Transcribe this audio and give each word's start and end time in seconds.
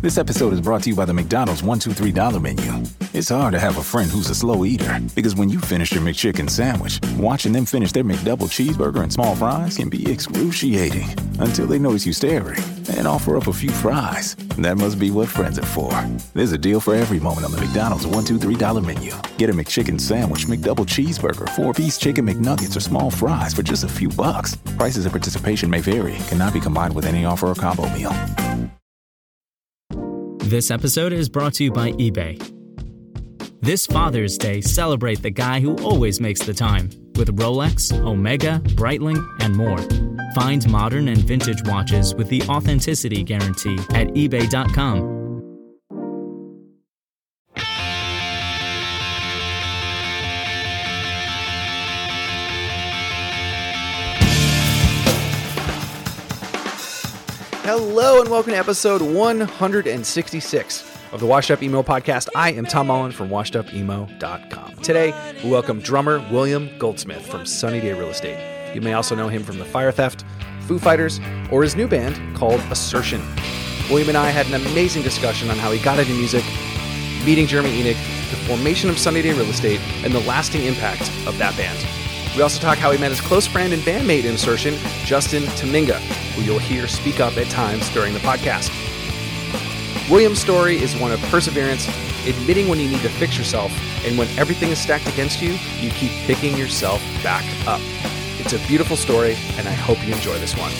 This 0.00 0.16
episode 0.16 0.52
is 0.52 0.60
brought 0.60 0.84
to 0.84 0.90
you 0.90 0.94
by 0.94 1.06
the 1.06 1.12
McDonald's 1.12 1.62
$1-2-$3 1.62 2.40
menu. 2.40 2.86
It's 3.12 3.30
hard 3.30 3.52
to 3.52 3.58
have 3.58 3.78
a 3.78 3.82
friend 3.82 4.08
who's 4.08 4.30
a 4.30 4.34
slow 4.34 4.64
eater 4.64 5.00
because 5.16 5.34
when 5.34 5.48
you 5.48 5.58
finish 5.58 5.90
your 5.90 6.04
McChicken 6.04 6.48
sandwich, 6.48 7.00
watching 7.16 7.50
them 7.52 7.64
finish 7.64 7.90
their 7.90 8.04
McDouble 8.04 8.48
cheeseburger 8.48 9.02
and 9.02 9.12
small 9.12 9.34
fries 9.34 9.76
can 9.76 9.88
be 9.88 10.08
excruciating 10.08 11.08
until 11.40 11.66
they 11.66 11.80
notice 11.80 12.06
you 12.06 12.12
staring 12.12 12.62
and 12.90 13.08
offer 13.08 13.36
up 13.36 13.48
a 13.48 13.52
few 13.52 13.70
fries. 13.70 14.36
That 14.56 14.76
must 14.78 15.00
be 15.00 15.10
what 15.10 15.28
friends 15.28 15.58
are 15.58 15.66
for. 15.66 15.90
There's 16.32 16.52
a 16.52 16.58
deal 16.58 16.78
for 16.78 16.94
every 16.94 17.18
moment 17.18 17.46
on 17.46 17.50
the 17.50 17.60
McDonald's 17.60 18.06
$1-2-$3 18.06 18.86
menu. 18.86 19.10
Get 19.36 19.50
a 19.50 19.52
McChicken 19.52 20.00
sandwich, 20.00 20.46
McDouble 20.46 20.86
cheeseburger, 20.86 21.48
four-piece 21.56 21.98
chicken 21.98 22.24
McNuggets, 22.24 22.76
or 22.76 22.80
small 22.80 23.10
fries 23.10 23.52
for 23.52 23.64
just 23.64 23.82
a 23.82 23.88
few 23.88 24.10
bucks. 24.10 24.54
Prices 24.78 25.06
and 25.06 25.12
participation 25.12 25.68
may 25.68 25.80
vary. 25.80 26.14
Cannot 26.28 26.54
be 26.54 26.60
combined 26.60 26.94
with 26.94 27.04
any 27.04 27.24
offer 27.24 27.48
or 27.48 27.56
combo 27.56 27.88
meal. 27.92 28.12
This 30.48 30.70
episode 30.70 31.12
is 31.12 31.28
brought 31.28 31.52
to 31.54 31.64
you 31.64 31.70
by 31.70 31.92
eBay. 31.92 32.40
This 33.60 33.86
Father's 33.86 34.38
Day, 34.38 34.62
celebrate 34.62 35.20
the 35.20 35.28
guy 35.28 35.60
who 35.60 35.76
always 35.84 36.22
makes 36.22 36.40
the 36.40 36.54
time 36.54 36.88
with 37.16 37.36
Rolex, 37.36 37.92
Omega, 37.92 38.58
Breitling, 38.68 39.22
and 39.40 39.54
more. 39.54 39.76
Find 40.34 40.66
modern 40.70 41.08
and 41.08 41.18
vintage 41.18 41.62
watches 41.66 42.14
with 42.14 42.30
the 42.30 42.40
authenticity 42.44 43.22
guarantee 43.24 43.76
at 43.90 44.08
eBay.com. 44.14 45.17
Hello 57.70 58.22
and 58.22 58.30
welcome 58.30 58.52
to 58.52 58.58
episode 58.58 59.02
166 59.02 60.96
of 61.12 61.20
the 61.20 61.26
Washed 61.26 61.50
Up 61.50 61.62
Emo 61.62 61.82
podcast. 61.82 62.30
I 62.34 62.52
am 62.52 62.64
Tom 62.64 62.86
Mullen 62.86 63.12
from 63.12 63.28
washedupemo.com. 63.28 64.76
Today, 64.76 65.34
we 65.44 65.50
welcome 65.50 65.78
drummer 65.80 66.26
William 66.32 66.70
Goldsmith 66.78 67.26
from 67.26 67.44
Sunny 67.44 67.78
Day 67.78 67.92
Real 67.92 68.08
Estate. 68.08 68.74
You 68.74 68.80
may 68.80 68.94
also 68.94 69.14
know 69.14 69.28
him 69.28 69.44
from 69.44 69.58
the 69.58 69.66
Fire 69.66 69.92
Theft, 69.92 70.24
Foo 70.62 70.78
Fighters, 70.78 71.20
or 71.52 71.62
his 71.62 71.76
new 71.76 71.86
band 71.86 72.34
called 72.34 72.58
Assertion. 72.70 73.20
William 73.90 74.08
and 74.08 74.16
I 74.16 74.30
had 74.30 74.46
an 74.46 74.54
amazing 74.54 75.02
discussion 75.02 75.50
on 75.50 75.58
how 75.58 75.70
he 75.70 75.78
got 75.84 75.98
into 75.98 76.14
music, 76.14 76.44
meeting 77.26 77.46
Jeremy 77.46 77.82
Enigk, 77.82 77.98
the 78.30 78.36
formation 78.46 78.88
of 78.88 78.98
Sunny 78.98 79.20
Day 79.20 79.34
Real 79.34 79.42
Estate, 79.42 79.80
and 80.04 80.14
the 80.14 80.20
lasting 80.20 80.64
impact 80.64 81.02
of 81.26 81.36
that 81.36 81.54
band. 81.58 82.07
We 82.36 82.42
also 82.42 82.60
talk 82.60 82.78
how 82.78 82.90
he 82.92 82.98
met 82.98 83.10
his 83.10 83.20
close 83.20 83.46
friend 83.46 83.72
and 83.72 83.82
bandmate 83.82 84.24
insertion, 84.24 84.76
Justin 85.04 85.42
Tamminga, 85.56 85.98
who 86.34 86.42
you'll 86.42 86.58
hear 86.58 86.86
speak 86.86 87.18
up 87.20 87.36
at 87.36 87.48
times 87.48 87.88
during 87.90 88.14
the 88.14 88.20
podcast. 88.20 88.70
William's 90.08 90.40
story 90.40 90.76
is 90.76 90.96
one 90.96 91.12
of 91.12 91.20
perseverance, 91.22 91.88
admitting 92.26 92.68
when 92.68 92.78
you 92.78 92.88
need 92.88 93.02
to 93.02 93.08
fix 93.08 93.36
yourself, 93.36 93.72
and 94.06 94.16
when 94.16 94.28
everything 94.38 94.70
is 94.70 94.80
stacked 94.80 95.08
against 95.08 95.42
you, 95.42 95.58
you 95.80 95.90
keep 95.90 96.12
picking 96.26 96.56
yourself 96.56 97.02
back 97.22 97.44
up. 97.66 97.80
It's 98.38 98.52
a 98.52 98.66
beautiful 98.68 98.96
story, 98.96 99.36
and 99.56 99.68
I 99.68 99.72
hope 99.72 99.98
you 100.06 100.14
enjoy 100.14 100.38
this 100.38 100.56
one. 100.56 100.70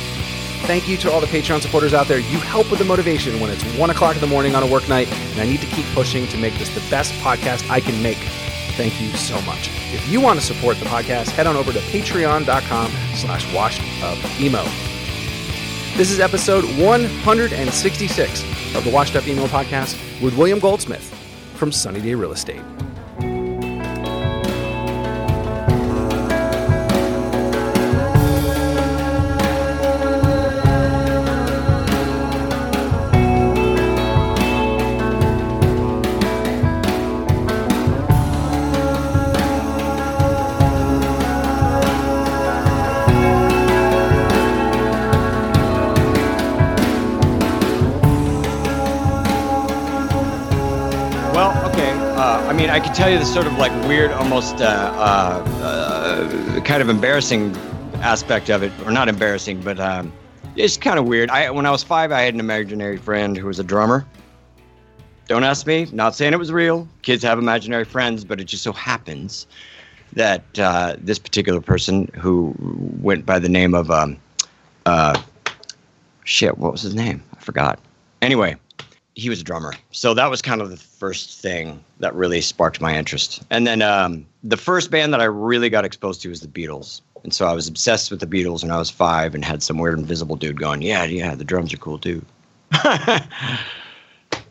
Thank 0.67 0.89
you 0.89 0.97
to 0.99 1.13
all 1.13 1.21
the 1.21 1.27
Patreon 1.27 1.61
supporters 1.61 1.93
out 1.93 2.09
there. 2.09 2.19
You 2.19 2.39
help 2.39 2.71
with 2.71 2.79
the 2.79 2.85
motivation 2.85 3.41
when 3.41 3.51
it's 3.51 3.65
1 3.77 3.91
o'clock 3.91 4.15
in 4.15 4.21
the 4.21 4.27
morning 4.27 4.55
on 4.55 4.63
a 4.63 4.67
work 4.67 4.89
night, 4.89 5.09
and 5.13 5.41
I 5.41 5.47
need 5.47 5.61
to 5.61 5.67
keep 5.67 5.87
pushing 5.87 6.27
to 6.29 6.37
make 6.39 6.55
this 6.55 6.73
the 6.75 6.89
best 6.89 7.13
podcast 7.15 7.69
I 7.69 7.81
can 7.81 8.01
make. 8.03 8.19
Thank 8.79 9.01
you 9.01 9.09
so 9.17 9.41
much. 9.41 9.71
If 9.93 10.09
you 10.09 10.21
want 10.21 10.39
to 10.39 10.47
support 10.47 10.77
the 10.79 10.85
podcast, 10.85 11.31
head 11.31 11.49
on 11.49 11.57
over 11.57 11.73
to 11.73 11.81
patreon.com 11.81 12.93
slash 13.17 13.53
washed 13.53 13.83
up 14.05 14.17
emo. 14.41 14.63
This 15.97 16.13
is 16.13 16.21
episode 16.21 16.63
166 16.81 18.77
of 18.77 18.85
the 18.85 18.91
Washed 18.93 19.17
Up 19.17 19.27
Emo 19.27 19.47
podcast 19.47 19.99
with 20.23 20.39
William 20.39 20.61
Goldsmith 20.61 21.13
from 21.57 21.73
Sunny 21.73 22.01
Day 22.01 22.15
Real 22.15 22.31
Estate. 22.31 22.63
I 52.79 52.81
can 52.81 52.95
tell 52.95 53.11
you 53.11 53.19
the 53.19 53.25
sort 53.25 53.49
of 53.49 53.59
like 53.59 53.73
weird, 53.89 54.13
almost 54.13 54.61
uh, 54.61 54.65
uh, 54.65 55.43
uh, 55.65 56.61
kind 56.61 56.81
of 56.81 56.89
embarrassing 56.89 57.57
aspect 57.97 58.51
of 58.51 58.63
it, 58.63 58.71
or 58.87 58.93
not 58.93 59.09
embarrassing, 59.09 59.61
but 59.63 59.81
um, 59.81 60.13
it's 60.55 60.77
kind 60.77 60.97
of 60.97 61.05
weird. 61.05 61.29
I 61.29 61.51
when 61.51 61.67
I 61.67 61.73
was 61.73 61.83
five, 61.83 62.13
I 62.13 62.21
had 62.21 62.35
an 62.35 62.39
imaginary 62.39 62.97
friend 62.97 63.37
who 63.37 63.49
was 63.49 63.59
a 63.59 63.65
drummer. 63.65 64.07
Don't 65.27 65.43
ask 65.43 65.67
me. 65.67 65.89
Not 65.93 66.15
saying 66.15 66.33
it 66.33 66.39
was 66.39 66.53
real. 66.53 66.87
Kids 67.03 67.25
have 67.25 67.41
imaginary 67.41 67.85
friends, 67.85 68.25
but 68.25 68.41
it 68.41 68.45
just 68.45 68.63
so 68.63 68.73
happens 68.73 69.49
that 70.13 70.45
uh, 70.57 70.95
this 71.01 71.19
particular 71.19 71.61
person, 71.61 72.09
who 72.15 72.55
went 73.03 73.27
by 73.27 73.41
the 73.41 73.49
name 73.49 73.75
of 73.75 73.91
um, 73.91 74.17
uh, 74.87 75.21
shit, 76.23 76.59
what 76.59 76.71
was 76.71 76.83
his 76.83 76.95
name? 76.95 77.25
I 77.37 77.41
forgot. 77.41 77.81
Anyway, 78.23 78.55
he 79.19 79.29
was 79.29 79.41
a 79.41 79.45
drummer. 79.45 79.75
So 79.91 80.15
that 80.15 80.31
was 80.31 80.41
kind 80.41 80.61
of 80.61 80.71
the 80.71 80.77
first 80.77 81.41
thing 81.41 81.83
that 81.99 82.15
really 82.15 82.41
sparked 82.41 82.81
my 82.81 82.97
interest. 82.97 83.43
And 83.51 83.67
then 83.67 83.83
um, 83.83 84.25
the 84.45 84.57
first 84.57 84.93
band 84.93 85.13
that 85.13 85.21
I 85.21 85.25
really 85.25 85.69
got 85.69 85.85
exposed 85.85 86.23
to 86.23 86.29
was 86.29 86.41
the 86.41 86.47
Beatles. 86.47 87.01
And 87.25 87.35
so 87.35 87.45
I 87.45 87.53
was 87.53 87.67
obsessed 87.67 88.13
with 88.13 88.21
the 88.21 88.29
Beatles 88.29 88.63
when 88.63 88.71
I 88.71 88.79
was 88.79 88.91
five 88.91 89.35
and 89.35 89.45
had 89.45 89.61
some 89.61 89.79
weird 89.79 89.99
invisible 89.99 90.37
dude 90.37 90.61
going, 90.61 90.83
Yeah, 90.83 91.03
yeah, 91.03 91.35
the 91.35 91.43
drums 91.43 91.75
are 91.75 91.79
cool 91.79 91.99
too. 91.99 92.25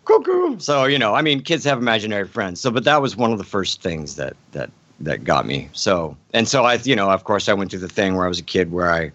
cool, 0.03 0.22
cool. 0.23 0.59
So, 0.59 0.84
you 0.84 0.99
know, 0.99 1.16
I 1.16 1.22
mean, 1.22 1.41
kids 1.44 1.63
have 1.63 1.78
imaginary 1.78 2.28
friends. 2.28 2.59
So, 2.59 2.69
but 2.69 2.84
that 2.84 3.01
was 3.01 3.16
one 3.16 3.31
of 3.31 3.38
the 3.38 3.45
first 3.45 3.81
things 3.81 4.17
that, 4.17 4.35
that, 4.51 4.69
that 4.99 5.23
got 5.23 5.45
me. 5.45 5.69
So, 5.72 6.17
and 6.34 6.45
so 6.45 6.66
I, 6.66 6.73
you 6.84 6.95
know, 6.95 7.09
of 7.09 7.23
course, 7.23 7.47
I 7.47 7.53
went 7.53 7.72
through 7.72 7.79
the 7.79 7.88
thing 7.88 8.16
where 8.17 8.25
I 8.25 8.29
was 8.29 8.39
a 8.39 8.44
kid 8.44 8.73
where 8.73 8.91
I, 8.91 9.13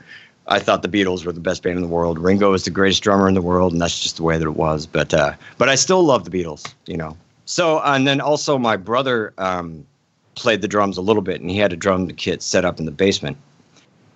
I 0.49 0.59
thought 0.59 0.83
the 0.83 0.89
Beatles 0.89 1.25
were 1.25 1.33
the 1.33 1.41
best 1.41 1.63
band 1.63 1.77
in 1.77 1.83
the 1.83 1.89
world. 1.89 2.19
Ringo 2.19 2.51
was 2.51 2.65
the 2.65 2.71
greatest 2.71 3.03
drummer 3.03 3.29
in 3.29 3.35
the 3.35 3.43
world, 3.43 3.73
and 3.73 3.81
that's 3.81 4.01
just 4.01 4.17
the 4.17 4.23
way 4.23 4.37
that 4.39 4.45
it 4.45 4.57
was. 4.57 4.87
But 4.87 5.15
uh, 5.15 5.35
but 5.59 5.69
I 5.69 5.77
still 5.77 6.03
love 6.03 6.25
the 6.25 6.31
Beatles, 6.31 6.73
you 6.87 6.97
know. 6.97 7.17
So 7.45 7.81
and 7.85 8.07
then 8.07 8.21
also 8.21 8.59
my 8.59 8.77
brother 8.77 9.33
um, 9.39 9.87
played 10.35 10.63
the 10.63 10.69
drums 10.69 10.97
a 10.97 11.03
little 11.03 11.23
bit, 11.23 11.41
and 11.41 11.51
he 11.51 11.59
had 11.59 11.73
a 11.73 11.77
drum 11.77 12.09
kit 12.09 12.43
set 12.43 12.65
up 12.65 12.79
in 12.79 12.87
the 12.87 12.93
basement, 12.93 13.37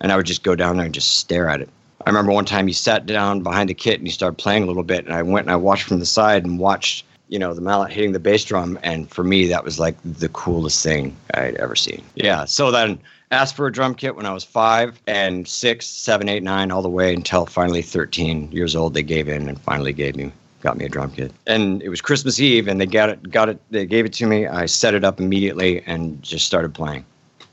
and 0.00 0.10
I 0.10 0.16
would 0.16 0.26
just 0.26 0.42
go 0.42 0.54
down 0.54 0.76
there 0.76 0.86
and 0.86 0.94
just 0.94 1.16
stare 1.16 1.48
at 1.48 1.60
it. 1.60 1.68
I 2.04 2.10
remember 2.10 2.32
one 2.32 2.44
time 2.44 2.66
he 2.66 2.72
sat 2.72 3.06
down 3.06 3.42
behind 3.42 3.68
the 3.68 3.74
kit 3.74 3.98
and 3.98 4.06
he 4.06 4.12
started 4.12 4.36
playing 4.36 4.62
a 4.62 4.66
little 4.66 4.84
bit, 4.84 5.04
and 5.04 5.14
I 5.14 5.22
went 5.22 5.46
and 5.46 5.52
I 5.52 5.56
watched 5.56 5.84
from 5.84 6.00
the 6.00 6.06
side 6.06 6.44
and 6.44 6.58
watched 6.58 7.04
you 7.28 7.38
know 7.38 7.54
the 7.54 7.60
mallet 7.60 7.92
hitting 7.92 8.12
the 8.12 8.20
bass 8.20 8.44
drum, 8.44 8.78
and 8.82 9.10
for 9.10 9.24
me 9.24 9.46
that 9.46 9.64
was 9.64 9.78
like 9.78 9.96
the 10.04 10.28
coolest 10.28 10.82
thing 10.82 11.16
I'd 11.34 11.56
ever 11.56 11.76
seen. 11.76 12.02
Yeah. 12.14 12.44
So 12.44 12.70
then 12.70 12.98
asked 13.30 13.56
for 13.56 13.66
a 13.66 13.72
drum 13.72 13.94
kit 13.94 14.16
when 14.16 14.26
I 14.26 14.32
was 14.32 14.44
five 14.44 15.00
and 15.06 15.46
six, 15.46 15.86
seven, 15.86 16.28
eight, 16.28 16.42
nine, 16.42 16.70
all 16.70 16.82
the 16.82 16.88
way 16.88 17.14
until 17.14 17.46
finally 17.46 17.82
13 17.82 18.50
years 18.52 18.76
old. 18.76 18.94
They 18.94 19.02
gave 19.02 19.28
in 19.28 19.48
and 19.48 19.60
finally 19.60 19.92
gave 19.92 20.16
me, 20.16 20.32
got 20.60 20.76
me 20.76 20.84
a 20.84 20.88
drum 20.88 21.10
kit. 21.10 21.32
And 21.46 21.82
it 21.82 21.88
was 21.88 22.00
Christmas 22.00 22.40
Eve, 22.40 22.68
and 22.68 22.80
they 22.80 22.86
got 22.86 23.08
it, 23.08 23.30
got 23.30 23.48
it, 23.48 23.60
they 23.70 23.86
gave 23.86 24.04
it 24.04 24.12
to 24.14 24.26
me. 24.26 24.46
I 24.46 24.66
set 24.66 24.94
it 24.94 25.04
up 25.04 25.20
immediately 25.20 25.82
and 25.86 26.22
just 26.22 26.46
started 26.46 26.74
playing. 26.74 27.04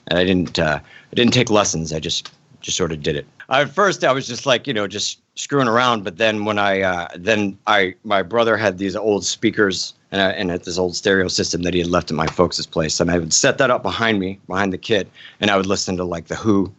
And 0.08 0.20
I 0.20 0.24
didn't, 0.24 0.60
uh, 0.60 0.80
I 0.82 1.16
didn't 1.16 1.34
take 1.34 1.50
lessons. 1.50 1.94
I 1.94 2.00
just, 2.00 2.32
just 2.62 2.78
sort 2.78 2.92
of 2.92 3.02
did 3.02 3.16
it. 3.16 3.26
At 3.50 3.70
first, 3.70 4.04
I 4.04 4.12
was 4.12 4.28
just 4.28 4.46
like, 4.46 4.68
you 4.68 4.74
know, 4.74 4.88
just 4.88 5.20
screwing 5.36 5.68
around. 5.68 6.04
But 6.04 6.18
then 6.18 6.46
when 6.46 6.60
I, 6.60 6.82
uh, 6.82 7.08
then 7.16 7.58
I, 7.68 7.96
my 8.04 8.24
brother 8.24 8.58
had 8.58 8.78
these 8.78 8.96
old 8.96 9.26
speakers 9.26 9.94
and, 10.12 10.22
I, 10.22 10.32
and 10.32 10.50
had 10.50 10.64
this 10.64 10.78
old 10.78 10.96
stereo 10.96 11.28
system 11.28 11.64
that 11.64 11.74
he 11.74 11.80
had 11.80 11.90
left 11.90 12.12
at 12.12 12.16
my 12.16 12.28
folks' 12.28 12.66
place. 12.66 13.00
And 13.00 13.10
I 13.10 13.18
would 13.18 13.34
set 13.34 13.58
that 13.58 13.72
up 13.72 13.84
behind 13.84 14.20
me, 14.20 14.40
behind 14.48 14.72
the 14.72 14.78
kit, 14.78 15.10
and 15.40 15.50
I 15.50 15.58
would 15.58 15.66
listen 15.66 15.98
to 15.98 16.04
like 16.04 16.28
The 16.28 16.36
Who 16.36 16.72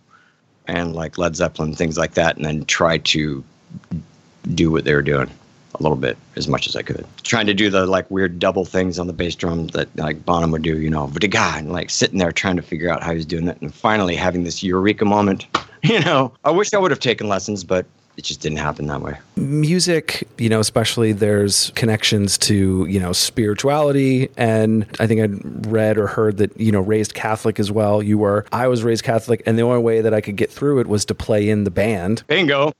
and 0.67 0.95
like 0.95 1.19
Led 1.19 1.37
Zeppelin, 1.37 1.75
things 1.75 1.99
like 1.99 2.15
that, 2.15 2.37
and 2.37 2.45
then 2.45 2.65
try 2.65 2.99
to 2.99 3.45
do 4.55 4.71
what 4.71 4.85
they 4.85 4.95
were 4.95 5.03
doing 5.03 5.31
a 5.79 5.83
little 5.83 5.97
bit 5.97 6.17
as 6.37 6.47
much 6.47 6.67
as 6.67 6.77
I 6.77 6.83
could. 6.83 7.05
Trying 7.23 7.47
to 7.47 7.55
do 7.55 7.69
the 7.69 7.87
like 7.87 8.11
weird 8.11 8.39
double 8.39 8.65
things 8.65 8.99
on 8.99 9.07
the 9.07 9.13
bass 9.13 9.35
drum 9.35 9.67
that 9.69 9.95
like 9.97 10.25
Bonham 10.25 10.53
would 10.53 10.63
do, 10.63 10.79
you 10.79 10.89
know, 10.89 11.09
guy 11.09 11.59
and 11.59 11.73
like 11.73 11.91
sitting 11.91 12.19
there 12.19 12.33
trying 12.33 12.57
to 12.57 12.63
figure 12.63 12.91
out 12.91 13.03
how 13.03 13.11
he 13.11 13.17
was 13.17 13.27
doing 13.27 13.49
it 13.49 13.61
and 13.61 13.75
finally 13.75 14.15
having 14.15 14.45
this 14.45 14.63
eureka 14.63 15.05
moment. 15.05 15.47
You 15.85 16.01
know, 16.01 16.33
I 16.45 16.51
wish 16.51 16.73
I 16.73 16.79
would 16.79 16.91
have 16.93 17.01
taken 17.01 17.29
lessons, 17.29 17.63
but 17.63 17.85
it 18.17 18.25
just 18.25 18.41
didn't 18.41 18.59
happen 18.59 18.87
that 18.87 19.01
way. 19.01 19.19
music 19.37 20.27
you 20.39 20.49
know 20.49 20.61
especially 20.61 21.13
there's 21.13 21.71
connections 21.75 22.39
to 22.39 22.87
you 22.87 23.01
know 23.01 23.13
spirituality 23.13 24.29
and 24.37 24.87
i 25.01 25.07
think 25.07 25.21
i'd 25.21 25.67
read 25.67 25.99
or 25.99 26.07
heard 26.07 26.37
that 26.37 26.59
you 26.61 26.71
know 26.71 26.81
raised 26.81 27.15
catholic 27.15 27.59
as 27.59 27.71
well 27.71 28.03
you 28.03 28.17
were 28.19 28.45
i 28.53 28.69
was 28.69 28.83
raised 28.85 29.05
catholic 29.05 29.43
and 29.47 29.59
the 29.59 29.63
only 29.63 29.83
way 29.83 30.01
that 30.01 30.15
i 30.15 30.21
could 30.21 30.37
get 30.37 30.51
through 30.51 30.81
it 30.81 30.87
was 30.87 31.05
to 31.05 31.15
play 31.15 31.49
in 31.49 31.65
the 31.65 31.71
band 31.71 32.23
Bingo. 32.27 32.73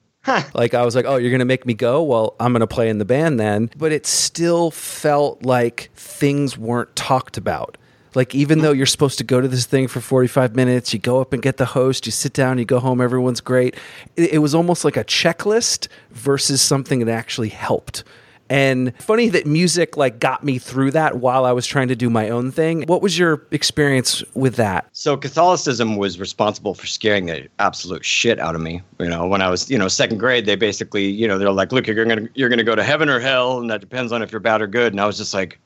like 0.55 0.73
I 0.73 0.85
was 0.85 0.95
like, 0.95 1.05
"Oh, 1.05 1.17
you're 1.17 1.31
going 1.31 1.41
to 1.41 1.45
make 1.45 1.67
me 1.67 1.75
go? 1.75 2.03
Well, 2.03 2.35
I'm 2.41 2.53
going 2.53 2.61
to 2.61 2.67
play 2.67 2.89
in 2.89 2.97
the 2.97 3.05
band 3.05 3.39
then." 3.39 3.71
But 3.77 3.93
it 3.93 4.07
still 4.07 4.71
felt 4.71 5.45
like 5.45 5.91
things 5.95 6.57
weren't 6.57 6.97
talked 6.97 7.37
about. 7.37 7.77
Like 8.15 8.35
even 8.35 8.61
though 8.61 8.73
you're 8.73 8.87
supposed 8.87 9.19
to 9.19 9.25
go 9.25 9.41
to 9.41 9.49
this 9.49 9.67
thing 9.67 9.89
for 9.89 10.01
45 10.01 10.55
minutes, 10.55 10.93
you 10.93 10.99
go 10.99 11.21
up 11.21 11.33
and 11.33 11.43
get 11.43 11.57
the 11.57 11.67
host, 11.67 12.07
you 12.07 12.13
sit 12.13 12.33
down, 12.33 12.59
you 12.59 12.65
go 12.65 12.79
home, 12.79 13.01
everyone's 13.01 13.41
great. 13.41 13.75
It, 14.17 14.35
it 14.35 14.39
was 14.39 14.55
almost 14.55 14.85
like 14.85 14.97
a 14.97 15.05
checklist 15.05 15.89
versus 16.11 16.63
something 16.63 17.01
that 17.01 17.13
actually 17.13 17.49
helped. 17.51 18.05
And 18.51 18.93
funny 19.01 19.31
that 19.31 19.47
music 19.47 19.97
like 19.97 20.21
got 20.21 20.45
me 20.45 20.59
through 20.59 20.91
that 20.93 21.17
while 21.17 21.45
I 21.47 21.53
was 21.53 21.67
trying 21.67 21.89
to 21.89 21.97
do 21.97 22.11
my 22.11 22.29
own 22.29 22.53
thing. 22.53 22.85
What 22.87 23.01
was 23.01 23.19
your 23.19 23.47
experience 23.51 24.23
with 24.35 24.57
that? 24.57 24.87
So 24.93 25.17
Catholicism 25.17 25.97
was 25.97 26.21
responsible 26.21 26.75
for 26.75 26.87
scaring 26.87 27.27
the 27.27 27.49
absolute 27.59 28.05
shit 28.05 28.39
out 28.39 28.55
of 28.55 28.61
me. 28.61 28.83
You 28.99 29.09
know, 29.09 29.27
when 29.27 29.41
I 29.41 29.49
was, 29.49 29.71
you 29.71 29.79
know, 29.79 29.89
second 29.89 30.19
grade, 30.19 30.45
they 30.45 30.57
basically, 30.57 31.07
you 31.07 31.27
know, 31.27 31.39
they're 31.39 31.51
like, 31.51 31.73
"Look, 31.73 31.87
you're 31.87 32.05
gonna 32.05 32.29
you're 32.35 32.51
gonna 32.51 32.65
go 32.65 32.75
to 32.75 32.85
heaven 32.85 33.09
or 33.09 33.19
hell, 33.19 33.61
and 33.61 33.71
that 33.71 33.81
depends 33.81 34.13
on 34.13 34.23
if 34.23 34.31
you're 34.31 34.41
bad 34.41 34.61
or 34.61 34.67
good." 34.67 34.93
And 34.93 35.01
I 35.01 35.07
was 35.07 35.17
just 35.17 35.33
like, 35.33 35.59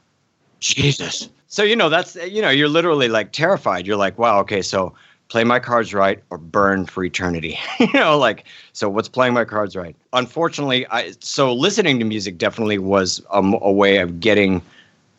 Jesus. 0.60 1.28
So 1.48 1.62
you 1.62 1.76
know, 1.76 1.88
that's 1.88 2.16
you 2.16 2.42
know, 2.42 2.50
you're 2.50 2.68
literally 2.68 3.08
like 3.08 3.32
terrified. 3.32 3.86
You're 3.86 3.96
like, 3.96 4.18
wow, 4.18 4.38
okay, 4.40 4.62
so 4.62 4.94
play 5.28 5.44
my 5.44 5.58
cards 5.58 5.92
right 5.92 6.22
or 6.30 6.38
burn 6.38 6.86
for 6.86 7.04
eternity. 7.04 7.58
you 7.80 7.92
know, 7.92 8.18
like 8.18 8.44
so 8.72 8.88
what's 8.88 9.08
playing 9.08 9.34
my 9.34 9.44
cards 9.44 9.76
right? 9.76 9.94
Unfortunately, 10.12 10.86
I 10.88 11.12
so 11.20 11.52
listening 11.52 11.98
to 11.98 12.04
music 12.04 12.38
definitely 12.38 12.78
was 12.78 13.22
a, 13.30 13.40
a, 13.40 13.72
way 13.72 13.98
of 13.98 14.20
getting 14.20 14.62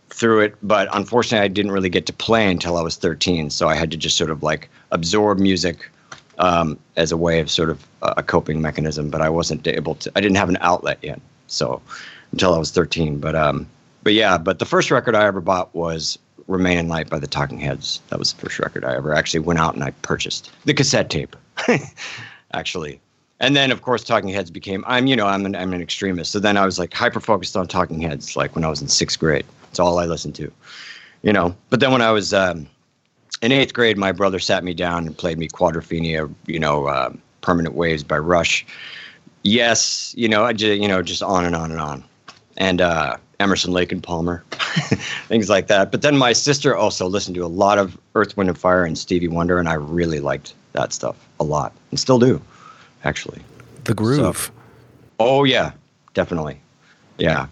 through 0.10 0.42
it, 0.42 0.56
but 0.64 0.88
unfortunately 0.92 1.46
I 1.46 1.48
didn't 1.48 1.72
really 1.72 1.90
get 1.90 2.06
to 2.08 2.14
play 2.14 2.50
until 2.50 2.78
I 2.78 2.82
was 2.82 2.96
13, 2.96 3.50
so 3.50 3.68
I 3.68 3.76
had 3.76 3.92
to 3.92 3.98
just 3.98 4.18
sort 4.18 4.32
of 4.32 4.44
like 4.44 4.70
absorb 4.92 5.38
music 5.38 5.90
um, 6.40 6.80
as 6.96 7.12
a 7.12 7.18
way 7.18 7.40
of 7.40 7.52
sort 7.52 7.70
of 7.70 7.86
a 8.02 8.24
coping 8.24 8.62
mechanism, 8.62 9.10
but 9.10 9.22
I 9.22 9.30
wasn't 9.30 9.68
able 9.68 9.96
to 9.96 10.12
I 10.16 10.22
didn't 10.22 10.38
have 10.38 10.50
an 10.50 10.58
outlet 10.62 10.98
yet. 11.02 11.22
So 11.48 11.82
until 12.32 12.54
I 12.54 12.58
was 12.58 12.72
13, 12.72 13.20
but 13.20 13.36
um 13.36 13.68
but 14.04 14.14
yeah, 14.14 14.38
but 14.38 14.60
the 14.60 14.66
first 14.66 14.92
record 14.92 15.16
I 15.16 15.26
ever 15.26 15.42
bought 15.42 15.74
was 15.76 16.18
Remain 16.48 16.78
in 16.78 16.88
Light 16.88 17.10
by 17.10 17.20
the 17.20 17.28
Talking 17.28 17.60
Heads. 17.60 18.02
That 18.10 18.20
was 18.20 18.34
the 18.34 18.42
first 18.42 18.60
record 18.60 18.84
I 18.84 18.96
ever 18.96 19.14
actually 19.14 19.42
went 19.42 19.60
out 19.60 19.76
and 19.76 19.84
I 19.84 19.92
purchased 20.02 20.52
the 20.66 20.74
cassette 20.74 21.10
tape, 21.10 21.36
actually. 22.54 23.00
And 23.40 23.56
then, 23.56 23.72
of 23.72 23.82
course, 23.82 24.04
Talking 24.04 24.30
Heads 24.30 24.52
became. 24.52 24.84
I'm, 24.88 25.08
you 25.08 25.16
know, 25.16 25.28
I'm 25.28 25.46
an, 25.46 25.56
I'm 25.56 25.74
an 25.74 25.82
extremist. 25.82 26.32
So 26.32 26.40
then 26.40 26.58
I 26.58 26.66
was 26.66 26.78
like 26.78 26.94
hyper 26.94 27.20
focused 27.20 27.56
on 27.56 27.68
Talking 27.68 28.02
Heads, 28.02 28.36
like 28.36 28.56
when 28.56 28.66
I 28.66 28.70
was 28.70 28.82
in 28.82 28.88
sixth 28.88 29.20
grade. 29.20 29.46
It's 29.70 29.80
all 29.80 30.00
I 30.00 30.06
listened 30.06 30.36
to, 30.36 30.52
you 31.22 31.32
know. 31.32 31.56
But 31.70 31.80
then 31.80 31.92
when 31.92 32.02
I 32.02 32.12
was 32.12 32.34
um, 32.34 32.68
in 33.42 33.52
eighth 33.52 33.74
grade, 33.74 33.98
my 33.98 34.12
brother 34.12 34.40
sat 34.40 34.64
me 34.64 34.74
down 34.74 35.06
and 35.08 35.18
played 35.18 35.38
me 35.38 35.48
Quadrophenia, 35.48 36.34
you 36.48 36.60
know, 36.60 36.88
uh, 36.88 37.14
Permanent 37.42 37.76
Waves 37.76 38.04
by 38.04 38.18
Rush. 38.18 38.66
Yes, 39.44 40.14
you 40.18 40.28
know, 40.28 40.44
I 40.44 40.54
just, 40.54 40.82
you 40.82 40.88
know, 40.88 41.02
just 41.02 41.24
on 41.24 41.46
and 41.46 41.56
on 41.56 41.72
and 41.72 41.80
on. 41.80 42.04
And 42.58 42.82
uh, 42.82 43.18
Emerson, 43.40 43.72
Lake 43.72 43.92
and 43.92 44.04
Palmer, 44.04 44.44
things 45.28 45.50
like 45.50 45.68
that. 45.68 45.92
But 45.92 46.02
then 46.02 46.18
my 46.18 46.34
sister 46.34 46.76
also 46.76 47.08
listened 47.08 47.36
to 47.36 47.46
a 47.46 47.48
lot 47.48 47.78
of 47.78 47.98
Earth, 48.16 48.36
Wind 48.36 48.50
and 48.50 48.58
Fire 48.58 48.84
and 48.84 48.98
Stevie 48.98 49.28
Wonder, 49.28 49.58
and 49.58 49.70
I 49.70 49.76
really 49.76 50.20
liked 50.20 50.54
that 50.74 50.94
stuff 50.94 51.16
a 51.40 51.44
lot, 51.44 51.74
and 51.92 52.00
still 52.00 52.20
do, 52.20 52.42
actually. 53.04 53.42
The 53.86 53.94
groove. 53.94 54.38
So, 54.38 54.52
oh 55.20 55.44
yeah, 55.46 55.72
definitely. 56.14 56.60
Yeah, 57.18 57.48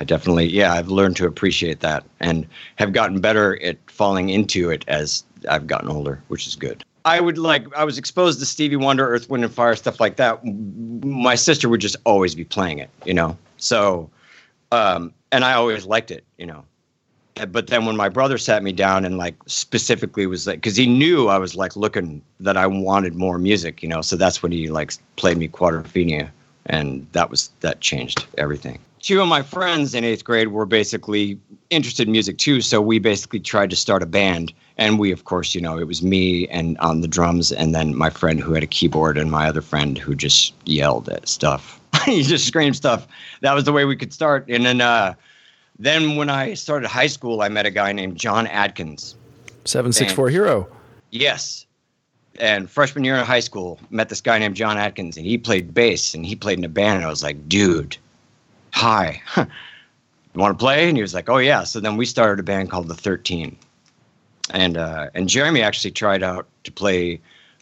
I 0.00 0.04
definitely 0.04 0.46
yeah 0.46 0.72
I've 0.72 0.88
learned 0.88 1.16
to 1.16 1.26
appreciate 1.26 1.80
that 1.80 2.04
and 2.20 2.46
have 2.76 2.92
gotten 2.92 3.20
better 3.20 3.62
at 3.62 3.76
falling 3.88 4.30
into 4.30 4.70
it 4.70 4.84
as 4.88 5.24
I've 5.48 5.66
gotten 5.66 5.88
older, 5.88 6.22
which 6.28 6.46
is 6.46 6.56
good. 6.56 6.84
I 7.04 7.20
would 7.20 7.38
like 7.38 7.66
I 7.76 7.84
was 7.84 7.98
exposed 7.98 8.38
to 8.40 8.46
Stevie 8.46 8.76
Wonder, 8.76 9.08
Earth, 9.08 9.28
Wind 9.28 9.44
and 9.44 9.52
Fire 9.52 9.76
stuff 9.76 10.00
like 10.00 10.16
that. 10.16 10.44
My 10.44 11.34
sister 11.34 11.68
would 11.68 11.80
just 11.80 11.96
always 12.04 12.34
be 12.34 12.44
playing 12.44 12.78
it, 12.78 12.90
you 13.04 13.14
know. 13.14 13.36
So 13.58 14.10
um, 14.72 15.12
and 15.30 15.44
I 15.44 15.52
always 15.52 15.84
liked 15.84 16.10
it, 16.10 16.24
you 16.38 16.46
know. 16.46 16.64
But 17.48 17.68
then 17.68 17.86
when 17.86 17.96
my 17.96 18.08
brother 18.08 18.36
sat 18.36 18.62
me 18.62 18.72
down 18.72 19.04
and 19.04 19.16
like 19.16 19.36
specifically 19.46 20.26
was 20.26 20.46
like, 20.46 20.56
because 20.56 20.76
he 20.76 20.86
knew 20.86 21.28
I 21.28 21.38
was 21.38 21.54
like 21.54 21.76
looking 21.76 22.20
that 22.40 22.56
I 22.56 22.66
wanted 22.66 23.14
more 23.14 23.38
music, 23.38 23.82
you 23.82 23.88
know. 23.88 24.02
So 24.02 24.16
that's 24.16 24.42
when 24.42 24.52
he 24.52 24.68
like 24.68 24.92
played 25.16 25.38
me 25.38 25.48
Quadrophenia, 25.48 26.30
and 26.66 27.06
that 27.12 27.30
was 27.30 27.50
that 27.60 27.80
changed 27.80 28.26
everything. 28.38 28.78
Two 29.00 29.20
of 29.20 29.28
my 29.28 29.42
friends 29.42 29.94
in 29.94 30.04
eighth 30.04 30.24
grade 30.24 30.48
were 30.48 30.66
basically 30.66 31.38
interested 31.70 32.06
in 32.06 32.12
music 32.12 32.38
too, 32.38 32.60
so 32.60 32.80
we 32.80 32.98
basically 32.98 33.40
tried 33.40 33.70
to 33.70 33.76
start 33.76 34.02
a 34.02 34.06
band. 34.06 34.52
And 34.78 34.98
we, 34.98 35.10
of 35.12 35.24
course, 35.24 35.54
you 35.54 35.60
know, 35.60 35.78
it 35.78 35.86
was 35.86 36.02
me 36.02 36.48
and 36.48 36.78
on 36.78 37.00
the 37.02 37.08
drums, 37.08 37.52
and 37.52 37.74
then 37.74 37.96
my 37.96 38.10
friend 38.10 38.40
who 38.40 38.54
had 38.54 38.62
a 38.62 38.66
keyboard, 38.66 39.18
and 39.18 39.30
my 39.30 39.48
other 39.48 39.60
friend 39.60 39.98
who 39.98 40.14
just 40.14 40.54
yelled 40.64 41.08
at 41.08 41.28
stuff 41.28 41.80
he 42.04 42.22
just 42.22 42.46
screamed 42.46 42.76
stuff. 42.76 43.06
That 43.40 43.54
was 43.54 43.64
the 43.64 43.72
way 43.72 43.84
we 43.84 43.96
could 43.96 44.12
start. 44.12 44.46
And 44.48 44.64
then, 44.64 44.80
uh, 44.80 45.14
then 45.78 46.16
when 46.16 46.30
I 46.30 46.54
started 46.54 46.88
high 46.88 47.06
school, 47.06 47.42
I 47.42 47.48
met 47.48 47.66
a 47.66 47.70
guy 47.70 47.92
named 47.92 48.16
John 48.16 48.46
Atkins. 48.46 49.14
Seven 49.64 49.92
six 49.92 50.12
four 50.12 50.28
hero. 50.28 50.68
Yes. 51.10 51.66
And 52.40 52.68
freshman 52.68 53.04
year 53.04 53.16
in 53.16 53.24
high 53.24 53.40
school, 53.40 53.78
met 53.90 54.08
this 54.08 54.20
guy 54.20 54.38
named 54.38 54.56
John 54.56 54.78
Atkins, 54.78 55.16
and 55.16 55.26
he 55.26 55.36
played 55.36 55.74
bass, 55.74 56.14
and 56.14 56.24
he 56.24 56.34
played 56.34 56.58
in 56.58 56.64
a 56.64 56.68
band. 56.68 56.96
And 56.96 57.04
I 57.04 57.10
was 57.10 57.22
like, 57.22 57.48
dude, 57.48 57.96
hi, 58.72 59.20
you 59.36 59.46
want 60.34 60.58
to 60.58 60.62
play? 60.62 60.88
And 60.88 60.96
he 60.96 61.02
was 61.02 61.14
like, 61.14 61.28
oh 61.28 61.36
yeah. 61.36 61.62
So 61.64 61.78
then 61.78 61.96
we 61.96 62.06
started 62.06 62.40
a 62.40 62.42
band 62.42 62.70
called 62.70 62.88
the 62.88 62.94
Thirteen, 62.94 63.56
and 64.50 64.76
uh, 64.76 65.10
and 65.14 65.28
Jeremy 65.28 65.62
actually 65.62 65.90
tried 65.90 66.22
out 66.22 66.46
to 66.64 66.72
play 66.72 67.20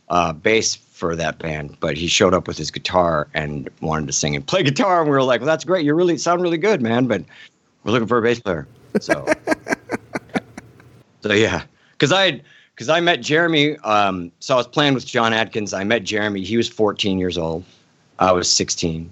uh, 0.09 0.33
bass 0.33 0.77
for 1.01 1.17
that 1.17 1.39
band, 1.39 1.75
but 1.81 1.97
he 1.97 2.07
showed 2.07 2.35
up 2.35 2.47
with 2.47 2.59
his 2.59 2.71
guitar 2.71 3.27
and 3.33 3.71
wanted 3.81 4.07
to 4.07 4.13
sing 4.13 4.37
and 4.37 4.47
play 4.47 4.63
guitar. 4.63 5.01
And 5.01 5.09
we 5.09 5.17
were 5.17 5.23
like, 5.23 5.41
well, 5.41 5.47
that's 5.47 5.65
great. 5.65 5.85
You 5.85 5.95
really 5.95 6.19
sound 6.19 6.43
really 6.43 6.59
good, 6.59 6.83
man. 6.83 7.07
But 7.07 7.25
we're 7.83 7.93
looking 7.93 8.07
for 8.07 8.19
a 8.19 8.23
bass 8.23 8.39
player. 8.39 8.69
So, 9.01 9.27
so 11.23 11.33
yeah, 11.33 11.63
because 11.93 12.13
I 12.13 12.43
because 12.75 12.91
I 12.91 13.01
met 13.01 13.23
Jeremy. 13.23 13.79
Um, 13.79 14.31
so 14.41 14.55
I 14.55 14.57
was 14.59 14.67
playing 14.67 14.93
with 14.93 15.07
John 15.07 15.33
Atkins. 15.33 15.73
I 15.73 15.85
met 15.85 16.05
Jeremy. 16.05 16.43
He 16.43 16.59
was 16.59 16.69
14 16.69 17.19
years 17.19 17.39
old. 17.39 17.65
I 18.19 18.33
was 18.33 18.51
16, 18.51 19.11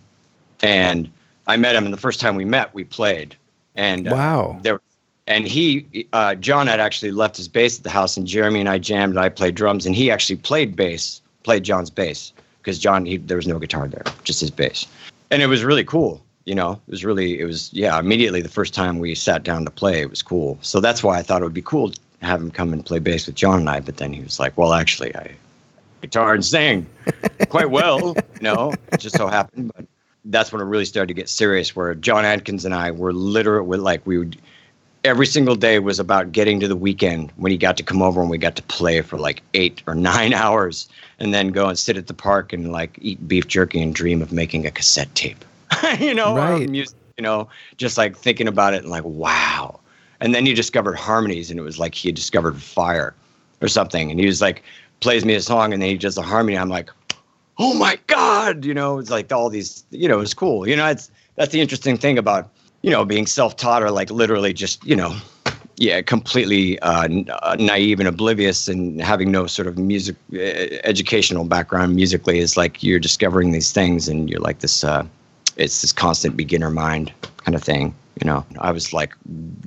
and 0.60 1.10
I 1.46 1.56
met 1.56 1.74
him. 1.74 1.86
And 1.86 1.92
the 1.92 1.98
first 1.98 2.20
time 2.20 2.36
we 2.36 2.44
met, 2.44 2.74
we 2.74 2.84
played. 2.84 3.34
And 3.76 4.08
uh, 4.08 4.14
wow, 4.14 4.58
there. 4.62 4.80
And 5.26 5.46
he, 5.46 6.06
uh, 6.14 6.34
John 6.36 6.66
had 6.66 6.80
actually 6.80 7.12
left 7.12 7.36
his 7.36 7.48
bass 7.48 7.78
at 7.78 7.84
the 7.84 7.90
house, 7.90 8.16
and 8.16 8.26
Jeremy 8.26 8.60
and 8.60 8.68
I 8.68 8.78
jammed. 8.78 9.12
And 9.12 9.20
I 9.20 9.30
played 9.30 9.54
drums, 9.54 9.86
and 9.86 9.94
he 9.94 10.10
actually 10.10 10.36
played 10.36 10.76
bass 10.76 11.22
played 11.42 11.64
John's 11.64 11.90
bass 11.90 12.32
because 12.58 12.78
John 12.78 13.06
he, 13.06 13.16
there 13.16 13.36
was 13.36 13.46
no 13.46 13.58
guitar 13.58 13.88
there, 13.88 14.04
just 14.24 14.40
his 14.40 14.50
bass, 14.50 14.86
and 15.30 15.42
it 15.42 15.46
was 15.46 15.64
really 15.64 15.84
cool. 15.84 16.22
You 16.44 16.54
know, 16.54 16.72
it 16.72 16.90
was 16.90 17.04
really 17.04 17.40
it 17.40 17.44
was 17.44 17.72
yeah. 17.72 17.98
Immediately 17.98 18.42
the 18.42 18.48
first 18.48 18.74
time 18.74 18.98
we 18.98 19.14
sat 19.14 19.42
down 19.42 19.64
to 19.64 19.70
play, 19.70 20.00
it 20.00 20.10
was 20.10 20.22
cool. 20.22 20.58
So 20.62 20.80
that's 20.80 21.02
why 21.02 21.18
I 21.18 21.22
thought 21.22 21.42
it 21.42 21.44
would 21.44 21.54
be 21.54 21.62
cool 21.62 21.90
to 21.90 22.00
have 22.20 22.40
him 22.40 22.50
come 22.50 22.72
and 22.72 22.84
play 22.84 22.98
bass 22.98 23.26
with 23.26 23.34
John 23.36 23.60
and 23.60 23.70
I. 23.70 23.80
But 23.80 23.98
then 23.98 24.12
he 24.12 24.22
was 24.22 24.40
like, 24.40 24.56
well, 24.56 24.72
actually, 24.72 25.14
I 25.14 25.32
guitar 26.00 26.34
and 26.34 26.44
sing 26.44 26.86
quite 27.48 27.70
well. 27.70 28.16
You 28.16 28.42
know, 28.42 28.72
it 28.92 29.00
just 29.00 29.16
so 29.16 29.28
happened, 29.28 29.72
but 29.76 29.86
that's 30.24 30.52
when 30.52 30.60
it 30.60 30.64
really 30.64 30.84
started 30.84 31.08
to 31.08 31.14
get 31.14 31.28
serious. 31.28 31.74
Where 31.76 31.94
John 31.94 32.24
Atkins 32.24 32.64
and 32.64 32.74
I 32.74 32.90
were 32.90 33.12
literally 33.12 33.78
like 33.78 34.06
we 34.06 34.18
would 34.18 34.40
every 35.08 35.26
single 35.26 35.56
day 35.56 35.78
was 35.78 35.98
about 35.98 36.32
getting 36.32 36.60
to 36.60 36.68
the 36.68 36.76
weekend 36.76 37.32
when 37.36 37.50
he 37.50 37.56
got 37.56 37.78
to 37.78 37.82
come 37.82 38.02
over 38.02 38.20
and 38.20 38.28
we 38.28 38.36
got 38.36 38.54
to 38.56 38.62
play 38.64 39.00
for 39.00 39.18
like 39.18 39.42
eight 39.54 39.82
or 39.86 39.94
nine 39.94 40.34
hours 40.44 40.86
and 41.18 41.32
then 41.32 41.48
go 41.48 41.66
and 41.66 41.78
sit 41.78 41.96
at 41.96 42.06
the 42.06 42.14
park 42.14 42.52
and 42.52 42.70
like 42.70 42.98
eat 43.00 43.26
beef 43.26 43.48
jerky 43.48 43.80
and 43.80 43.94
dream 43.94 44.20
of 44.20 44.32
making 44.32 44.66
a 44.66 44.70
cassette 44.70 45.12
tape. 45.14 45.44
You 45.98 46.14
know 46.14 46.36
right. 46.36 46.68
music 46.68 46.96
you 47.16 47.22
know 47.22 47.48
just 47.76 47.96
like 47.96 48.16
thinking 48.16 48.46
about 48.46 48.74
it 48.74 48.82
and 48.82 48.90
like 48.90 49.04
wow. 49.04 49.80
And 50.20 50.34
then 50.34 50.44
he 50.44 50.52
discovered 50.52 50.96
harmonies 50.96 51.50
and 51.50 51.58
it 51.58 51.62
was 51.62 51.78
like 51.78 51.94
he 51.94 52.08
had 52.08 52.16
discovered 52.16 52.60
fire 52.60 53.14
or 53.62 53.68
something. 53.68 54.10
And 54.10 54.20
he 54.20 54.26
was 54.26 54.42
like 54.42 54.62
plays 55.00 55.24
me 55.24 55.34
a 55.34 55.40
song 55.40 55.72
and 55.72 55.80
then 55.80 55.88
he 55.88 55.96
does 55.96 56.16
the 56.16 56.22
harmony. 56.22 56.58
I'm 56.58 56.68
like 56.68 56.90
oh 57.60 57.74
my 57.74 57.98
god 58.06 58.64
you 58.64 58.72
know 58.72 58.98
it's 58.98 59.10
like 59.10 59.32
all 59.32 59.48
these 59.48 59.84
you 59.90 60.08
know 60.08 60.20
it's 60.20 60.34
cool. 60.34 60.68
You 60.68 60.76
know 60.76 60.86
it's 60.86 61.10
that's 61.36 61.52
the 61.52 61.60
interesting 61.62 61.96
thing 61.96 62.18
about 62.18 62.50
you 62.82 62.90
know, 62.90 63.04
being 63.04 63.26
self-taught 63.26 63.82
or 63.82 63.90
like 63.90 64.10
literally 64.10 64.52
just, 64.52 64.84
you 64.84 64.96
know, 64.96 65.16
yeah, 65.76 66.00
completely 66.02 66.78
uh, 66.80 67.08
uh, 67.42 67.56
naive 67.58 68.00
and 68.00 68.08
oblivious 68.08 68.68
and 68.68 69.00
having 69.00 69.30
no 69.30 69.46
sort 69.46 69.68
of 69.68 69.78
music 69.78 70.16
educational 70.84 71.44
background 71.44 71.94
musically 71.94 72.38
is 72.38 72.56
like 72.56 72.82
you're 72.82 72.98
discovering 72.98 73.52
these 73.52 73.70
things 73.70 74.08
and 74.08 74.28
you're 74.28 74.40
like 74.40 74.58
this, 74.58 74.82
uh, 74.82 75.06
it's 75.56 75.80
this 75.82 75.92
constant 75.92 76.36
beginner 76.36 76.70
mind 76.70 77.12
kind 77.38 77.54
of 77.54 77.62
thing. 77.62 77.94
You 78.20 78.26
know, 78.26 78.44
I 78.58 78.72
was 78.72 78.92
like 78.92 79.14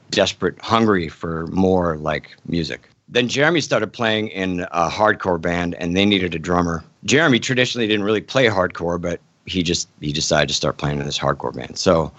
desperate, 0.09 0.59
hungry 0.59 1.07
for 1.07 1.47
more 1.47 1.97
like 1.97 2.35
music. 2.45 2.89
Then 3.07 3.29
Jeremy 3.29 3.61
started 3.61 3.93
playing 3.93 4.27
in 4.29 4.61
a 4.71 4.89
hardcore 4.89 5.39
band 5.39 5.75
and 5.75 5.95
they 5.95 6.05
needed 6.05 6.35
a 6.35 6.39
drummer. 6.39 6.83
Jeremy 7.05 7.39
traditionally 7.39 7.87
didn't 7.87 8.03
really 8.03 8.21
play 8.21 8.47
hardcore, 8.47 9.01
but 9.01 9.21
he 9.45 9.63
just, 9.63 9.87
he 10.01 10.11
decided 10.11 10.49
to 10.49 10.53
start 10.53 10.77
playing 10.77 10.99
in 10.99 11.05
this 11.05 11.19
hardcore 11.19 11.55
band. 11.55 11.77
So, 11.77 12.11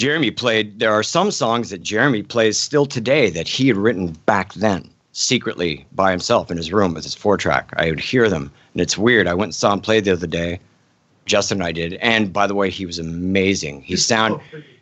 Jeremy 0.00 0.30
played, 0.30 0.78
there 0.78 0.94
are 0.94 1.02
some 1.02 1.30
songs 1.30 1.68
that 1.68 1.82
Jeremy 1.82 2.22
plays 2.22 2.56
still 2.56 2.86
today 2.86 3.28
that 3.28 3.46
he 3.46 3.68
had 3.68 3.76
written 3.76 4.12
back 4.24 4.54
then, 4.54 4.88
secretly 5.12 5.86
by 5.92 6.10
himself 6.10 6.50
in 6.50 6.56
his 6.56 6.72
room 6.72 6.94
with 6.94 7.04
his 7.04 7.14
four 7.14 7.36
track. 7.36 7.70
I 7.76 7.90
would 7.90 8.00
hear 8.00 8.30
them, 8.30 8.50
and 8.72 8.80
it's 8.80 8.96
weird. 8.96 9.28
I 9.28 9.34
went 9.34 9.48
and 9.48 9.54
saw 9.54 9.74
him 9.74 9.80
play 9.82 10.00
the 10.00 10.12
other 10.12 10.26
day. 10.26 10.58
Justin 11.26 11.58
and 11.58 11.66
I 11.66 11.72
did. 11.72 11.94
And 12.00 12.32
by 12.32 12.46
the 12.46 12.54
way, 12.54 12.70
he 12.70 12.86
was 12.86 12.98
amazing. 12.98 13.82
He 13.82 13.94
sound 13.96 14.40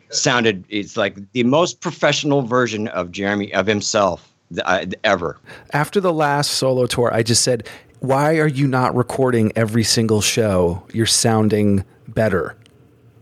sounded 0.09 0.63
it's 0.69 0.95
like 0.95 1.17
the 1.33 1.43
most 1.43 1.81
professional 1.81 2.41
version 2.43 2.87
of 2.87 3.11
Jeremy 3.11 3.53
of 3.53 3.67
himself 3.67 4.31
th- 4.51 4.61
uh, 4.61 4.69
I- 4.69 4.87
ever. 5.03 5.37
After 5.73 5.99
the 5.99 6.13
last 6.13 6.51
solo 6.51 6.85
tour, 6.87 7.13
I 7.13 7.23
just 7.23 7.43
said, 7.43 7.67
"Why 7.99 8.37
are 8.37 8.47
you 8.47 8.67
not 8.67 8.95
recording 8.95 9.51
every 9.57 9.83
single 9.83 10.21
show? 10.21 10.81
You're 10.93 11.05
sounding 11.05 11.83
better." 12.07 12.55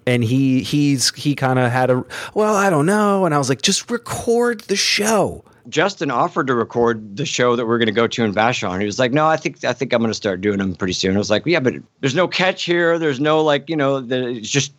And 0.07 0.23
he 0.23 0.63
he's 0.63 1.13
he 1.13 1.35
kind 1.35 1.59
of 1.59 1.69
had 1.71 1.91
a 1.91 2.03
well, 2.33 2.55
I 2.55 2.69
don't 2.71 2.85
know, 2.87 3.25
and 3.25 3.35
I 3.35 3.37
was 3.37 3.49
like, 3.49 3.61
"Just 3.61 3.91
record 3.91 4.61
the 4.61 4.75
show." 4.75 5.43
Justin 5.69 6.09
offered 6.09 6.47
to 6.47 6.55
record 6.55 7.17
the 7.17 7.25
show 7.25 7.57
that 7.57 7.65
we're 7.67 7.77
going 7.77 7.87
to 7.87 7.91
go 7.91 8.07
to 8.07 8.23
in 8.23 8.33
Vashon. 8.33 8.79
He 8.79 8.85
was 8.85 8.99
like, 8.99 9.11
"No, 9.11 9.27
I 9.27 9.35
think 9.35 9.65
I 9.65 9.73
think 9.73 9.91
I'm 9.91 9.99
going 9.99 10.09
to 10.09 10.15
start 10.15 10.39
doing 10.39 10.59
them 10.59 10.75
pretty 10.75 10.93
soon." 10.93 11.13
I 11.15 11.17
was 11.19 11.29
like, 11.29 11.45
"Yeah, 11.45 11.59
but 11.59 11.73
there's 11.99 12.15
no 12.15 12.25
catch 12.27 12.63
here. 12.63 12.97
There's 12.97 13.19
no 13.19 13.43
like, 13.43 13.69
you 13.69 13.75
know, 13.75 13.99
the, 13.99 14.29
it's 14.29 14.49
just 14.49 14.71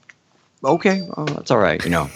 okay. 0.64 1.06
Oh, 1.18 1.26
that's 1.26 1.50
all 1.50 1.58
right, 1.58 1.84
you 1.84 1.90
know." 1.90 2.08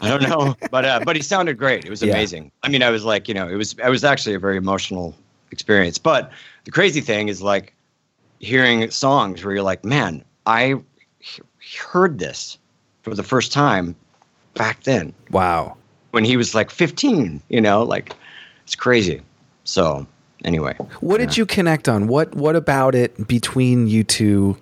I 0.00 0.08
don't 0.08 0.22
know, 0.22 0.56
but 0.72 0.84
uh, 0.84 1.00
but 1.04 1.14
he 1.14 1.22
sounded 1.22 1.56
great. 1.56 1.84
It 1.84 1.90
was 1.90 2.02
Yeah. 2.02 2.12
amazing. 2.12 2.50
I 2.64 2.68
mean, 2.68 2.82
I 2.82 2.90
was 2.90 3.04
like, 3.04 3.28
you 3.28 3.34
know, 3.34 3.48
it 3.48 3.54
was 3.54 3.74
it 3.74 3.88
was 3.88 4.02
actually 4.02 4.34
a 4.34 4.40
very 4.40 4.56
emotional 4.56 5.14
experience. 5.52 5.96
But 5.96 6.32
the 6.64 6.72
crazy 6.72 7.00
thing 7.00 7.28
is 7.28 7.40
like 7.40 7.72
hearing 8.40 8.90
songs 8.90 9.44
where 9.44 9.54
you're 9.54 9.62
like, 9.62 9.84
man, 9.84 10.24
I 10.44 10.74
heard 11.86 12.18
this 12.18 12.58
for 13.02 13.14
the 13.14 13.22
first 13.22 13.52
time 13.52 13.94
back 14.54 14.82
then 14.84 15.12
Wow. 15.30 15.76
when 16.12 16.24
he 16.24 16.36
was 16.36 16.54
like 16.54 16.70
15 16.70 17.40
you 17.48 17.60
know 17.60 17.82
like 17.82 18.12
it's 18.64 18.74
crazy 18.76 19.20
so 19.64 20.06
anyway 20.44 20.74
What 21.00 21.18
did 21.18 21.36
you 21.36 21.46
connect 21.46 21.88
on? 21.88 22.06
What 22.06 22.34
what 22.34 22.56
about 22.56 22.94
it 22.94 23.26
between 23.28 23.86
you 23.88 24.04
two 24.04 24.56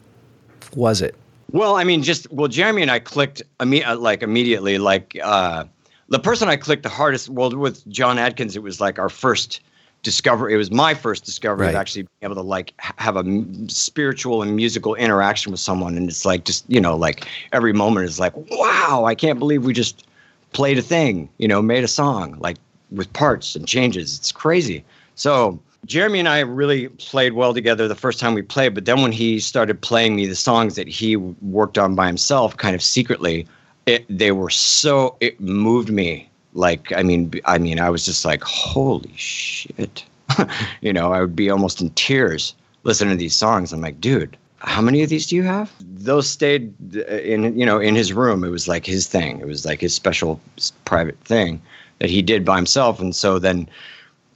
was 0.75 1.03
it? 1.03 1.15
well 1.51 1.77
i 1.77 1.85
mean 1.85 2.03
just 2.03 2.31
well 2.33 2.49
jeremy 2.49 2.81
and 2.81 2.91
i 2.91 2.99
clicked 2.99 3.43
imme- 3.61 3.87
uh, 3.87 3.97
like 3.97 4.23
immediately 4.23 4.79
like 4.79 5.19
uh 5.23 5.65
the 6.09 6.19
person 6.19 6.49
i 6.49 6.57
clicked 6.57 6.83
the 6.83 6.89
hardest 6.89 7.29
well 7.29 7.55
with 7.55 7.87
john 7.89 8.19
atkins 8.19 8.57
it 8.57 8.63
was 8.63 8.81
like 8.81 8.99
our 8.99 9.11
first 9.11 9.61
discovery 10.03 10.53
it 10.53 10.57
was 10.57 10.71
my 10.71 10.95
first 10.95 11.25
discovery 11.25 11.67
Right. 11.67 11.75
of 11.75 11.81
actually 11.81 12.03
being 12.03 12.31
able 12.33 12.35
to 12.35 12.43
like 12.43 12.75
have 12.79 13.17
a 13.17 13.21
m- 13.21 13.69
spiritual 13.69 14.43
and 14.43 14.57
musical 14.57 14.95
interaction 14.97 15.53
with 15.53 15.61
someone. 15.61 15.97
And 15.97 16.09
it's 16.09 16.25
like 16.25 16.45
just 16.45 16.65
you 16.69 16.81
know 16.81 16.97
like 16.97 17.27
every 17.53 17.73
moment 17.73 18.07
is 18.07 18.19
like 18.19 18.33
wow 18.51 19.05
i 19.07 19.15
can't 19.15 19.39
believe 19.39 19.65
we 19.65 19.73
just 19.73 20.07
played 20.53 20.77
a 20.79 20.83
thing 20.83 21.29
you 21.39 21.47
know 21.49 21.63
made 21.63 21.85
a 21.85 21.89
song 21.89 22.37
like 22.41 22.57
with 22.91 23.11
parts 23.13 23.57
and 23.57 23.67
changes. 23.67 24.19
It's 24.19 24.33
crazy. 24.33 24.85
So 25.15 25.59
jeremy 25.87 26.21
and 26.21 26.29
i 26.29 26.39
really 26.41 26.89
played 26.91 27.33
well 27.33 27.53
together 27.55 27.89
the 27.89 27.95
first 27.95 28.19
time 28.21 28.35
we 28.35 28.43
played. 28.43 28.75
But 28.75 28.85
then 28.85 29.03
when 29.03 29.13
he 29.13 29.41
started 29.41 29.81
playing 29.81 30.17
me 30.17 30.27
the 30.27 30.37
songs 30.37 30.75
that 30.77 30.89
he 30.89 31.17
worked 31.17 31.79
on 31.79 31.95
by 31.95 32.07
himself 32.07 32.57
kind 32.57 32.75
of 32.75 32.83
secretly 32.83 33.47
it 33.87 34.05
they 34.09 34.33
were 34.33 34.51
so 34.51 35.17
it 35.21 35.41
moved 35.41 35.91
me 35.91 36.29
like 36.55 36.93
i 36.93 37.03
mean 37.03 37.33
i 37.45 37.59
mean 37.59 37.81
i 37.81 37.91
was 37.91 38.05
just 38.05 38.25
like 38.25 38.43
holy 38.43 39.13
shit. 39.17 40.05
You 40.81 40.93
know 40.93 41.13
i 41.13 41.21
would 41.21 41.37
be 41.37 41.51
almost 41.51 41.81
in 41.83 41.91
tears 41.91 42.55
listening 42.85 43.13
to 43.13 43.19
these 43.19 43.37
songs. 43.37 43.73
I'm 43.73 43.81
like 43.81 44.01
dude 44.01 44.37
how 44.59 44.81
many 44.81 45.03
of 45.03 45.09
these 45.11 45.27
do 45.27 45.35
you 45.35 45.43
have? 45.43 45.73
Those 45.81 46.29
stayed 46.29 46.73
uh, 46.97 47.17
in 47.17 47.59
you 47.59 47.67
know 47.67 47.79
in 47.81 47.95
his 47.95 48.13
room. 48.13 48.45
It 48.45 48.51
was 48.51 48.69
like 48.69 48.87
his 48.87 49.07
thing. 49.07 49.41
It 49.41 49.47
was 49.47 49.67
like 49.67 49.81
his 49.81 49.95
special 49.95 50.41
private 50.85 51.19
thing 51.21 51.61
that 51.99 52.11
he 52.11 52.23
did 52.23 52.45
by 52.45 52.57
himself. 52.57 53.01
And 53.01 53.15
so 53.15 53.39
then 53.39 53.69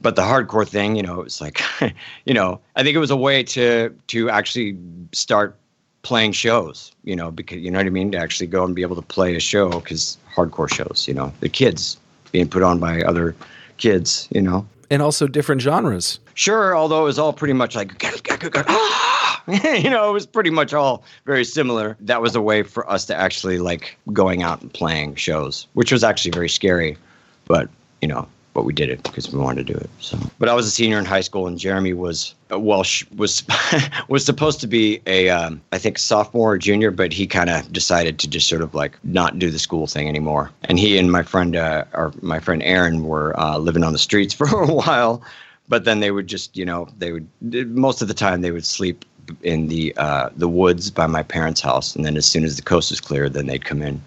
but 0.01 0.17
the 0.17 0.23
hardcore 0.23 0.69
thing 0.69 0.97
you 0.97 1.03
know 1.03 1.21
it 1.21 1.25
was 1.25 1.41
like 1.41 1.61
you 2.27 2.35
know 2.35 2.61
i 2.77 2.83
think 2.83 2.95
it 2.95 2.99
was 2.99 3.11
a 3.11 3.17
way 3.17 3.43
to 3.43 3.95
to 4.09 4.31
actually 4.31 4.79
start 5.13 5.57
playing 6.03 6.33
shows 6.33 6.93
you 7.05 7.17
know 7.17 7.31
because 7.31 7.59
you 7.59 7.71
know 7.71 7.79
what 7.79 7.87
i 7.87 7.91
mean? 7.91 8.13
To 8.13 8.19
actually 8.19 8.47
go 8.47 8.65
and 8.65 8.75
be 8.75 8.83
able 8.83 8.97
to 8.97 9.03
play 9.03 9.35
a 9.35 9.41
show 9.41 9.69
because 9.71 10.19
hardcore 10.35 10.73
shows 10.73 11.07
you 11.09 11.15
know 11.15 11.33
the 11.41 11.49
kids 11.49 11.99
being 12.33 12.49
put 12.49 12.63
on 12.63 12.79
by 12.79 13.03
other 13.03 13.35
kids 13.77 14.29
you 14.31 14.41
know 14.41 14.67
And 14.91 15.03
also 15.03 15.27
different 15.27 15.61
genres. 15.61 16.21
Sure, 16.35 16.77
although 16.77 17.01
it 17.01 17.05
was 17.05 17.19
all 17.19 17.33
pretty 17.33 17.55
much 17.55 17.75
like, 17.75 18.03
you 19.83 19.91
know, 19.91 20.11
it 20.11 20.13
was 20.13 20.27
pretty 20.27 20.51
much 20.51 20.75
all 20.75 21.03
very 21.25 21.45
similar. 21.45 21.97
That 22.01 22.21
was 22.21 22.35
a 22.35 22.43
way 22.43 22.63
for 22.63 22.89
us 22.91 23.07
to 23.07 23.17
actually 23.17 23.59
like 23.59 23.97
going 24.13 24.43
out 24.43 24.61
and 24.61 24.73
playing 24.73 25.15
shows, 25.15 25.67
which 25.73 25.91
was 25.93 26.05
actually 26.05 26.33
very 26.33 26.49
scary, 26.49 26.99
but 27.47 27.71
you 28.03 28.09
know, 28.09 28.29
but 28.57 28.65
we 28.65 28.73
did 28.73 28.89
it 28.89 29.03
because 29.03 29.31
we 29.31 29.39
wanted 29.39 29.67
to 29.67 29.75
do 29.75 29.79
it. 29.79 29.91
So, 30.01 30.19
but 30.39 30.49
I 30.49 30.55
was 30.55 30.67
a 30.67 30.71
senior 30.71 30.99
in 30.99 31.05
high 31.05 31.21
school, 31.21 31.47
and 31.47 31.59
Jeremy 31.59 31.93
was 31.93 32.35
uh, 32.51 32.59
well 32.59 32.83
was 33.15 33.45
was 34.09 34.25
supposed 34.25 34.61
to 34.63 34.67
be 34.67 35.03
a 35.07 35.29
um, 35.29 35.61
I 35.73 35.79
think 35.79 35.99
sophomore 35.99 36.55
or 36.55 36.59
junior, 36.59 36.91
but 36.91 37.13
he 37.13 37.27
kind 37.27 37.51
of 37.51 37.71
decided 37.71 38.19
to 38.21 38.27
just 38.27 38.49
sort 38.49 38.63
of 38.63 38.75
like 38.75 38.97
not 39.05 39.39
do 39.39 39.51
the 39.51 39.59
school 39.59 39.87
thing 39.87 40.09
anymore. 40.09 40.51
And 40.65 40.79
he 40.79 40.97
and 40.97 41.13
my 41.13 41.23
friend 41.23 41.55
uh, 41.55 41.85
or 41.93 42.15
my 42.23 42.41
friend 42.41 42.63
Aaron 42.63 43.03
were 43.03 43.39
uh, 43.39 43.59
living 43.59 43.85
on 43.85 43.93
the 43.93 43.99
streets 43.99 44.33
for 44.41 44.47
a 44.47 44.73
while, 44.73 45.23
but 45.69 45.85
then 45.85 46.01
they 46.01 46.11
would 46.11 46.27
just 46.27 46.57
you 46.57 46.65
know 46.65 46.89
they 46.97 47.13
would 47.13 47.29
most 47.69 48.01
of 48.01 48.09
the 48.09 48.15
time 48.15 48.41
they 48.41 48.53
would 48.53 48.65
sleep 48.65 49.05
in 49.43 49.69
the 49.69 49.95
uh, 49.99 50.31
the 50.35 50.49
woods 50.49 50.91
by 50.91 51.07
my 51.07 51.23
parents' 51.23 51.61
house, 51.61 51.95
and 51.95 52.07
then 52.07 52.17
as 52.17 52.25
soon 52.25 52.43
as 52.43 52.57
the 52.57 52.63
coast 52.63 52.91
was 52.91 53.03
clear, 53.03 53.29
then 53.29 53.49
they'd 53.49 53.67
come 53.67 53.83
in. 53.83 54.01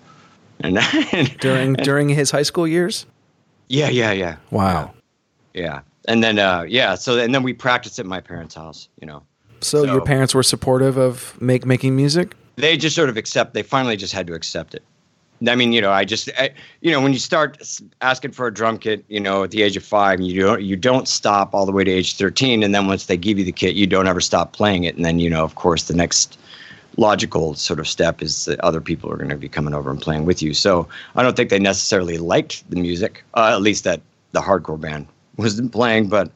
And, 0.61 0.79
During 1.39 1.73
during 1.73 2.09
his 2.09 2.31
high 2.31 2.43
school 2.43 2.67
years? 2.67 3.05
Yeah, 3.69 3.89
yeah, 3.89 4.11
yeah. 4.11 4.35
Wow. 4.51 4.93
Yeah. 5.53 5.81
And 6.07 6.23
then 6.23 6.39
uh 6.39 6.63
yeah, 6.67 6.95
so 6.95 7.17
and 7.17 7.33
then 7.33 7.43
we 7.43 7.53
practiced 7.53 7.99
at 7.99 8.05
my 8.05 8.19
parents' 8.19 8.55
house, 8.55 8.89
you 8.99 9.07
know. 9.07 9.23
So, 9.61 9.85
So- 9.85 9.91
your 9.91 10.01
parents 10.01 10.33
were 10.33 10.43
supportive 10.43 10.97
of 10.97 11.39
make 11.41 11.65
making 11.65 11.95
music? 11.95 12.35
They 12.55 12.75
just 12.75 12.95
sort 12.95 13.09
of 13.09 13.15
accept 13.17 13.53
they 13.53 13.63
finally 13.63 13.95
just 13.95 14.13
had 14.13 14.27
to 14.27 14.33
accept 14.33 14.73
it. 14.75 14.83
I 15.47 15.55
mean, 15.55 15.71
you 15.71 15.79
know, 15.79 15.91
I 15.91 16.03
just 16.03 16.29
I, 16.37 16.49
you 16.81 16.91
know, 16.91 16.99
when 16.99 17.13
you 17.13 17.19
start 17.19 17.57
asking 18.01 18.31
for 18.33 18.47
a 18.47 18.53
drum 18.53 18.77
kit, 18.77 19.05
you 19.07 19.21
know, 19.21 19.43
at 19.43 19.51
the 19.51 19.61
age 19.61 19.77
of 19.77 19.83
5, 19.85 20.19
you 20.19 20.41
don't 20.41 20.61
you 20.61 20.75
don't 20.75 21.07
stop 21.07 21.53
all 21.53 21.65
the 21.65 21.71
way 21.71 21.83
to 21.85 21.91
age 21.91 22.15
13 22.17 22.61
and 22.63 22.75
then 22.75 22.87
once 22.87 23.05
they 23.05 23.15
give 23.15 23.37
you 23.39 23.45
the 23.45 23.53
kit, 23.53 23.75
you 23.75 23.87
don't 23.87 24.07
ever 24.07 24.19
stop 24.19 24.51
playing 24.51 24.83
it 24.83 24.95
and 24.97 25.05
then, 25.05 25.19
you 25.19 25.29
know, 25.29 25.43
of 25.45 25.55
course, 25.55 25.83
the 25.83 25.93
next 25.93 26.37
logical 26.99 27.55
sort 27.55 27.79
of 27.79 27.87
step 27.87 28.21
is 28.21 28.45
that 28.45 28.59
other 28.59 28.81
people 28.81 29.11
are 29.11 29.17
going 29.17 29.29
to 29.29 29.37
be 29.37 29.49
coming 29.49 29.73
over 29.73 29.89
and 29.89 30.01
playing 30.01 30.25
with 30.25 30.41
you. 30.41 30.53
So, 30.53 30.87
I 31.15 31.23
don't 31.23 31.35
think 31.35 31.49
they 31.49 31.59
necessarily 31.59 32.17
liked 32.17 32.69
the 32.69 32.75
music, 32.75 33.23
uh, 33.35 33.51
at 33.53 33.61
least 33.61 33.83
that 33.85 34.01
the 34.31 34.41
hardcore 34.41 34.79
band 34.79 35.07
wasn't 35.37 35.71
playing, 35.71 36.09
but 36.09 36.31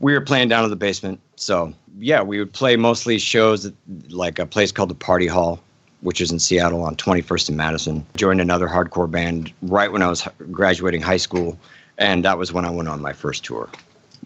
we 0.00 0.12
were 0.12 0.20
playing 0.20 0.48
down 0.48 0.64
in 0.64 0.70
the 0.70 0.76
basement. 0.76 1.20
So 1.36 1.72
yeah, 1.98 2.22
we 2.22 2.38
would 2.38 2.52
play 2.52 2.76
mostly 2.76 3.18
shows 3.18 3.66
at 3.66 3.74
like 4.08 4.38
a 4.38 4.46
place 4.46 4.72
called 4.72 4.90
the 4.90 4.94
Party 4.94 5.26
Hall, 5.26 5.60
which 6.00 6.20
is 6.20 6.30
in 6.30 6.38
Seattle 6.38 6.82
on 6.82 6.96
21st 6.96 7.48
and 7.48 7.56
Madison. 7.56 8.06
Joined 8.16 8.40
another 8.40 8.68
hardcore 8.68 9.10
band 9.10 9.52
right 9.62 9.90
when 9.90 10.02
I 10.02 10.08
was 10.08 10.26
graduating 10.50 11.02
high 11.02 11.16
school, 11.16 11.58
and 11.98 12.24
that 12.24 12.38
was 12.38 12.52
when 12.52 12.64
I 12.64 12.70
went 12.70 12.88
on 12.88 13.00
my 13.00 13.12
first 13.12 13.44
tour 13.44 13.68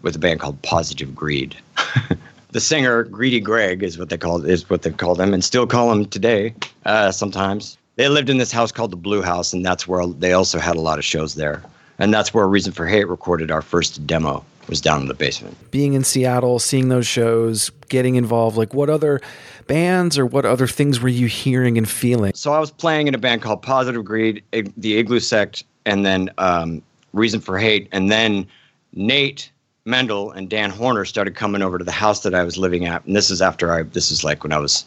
with 0.01 0.15
a 0.15 0.19
band 0.19 0.39
called 0.39 0.61
Positive 0.61 1.15
Greed. 1.15 1.55
the 2.53 2.61
singer 2.61 3.03
Greedy 3.03 3.39
Greg 3.39 3.83
is 3.83 3.97
what 3.97 4.09
they 4.09 4.17
called 4.17 4.45
is 4.45 4.69
what 4.69 4.83
they 4.83 4.91
called 4.91 5.19
him, 5.19 5.33
and 5.33 5.43
still 5.43 5.67
call 5.67 5.91
him 5.91 6.05
today 6.05 6.53
uh, 6.85 7.11
sometimes. 7.11 7.77
They 7.95 8.07
lived 8.07 8.29
in 8.29 8.37
this 8.37 8.51
house 8.51 8.71
called 8.71 8.91
the 8.91 8.97
Blue 8.97 9.21
House, 9.21 9.53
and 9.53 9.65
that's 9.65 9.87
where 9.87 10.05
they 10.07 10.33
also 10.33 10.59
had 10.59 10.75
a 10.75 10.81
lot 10.81 10.97
of 10.97 11.05
shows 11.05 11.35
there. 11.35 11.61
And 11.99 12.13
that's 12.13 12.33
where 12.33 12.47
Reason 12.47 12.71
for 12.71 12.87
Hate 12.87 13.07
recorded 13.07 13.51
our 13.51 13.61
first 13.61 14.05
demo 14.07 14.43
was 14.67 14.81
down 14.81 15.01
in 15.01 15.07
the 15.07 15.13
basement. 15.13 15.55
Being 15.71 15.93
in 15.93 16.03
Seattle, 16.03 16.57
seeing 16.57 16.89
those 16.89 17.05
shows, 17.05 17.69
getting 17.89 18.15
involved, 18.15 18.55
like 18.55 18.73
what 18.73 18.89
other 18.89 19.19
bands 19.67 20.17
or 20.17 20.25
what 20.25 20.45
other 20.45 20.67
things 20.67 21.01
were 21.01 21.09
you 21.09 21.27
hearing 21.27 21.77
and 21.77 21.87
feeling? 21.87 22.33
So 22.33 22.53
I 22.53 22.59
was 22.59 22.71
playing 22.71 23.07
in 23.07 23.15
a 23.15 23.17
band 23.17 23.41
called 23.41 23.61
Positive 23.61 24.03
Greed, 24.03 24.43
Ig- 24.53 24.73
the 24.77 24.97
Igloo 24.97 25.19
Sect, 25.19 25.63
and 25.85 26.05
then 26.05 26.29
um, 26.37 26.81
Reason 27.13 27.41
for 27.41 27.59
Hate, 27.59 27.89
and 27.91 28.11
then 28.11 28.47
Nate 28.93 29.51
Mendel 29.85 30.31
and 30.31 30.49
Dan 30.49 30.71
Hoerner 30.71 31.05
started 31.05 31.35
coming 31.35 31.61
over 31.61 31.77
to 31.77 31.83
the 31.83 31.91
house 31.91 32.21
that 32.21 32.33
I 32.33 32.43
was 32.43 32.57
living 32.57 32.85
at, 32.85 33.03
and 33.05 33.15
this 33.15 33.29
is 33.29 33.41
after 33.41 33.71
I. 33.73 33.83
This 33.83 34.11
is 34.11 34.23
like 34.23 34.43
when 34.43 34.53
I 34.53 34.57
was, 34.57 34.85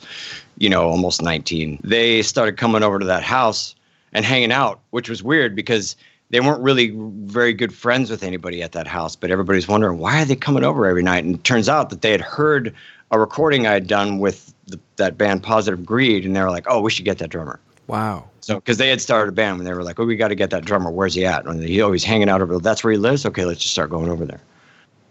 you 0.57 0.71
know, 0.71 0.89
almost 0.89 1.21
19. 1.21 1.81
They 1.85 2.23
started 2.23 2.57
coming 2.57 2.83
over 2.83 2.99
to 2.99 3.05
that 3.05 3.23
house 3.23 3.75
and 4.15 4.25
hanging 4.25 4.53
out, 4.53 4.81
which 4.91 5.11
was 5.11 5.23
weird 5.23 5.55
because 5.55 5.97
they 6.31 6.41
weren't 6.41 6.63
really 6.63 6.95
very 6.97 7.53
good 7.53 7.75
friends 7.75 8.11
with 8.11 8.23
anybody 8.23 8.63
at 8.63 8.73
that 8.73 8.87
house. 8.87 9.15
But 9.17 9.31
everybody's 9.31 9.69
wondering 9.69 9.99
why 9.99 10.23
are 10.23 10.25
they 10.25 10.35
coming 10.35 10.65
over 10.65 10.87
every 10.87 11.03
night? 11.03 11.25
And 11.25 11.35
it 11.35 11.45
turns 11.45 11.69
out 11.69 11.91
that 11.91 12.01
they 12.01 12.13
had 12.13 12.23
heard 12.23 12.75
a 13.11 13.19
recording 13.19 13.67
I 13.67 13.75
had 13.75 13.87
done 13.87 14.19
with 14.19 14.55
the, 14.67 14.81
that 14.97 15.19
band 15.19 15.43
Positive 15.43 15.85
Greed, 15.85 16.25
and 16.25 16.35
they 16.35 16.41
were 16.41 16.51
like, 16.51 16.65
"Oh, 16.69 16.81
we 16.81 16.91
should 16.91 17.05
get 17.05 17.19
that 17.19 17.29
drummer." 17.29 17.61
Wow. 17.87 18.25
So, 18.41 18.57
because 18.57 18.79
they 18.79 18.89
had 18.89 19.03
started 19.03 19.29
a 19.29 19.33
band, 19.33 19.59
and 19.59 19.67
they 19.67 19.75
were 19.75 19.85
like, 19.85 20.01
"Oh, 20.01 20.07
we 20.07 20.17
got 20.17 20.29
to 20.29 20.35
get 20.35 20.49
that 20.51 20.65
drummer. 20.65 20.91
Where's 20.91 21.13
he 21.13 21.27
at?" 21.27 21.45
And 21.45 21.63
he 21.63 21.83
always 21.83 22.03
hanging 22.03 22.31
out 22.31 22.41
over. 22.41 22.59
That's 22.59 22.83
where 22.83 22.95
he 22.95 22.99
lives. 22.99 23.27
Okay, 23.27 23.45
let's 23.45 23.61
just 23.61 23.73
start 23.73 23.91
going 23.91 24.09
over 24.09 24.25
there. 24.25 24.41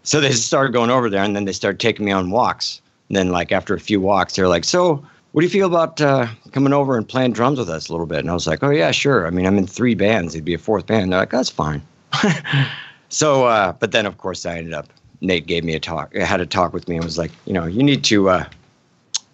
So 0.06 0.20
they 0.20 0.32
started 0.32 0.72
going 0.72 0.88
over 0.88 1.10
there, 1.10 1.22
and 1.22 1.36
then 1.36 1.44
they 1.44 1.52
started 1.52 1.80
taking 1.80 2.06
me 2.06 2.12
on 2.12 2.30
walks. 2.30 2.80
And 3.08 3.16
then, 3.16 3.30
like 3.30 3.52
after 3.52 3.74
a 3.74 3.80
few 3.80 4.00
walks, 4.00 4.36
they're 4.36 4.48
like, 4.48 4.64
"So, 4.64 5.04
what 5.32 5.42
do 5.42 5.46
you 5.46 5.50
feel 5.50 5.66
about 5.66 6.00
uh, 6.00 6.28
coming 6.52 6.72
over 6.72 6.96
and 6.96 7.06
playing 7.06 7.32
drums 7.32 7.58
with 7.58 7.68
us 7.68 7.88
a 7.88 7.92
little 7.92 8.06
bit?" 8.06 8.20
And 8.20 8.30
I 8.30 8.34
was 8.34 8.46
like, 8.46 8.62
"Oh 8.62 8.70
yeah, 8.70 8.92
sure. 8.92 9.26
I 9.26 9.30
mean, 9.30 9.46
I'm 9.46 9.58
in 9.58 9.66
three 9.66 9.94
bands. 9.94 10.34
It'd 10.34 10.44
be 10.44 10.54
a 10.54 10.58
fourth 10.58 10.86
band." 10.86 11.12
They're 11.12 11.20
like, 11.20 11.30
"That's 11.30 11.50
fine." 11.50 11.82
so, 13.10 13.44
uh, 13.44 13.72
but 13.72 13.92
then 13.92 14.06
of 14.06 14.18
course 14.18 14.46
I 14.46 14.58
ended 14.58 14.72
up. 14.72 14.88
Nate 15.20 15.46
gave 15.46 15.64
me 15.64 15.74
a 15.74 15.80
talk. 15.80 16.14
Had 16.14 16.40
a 16.40 16.46
talk 16.46 16.72
with 16.72 16.88
me 16.88 16.96
and 16.96 17.04
was 17.04 17.18
like, 17.18 17.32
"You 17.44 17.52
know, 17.52 17.66
you 17.66 17.82
need 17.82 18.02
to." 18.04 18.30
Uh, 18.30 18.44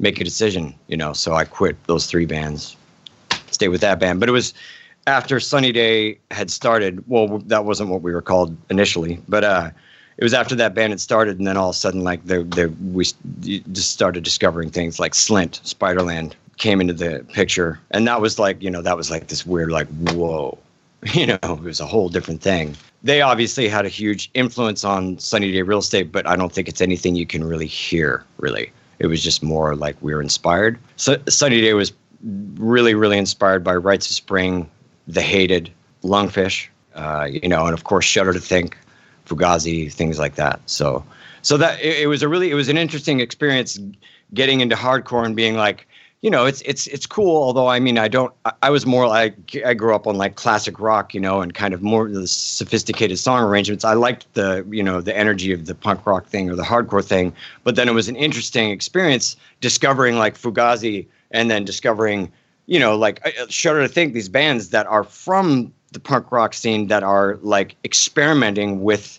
make 0.02 0.20
a 0.20 0.24
decision, 0.24 0.74
you 0.88 0.96
know. 0.96 1.14
So 1.14 1.32
I 1.32 1.44
quit 1.44 1.76
those 1.86 2.06
three 2.06 2.26
bands, 2.26 2.76
stay 3.50 3.68
with 3.68 3.80
that 3.80 3.98
band. 3.98 4.20
But 4.20 4.28
it 4.28 4.32
was 4.32 4.52
after 5.06 5.40
Sunny 5.40 5.72
Day 5.72 6.18
had 6.30 6.50
started. 6.50 7.02
Well, 7.08 7.38
that 7.46 7.64
wasn't 7.64 7.88
what 7.88 8.02
we 8.02 8.12
were 8.12 8.20
called 8.20 8.54
initially, 8.68 9.20
but 9.28 9.44
uh, 9.44 9.70
it 10.18 10.24
was 10.24 10.34
after 10.34 10.54
that 10.56 10.74
band 10.74 10.92
had 10.92 11.00
started, 11.00 11.38
and 11.38 11.46
then 11.46 11.56
all 11.56 11.70
of 11.70 11.76
a 11.76 11.78
sudden, 11.78 12.02
like 12.02 12.24
the 12.26 12.44
the 12.44 12.68
we 12.92 13.04
just 13.44 13.90
started 13.92 14.24
discovering 14.24 14.70
things 14.70 15.00
like 15.00 15.12
Slint, 15.12 15.60
Spiderland 15.62 16.34
came 16.58 16.80
into 16.80 16.92
the 16.92 17.24
picture, 17.32 17.80
and 17.90 18.06
that 18.06 18.20
was 18.20 18.38
like 18.38 18.62
you 18.62 18.70
know 18.70 18.82
that 18.82 18.96
was 18.96 19.10
like 19.10 19.28
this 19.28 19.46
weird 19.46 19.70
like 19.70 19.88
whoa, 19.88 20.58
you 21.14 21.26
know, 21.26 21.38
it 21.42 21.62
was 21.62 21.80
a 21.80 21.86
whole 21.86 22.08
different 22.08 22.40
thing. 22.40 22.76
They 23.02 23.20
obviously 23.20 23.68
had 23.68 23.84
a 23.84 23.88
huge 23.88 24.30
influence 24.34 24.84
on 24.84 25.18
Sunny 25.18 25.50
Day 25.50 25.62
Real 25.62 25.78
Estate, 25.80 26.12
but 26.12 26.26
I 26.26 26.36
don't 26.36 26.52
think 26.52 26.68
it's 26.68 26.80
anything 26.80 27.16
you 27.16 27.26
can 27.26 27.42
really 27.42 27.66
hear. 27.66 28.24
Really, 28.38 28.70
it 28.98 29.06
was 29.06 29.22
just 29.22 29.42
more 29.42 29.74
like 29.74 29.96
we 30.00 30.14
were 30.14 30.22
inspired. 30.22 30.78
So 30.96 31.16
Sunny 31.28 31.60
Day 31.60 31.74
was 31.74 31.92
really, 32.56 32.94
really 32.94 33.18
inspired 33.18 33.64
by 33.64 33.74
Rites 33.74 34.08
of 34.08 34.14
Spring, 34.14 34.70
The 35.08 35.22
Hated, 35.22 35.72
Lungfish, 36.04 36.68
uh, 36.94 37.28
you 37.30 37.48
know, 37.48 37.66
and 37.66 37.74
of 37.74 37.84
course 37.84 38.04
Shudder 38.04 38.32
to 38.32 38.40
Think, 38.40 38.76
Fugazi, 39.32 39.92
things 39.92 40.18
like 40.18 40.34
that. 40.34 40.60
So, 40.66 41.04
so 41.42 41.56
that 41.56 41.80
it, 41.80 42.02
it 42.02 42.06
was 42.06 42.22
a 42.22 42.28
really, 42.28 42.50
it 42.50 42.54
was 42.54 42.68
an 42.68 42.76
interesting 42.76 43.20
experience 43.20 43.78
getting 44.34 44.60
into 44.60 44.76
hardcore 44.76 45.24
and 45.24 45.36
being 45.36 45.56
like, 45.56 45.86
you 46.22 46.30
know, 46.30 46.46
it's 46.46 46.62
it's 46.62 46.86
it's 46.86 47.04
cool. 47.04 47.42
Although 47.42 47.66
I 47.66 47.80
mean, 47.80 47.98
I 47.98 48.06
don't. 48.06 48.32
I, 48.44 48.52
I, 48.62 48.70
was 48.70 48.86
more 48.86 49.08
like 49.08 49.56
I 49.66 49.74
grew 49.74 49.92
up 49.92 50.06
on 50.06 50.16
like 50.16 50.36
classic 50.36 50.78
rock, 50.78 51.14
you 51.14 51.20
know, 51.20 51.40
and 51.40 51.52
kind 51.52 51.74
of 51.74 51.82
more 51.82 52.08
the 52.08 52.28
sophisticated 52.28 53.18
song 53.18 53.42
arrangements. 53.42 53.84
I 53.84 53.94
liked 53.94 54.32
the 54.34 54.64
you 54.70 54.84
know 54.84 55.00
the 55.00 55.16
energy 55.16 55.52
of 55.52 55.66
the 55.66 55.74
punk 55.74 56.06
rock 56.06 56.26
thing 56.26 56.48
or 56.48 56.54
the 56.54 56.62
hardcore 56.62 57.04
thing. 57.04 57.34
But 57.64 57.74
then 57.74 57.88
it 57.88 57.92
was 57.92 58.08
an 58.08 58.14
interesting 58.14 58.70
experience 58.70 59.36
discovering 59.60 60.16
like 60.16 60.38
Fugazi 60.38 61.06
and 61.32 61.50
then 61.50 61.64
discovering, 61.64 62.30
you 62.66 62.78
know, 62.78 62.96
like 62.96 63.20
Shudder 63.48 63.82
to 63.82 63.88
Think 63.88 64.14
these 64.14 64.28
bands 64.28 64.68
that 64.68 64.86
are 64.86 65.02
from 65.02 65.72
the 65.90 65.98
punk 65.98 66.30
rock 66.30 66.54
scene 66.54 66.86
that 66.86 67.02
are 67.02 67.36
like 67.42 67.74
experimenting 67.84 68.82
with 68.82 69.18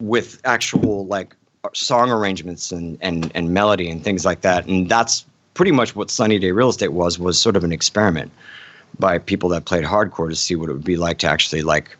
with 0.00 0.40
actual 0.44 1.06
like 1.06 1.34
song 1.74 2.10
arrangements 2.10 2.72
and 2.72 2.98
and 3.00 3.32
and 3.34 3.52
melody 3.52 3.90
and 3.90 4.04
things 4.04 4.24
like 4.24 4.40
that 4.42 4.66
and 4.66 4.88
that's 4.88 5.24
pretty 5.54 5.72
much 5.72 5.96
what 5.96 6.10
sunny 6.10 6.38
day 6.38 6.52
real 6.52 6.68
estate 6.68 6.92
was 6.92 7.18
was 7.18 7.38
sort 7.38 7.56
of 7.56 7.64
an 7.64 7.72
experiment 7.72 8.30
by 8.98 9.18
people 9.18 9.48
that 9.48 9.64
played 9.64 9.84
hardcore 9.84 10.28
to 10.28 10.36
see 10.36 10.54
what 10.54 10.70
it 10.70 10.72
would 10.72 10.84
be 10.84 10.96
like 10.96 11.18
to 11.18 11.26
actually 11.26 11.62
like 11.62 11.96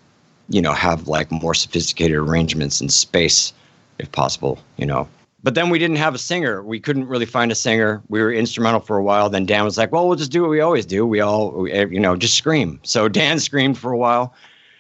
you 0.49 0.63
know 0.63 0.73
have 0.73 1.09
like 1.09 1.31
more 1.31 1.55
sophisticated 1.55 2.17
arrangements 2.17 2.81
and 2.81 2.93
space 2.93 3.53
if 3.99 4.11
possible 4.13 4.59
you 4.77 4.87
know 4.87 5.09
but 5.43 5.55
then 5.55 5.71
we 5.71 5.79
didn't 5.79 5.97
have 5.97 6.15
a 6.15 6.19
singer. 6.19 6.63
We 6.63 6.81
couldn't 6.81 7.07
really 7.07 7.27
find 7.27 7.53
a 7.53 7.55
singer. 7.55 8.03
We 8.09 8.21
were 8.21 8.33
instrumental 8.33 8.81
for 8.81 8.97
a 8.97 9.03
while. 9.03 9.31
Then 9.31 9.47
Dan 9.47 9.65
was 9.65 9.79
like, 9.79 9.93
"Well, 9.93 10.09
we'll 10.09 10.17
just 10.17 10.33
do 10.33 10.43
what 10.43 10.51
we 10.51 10.61
always 10.61 10.85
do. 10.85 11.07
We 11.07 11.21
all, 11.21 11.69
you 11.69 12.01
know, 12.01 12.17
just 12.17 12.35
scream." 12.35 12.81
So 12.83 13.09
Dan 13.21 13.39
screamed 13.39 13.79
for 13.79 13.93
a 13.93 13.97
while, 13.97 14.35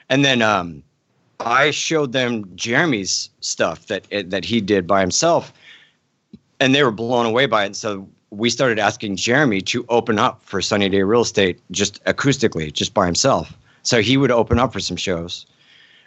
and 0.09 0.25
then 0.25 0.43
um, 0.43 0.83
I 1.41 1.71
showed 1.71 2.13
them 2.13 2.51
Jeremy's 2.57 3.31
stuff 3.41 3.87
that 3.87 4.07
that 4.31 4.45
he 4.45 4.61
did 4.61 4.87
by 4.87 5.01
himself, 5.01 5.53
and 6.61 6.75
they 6.75 6.83
were 6.83 6.91
blown 6.91 7.27
away 7.27 7.47
by 7.47 7.63
it. 7.63 7.67
And 7.67 7.77
so 7.77 8.09
we 8.31 8.51
started 8.51 8.79
asking 8.79 9.17
Jeremy 9.17 9.61
to 9.63 9.85
open 9.89 10.19
up 10.19 10.43
for 10.43 10.61
Sunny 10.61 10.89
Day 10.89 11.03
Real 11.03 11.23
Estate 11.23 11.61
just 11.71 12.03
acoustically, 12.05 12.73
just 12.73 12.93
by 12.93 13.07
himself. 13.07 13.57
So 13.83 14.03
he 14.03 14.17
would 14.17 14.31
open 14.31 14.59
up 14.59 14.73
for 14.73 14.81
some 14.81 14.97
shows. 14.97 15.47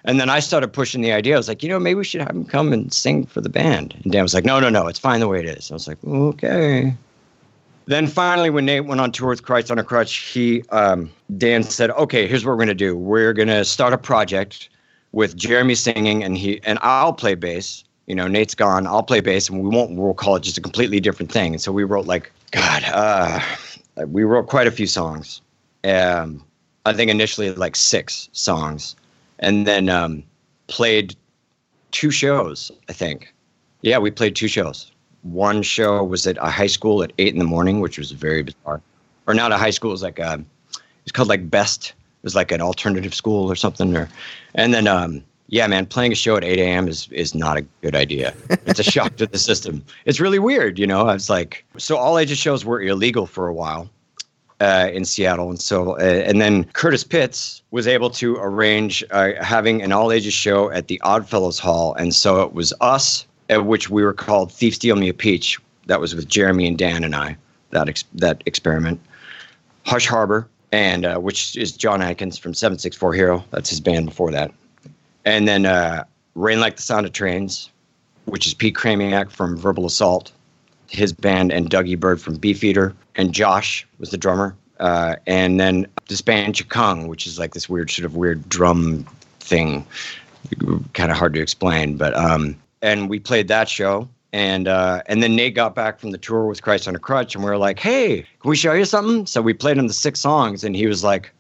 And 0.04 0.20
then 0.20 0.30
I 0.30 0.40
started 0.40 0.74
pushing 0.74 1.02
the 1.02 1.12
idea. 1.12 1.36
I 1.36 1.38
was 1.38 1.48
like, 1.48 1.62
you 1.64 1.70
know, 1.70 1.80
maybe 1.80 2.00
we 2.00 2.04
should 2.04 2.22
have 2.22 2.32
him 2.32 2.46
come 2.46 2.74
and 2.74 2.92
sing 2.92 3.26
for 3.26 3.40
the 3.40 3.50
band. 3.50 3.96
And 4.04 4.12
Dan 4.12 4.24
was 4.24 4.34
like, 4.34 4.46
no, 4.46 4.60
no, 4.60 4.70
no, 4.70 4.88
it's 4.88 5.00
fine 5.00 5.20
the 5.20 5.28
way 5.28 5.40
it 5.40 5.46
is. 5.46 5.70
I 5.70 5.76
was 5.76 5.88
like, 5.88 5.98
okay. 6.04 6.96
Then 7.86 8.08
finally, 8.08 8.50
when 8.50 8.66
Nate 8.66 8.86
went 8.86 9.02
on 9.02 9.12
tour 9.12 9.30
with 9.30 9.44
Christ 9.44 9.72
on 9.72 9.78
a 9.78 9.84
Crutch, 9.84 10.16
he 10.16 10.64
um, 10.70 11.12
Dan 11.38 11.64
said, 11.64 11.92
okay, 11.92 12.28
here's 12.28 12.46
what 12.46 12.52
we're 12.52 12.58
gonna 12.58 12.74
do. 12.74 12.96
We're 12.96 13.34
gonna 13.34 13.66
start 13.66 13.94
a 13.94 13.98
project 13.98 14.70
with 15.12 15.36
Jeremy 15.36 15.76
singing, 15.76 16.24
and 16.24 16.38
he 16.38 16.62
and 16.64 16.80
I'll 16.82 17.14
play 17.14 17.36
bass. 17.36 17.84
You 18.08 18.16
know, 18.16 18.28
Nate's 18.28 18.56
gone. 18.56 18.88
I'll 18.88 19.04
play 19.04 19.22
bass, 19.22 19.50
and 19.50 19.62
we 19.62 19.70
won't. 19.70 19.96
We'll 19.96 20.14
call 20.14 20.36
it 20.36 20.44
just 20.44 20.58
a 20.58 20.62
completely 20.62 21.00
different 21.00 21.32
thing. 21.32 21.54
And 21.54 21.62
so 21.62 21.72
we 21.72 21.84
wrote 21.84 22.08
like, 22.08 22.32
God, 22.52 22.84
uh, 22.86 23.40
we 24.08 24.24
wrote 24.24 24.48
quite 24.48 24.68
a 24.68 24.72
few 24.72 24.88
songs. 24.88 25.42
Um, 25.84 26.44
I 26.86 26.94
think 26.94 27.12
initially 27.12 27.54
like 27.54 27.76
six 27.76 28.30
songs 28.32 28.96
and 29.42 29.68
then 29.68 29.90
um, 29.90 30.24
played 30.68 31.16
two 31.92 32.12
shows. 32.12 32.72
I 32.90 32.94
think, 32.94 33.34
yeah, 33.82 33.98
we 33.98 34.12
played 34.12 34.36
two 34.36 34.48
shows. 34.48 34.92
One 35.24 35.62
show 35.62 36.04
was 36.04 36.26
at 36.26 36.38
a 36.38 36.50
high 36.50 36.68
school 36.68 37.04
at 37.04 37.12
eight 37.18 37.34
in 37.34 37.40
the 37.40 37.46
morning, 37.46 37.80
which 37.80 37.98
was 37.98 38.12
very 38.12 38.44
bizarre. 38.44 38.82
Or 39.28 39.34
not 39.34 39.52
a 39.52 39.58
high 39.58 39.70
school; 39.70 39.92
it 39.92 39.94
was 39.94 40.04
like 40.04 40.18
a, 40.18 40.34
um, 40.34 40.46
it's 41.04 41.12
called 41.12 41.30
like 41.30 41.50
Best. 41.50 41.94
Was 42.24 42.36
like 42.36 42.52
an 42.52 42.62
alternative 42.62 43.14
school 43.14 43.52
or 43.52 43.56
something. 43.56 43.96
Or, 43.96 44.08
and 44.54 44.74
then 44.74 44.88
um, 44.88 45.24
yeah, 45.48 45.68
man, 45.68 45.86
playing 45.86 46.14
a 46.14 46.16
show 46.16 46.38
at 46.38 46.44
8 46.44 46.60
a.m. 46.60 46.88
is 46.88 47.10
is 47.12 47.36
not 47.36 47.58
a 47.58 47.62
good 47.82 47.96
idea. 47.96 48.34
It's 48.66 48.80
a 48.80 48.84
shock 48.84 49.18
to 49.18 49.28
the 49.28 49.38
system. 49.38 49.84
It's 50.06 50.20
really 50.20 50.40
weird, 50.40 50.80
you 50.80 50.88
know. 50.88 51.08
I 51.08 51.14
was 51.14 51.30
like, 51.30 51.66
so 51.78 51.98
all 51.98 52.18
ages 52.18 52.38
shows 52.38 52.64
were 52.64 52.82
illegal 52.82 53.26
for 53.26 53.48
a 53.48 53.54
while, 53.54 53.90
uh, 54.62 54.90
in 54.94 55.04
Seattle, 55.04 55.50
and 55.50 55.60
so 55.60 55.98
uh, 55.98 56.24
and 56.26 56.40
then 56.40 56.64
Curtis 56.66 57.04
Pitts 57.04 57.64
was 57.72 57.88
able 57.88 58.12
to 58.12 58.38
arrange 58.38 59.04
uh, 59.12 59.32
having 59.42 59.82
an 59.82 59.92
all 59.92 60.12
ages 60.12 60.34
show 60.34 60.70
at 60.72 60.88
the 60.88 61.02
Oddfellows 61.02 61.60
Hall, 61.60 61.96
and 61.96 62.14
so 62.14 62.44
it 62.44 62.54
was 62.54 62.72
us, 62.80 63.26
at 63.50 63.66
which 63.66 63.90
we 63.90 64.04
were 64.04 64.14
called 64.14 64.52
Thief 64.52 64.76
Steal 64.76 64.96
Me 64.96 65.10
a 65.10 65.14
Peach. 65.14 65.60
That 65.88 66.00
was 66.00 66.16
with 66.16 66.28
Jeremy 66.28 66.68
and 66.68 66.78
Dan 66.78 67.04
and 67.04 67.16
I. 67.16 67.36
That 67.72 67.90
ex- 67.90 68.06
that 68.14 68.44
experiment, 68.46 69.02
Hush 69.86 70.08
Harbor, 70.08 70.48
and 70.72 71.06
uh, 71.06 71.18
which 71.18 71.56
is 71.56 71.72
John 71.72 72.02
Atkins 72.02 72.38
from 72.38 72.54
Seven 72.54 72.78
Six 72.78 72.96
Four 72.96 73.14
Hero. 73.14 73.44
That's 73.52 73.70
his 73.70 73.80
band 73.80 74.06
before 74.06 74.32
that, 74.32 74.52
and 75.26 75.48
then 75.48 75.66
uh, 75.66 76.04
Rain 76.36 76.60
Like 76.60 76.76
the 76.78 76.82
Sound 76.82 77.06
of 77.06 77.14
Trains, 77.14 77.70
which 78.26 78.48
is 78.48 78.54
Pete 78.54 78.76
Chramiec 78.76 79.32
from 79.32 79.58
Verbal 79.58 79.86
Assault 79.86 80.32
his 80.92 81.14
band 81.14 81.52
and 81.52 81.70
Dougie 81.70 82.00
Bird 82.00 82.22
from 82.22 82.36
Beefeater, 82.36 82.94
and 83.16 83.34
Josh 83.34 83.88
was 83.98 84.12
the 84.12 84.18
drummer. 84.18 84.56
Uh, 84.80 85.16
and 85.26 85.60
then 85.60 85.88
this 86.08 86.22
band 86.22 86.56
Chikung, 86.56 87.08
which 87.08 87.26
is 87.26 87.40
like 87.40 87.54
this 87.54 87.70
weird 87.70 87.90
sort 87.90 88.06
of 88.06 88.16
weird 88.16 88.48
drum 88.50 89.06
thing, 89.40 89.86
kind 90.94 91.12
of 91.12 91.18
hard 91.18 91.34
to 91.34 91.42
explain. 91.42 91.98
But 91.98 92.16
um, 92.16 92.58
and 92.82 93.10
we 93.10 93.20
played 93.20 93.48
that 93.48 93.70
show, 93.70 94.10
and 94.34 94.68
uh, 94.68 95.02
and 95.08 95.22
then 95.22 95.36
Nate 95.36 95.56
got 95.56 95.76
back 95.76 96.00
from 96.00 96.12
the 96.12 96.18
tour 96.18 96.46
with 96.46 96.62
Christ 96.62 96.88
on 96.88 96.96
a 96.96 97.00
Crutch, 97.00 97.36
and 97.36 97.44
we 97.44 97.50
were 97.50 97.58
like, 97.58 97.80
"Hey, 97.80 98.26
can 98.42 98.50
we 98.50 98.56
show 98.56 98.74
you 98.74 98.86
something?" 98.86 99.26
So 99.26 99.42
we 99.42 99.54
played 99.54 99.78
him 99.78 99.88
the 99.88 99.94
six 99.94 100.20
songs, 100.20 100.64
and 100.64 100.76
he 100.76 100.88
was 100.88 101.04
like, 101.04 101.32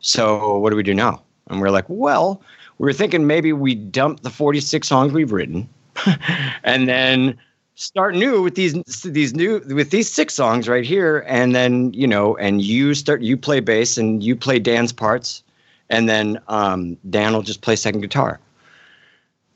"So 0.00 0.58
what 0.58 0.70
do 0.70 0.76
we 0.76 0.82
do 0.82 0.94
now?" 0.94 1.22
And 1.48 1.60
we 1.60 1.68
are 1.68 1.70
like, 1.70 1.84
"Well, 1.88 2.42
we 2.78 2.86
were 2.86 2.92
thinking 2.92 3.26
maybe 3.26 3.52
we 3.52 3.74
dump 3.74 4.22
the 4.22 4.30
forty 4.30 4.60
six 4.60 4.88
songs 4.88 5.12
we've 5.12 5.32
written, 5.32 5.68
and 6.64 6.88
then." 6.88 7.38
start 7.74 8.14
new 8.14 8.42
with 8.42 8.54
these 8.54 8.74
these 9.02 9.34
new 9.34 9.58
with 9.74 9.90
these 9.90 10.08
six 10.08 10.34
songs 10.34 10.68
right 10.68 10.84
here 10.84 11.24
and 11.26 11.54
then 11.54 11.92
you 11.94 12.06
know 12.06 12.36
and 12.36 12.60
you 12.60 12.94
start 12.94 13.22
you 13.22 13.36
play 13.36 13.60
bass 13.60 13.96
and 13.96 14.22
you 14.22 14.36
play 14.36 14.58
dan's 14.58 14.92
parts 14.92 15.42
and 15.88 16.06
then 16.06 16.38
um, 16.48 16.98
dan 17.08 17.32
will 17.32 17.42
just 17.42 17.62
play 17.62 17.74
second 17.74 18.02
guitar 18.02 18.38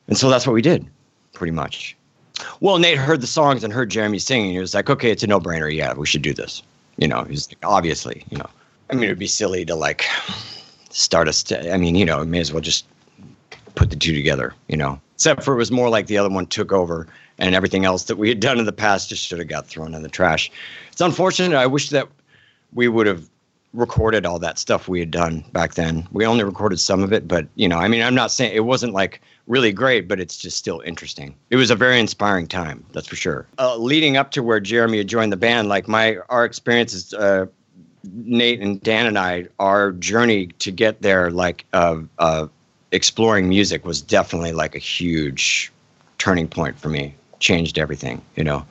and 0.09 0.16
so 0.16 0.31
that's 0.31 0.46
what 0.46 0.55
we 0.55 0.62
did 0.62 0.87
pretty 1.35 1.51
much 1.53 1.95
well 2.61 2.79
nate 2.79 2.99
heard 2.99 3.20
the 3.20 3.27
songs 3.27 3.64
and 3.64 3.72
heard 3.72 3.90
jeremy 3.90 4.18
singing 4.18 4.51
he 4.51 4.59
was 4.59 4.75
like 4.75 4.90
okay 4.90 5.11
it's 5.11 5.22
a 5.22 5.27
no-brainer 5.27 5.75
yeah 5.75 5.94
we 5.94 6.07
should 6.07 6.22
do 6.22 6.35
this 6.35 6.62
you 6.96 7.09
know 7.09 7.25
he's 7.25 7.49
like, 7.49 7.59
obviously 7.64 8.25
you 8.31 8.38
know 8.38 8.49
i 8.90 8.94
mean 8.94 9.05
it'd 9.05 9.18
be 9.18 9.27
silly 9.27 9.64
to 9.64 9.75
like 9.75 10.05
start 10.90 11.29
us 11.29 11.38
st- 11.38 11.70
i 11.72 11.77
mean 11.77 11.94
you 11.94 12.05
know 12.05 12.25
may 12.25 12.40
as 12.40 12.53
well 12.53 12.61
just 12.61 12.87
put 13.75 13.90
the 13.90 13.96
two 13.96 14.14
together 14.14 14.55
you 14.68 14.77
know 14.77 15.01
except 15.14 15.42
for 15.42 15.55
it 15.55 15.57
was 15.57 15.70
more 15.70 15.88
like 15.88 16.07
the 16.07 16.18
other 16.18 16.29
one 16.29 16.46
took 16.46 16.72
over 16.72 17.07
and 17.38 17.55
everything 17.55 17.85
else 17.85 18.05
that 18.05 18.16
we 18.16 18.29
had 18.29 18.40
done 18.40 18.59
in 18.59 18.66
the 18.66 18.72
past 18.72 19.09
just 19.09 19.27
should 19.27 19.38
have 19.38 19.49
got 19.49 19.66
thrown 19.66 19.94
in 19.94 20.03
the 20.03 20.09
trash. 20.09 20.51
It's 20.92 21.01
unfortunate. 21.01 21.57
I 21.57 21.66
wish 21.66 21.90
that 21.90 22.09
we 22.72 22.88
would 22.88 23.07
have 23.07 23.29
recorded 23.75 24.25
all 24.25 24.38
that 24.38 24.59
stuff 24.59 24.88
we 24.88 25.01
had 25.01 25.11
done 25.11 25.44
back 25.53 25.75
then. 25.75 26.07
We 26.12 26.25
only 26.25 26.44
recorded 26.44 26.81
some 26.81 27.03
of 27.03 27.12
it, 27.12 27.29
but 27.29 27.46
you 27.55 27.68
know, 27.68 27.79
I 27.79 27.88
mean, 27.88 28.03
I'm 28.03 28.14
not 28.14 28.31
saying 28.31 28.55
it 28.55 28.64
wasn't 28.64 28.94
like 28.94 29.20
really 29.46 29.72
great, 29.72 30.09
but 30.09 30.20
it's 30.20 30.37
just 30.37 30.56
still 30.56 30.80
interesting. 30.80 31.35
It 31.50 31.56
was 31.56 31.70
a 31.70 31.76
very 31.76 31.98
inspiring 31.98 32.46
time, 32.46 32.85
that's 32.92 33.06
for 33.06 33.16
sure. 33.16 33.46
Uh, 33.59 33.76
leading 33.76 34.16
up 34.16 34.30
to 34.32 34.42
where 34.42 34.61
Jeremy 34.61 34.98
had 34.98 35.09
joined 35.09 35.32
the 35.32 35.37
band, 35.37 35.68
like 35.68 35.88
my 35.88 36.18
our 36.28 36.44
experiences, 36.44 37.14
uh, 37.14 37.46
Nate 38.04 38.61
and 38.61 38.80
Dan 38.82 39.06
and 39.06 39.18
I, 39.18 39.46
our 39.59 39.92
journey 39.92 40.48
to 40.59 40.70
get 40.70 41.02
there, 41.02 41.30
like 41.30 41.64
uh, 41.72 42.00
uh, 42.18 42.46
exploring 42.92 43.48
music, 43.48 43.85
was 43.85 44.00
definitely 44.00 44.52
like 44.52 44.74
a 44.74 44.80
huge 44.80 45.72
turning 46.18 46.48
point 46.48 46.78
for 46.78 46.88
me 46.88 47.14
changed 47.40 47.78
everything. 47.78 48.22
You 48.37 48.44
know, 48.44 48.66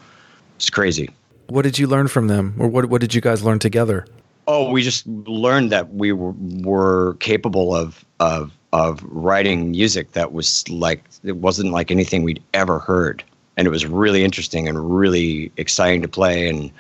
it's 0.56 0.70
crazy. 0.70 1.10
What 1.48 1.62
did 1.62 1.78
you 1.78 1.88
learn 1.88 2.08
from 2.08 2.28
them, 2.28 2.56
or 2.60 2.68
what 2.68 2.86
what 2.86 3.02
did 3.02 3.14
you 3.14 3.22
guys 3.22 3.44
learn 3.44 3.60
together? 3.60 4.06
Oh, 4.48 4.70
we 4.70 4.84
just 4.84 5.08
learned 5.08 5.72
that 5.72 5.94
we 5.94 6.12
were, 6.12 6.34
were 6.38 7.16
capable 7.16 7.76
of 7.76 8.06
of 8.20 8.52
of 8.76 9.02
writing 9.04 9.72
music 9.72 10.12
that 10.12 10.34
was 10.34 10.68
like 10.70 11.02
it 11.24 11.38
wasn't 11.38 11.72
like 11.72 11.92
anything 11.92 12.24
we'd 12.24 12.44
ever 12.54 12.78
heard. 12.80 13.24
and 13.58 13.66
it 13.66 13.72
was 13.72 13.86
really 13.86 14.22
interesting 14.22 14.68
and 14.68 14.78
really 14.98 15.50
exciting 15.56 16.02
to 16.02 16.10
play 16.10 16.50
and 16.50 16.72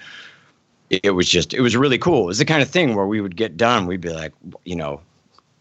it 0.89 1.11
was 1.11 1.29
just 1.29 1.53
it 1.53 1.61
was 1.61 1.75
really 1.75 1.97
cool. 1.97 2.23
It 2.23 2.27
was 2.27 2.37
the 2.37 2.45
kind 2.45 2.61
of 2.61 2.69
thing 2.69 2.95
where 2.95 3.07
we 3.07 3.21
would 3.21 3.35
get 3.35 3.57
done, 3.57 3.87
we'd 3.87 4.01
be 4.01 4.09
like, 4.09 4.33
you 4.65 4.75
know, 4.75 4.99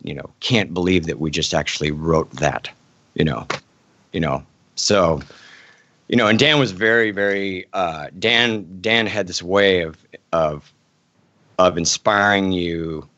you 0.02 0.14
know, 0.14 0.28
can't 0.40 0.74
believe 0.74 1.06
that 1.06 1.18
we 1.20 1.30
just 1.30 1.54
actually 1.54 1.92
wrote 1.92 2.30
that, 2.32 2.68
you 3.14 3.24
know, 3.24 3.46
you 4.12 4.20
know. 4.20 4.44
So, 4.74 5.20
you 6.08 6.16
know, 6.16 6.26
and 6.26 6.38
Dan 6.38 6.58
was 6.58 6.72
very, 6.72 7.10
very 7.12 7.66
uh, 7.72 8.08
Dan. 8.18 8.66
Dan 8.80 9.06
had 9.06 9.26
this 9.26 9.42
way 9.42 9.82
of 9.82 9.96
of 10.32 10.72
of 11.58 11.78
inspiring 11.78 12.52
you, 12.52 13.08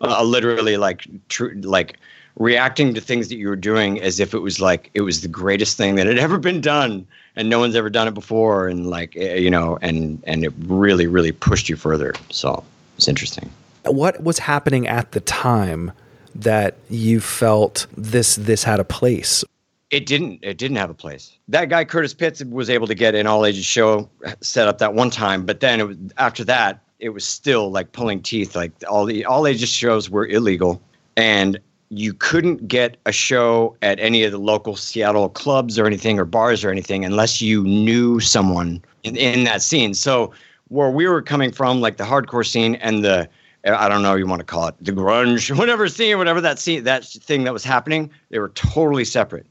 uh, 0.00 0.22
literally 0.22 0.76
like 0.76 1.06
true, 1.28 1.52
like 1.62 1.98
reacting 2.36 2.94
to 2.94 3.00
things 3.00 3.28
that 3.28 3.36
you 3.36 3.48
were 3.48 3.56
doing 3.56 4.00
as 4.00 4.20
if 4.20 4.34
it 4.34 4.38
was 4.38 4.60
like 4.60 4.90
it 4.94 5.02
was 5.02 5.20
the 5.20 5.28
greatest 5.28 5.76
thing 5.76 5.96
that 5.96 6.06
had 6.06 6.18
ever 6.18 6.38
been 6.38 6.60
done 6.60 7.06
and 7.36 7.48
no 7.48 7.58
one's 7.58 7.76
ever 7.76 7.90
done 7.90 8.08
it 8.08 8.14
before 8.14 8.68
and 8.68 8.88
like 8.88 9.16
eh, 9.16 9.36
you 9.36 9.50
know 9.50 9.78
and 9.82 10.22
and 10.26 10.44
it 10.44 10.52
really 10.58 11.06
really 11.06 11.32
pushed 11.32 11.68
you 11.68 11.76
further. 11.76 12.14
So 12.30 12.64
it's 12.96 13.08
interesting. 13.08 13.50
What 13.84 14.22
was 14.22 14.38
happening 14.38 14.86
at 14.86 15.12
the 15.12 15.20
time 15.20 15.92
that 16.34 16.76
you 16.88 17.20
felt 17.20 17.86
this 17.96 18.36
this 18.36 18.64
had 18.64 18.80
a 18.80 18.84
place? 18.84 19.44
It 19.90 20.06
didn't 20.06 20.38
it 20.42 20.56
didn't 20.56 20.78
have 20.78 20.90
a 20.90 20.94
place. 20.94 21.36
That 21.48 21.68
guy 21.68 21.84
curtis 21.84 22.14
pitts 22.14 22.42
was 22.44 22.70
able 22.70 22.86
to 22.86 22.94
get 22.94 23.14
an 23.14 23.26
all 23.26 23.44
ages 23.44 23.66
show 23.66 24.08
set 24.40 24.68
up 24.68 24.78
that 24.78 24.94
one 24.94 25.10
time 25.10 25.44
but 25.44 25.60
then 25.60 25.80
it 25.80 25.86
was 25.86 25.96
after 26.16 26.44
that 26.44 26.80
it 26.98 27.10
was 27.10 27.24
still 27.24 27.70
like 27.70 27.92
pulling 27.92 28.22
teeth 28.22 28.56
like 28.56 28.72
all 28.88 29.04
the 29.04 29.24
all 29.26 29.46
ages 29.46 29.68
shows 29.68 30.08
were 30.08 30.26
illegal 30.26 30.80
and 31.16 31.58
you 31.94 32.14
couldn't 32.14 32.66
get 32.66 32.96
a 33.04 33.12
show 33.12 33.76
at 33.82 34.00
any 34.00 34.24
of 34.24 34.32
the 34.32 34.38
local 34.38 34.76
Seattle 34.76 35.28
clubs 35.28 35.78
or 35.78 35.86
anything 35.86 36.18
or 36.18 36.24
bars 36.24 36.64
or 36.64 36.70
anything 36.70 37.04
unless 37.04 37.42
you 37.42 37.62
knew 37.64 38.18
someone 38.18 38.82
in, 39.02 39.14
in 39.14 39.44
that 39.44 39.60
scene. 39.60 39.92
So 39.92 40.32
where 40.68 40.90
we 40.90 41.06
were 41.06 41.20
coming 41.20 41.52
from, 41.52 41.82
like 41.82 41.98
the 41.98 42.04
hardcore 42.04 42.46
scene 42.46 42.76
and 42.76 43.04
the 43.04 43.28
I 43.64 43.88
don't 43.88 44.02
know 44.02 44.14
you 44.14 44.26
want 44.26 44.40
to 44.40 44.44
call 44.44 44.68
it 44.68 44.74
the 44.80 44.90
grunge, 44.90 45.54
whatever 45.58 45.86
scene, 45.86 46.16
whatever 46.16 46.40
that 46.40 46.58
scene, 46.58 46.82
that 46.84 47.04
thing 47.04 47.44
that 47.44 47.52
was 47.52 47.62
happening, 47.62 48.10
they 48.30 48.38
were 48.38 48.48
totally 48.50 49.04
separate. 49.04 49.46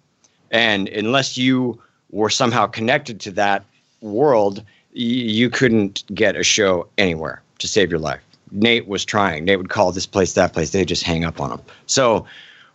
And 0.49 0.89
unless 0.89 1.37
you 1.37 1.79
were 2.09 2.29
somehow 2.29 2.65
connected 2.65 3.19
to 3.21 3.31
that 3.33 3.63
world, 4.01 4.63
you 4.93 5.49
couldn't 5.49 6.03
get 6.13 6.35
a 6.35 6.43
show 6.43 6.87
anywhere 6.97 7.41
to 7.59 7.67
save 7.67 7.91
your 7.91 7.99
life. 7.99 8.19
Nate 8.51 8.87
was 8.87 9.05
trying. 9.05 9.45
Nate 9.45 9.57
would 9.57 9.69
call 9.69 9.91
this 9.91 10.05
place, 10.05 10.33
that 10.33 10.53
place. 10.53 10.71
They'd 10.71 10.87
just 10.87 11.03
hang 11.03 11.23
up 11.23 11.39
on 11.39 11.51
him. 11.51 11.61
So 11.85 12.25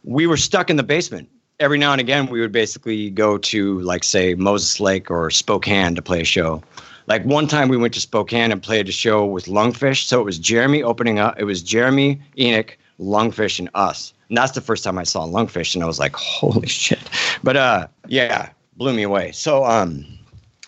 we 0.05 0.27
were 0.27 0.37
stuck 0.37 0.71
in 0.71 0.77
the 0.77 0.83
basement. 0.83 1.29
Every 1.59 1.79
now 1.79 1.93
and 1.93 2.01
again, 2.01 2.27
we 2.27 2.41
would 2.41 2.53
basically 2.53 3.11
go 3.11 3.39
to, 3.39 3.81
like, 3.81 4.05
say, 4.05 4.35
Moses 4.35 4.79
Lake 4.79 5.11
or 5.11 5.31
Spokane 5.31 5.95
to 5.95 6.03
play 6.03 6.21
a 6.21 6.25
show. 6.25 6.63
Like 7.07 7.25
one 7.25 7.47
time 7.47 7.69
we 7.69 7.77
went 7.77 7.95
to 7.95 8.01
Spokane 8.01 8.51
and 8.53 8.63
played 8.63 8.89
a 8.89 8.93
show 8.93 9.25
with 9.25 9.47
Lungfish. 9.47 10.05
So 10.05 10.21
it 10.21 10.25
was 10.25 10.39
Jeremy 10.39 10.83
opening 10.83 11.19
up. 11.19 11.39
It 11.39 11.45
was 11.45 11.63
Jeremy, 11.63 12.21
Enigk, 12.37 12.77
Lungfish, 12.99 13.59
and 13.59 13.71
us. 13.75 14.13
And 14.29 14.37
that's 14.37 14.53
the 14.53 14.61
first 14.61 14.83
time 14.83 14.99
I 14.99 15.05
saw 15.05 15.25
Lungfish, 15.25 15.75
and 15.75 15.85
I 15.85 15.87
was 15.87 16.01
like, 16.01 16.17
holy 16.17 16.67
shit. 16.67 16.99
But 17.45 17.57
uh, 17.57 17.87
yeah, 18.09 18.51
blew 18.77 18.93
me 18.93 19.05
away. 19.05 19.31
So 19.33 19.65
um, 19.65 20.05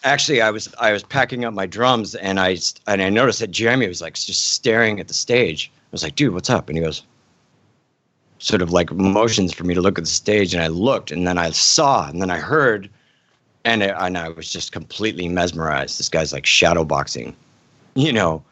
actually 0.05 0.41
i 0.41 0.51
was 0.51 0.73
i 0.79 0.93
was 0.93 1.03
packing 1.03 1.45
up 1.45 1.53
my 1.53 1.67
drums 1.67 2.15
and 2.17 2.39
i 2.39 2.57
and 2.87 3.03
i 3.03 3.09
noticed 3.09 3.41
that 3.41 3.51
jeremy 3.51 3.89
was 3.89 4.01
like 4.01 4.15
just 4.15 4.51
staring 4.51 5.01
at 5.01 5.09
the 5.09 5.15
stage. 5.15 5.71
I 5.75 5.89
was 5.93 6.03
like 6.03 6.17
dude 6.17 6.35
what's 6.35 6.51
up? 6.51 6.69
And 6.69 6.79
he 6.79 6.85
goes 6.85 7.03
sort 8.39 8.63
of 8.63 8.71
like 8.71 8.93
motions 8.93 9.53
for 9.53 9.65
me 9.65 9.75
to 9.75 9.81
look 9.81 9.99
at 9.99 10.05
the 10.05 10.11
stage 10.11 10.55
and 10.55 10.63
i 10.63 10.69
looked 10.69 11.11
and 11.11 11.27
then 11.27 11.39
i 11.39 11.51
saw 11.51 12.09
and 12.09 12.23
then 12.23 12.31
i 12.31 12.39
heard 12.39 12.89
and, 13.65 13.83
it, 13.83 13.95
and 13.99 14.17
i 14.17 14.29
was 14.29 14.53
just 14.53 14.73
completely 14.73 15.29
mesmerized. 15.29 15.99
This 15.99 16.09
guy's 16.09 16.33
like 16.33 16.47
shadow 16.47 16.85
boxing. 16.85 17.35
You 17.95 18.13
know 18.13 18.45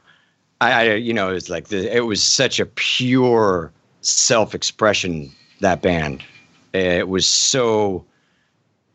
i, 0.60 0.72
I 0.72 0.94
you 0.94 1.12
know 1.12 1.30
it 1.30 1.34
was 1.34 1.50
like 1.50 1.68
the, 1.68 1.94
it 1.94 2.06
was 2.06 2.22
such 2.22 2.58
a 2.58 2.66
pure 2.66 3.72
self-expression 4.00 5.32
that 5.60 5.82
band. 5.82 6.22
It 6.72 7.08
was 7.08 7.26
so 7.26 8.04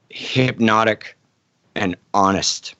hypnotic 0.09 1.17
and 1.75 1.95
honest. 2.13 2.75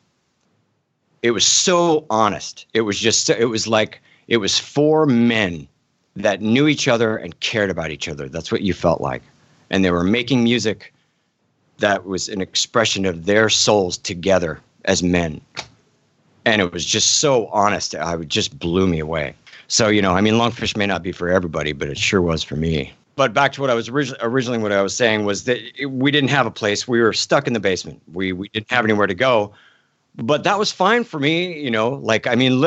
It 1.24 1.32
was 1.32 1.46
so 1.46 2.06
honest. 2.10 2.66
It 2.74 2.82
was 2.82 3.00
just, 3.00 3.30
it 3.30 3.46
was 3.50 3.68
like, 3.68 4.02
it 4.28 4.38
was 4.38 4.58
four 4.58 5.06
men 5.06 5.68
that 6.16 6.42
knew 6.42 6.68
each 6.68 6.88
other 6.88 7.18
and 7.18 7.40
cared 7.40 7.70
about 7.70 7.92
each 7.92 8.08
other. 8.08 8.28
That's 8.28 8.52
what 8.52 8.62
you 8.62 8.74
felt 8.74 9.02
like. 9.02 9.24
And 9.70 9.86
they 9.86 9.92
were 9.92 10.04
making 10.04 10.44
music 10.44 10.94
that 11.78 12.06
was 12.06 12.30
an 12.30 12.42
expression 12.42 13.06
of 13.06 13.26
their 13.26 13.50
souls 13.50 13.98
together 13.98 14.60
as 14.86 15.02
men. 15.02 15.42
And 16.46 16.62
it 16.62 16.72
was 16.74 16.86
just 16.86 17.20
so 17.20 17.48
honest. 17.48 17.96
I 17.96 18.16
would 18.16 18.30
just 18.30 18.58
blew 18.58 18.88
me 18.88 19.00
away. 19.00 19.36
So, 19.68 19.88
you 19.88 20.02
know, 20.02 20.14
I 20.14 20.22
mean, 20.22 20.34
Lungfish 20.34 20.76
may 20.76 20.86
not 20.86 21.04
be 21.04 21.12
for 21.12 21.30
everybody, 21.30 21.72
but 21.72 21.88
it 21.88 21.98
sure 21.98 22.22
was 22.22 22.44
for 22.44 22.56
me 22.56 22.94
but 23.16 23.34
back 23.34 23.52
to 23.54 23.62
what 23.62 23.70
I 23.70 23.74
was 23.74 23.90
originally, 23.90 24.20
originally 24.22 24.60
what 24.60 24.72
I 24.72 24.82
was 24.82 24.96
saying 24.96 25.26
was 25.26 25.44
that 25.46 25.60
we 25.88 26.12
didn't 26.12 26.30
have 26.30 26.46
a 26.46 26.52
place. 26.52 26.88
We 26.88 27.02
were 27.02 27.14
stuck 27.14 27.48
in 27.48 27.54
the 27.54 27.60
basement. 27.60 28.02
We 28.14 28.34
we 28.34 28.50
didn't 28.50 28.72
have 28.72 28.86
anywhere 28.86 29.08
to 29.08 29.16
go. 29.16 29.54
But 30.16 30.44
that 30.44 30.60
was 30.60 30.74
fine 30.74 31.06
for 31.06 31.20
me, 31.20 31.58
you 31.62 31.72
know. 31.72 31.92
Like 31.92 32.28
I 32.28 32.36
mean, 32.36 32.66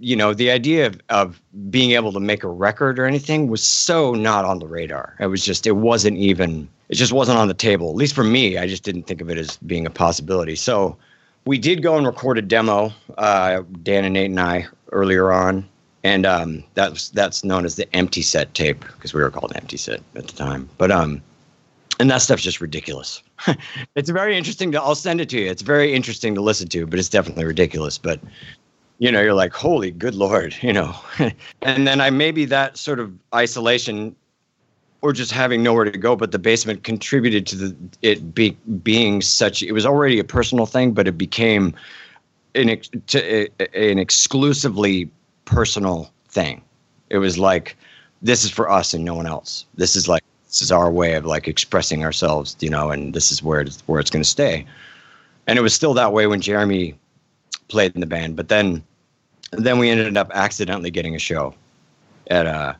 you 0.00 0.16
know, 0.16 0.32
the 0.32 0.50
idea 0.50 0.86
of, 0.86 1.00
of 1.10 1.42
being 1.68 1.90
able 1.90 2.12
to 2.12 2.20
make 2.20 2.42
a 2.42 2.48
record 2.48 2.98
or 2.98 3.04
anything 3.04 3.48
was 3.48 3.62
so 3.62 4.14
not 4.14 4.44
on 4.44 4.60
the 4.60 4.66
radar. 4.66 5.14
It 5.20 5.26
was 5.26 5.44
just, 5.44 5.66
it 5.66 5.76
wasn't 5.76 6.16
even, 6.16 6.68
it 6.88 6.94
just 6.94 7.12
wasn't 7.12 7.38
on 7.38 7.48
the 7.48 7.54
table. 7.54 7.90
At 7.90 7.96
least 7.96 8.14
for 8.14 8.24
me, 8.24 8.56
I 8.56 8.66
just 8.66 8.82
didn't 8.82 9.02
think 9.02 9.20
of 9.20 9.28
it 9.28 9.36
as 9.36 9.58
being 9.58 9.84
a 9.84 9.90
possibility. 9.90 10.56
So 10.56 10.96
we 11.44 11.58
did 11.58 11.82
go 11.82 11.98
and 11.98 12.06
record 12.06 12.38
a 12.38 12.42
demo, 12.42 12.90
uh, 13.18 13.62
Dan 13.82 14.04
and 14.04 14.14
Nate 14.14 14.30
and 14.30 14.40
I, 14.40 14.66
earlier 14.90 15.30
on 15.32 15.68
and 16.06 16.24
um, 16.24 16.62
that's 16.74 17.08
that's 17.10 17.42
known 17.42 17.64
as 17.64 17.74
the 17.74 17.92
empty 17.94 18.22
set 18.22 18.54
tape 18.54 18.80
because 18.80 19.12
we 19.12 19.20
were 19.20 19.30
called 19.30 19.52
empty 19.56 19.76
set 19.76 20.00
at 20.14 20.28
the 20.28 20.32
time. 20.32 20.68
But 20.78 20.92
um, 20.92 21.20
and 21.98 22.08
that 22.10 22.18
stuff's 22.18 22.44
just 22.44 22.60
ridiculous. 22.60 23.22
it's 23.96 24.10
very 24.10 24.36
interesting 24.36 24.70
to. 24.70 24.80
I'll 24.80 24.94
send 24.94 25.20
it 25.20 25.28
to 25.30 25.40
you. 25.40 25.50
It's 25.50 25.62
very 25.62 25.92
interesting 25.92 26.36
to 26.36 26.40
listen 26.40 26.68
to, 26.68 26.86
but 26.86 27.00
it's 27.00 27.08
definitely 27.08 27.44
ridiculous. 27.44 27.98
But 27.98 28.20
you 29.00 29.10
know, 29.10 29.20
you're 29.20 29.34
like, 29.34 29.52
holy 29.52 29.90
good 29.90 30.14
lord, 30.14 30.54
you 30.62 30.72
know. 30.72 30.94
and 31.62 31.88
then 31.88 32.00
I 32.00 32.10
maybe 32.10 32.44
that 32.44 32.78
sort 32.78 33.00
of 33.00 33.12
isolation, 33.34 34.14
or 35.02 35.12
just 35.12 35.32
having 35.32 35.64
nowhere 35.64 35.86
to 35.86 35.98
go, 35.98 36.14
but 36.14 36.30
the 36.30 36.38
basement 36.38 36.84
contributed 36.84 37.48
to 37.48 37.56
the 37.56 37.76
it 38.02 38.32
be, 38.32 38.50
being 38.84 39.22
such. 39.22 39.60
It 39.60 39.72
was 39.72 39.84
already 39.84 40.20
a 40.20 40.24
personal 40.24 40.66
thing, 40.66 40.92
but 40.92 41.08
it 41.08 41.18
became 41.18 41.74
an 42.54 42.80
to, 43.08 43.48
an 43.76 43.98
exclusively 43.98 45.10
personal 45.46 46.12
thing. 46.28 46.62
It 47.08 47.18
was 47.18 47.38
like, 47.38 47.76
this 48.22 48.44
is 48.44 48.50
for 48.50 48.70
us 48.70 48.92
and 48.92 49.04
no 49.04 49.14
one 49.14 49.26
else. 49.26 49.64
This 49.74 49.96
is 49.96 50.06
like, 50.08 50.22
this 50.46 50.60
is 50.60 50.70
our 50.70 50.90
way 50.90 51.14
of 51.14 51.24
like 51.24 51.48
expressing 51.48 52.04
ourselves, 52.04 52.56
you 52.60 52.68
know, 52.70 52.90
and 52.90 53.14
this 53.14 53.32
is 53.32 53.42
where 53.42 53.60
it's, 53.60 53.80
where 53.86 54.00
it's 54.00 54.10
going 54.10 54.22
to 54.22 54.28
stay. 54.28 54.66
And 55.46 55.58
it 55.58 55.62
was 55.62 55.74
still 55.74 55.94
that 55.94 56.12
way 56.12 56.26
when 56.26 56.40
Jeremy 56.40 56.94
played 57.68 57.94
in 57.94 58.00
the 58.00 58.06
band, 58.06 58.36
but 58.36 58.48
then, 58.48 58.84
then 59.52 59.78
we 59.78 59.88
ended 59.88 60.16
up 60.16 60.30
accidentally 60.34 60.90
getting 60.90 61.14
a 61.14 61.18
show 61.18 61.54
at 62.28 62.46
uh 62.46 62.74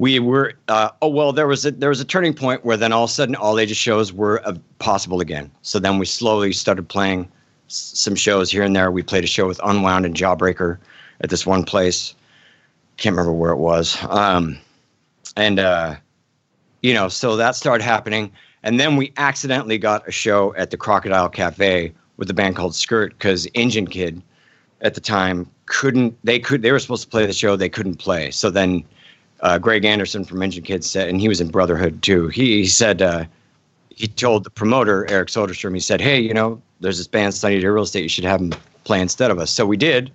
we 0.00 0.18
were 0.18 0.54
uh, 0.68 0.90
oh 1.02 1.08
well 1.08 1.32
there 1.32 1.46
was 1.46 1.66
a 1.66 1.70
there 1.70 1.90
was 1.90 2.00
a 2.00 2.04
turning 2.04 2.32
point 2.32 2.64
where 2.64 2.76
then 2.76 2.92
all 2.92 3.04
of 3.04 3.10
a 3.10 3.12
sudden 3.12 3.34
all 3.34 3.58
ages 3.58 3.76
shows 3.76 4.12
were 4.12 4.40
uh, 4.46 4.54
possible 4.78 5.20
again 5.20 5.50
so 5.62 5.78
then 5.78 5.98
we 5.98 6.06
slowly 6.06 6.52
started 6.52 6.88
playing 6.88 7.30
s- 7.68 7.92
some 7.94 8.14
shows 8.14 8.50
here 8.50 8.62
and 8.62 8.74
there 8.74 8.90
we 8.90 9.02
played 9.02 9.24
a 9.24 9.26
show 9.26 9.46
with 9.46 9.60
unwound 9.62 10.06
and 10.06 10.14
jawbreaker 10.14 10.78
at 11.20 11.30
this 11.30 11.46
one 11.46 11.64
place. 11.64 12.14
Can't 12.96 13.14
remember 13.14 13.32
where 13.32 13.52
it 13.52 13.56
was. 13.58 13.96
Um, 14.08 14.58
and 15.36 15.58
uh, 15.58 15.96
you 16.82 16.94
know, 16.94 17.08
so 17.08 17.36
that 17.36 17.54
started 17.54 17.84
happening, 17.84 18.32
and 18.62 18.78
then 18.78 18.96
we 18.96 19.12
accidentally 19.16 19.78
got 19.78 20.06
a 20.08 20.12
show 20.12 20.54
at 20.56 20.70
the 20.70 20.76
Crocodile 20.76 21.28
Cafe 21.28 21.92
with 22.16 22.28
a 22.30 22.34
band 22.34 22.56
called 22.56 22.74
Skirt 22.74 23.16
because 23.18 23.46
Engine 23.54 23.86
Kid 23.86 24.22
at 24.80 24.94
the 24.94 25.00
time 25.00 25.50
couldn't. 25.66 26.16
They 26.24 26.38
could. 26.38 26.62
They 26.62 26.72
were 26.72 26.78
supposed 26.78 27.04
to 27.04 27.08
play 27.08 27.26
the 27.26 27.32
show. 27.32 27.56
They 27.56 27.68
couldn't 27.68 27.96
play. 27.96 28.30
So 28.30 28.50
then. 28.50 28.84
Uh, 29.42 29.56
Greg 29.56 29.86
Anderson 29.86 30.22
from 30.22 30.42
Engine 30.42 30.62
Kid 30.62 30.84
said, 30.84 31.08
and 31.08 31.18
he 31.18 31.26
was 31.26 31.40
in 31.40 31.48
Brotherhood 31.48 32.02
too. 32.02 32.28
He, 32.28 32.58
he 32.58 32.66
said 32.66 33.00
uh, 33.00 33.24
he 34.00 34.08
told 34.08 34.44
the 34.44 34.50
promoter 34.50 35.06
Eric 35.10 35.28
Soderstrom. 35.28 35.74
He 35.74 35.80
said, 35.80 36.00
"Hey, 36.00 36.18
you 36.18 36.32
know, 36.32 36.60
there's 36.80 36.96
this 36.96 37.06
band 37.06 37.34
Sunny 37.34 37.60
Day 37.60 37.66
Real 37.66 37.82
Estate. 37.82 38.02
You 38.02 38.08
should 38.08 38.24
have 38.24 38.40
them 38.40 38.58
play 38.84 39.00
instead 39.00 39.30
of 39.30 39.38
us." 39.38 39.50
So 39.50 39.66
we 39.66 39.76
did, 39.76 40.10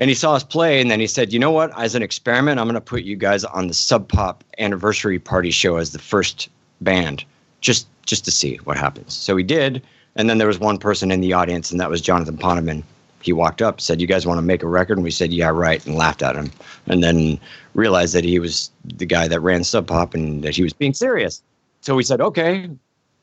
and 0.00 0.08
he 0.08 0.14
saw 0.14 0.34
us 0.34 0.42
play 0.42 0.80
and 0.80 0.90
then 0.90 0.98
he 0.98 1.06
said 1.06 1.32
you 1.32 1.38
know 1.38 1.52
what? 1.52 1.78
As 1.78 1.94
an 1.94 2.02
experiment 2.02 2.58
i'm 2.58 2.66
going 2.66 2.74
to 2.74 2.80
put 2.80 3.04
you 3.04 3.14
guys 3.14 3.44
on 3.44 3.68
the 3.68 3.74
sub 3.74 4.08
pop 4.08 4.42
anniversary 4.58 5.18
party 5.18 5.50
show 5.52 5.76
as 5.76 5.92
the 5.92 5.98
first 5.98 6.48
band 6.80 7.24
just 7.60 7.86
just 8.06 8.24
to 8.24 8.30
see 8.32 8.56
what 8.64 8.76
happens. 8.76 9.14
So 9.14 9.36
we 9.36 9.44
did 9.44 9.82
and 10.16 10.28
then 10.28 10.38
there 10.38 10.48
was 10.48 10.58
one 10.58 10.78
person 10.78 11.12
in 11.12 11.20
the 11.20 11.32
audience 11.32 11.70
and 11.70 11.78
that 11.78 11.90
was 11.90 12.00
jonathan 12.00 12.36
poneman. 12.36 12.82
He 13.22 13.32
walked 13.32 13.62
up 13.62 13.80
said 13.80 14.00
you 14.00 14.06
guys 14.06 14.26
want 14.26 14.38
to 14.38 14.42
make 14.42 14.62
a 14.62 14.66
record? 14.66 14.96
And 14.96 15.04
we 15.04 15.10
said 15.10 15.32
yeah 15.32 15.50
right 15.50 15.84
and 15.86 15.94
laughed 15.94 16.22
at 16.22 16.34
him. 16.34 16.50
And 16.86 17.04
then 17.04 17.38
realized 17.74 18.14
that 18.14 18.24
he 18.24 18.40
was 18.40 18.70
the 18.82 19.06
guy 19.06 19.28
that 19.28 19.40
ran 19.40 19.62
sub 19.62 19.86
pop 19.86 20.14
and 20.14 20.42
that 20.42 20.56
he 20.56 20.62
was 20.62 20.72
being 20.72 20.94
serious. 20.94 21.42
So 21.82 21.94
we 21.94 22.02
said 22.02 22.20
okay 22.20 22.70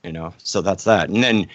you 0.04 0.12
know 0.12 0.34
so 0.38 0.62
that's 0.62 0.84
that. 0.84 1.10
And 1.10 1.24
then 1.24 1.48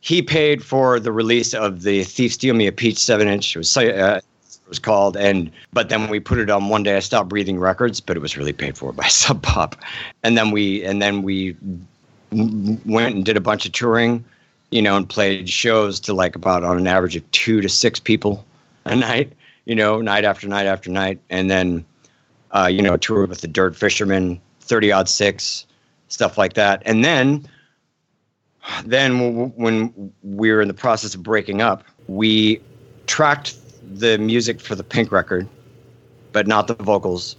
he 0.00 0.22
paid 0.22 0.64
for 0.64 1.00
the 1.00 1.12
release 1.12 1.54
of 1.54 1.82
the 1.82 2.04
Thief 2.04 2.32
Steal 2.32 2.54
Me 2.54 2.66
a 2.66 2.72
Peach 2.72 2.98
seven 2.98 3.26
inch. 3.26 3.56
It 3.56 3.58
was 3.58 3.76
uh, 3.76 4.20
it 4.68 4.72
was 4.72 4.78
called, 4.78 5.16
and 5.16 5.50
but 5.72 5.88
then 5.88 6.08
we 6.08 6.20
put 6.20 6.36
it 6.36 6.50
on 6.50 6.68
One 6.68 6.82
Day 6.82 6.94
I 6.94 6.98
Stopped 6.98 7.30
Breathing 7.30 7.58
Records, 7.58 8.02
but 8.02 8.18
it 8.18 8.20
was 8.20 8.36
really 8.36 8.52
paid 8.52 8.76
for 8.76 8.92
by 8.92 9.06
Sub 9.08 9.42
Pop, 9.42 9.76
and 10.22 10.36
then 10.36 10.50
we 10.50 10.84
and 10.84 11.00
then 11.00 11.22
we 11.22 11.56
went 12.30 13.14
and 13.14 13.24
did 13.24 13.38
a 13.38 13.40
bunch 13.40 13.64
of 13.64 13.72
touring, 13.72 14.22
you 14.70 14.82
know, 14.82 14.94
and 14.94 15.08
played 15.08 15.48
shows 15.48 15.98
to 16.00 16.12
like 16.12 16.36
about 16.36 16.64
on 16.64 16.76
an 16.76 16.86
average 16.86 17.16
of 17.16 17.30
two 17.30 17.62
to 17.62 17.68
six 17.70 17.98
people 17.98 18.44
a 18.84 18.94
night, 18.94 19.32
you 19.64 19.74
know, 19.74 20.02
night 20.02 20.26
after 20.26 20.46
night 20.46 20.66
after 20.66 20.90
night, 20.90 21.18
and 21.30 21.50
then 21.50 21.82
uh, 22.50 22.68
you 22.70 22.82
know 22.82 22.98
toured 22.98 23.30
with 23.30 23.40
the 23.40 23.48
Dirt 23.48 23.74
Fishermen, 23.74 24.38
Thirty 24.60 24.92
Odd 24.92 25.08
Six, 25.08 25.64
stuff 26.08 26.36
like 26.36 26.52
that, 26.52 26.82
and 26.84 27.02
then 27.02 27.48
then 28.84 29.50
when 29.54 30.12
we 30.22 30.52
were 30.52 30.60
in 30.60 30.68
the 30.68 30.74
process 30.74 31.14
of 31.14 31.22
breaking 31.22 31.62
up, 31.62 31.84
we 32.06 32.60
tracked 33.06 33.57
the 33.94 34.18
music 34.18 34.60
for 34.60 34.74
the 34.74 34.84
Pink 34.84 35.12
record, 35.12 35.48
but 36.32 36.46
not 36.46 36.66
the 36.66 36.74
vocals. 36.74 37.36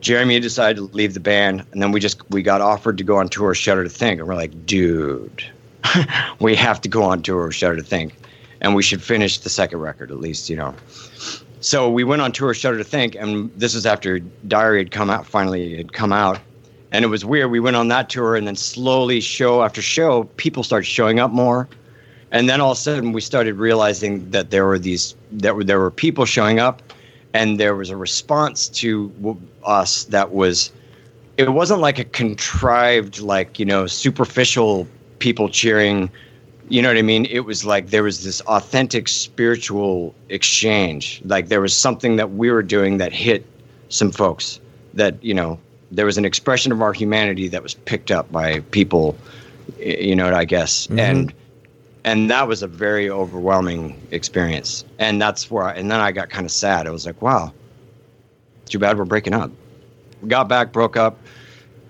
Jeremy 0.00 0.40
decided 0.40 0.76
to 0.76 0.96
leave 0.96 1.14
the 1.14 1.20
band, 1.20 1.64
and 1.72 1.80
then 1.80 1.92
we 1.92 2.00
just 2.00 2.28
we 2.30 2.42
got 2.42 2.60
offered 2.60 2.98
to 2.98 3.04
go 3.04 3.18
on 3.18 3.28
tour. 3.28 3.54
Shudder 3.54 3.84
to 3.84 3.90
Think, 3.90 4.18
and 4.18 4.28
we're 4.28 4.34
like, 4.34 4.66
dude, 4.66 5.44
we 6.40 6.56
have 6.56 6.80
to 6.80 6.88
go 6.88 7.04
on 7.04 7.22
tour. 7.22 7.50
Shudder 7.52 7.76
to 7.76 7.82
Think, 7.82 8.14
and 8.60 8.74
we 8.74 8.82
should 8.82 9.02
finish 9.02 9.38
the 9.38 9.48
second 9.48 9.78
record 9.78 10.10
at 10.10 10.18
least, 10.18 10.50
you 10.50 10.56
know. 10.56 10.74
So 11.60 11.88
we 11.88 12.02
went 12.02 12.20
on 12.20 12.32
tour. 12.32 12.52
Shudder 12.52 12.78
to 12.78 12.84
Think, 12.84 13.14
and 13.14 13.52
this 13.56 13.74
was 13.74 13.86
after 13.86 14.18
Diary 14.18 14.78
had 14.78 14.90
come 14.90 15.08
out. 15.08 15.24
Finally, 15.24 15.76
had 15.76 15.92
come 15.92 16.12
out, 16.12 16.40
and 16.90 17.04
it 17.04 17.08
was 17.08 17.24
weird. 17.24 17.52
We 17.52 17.60
went 17.60 17.76
on 17.76 17.86
that 17.88 18.10
tour, 18.10 18.34
and 18.34 18.46
then 18.46 18.56
slowly, 18.56 19.20
show 19.20 19.62
after 19.62 19.80
show, 19.80 20.24
people 20.36 20.64
started 20.64 20.86
showing 20.86 21.20
up 21.20 21.30
more. 21.30 21.68
And 22.32 22.48
then 22.48 22.60
all 22.60 22.72
of 22.72 22.78
a 22.78 22.80
sudden, 22.80 23.12
we 23.12 23.20
started 23.20 23.54
realizing 23.56 24.30
that 24.30 24.50
there 24.50 24.66
were 24.66 24.78
these 24.78 25.14
that 25.32 25.54
were, 25.54 25.62
there 25.62 25.78
were 25.78 25.90
people 25.90 26.24
showing 26.24 26.58
up, 26.58 26.82
and 27.34 27.60
there 27.60 27.76
was 27.76 27.90
a 27.90 27.96
response 27.96 28.68
to 28.68 29.38
us 29.64 30.04
that 30.04 30.32
was. 30.32 30.72
It 31.38 31.50
wasn't 31.50 31.80
like 31.80 31.98
a 31.98 32.04
contrived, 32.04 33.20
like 33.20 33.58
you 33.58 33.64
know, 33.64 33.86
superficial 33.86 34.88
people 35.18 35.48
cheering. 35.48 36.10
You 36.68 36.80
know 36.80 36.88
what 36.88 36.96
I 36.96 37.02
mean? 37.02 37.26
It 37.26 37.40
was 37.40 37.64
like 37.64 37.90
there 37.90 38.02
was 38.02 38.24
this 38.24 38.40
authentic 38.42 39.08
spiritual 39.08 40.14
exchange. 40.30 41.20
Like 41.24 41.48
there 41.48 41.60
was 41.60 41.76
something 41.76 42.16
that 42.16 42.32
we 42.32 42.50
were 42.50 42.62
doing 42.62 42.96
that 42.98 43.12
hit 43.12 43.46
some 43.90 44.10
folks 44.10 44.58
that 44.94 45.22
you 45.22 45.34
know 45.34 45.58
there 45.90 46.06
was 46.06 46.16
an 46.16 46.24
expression 46.24 46.72
of 46.72 46.80
our 46.80 46.92
humanity 46.92 47.48
that 47.48 47.62
was 47.62 47.74
picked 47.74 48.10
up 48.10 48.30
by 48.32 48.60
people 48.70 49.16
you 49.78 50.16
know 50.16 50.34
i 50.34 50.44
guess 50.44 50.86
mm-hmm. 50.86 50.98
and 50.98 51.34
and 52.04 52.30
that 52.30 52.48
was 52.48 52.62
a 52.62 52.66
very 52.66 53.08
overwhelming 53.08 54.00
experience. 54.10 54.84
And 54.98 55.20
that's 55.20 55.50
where 55.50 55.64
I, 55.64 55.74
and 55.74 55.90
then 55.90 56.00
i 56.00 56.12
got 56.12 56.30
kind 56.30 56.44
of 56.44 56.52
sad. 56.52 56.86
I 56.86 56.90
was 56.90 57.06
like 57.06 57.20
wow 57.22 57.52
too 58.66 58.78
bad 58.78 58.96
we're 58.96 59.04
breaking 59.04 59.34
up. 59.34 59.50
We 60.22 60.28
got 60.28 60.48
back 60.48 60.72
broke 60.72 60.96
up. 60.96 61.18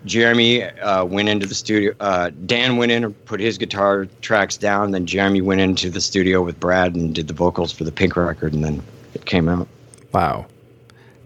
Jeremy 0.05 0.63
uh, 0.63 1.05
went 1.05 1.29
into 1.29 1.45
the 1.45 1.55
studio 1.55 1.93
uh, 2.01 2.29
dan 2.45 2.75
went 2.75 2.91
in 2.91 3.05
and 3.05 3.25
put 3.25 3.39
his 3.39 3.57
guitar 3.57 4.05
tracks 4.19 4.57
down. 4.57 4.91
Then 4.91 5.05
jeremy 5.05 5.41
went 5.41 5.61
into 5.61 5.89
the 5.89 6.01
studio 6.01 6.41
with 6.41 6.59
brad 6.59 6.93
and 6.93 7.15
did 7.15 7.29
the 7.29 7.33
vocals 7.33 7.71
for 7.71 7.85
the 7.85 7.91
pink 7.91 8.17
record 8.17 8.53
and 8.53 8.63
then 8.63 8.83
it 9.13 9.25
came 9.25 9.47
out. 9.47 9.67
Wow 10.11 10.45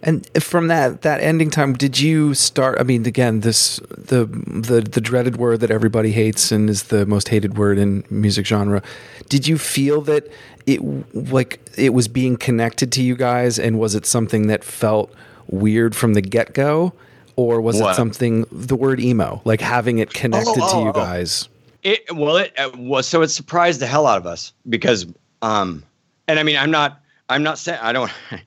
and 0.03 0.27
from 0.41 0.67
that 0.67 1.01
that 1.01 1.21
ending 1.21 1.49
time, 1.49 1.73
did 1.73 1.99
you 1.99 2.33
start? 2.33 2.79
I 2.79 2.83
mean, 2.83 3.05
again, 3.05 3.41
this 3.41 3.77
the 3.89 4.25
the 4.25 4.81
the 4.81 5.01
dreaded 5.01 5.37
word 5.37 5.59
that 5.61 5.71
everybody 5.71 6.11
hates 6.11 6.51
and 6.51 6.69
is 6.69 6.83
the 6.83 7.05
most 7.05 7.29
hated 7.29 7.57
word 7.57 7.77
in 7.77 8.03
music 8.09 8.45
genre. 8.45 8.83
Did 9.29 9.47
you 9.47 9.57
feel 9.57 10.01
that 10.01 10.29
it 10.67 10.81
like 11.15 11.59
it 11.77 11.93
was 11.93 12.07
being 12.07 12.37
connected 12.37 12.91
to 12.93 13.01
you 13.01 13.15
guys, 13.15 13.57
and 13.57 13.79
was 13.79 13.95
it 13.95 14.05
something 14.05 14.47
that 14.47 14.63
felt 14.63 15.11
weird 15.47 15.95
from 15.95 16.13
the 16.13 16.21
get 16.21 16.53
go, 16.53 16.93
or 17.35 17.59
was 17.59 17.81
what? 17.81 17.91
it 17.91 17.95
something 17.95 18.45
the 18.51 18.75
word 18.75 18.99
emo, 18.99 19.41
like 19.45 19.61
having 19.61 19.97
it 19.97 20.13
connected 20.13 20.61
oh, 20.61 20.69
oh, 20.69 20.71
to 20.73 20.77
you 20.79 20.87
oh, 20.87 20.89
oh. 20.89 20.93
guys? 20.93 21.49
It 21.81 22.15
well, 22.15 22.37
it, 22.37 22.53
it 22.55 22.75
was 22.75 23.07
so 23.07 23.23
it 23.23 23.29
surprised 23.29 23.79
the 23.79 23.87
hell 23.87 24.05
out 24.05 24.19
of 24.19 24.27
us 24.27 24.53
because, 24.69 25.07
um, 25.41 25.83
and 26.27 26.37
I 26.37 26.43
mean, 26.43 26.57
I'm 26.57 26.71
not, 26.71 27.01
I'm 27.29 27.41
not 27.41 27.57
saying 27.57 27.79
I 27.81 27.93
don't. 27.93 28.11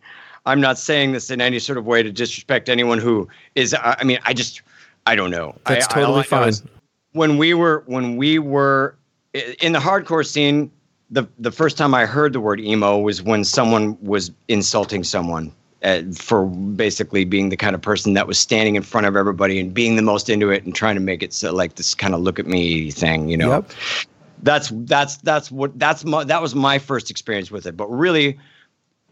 I'm 0.46 0.60
not 0.60 0.78
saying 0.78 1.12
this 1.12 1.30
in 1.30 1.40
any 1.40 1.58
sort 1.58 1.78
of 1.78 1.86
way 1.86 2.02
to 2.02 2.10
disrespect 2.10 2.68
anyone 2.68 2.98
who 2.98 3.28
is. 3.54 3.74
I 3.74 4.02
mean, 4.04 4.18
I 4.24 4.32
just, 4.32 4.62
I 5.06 5.14
don't 5.14 5.30
know. 5.30 5.56
That's 5.66 5.86
I, 5.88 5.94
totally 5.94 6.20
I 6.20 6.22
fine. 6.22 6.52
When 7.12 7.38
we 7.38 7.54
were, 7.54 7.82
when 7.86 8.16
we 8.16 8.38
were 8.38 8.96
in 9.34 9.72
the 9.72 9.78
hardcore 9.78 10.26
scene, 10.26 10.70
the 11.10 11.26
the 11.38 11.50
first 11.50 11.76
time 11.76 11.94
I 11.94 12.06
heard 12.06 12.32
the 12.32 12.40
word 12.40 12.60
emo 12.60 12.98
was 12.98 13.22
when 13.22 13.44
someone 13.44 13.98
was 14.00 14.30
insulting 14.48 15.04
someone 15.04 15.52
uh, 15.82 16.02
for 16.14 16.46
basically 16.46 17.24
being 17.24 17.48
the 17.48 17.56
kind 17.56 17.74
of 17.74 17.82
person 17.82 18.14
that 18.14 18.26
was 18.26 18.38
standing 18.38 18.76
in 18.76 18.82
front 18.82 19.06
of 19.06 19.16
everybody 19.16 19.58
and 19.58 19.74
being 19.74 19.96
the 19.96 20.02
most 20.02 20.28
into 20.28 20.50
it 20.50 20.64
and 20.64 20.74
trying 20.74 20.94
to 20.94 21.00
make 21.00 21.22
it 21.22 21.32
so, 21.32 21.52
like 21.52 21.74
this 21.74 21.94
kind 21.94 22.14
of 22.14 22.20
look 22.20 22.38
at 22.38 22.46
me 22.46 22.90
thing, 22.90 23.28
you 23.28 23.36
know. 23.36 23.50
Yep. 23.50 23.70
That's 24.42 24.72
that's 24.74 25.16
that's 25.18 25.50
what 25.50 25.78
that's 25.78 26.04
my, 26.04 26.24
that 26.24 26.40
was 26.40 26.54
my 26.54 26.78
first 26.78 27.10
experience 27.10 27.50
with 27.50 27.66
it. 27.66 27.76
But 27.76 27.88
really, 27.88 28.38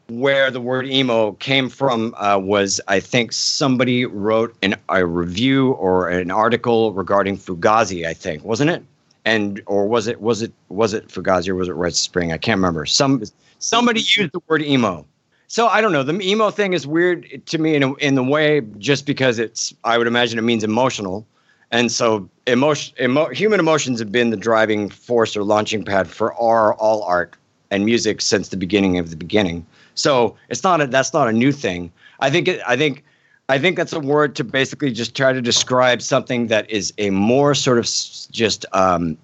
where 0.08 0.50
the 0.50 0.60
word 0.60 0.86
emo 0.86 1.32
came 1.32 1.68
from 1.68 2.14
uh, 2.16 2.38
was 2.38 2.80
I 2.88 2.98
think 2.98 3.32
somebody 3.32 4.06
wrote 4.06 4.56
an, 4.62 4.74
a 4.88 5.04
review 5.04 5.72
or 5.72 6.08
an 6.08 6.30
article 6.30 6.92
regarding 6.94 7.36
Fugazi, 7.36 8.06
I 8.06 8.14
think, 8.14 8.42
wasn't 8.42 8.70
it? 8.70 8.82
And 9.24 9.62
or 9.66 9.86
was 9.86 10.06
it 10.06 10.20
was 10.20 10.40
it 10.40 10.52
was 10.70 10.94
it 10.94 11.08
Fugazi 11.08 11.48
or 11.48 11.54
was 11.54 11.68
it 11.68 11.74
Red 11.74 11.94
Spring? 11.94 12.32
I 12.32 12.38
can't 12.38 12.56
remember. 12.56 12.86
Some 12.86 13.22
somebody 13.58 14.00
used 14.00 14.32
the 14.32 14.40
word 14.48 14.62
emo. 14.62 15.04
So 15.46 15.68
I 15.68 15.80
don't 15.80 15.92
know. 15.92 16.02
The 16.02 16.18
emo 16.20 16.50
thing 16.50 16.72
is 16.72 16.86
weird 16.86 17.42
to 17.46 17.58
me 17.58 17.74
in 17.74 17.82
a, 17.82 17.94
in 17.96 18.14
the 18.14 18.24
way 18.24 18.62
just 18.78 19.04
because 19.04 19.38
it's 19.38 19.74
I 19.84 19.98
would 19.98 20.06
imagine 20.06 20.38
it 20.38 20.42
means 20.42 20.64
emotional. 20.64 21.26
And 21.70 21.92
so 21.92 22.30
emotion 22.46 22.94
emo, 22.98 23.28
human 23.28 23.60
emotions 23.60 23.98
have 23.98 24.10
been 24.10 24.30
the 24.30 24.38
driving 24.38 24.88
force 24.88 25.36
or 25.36 25.44
launching 25.44 25.84
pad 25.84 26.08
for 26.08 26.32
our 26.34 26.72
all 26.74 27.02
art 27.02 27.36
and 27.70 27.84
music 27.84 28.22
since 28.22 28.48
the 28.48 28.56
beginning 28.56 28.98
of 28.98 29.10
the 29.10 29.16
beginning. 29.16 29.66
So 29.98 30.36
it's 30.48 30.62
not 30.62 30.80
a, 30.80 30.86
that's 30.86 31.12
not 31.12 31.28
a 31.28 31.32
new 31.32 31.50
thing. 31.50 31.90
I 32.20 32.30
think 32.30 32.46
it, 32.46 32.60
I 32.66 32.76
think 32.76 33.04
I 33.48 33.58
think 33.58 33.76
that's 33.76 33.92
a 33.92 34.00
word 34.00 34.36
to 34.36 34.44
basically 34.44 34.92
just 34.92 35.16
try 35.16 35.32
to 35.32 35.42
describe 35.42 36.02
something 36.02 36.46
that 36.48 36.70
is 36.70 36.92
a 36.98 37.10
more 37.10 37.54
sort 37.54 37.78
of 37.78 37.84
just 38.30 38.64
um, 38.72 39.18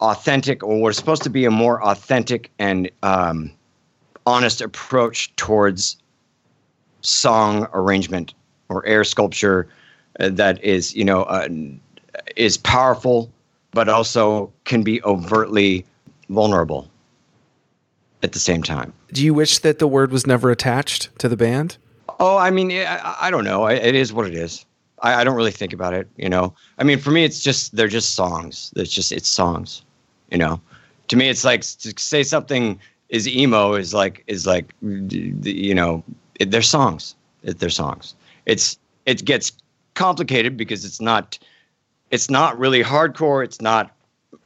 authentic, 0.00 0.62
or 0.62 0.80
what 0.80 0.90
is 0.90 0.96
supposed 0.96 1.22
to 1.24 1.30
be 1.30 1.44
a 1.44 1.50
more 1.50 1.84
authentic 1.84 2.50
and 2.58 2.90
um, 3.02 3.50
honest 4.26 4.60
approach 4.60 5.34
towards 5.36 5.96
song 7.02 7.68
arrangement 7.74 8.32
or 8.70 8.86
air 8.86 9.04
sculpture 9.04 9.68
uh, 10.20 10.30
that 10.30 10.62
is, 10.64 10.94
you 10.96 11.04
know, 11.04 11.24
uh, 11.24 11.48
is 12.36 12.56
powerful, 12.56 13.30
but 13.72 13.90
also 13.90 14.50
can 14.64 14.82
be 14.82 15.02
overtly 15.02 15.84
vulnerable 16.30 16.88
at 18.24 18.32
the 18.32 18.38
same 18.38 18.62
time. 18.62 18.92
Do 19.12 19.22
you 19.22 19.34
wish 19.34 19.58
that 19.58 19.78
the 19.78 19.86
word 19.86 20.10
was 20.10 20.26
never 20.26 20.50
attached 20.50 21.16
to 21.18 21.28
the 21.28 21.36
band? 21.36 21.76
Oh, 22.18 22.38
I 22.38 22.50
mean, 22.50 22.72
I, 22.72 23.16
I 23.20 23.30
don't 23.30 23.44
know. 23.44 23.66
It 23.66 23.94
is 23.94 24.12
what 24.12 24.26
it 24.26 24.34
is. 24.34 24.64
I, 25.02 25.16
I, 25.20 25.24
don't 25.24 25.36
really 25.36 25.50
think 25.50 25.74
about 25.74 25.92
it. 25.92 26.08
You 26.16 26.30
know, 26.30 26.54
I 26.78 26.84
mean, 26.84 26.98
for 26.98 27.10
me, 27.10 27.24
it's 27.24 27.40
just 27.40 27.76
they're 27.76 27.86
just 27.86 28.14
songs. 28.14 28.72
It's 28.76 28.90
just 28.90 29.12
it's 29.12 29.28
songs. 29.28 29.84
You 30.30 30.38
know, 30.38 30.60
to 31.08 31.16
me, 31.16 31.28
it's 31.28 31.44
like 31.44 31.60
to 31.60 31.92
say 31.98 32.22
something 32.22 32.80
is 33.10 33.28
emo 33.28 33.74
is 33.74 33.92
like 33.92 34.24
is 34.26 34.46
like 34.46 34.72
you 34.80 35.74
know 35.74 36.02
it, 36.40 36.50
they're 36.50 36.62
songs. 36.62 37.14
It, 37.42 37.58
they're 37.58 37.68
songs. 37.68 38.14
It's 38.46 38.78
it 39.04 39.24
gets 39.24 39.52
complicated 39.94 40.56
because 40.56 40.84
it's 40.84 41.00
not 41.00 41.38
it's 42.10 42.30
not 42.30 42.58
really 42.58 42.82
hardcore. 42.82 43.44
It's 43.44 43.60
not 43.60 43.94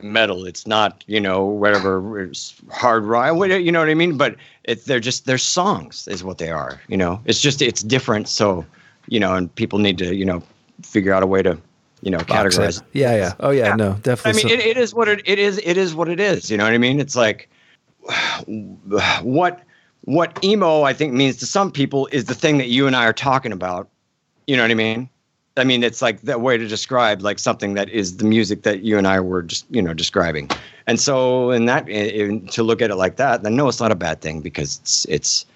metal. 0.01 0.45
It's 0.47 0.67
not, 0.67 1.05
you 1.07 1.21
know, 1.21 1.45
whatever 1.45 2.23
it's 2.23 2.55
hard 2.71 3.05
rock. 3.05 3.37
You 3.49 3.73
know 3.73 3.81
what 3.81 3.89
I 3.89 3.95
mean? 3.95 4.17
But 4.17 4.37
it's 4.65 4.85
they're 4.85 5.01
just 5.01 5.27
they're 5.27 5.39
songs 5.39 6.09
is 6.09 6.25
what 6.25 6.39
they 6.39 6.51
are. 6.51 6.81
You 6.89 6.97
know, 6.97 7.21
it's 7.25 7.41
just 7.41 7.63
it's 7.63 7.83
different. 7.83 8.29
So, 8.29 8.65
you 9.09 9.21
know, 9.21 9.35
and 9.35 9.55
people 9.55 9.79
need 9.79 9.99
to 9.99 10.15
you 10.15 10.25
know 10.25 10.43
figure 10.83 11.13
out 11.13 11.23
a 11.23 11.27
way 11.27 11.43
to 11.43 11.59
you 12.03 12.11
know 12.11 12.19
categorize. 12.19 12.81
It. 12.81 12.87
Yeah, 12.93 13.15
yeah. 13.17 13.33
Oh 13.41 13.51
yeah, 13.51 13.69
yeah. 13.69 13.77
no, 13.77 13.93
definitely. 14.03 14.43
I 14.43 14.45
mean, 14.45 14.59
so. 14.59 14.65
it, 14.65 14.71
it 14.71 14.77
is 14.77 14.95
what 14.95 15.09
it, 15.09 15.23
it 15.25 15.39
is. 15.39 15.59
It 15.65 15.77
is 15.77 15.95
what 15.95 16.09
it 16.09 16.21
is. 16.21 16.51
You 16.51 16.57
know 16.57 16.65
what 16.65 16.73
I 16.73 16.79
mean? 16.79 17.01
It's 17.01 17.17
like 17.17 17.49
what 19.23 19.63
what 20.03 20.43
emo 20.43 20.83
I 20.83 20.93
think 20.93 21.13
means 21.13 21.37
to 21.37 21.47
some 21.47 21.71
people 21.71 22.09
is 22.13 22.25
the 22.25 22.35
thing 22.35 22.59
that 22.59 22.69
you 22.69 22.87
and 22.87 22.97
I 22.97 23.05
are 23.05 23.13
talking 23.13 23.53
about. 23.53 23.89
You 24.47 24.57
know 24.57 24.63
what 24.63 24.71
I 24.71 24.75
mean? 24.75 25.11
I 25.59 25.65
mean, 25.65 25.83
it's 25.83 26.01
like 26.01 26.23
that 26.23 26.41
way 26.41 26.57
to 26.57 26.67
describe 26.67 27.23
like 27.23 27.39
something 27.39 27.75
that 27.75 27.89
is 27.91 28.17
the 28.17 28.25
music 28.25 28.63
that 28.63 28.83
you 28.83 28.97
and 28.97 29.07
I 29.07 29.21
were 29.21 29.43
just, 29.43 29.67
you 29.71 29.83
know, 29.83 29.93
describing. 29.95 30.51
And 30.87 31.01
so, 31.01 31.51
in 31.51 31.67
that, 31.67 31.89
in, 31.89 32.47
to 32.49 32.63
look 32.63 32.81
at 32.81 32.91
it 32.91 32.97
like 32.97 33.17
that, 33.17 33.43
then 33.43 33.57
no, 33.57 33.69
it's 33.69 33.81
not 33.81 33.93
a 33.93 33.97
bad 33.97 34.21
thing 34.21 34.41
because 34.41 34.79
it's 34.81 35.05
it's 35.07 35.47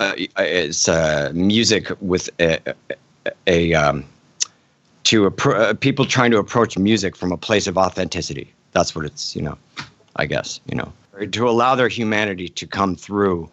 uh, 0.00 0.14
it's 0.38 0.88
uh, 0.88 1.30
music 1.34 1.88
with 2.00 2.28
a, 2.40 2.58
a, 3.46 3.74
um, 3.74 4.04
to 5.04 5.30
appro- 5.30 5.60
uh, 5.60 5.74
people 5.74 6.04
trying 6.04 6.30
to 6.32 6.38
approach 6.38 6.76
music 6.76 7.16
from 7.16 7.32
a 7.32 7.36
place 7.36 7.66
of 7.66 7.78
authenticity. 7.78 8.52
That's 8.72 8.94
what 8.94 9.04
it's, 9.04 9.36
you 9.36 9.42
know. 9.42 9.56
I 10.16 10.26
guess 10.26 10.60
you 10.66 10.76
know, 10.76 10.92
to 11.30 11.48
allow 11.48 11.74
their 11.74 11.88
humanity 11.88 12.48
to 12.48 12.66
come 12.66 12.96
through, 12.96 13.50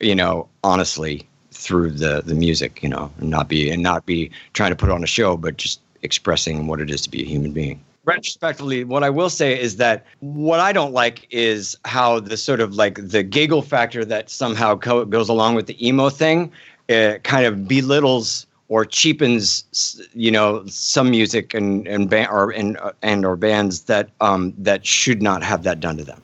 you 0.00 0.14
know, 0.14 0.48
honestly 0.62 1.26
through 1.56 1.90
the 1.90 2.22
the 2.24 2.34
music, 2.34 2.82
you 2.82 2.88
know, 2.88 3.10
and 3.18 3.30
not 3.30 3.48
be 3.48 3.70
and 3.70 3.82
not 3.82 4.06
be 4.06 4.30
trying 4.52 4.70
to 4.70 4.76
put 4.76 4.90
on 4.90 5.02
a 5.02 5.06
show, 5.06 5.36
but 5.36 5.56
just 5.56 5.80
expressing 6.02 6.66
what 6.66 6.80
it 6.80 6.90
is 6.90 7.00
to 7.02 7.10
be 7.10 7.22
a 7.22 7.26
human 7.26 7.52
being. 7.52 7.82
Retrospectively, 8.04 8.84
what 8.84 9.02
I 9.02 9.10
will 9.10 9.30
say 9.30 9.60
is 9.60 9.76
that 9.76 10.06
what 10.20 10.60
I 10.60 10.72
don't 10.72 10.92
like 10.92 11.26
is 11.30 11.76
how 11.84 12.20
the 12.20 12.36
sort 12.36 12.60
of 12.60 12.74
like 12.74 13.00
the 13.02 13.24
giggle 13.24 13.62
factor 13.62 14.04
that 14.04 14.30
somehow 14.30 14.76
co- 14.76 15.04
goes 15.04 15.28
along 15.28 15.56
with 15.56 15.66
the 15.66 15.76
emo 15.86 16.08
thing, 16.08 16.52
uh, 16.88 17.18
kind 17.24 17.46
of 17.46 17.66
belittles 17.66 18.46
or 18.68 18.84
cheapens, 18.84 20.00
you 20.14 20.30
know, 20.30 20.64
some 20.66 21.10
music 21.10 21.54
and 21.54 21.88
and 21.88 22.08
band 22.08 22.28
or 22.30 22.50
and 22.50 22.78
and 23.02 23.24
or 23.24 23.36
bands 23.36 23.82
that 23.82 24.10
um 24.20 24.54
that 24.58 24.86
should 24.86 25.22
not 25.22 25.42
have 25.42 25.64
that 25.64 25.80
done 25.80 25.96
to 25.96 26.04
them. 26.04 26.22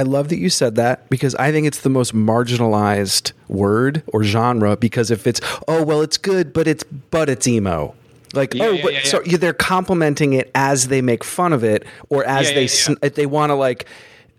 I 0.00 0.02
love 0.02 0.30
that 0.30 0.38
you 0.38 0.48
said 0.48 0.76
that 0.76 1.10
because 1.10 1.34
I 1.34 1.52
think 1.52 1.66
it's 1.66 1.80
the 1.80 1.90
most 1.90 2.14
marginalized 2.14 3.32
word 3.48 4.02
or 4.06 4.24
genre 4.24 4.74
because 4.74 5.10
if 5.10 5.26
it's 5.26 5.42
oh 5.68 5.84
well 5.84 6.00
it's 6.00 6.16
good 6.16 6.54
but 6.54 6.66
it's 6.66 6.84
but 6.84 7.28
it's 7.28 7.46
emo. 7.46 7.94
Like 8.32 8.54
Yeah, 8.54 8.64
oh 8.64 8.70
yeah, 8.70 8.82
but 8.82 8.92
yeah, 8.94 9.02
so 9.02 9.20
they're 9.20 9.52
complimenting 9.52 10.32
it 10.32 10.50
as 10.54 10.88
they 10.88 11.02
make 11.02 11.22
fun 11.22 11.52
of 11.52 11.62
it 11.64 11.84
or 12.08 12.24
as 12.24 12.48
they 12.48 12.62
yeah, 12.62 12.68
sn- 12.68 12.96
if 13.02 13.14
they 13.14 13.26
want 13.26 13.50
to 13.50 13.54
like 13.54 13.84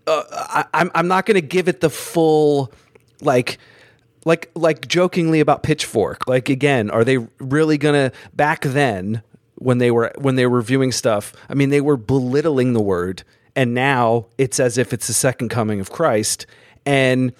uh, 0.08 0.24
I, 0.32 0.64
I'm 0.74 0.90
I'm 0.96 1.06
not 1.06 1.26
going 1.26 1.36
to 1.36 1.46
give 1.46 1.68
it 1.68 1.80
the 1.80 1.90
full 1.90 2.72
like 3.20 3.58
like 4.24 4.50
like 4.56 4.88
jokingly 4.88 5.38
about 5.38 5.62
pitchfork. 5.62 6.26
Like 6.26 6.48
again 6.48 6.90
are 6.90 7.04
they 7.04 7.18
really 7.38 7.78
going 7.78 8.10
to 8.10 8.16
back 8.34 8.62
then 8.62 9.22
when 9.62 9.78
they 9.78 9.92
were 9.92 10.12
when 10.18 10.34
they 10.34 10.44
were 10.44 10.56
reviewing 10.56 10.90
stuff 10.90 11.32
i 11.48 11.54
mean 11.54 11.70
they 11.70 11.80
were 11.80 11.96
belittling 11.96 12.72
the 12.72 12.80
word 12.80 13.22
and 13.54 13.74
now 13.74 14.26
it's 14.38 14.58
as 14.58 14.78
if 14.78 14.92
it's 14.92 15.06
the 15.06 15.12
second 15.12 15.48
coming 15.48 15.80
of 15.80 15.90
christ 15.90 16.46
and 16.86 17.32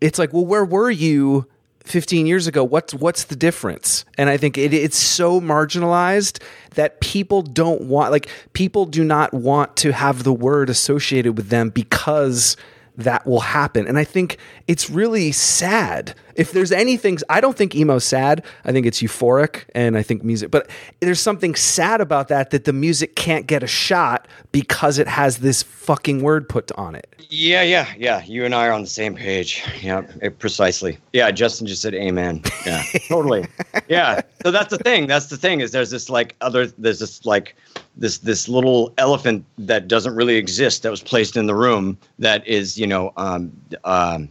it's 0.00 0.18
like 0.18 0.32
well 0.32 0.46
where 0.46 0.64
were 0.64 0.90
you 0.90 1.46
15 1.84 2.26
years 2.26 2.46
ago 2.46 2.64
what's 2.64 2.94
what's 2.94 3.24
the 3.24 3.36
difference 3.36 4.04
and 4.18 4.28
i 4.28 4.36
think 4.36 4.58
it, 4.58 4.74
it's 4.74 4.96
so 4.96 5.40
marginalized 5.40 6.42
that 6.74 7.00
people 7.00 7.42
don't 7.42 7.82
want 7.82 8.10
like 8.10 8.28
people 8.52 8.86
do 8.86 9.04
not 9.04 9.32
want 9.32 9.76
to 9.76 9.92
have 9.92 10.24
the 10.24 10.32
word 10.32 10.68
associated 10.68 11.36
with 11.36 11.48
them 11.48 11.70
because 11.70 12.56
that 12.96 13.26
will 13.26 13.40
happen. 13.40 13.86
And 13.86 13.98
I 13.98 14.04
think 14.04 14.38
it's 14.66 14.90
really 14.90 15.32
sad. 15.32 16.14
If 16.36 16.52
there's 16.52 16.72
anything, 16.72 17.18
I 17.28 17.40
don't 17.40 17.56
think 17.56 17.74
emo's 17.74 18.04
sad. 18.04 18.44
I 18.64 18.72
think 18.72 18.86
it's 18.86 19.00
euphoric 19.00 19.64
and 19.74 19.96
I 19.96 20.02
think 20.02 20.22
music, 20.22 20.50
but 20.50 20.70
there's 21.00 21.20
something 21.20 21.54
sad 21.54 22.00
about 22.00 22.28
that 22.28 22.50
that 22.50 22.64
the 22.64 22.72
music 22.72 23.16
can't 23.16 23.46
get 23.46 23.62
a 23.62 23.66
shot 23.66 24.28
because 24.52 24.98
it 24.98 25.08
has 25.08 25.38
this 25.38 25.62
fucking 25.62 26.22
word 26.22 26.48
put 26.48 26.70
on 26.72 26.94
it. 26.94 27.16
Yeah, 27.28 27.62
yeah, 27.62 27.92
yeah. 27.96 28.24
You 28.24 28.44
and 28.44 28.54
I 28.54 28.68
are 28.68 28.72
on 28.72 28.82
the 28.82 28.88
same 28.88 29.14
page. 29.14 29.64
Yeah, 29.82 30.02
eh, 30.22 30.28
precisely. 30.28 30.98
Yeah, 31.12 31.30
Justin 31.30 31.66
just 31.66 31.82
said 31.82 31.94
amen. 31.94 32.42
Yeah, 32.64 32.82
totally. 33.08 33.46
Yeah. 33.88 34.20
So 34.42 34.50
that's 34.50 34.70
the 34.70 34.78
thing. 34.78 35.06
That's 35.06 35.26
the 35.26 35.36
thing 35.36 35.60
is 35.60 35.72
there's 35.72 35.90
this 35.90 36.08
like 36.08 36.36
other 36.40 36.66
there's 36.66 37.00
this 37.00 37.24
like 37.24 37.56
this 37.96 38.18
this 38.18 38.48
little 38.48 38.92
elephant 38.98 39.44
that 39.58 39.88
doesn't 39.88 40.14
really 40.14 40.36
exist 40.36 40.82
that 40.82 40.90
was 40.90 41.02
placed 41.02 41.36
in 41.36 41.46
the 41.46 41.54
room 41.54 41.98
that 42.18 42.46
is 42.46 42.78
you 42.78 42.86
know 42.86 43.12
um, 43.16 43.52
um, 43.84 44.28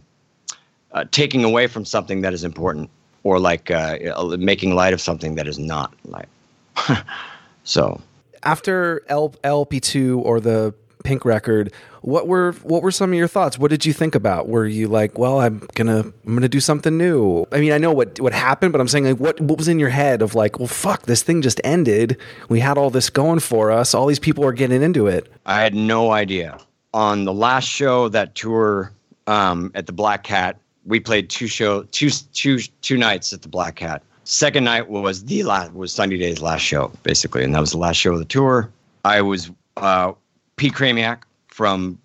uh, 0.92 1.04
taking 1.10 1.44
away 1.44 1.66
from 1.66 1.84
something 1.84 2.20
that 2.22 2.32
is 2.32 2.44
important 2.44 2.90
or 3.22 3.38
like 3.40 3.70
uh, 3.70 3.98
uh, 4.14 4.36
making 4.38 4.74
light 4.74 4.92
of 4.92 5.00
something 5.00 5.34
that 5.34 5.46
is 5.48 5.58
not 5.58 5.92
light. 6.04 6.28
so 7.64 8.00
After 8.42 9.02
L- 9.08 9.34
LP2 9.42 10.18
or 10.18 10.40
the 10.40 10.74
Pink 11.04 11.24
record, 11.24 11.72
what 12.02 12.26
were 12.26 12.52
what 12.62 12.82
were 12.82 12.90
some 12.90 13.10
of 13.10 13.16
your 13.16 13.28
thoughts? 13.28 13.58
What 13.58 13.70
did 13.70 13.86
you 13.86 13.92
think 13.92 14.16
about? 14.16 14.48
Were 14.48 14.66
you 14.66 14.88
like, 14.88 15.18
well, 15.18 15.40
I'm 15.40 15.66
gonna 15.74 16.00
I'm 16.00 16.34
gonna 16.34 16.48
do 16.48 16.58
something 16.60 16.96
new? 16.96 17.46
I 17.52 17.60
mean, 17.60 17.70
I 17.72 17.78
know 17.78 17.92
what 17.92 18.20
what 18.20 18.32
happened, 18.32 18.72
but 18.72 18.80
I'm 18.80 18.88
saying 18.88 19.04
like, 19.04 19.18
what 19.18 19.40
what 19.40 19.56
was 19.56 19.68
in 19.68 19.78
your 19.78 19.88
head 19.88 20.20
of 20.20 20.34
like, 20.34 20.58
well, 20.58 20.66
fuck, 20.66 21.02
this 21.02 21.22
thing 21.22 21.42
just 21.42 21.60
ended. 21.62 22.16
We 22.48 22.58
had 22.58 22.76
all 22.76 22.90
this 22.90 23.08
going 23.08 23.38
for 23.38 23.70
us. 23.70 23.94
All 23.94 24.06
these 24.06 24.18
people 24.18 24.44
are 24.44 24.52
getting 24.52 24.82
into 24.82 25.06
it. 25.06 25.30
I 25.46 25.60
had 25.62 25.74
no 25.74 26.10
idea. 26.10 26.58
On 26.92 27.24
the 27.24 27.32
last 27.32 27.68
show 27.68 28.08
that 28.08 28.34
tour 28.34 28.92
um, 29.28 29.70
at 29.74 29.86
the 29.86 29.92
Black 29.92 30.24
Cat, 30.24 30.58
we 30.86 31.00
played 31.00 31.28
two 31.28 31.46
show 31.46 31.82
two 31.84 32.10
two 32.32 32.58
two 32.80 32.96
nights 32.96 33.32
at 33.32 33.42
the 33.42 33.48
Black 33.48 33.76
Cat. 33.76 34.02
Second 34.24 34.64
night 34.64 34.88
was 34.88 35.24
the 35.24 35.42
last 35.42 35.72
was 35.72 35.92
Sunny 35.92 36.16
Day's 36.16 36.40
last 36.40 36.62
show, 36.62 36.90
basically, 37.02 37.44
and 37.44 37.54
that 37.54 37.60
was 37.60 37.72
the 37.72 37.78
last 37.78 37.96
show 37.96 38.12
of 38.12 38.18
the 38.18 38.24
tour. 38.24 38.70
I 39.04 39.20
was 39.22 39.50
uh, 39.76 40.12
Pete 40.56 40.72
Chramiec 40.72 41.22
from 41.48 41.98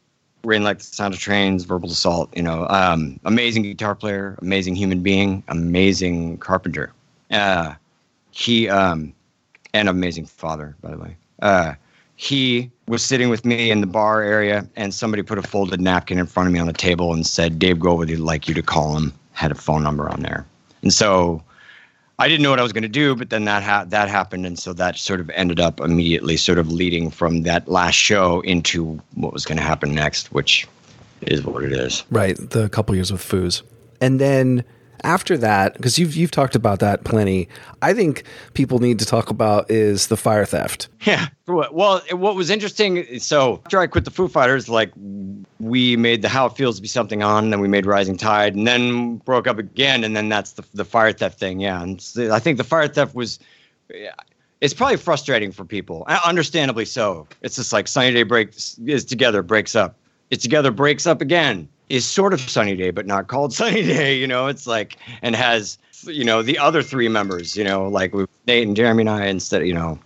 Rain 0.44 0.64
Like 0.64 0.80
the 0.80 0.84
Sound 0.84 1.14
of 1.14 1.20
Trains, 1.20 1.64
Verbal 1.64 1.90
Assault. 1.90 2.36
You 2.36 2.44
know, 2.44 2.68
um, 2.70 3.20
amazing 3.26 3.64
guitar 3.64 3.96
player, 3.96 4.38
amazing 4.42 4.76
human 4.76 5.02
being, 5.02 5.44
amazing 5.48 6.38
carpenter. 6.38 6.94
Uh, 7.32 7.74
he 8.32 8.70
um, 8.70 9.14
and 9.74 9.90
amazing 9.90 10.26
father, 10.26 10.76
by 10.82 10.92
the 10.92 10.98
way. 10.98 11.16
Uh, 11.42 11.74
he 12.16 12.70
was 12.92 13.04
sitting 13.06 13.30
with 13.30 13.46
me 13.46 13.72
in 13.72 13.80
the 13.80 13.88
bar 13.88 14.22
area, 14.22 14.68
and 14.76 14.94
somebody 14.94 15.24
put 15.24 15.38
a 15.38 15.42
folded 15.42 15.80
napkin 15.80 16.20
in 16.20 16.26
front 16.28 16.48
of 16.48 16.54
me 16.54 16.60
on 16.60 16.68
the 16.68 16.74
table 16.74 17.14
and 17.14 17.26
said, 17.26 17.58
"Dave 17.58 17.78
Grohl 17.78 17.98
would 17.98 18.20
like 18.20 18.50
you 18.50 18.54
to 18.54 18.62
call 18.62 18.98
him." 18.98 19.14
Had 19.32 19.50
a 19.50 19.56
phone 19.56 19.82
number 19.82 20.10
on 20.10 20.20
there, 20.20 20.46
and 20.84 20.94
so 20.94 21.42
I 22.20 22.28
didn't 22.28 22.44
know 22.44 22.50
what 22.50 22.60
I 22.60 22.64
was 22.64 22.74
going 22.74 22.84
to 22.84 22.90
do. 22.90 23.16
But 23.16 23.30
then 23.30 23.46
that 23.46 23.64
ha- 23.64 23.86
that 23.88 24.10
happened, 24.10 24.46
and 24.46 24.60
so 24.60 24.74
that 24.74 24.98
sort 24.98 25.22
of 25.22 25.30
ended 25.30 25.62
up 25.62 25.80
immediately, 25.80 26.36
sort 26.36 26.60
of 26.60 26.70
leading 26.70 27.10
from 27.10 27.44
that 27.44 27.70
last 27.70 27.96
show 27.96 28.42
into 28.42 29.02
what 29.16 29.32
was 29.32 29.46
going 29.46 29.58
to 29.58 29.64
happen 29.64 29.96
next, 29.96 30.34
which 30.34 30.68
is 31.22 31.46
what 31.46 31.64
it 31.64 31.72
is. 31.72 32.04
Right, 32.12 32.36
the 32.38 32.68
couple 32.68 32.94
years 32.94 33.10
with 33.10 33.22
Foos, 33.22 33.62
and 34.02 34.20
then 34.20 34.66
after 35.04 35.38
that, 35.38 35.74
because 35.76 35.98
you've 36.00 36.16
you've 36.16 36.32
talked 36.32 36.56
about 36.56 36.80
that 36.80 37.04
plenty. 37.04 37.48
I 37.82 37.94
think 37.94 38.24
people 38.54 38.80
need 38.80 39.00
to 39.00 39.06
talk 39.06 39.30
about 39.30 39.70
is 39.70 40.08
the 40.08 40.18
fire 40.18 40.46
theft. 40.46 40.88
Yeah. 41.06 41.28
Well, 41.48 42.02
what 42.12 42.36
was 42.36 42.50
interesting, 42.50 43.20
so 43.20 43.62
after 43.66 43.80
I 43.80 43.88
quit 43.88 44.06
the 44.06 44.12
Foo 44.12 44.28
Fighters, 44.28 44.70
like 44.70 44.92
we 45.60 45.98
made 45.98 46.22
the 46.22 46.30
How 46.30 46.46
It 46.46 46.56
Feels 46.56 46.78
to 46.78 46.82
Be 46.82 46.88
Something 46.88 47.24
On, 47.24 47.50
then 47.50 47.60
we 47.60 47.68
made 47.68 47.86
Rising 47.86 48.16
Tide, 48.18 48.56
and 48.56 48.66
then 48.68 49.18
broke 49.18 49.48
up 49.48 49.58
again, 49.58 50.04
and 50.04 50.16
then 50.16 50.30
that's 50.30 50.54
the 50.54 50.64
the 50.74 50.86
fire 50.86 51.12
theft 51.12 51.40
thing. 51.40 51.60
Yeah, 51.60 51.82
and 51.82 52.02
I 52.32 52.40
think 52.40 52.58
the 52.58 52.64
fire 52.64 52.88
theft 52.88 53.16
was. 53.16 53.40
yeah, 53.94 54.14
It's 54.62 54.74
probably 54.74 54.98
frustrating 54.98 55.52
for 55.52 55.66
people, 55.66 56.04
uh, 56.08 56.20
understandably 56.26 56.86
so. 56.86 57.28
It's 57.42 57.56
just 57.56 57.74
like 57.74 57.88
Sunny 57.88 58.14
Day 58.14 58.24
breaks 58.24 58.78
is 58.86 59.04
together, 59.04 59.42
breaks 59.42 59.76
up. 59.76 59.98
It's 60.30 60.44
together, 60.44 60.72
breaks 60.72 61.06
up 61.08 61.20
again. 61.20 61.68
Is 61.92 62.08
sort 62.08 62.34
of 62.34 62.40
Sunny 62.40 62.76
Day, 62.76 62.92
but 62.92 63.06
not 63.06 63.28
called 63.28 63.54
Sunny 63.62 63.84
Day. 63.84 64.18
You 64.18 64.28
know, 64.28 64.48
it's 64.48 64.66
like 64.66 64.98
and 65.22 65.36
has 65.36 65.78
you 66.04 66.24
know 66.24 66.42
the 66.42 66.58
other 66.58 66.82
three 66.82 67.10
members. 67.10 67.58
You 67.58 67.66
know, 67.66 67.88
like 67.88 68.14
with 68.14 68.30
Nate 68.48 68.66
and 68.66 68.76
Jeremy 68.76 69.02
and 69.02 69.10
I 69.10 69.26
instead. 69.26 69.68
You 69.68 69.74
know, 69.74 70.00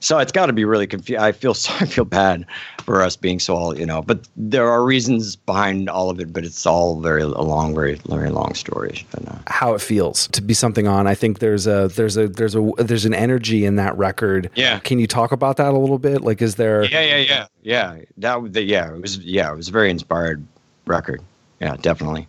so 0.00 0.18
it's 0.18 0.32
got 0.32 0.46
to 0.46 0.52
be 0.52 0.64
really 0.64 0.86
confusing. 0.86 1.22
I 1.22 1.32
feel 1.32 1.54
so, 1.54 1.72
I 1.80 1.86
feel 1.86 2.04
bad 2.04 2.44
for 2.84 3.00
us 3.00 3.16
being 3.16 3.38
so 3.38 3.54
all 3.54 3.78
you 3.78 3.86
know, 3.86 4.02
but 4.02 4.28
there 4.36 4.68
are 4.68 4.84
reasons 4.84 5.36
behind 5.36 5.88
all 5.88 6.10
of 6.10 6.20
it. 6.20 6.32
But 6.32 6.44
it's 6.44 6.66
all 6.66 7.00
very 7.00 7.22
a 7.22 7.28
long, 7.28 7.74
very 7.74 7.94
very 8.08 8.28
long 8.28 8.54
story. 8.54 9.06
But, 9.12 9.28
uh, 9.28 9.38
How 9.46 9.72
it 9.74 9.80
feels 9.80 10.26
to 10.28 10.42
be 10.42 10.52
something 10.52 10.86
on. 10.86 11.06
I 11.06 11.14
think 11.14 11.38
there's 11.38 11.66
a 11.66 11.88
there's 11.94 12.16
a 12.16 12.28
there's 12.28 12.54
a 12.54 12.72
there's 12.76 13.06
an 13.06 13.14
energy 13.14 13.64
in 13.64 13.76
that 13.76 13.96
record. 13.96 14.50
Yeah. 14.54 14.80
Can 14.80 14.98
you 14.98 15.06
talk 15.06 15.32
about 15.32 15.56
that 15.56 15.72
a 15.72 15.78
little 15.78 15.98
bit? 15.98 16.20
Like, 16.20 16.42
is 16.42 16.56
there? 16.56 16.84
yeah, 16.84 17.00
yeah, 17.00 17.16
yeah, 17.16 17.46
yeah. 17.62 17.96
That 18.18 18.52
the, 18.52 18.62
yeah, 18.62 18.92
it 18.94 19.00
was 19.00 19.18
yeah, 19.18 19.52
it 19.52 19.56
was 19.56 19.68
very 19.68 19.88
inspired 19.88 20.44
record. 20.86 21.20
Yeah, 21.60 21.76
definitely. 21.76 22.26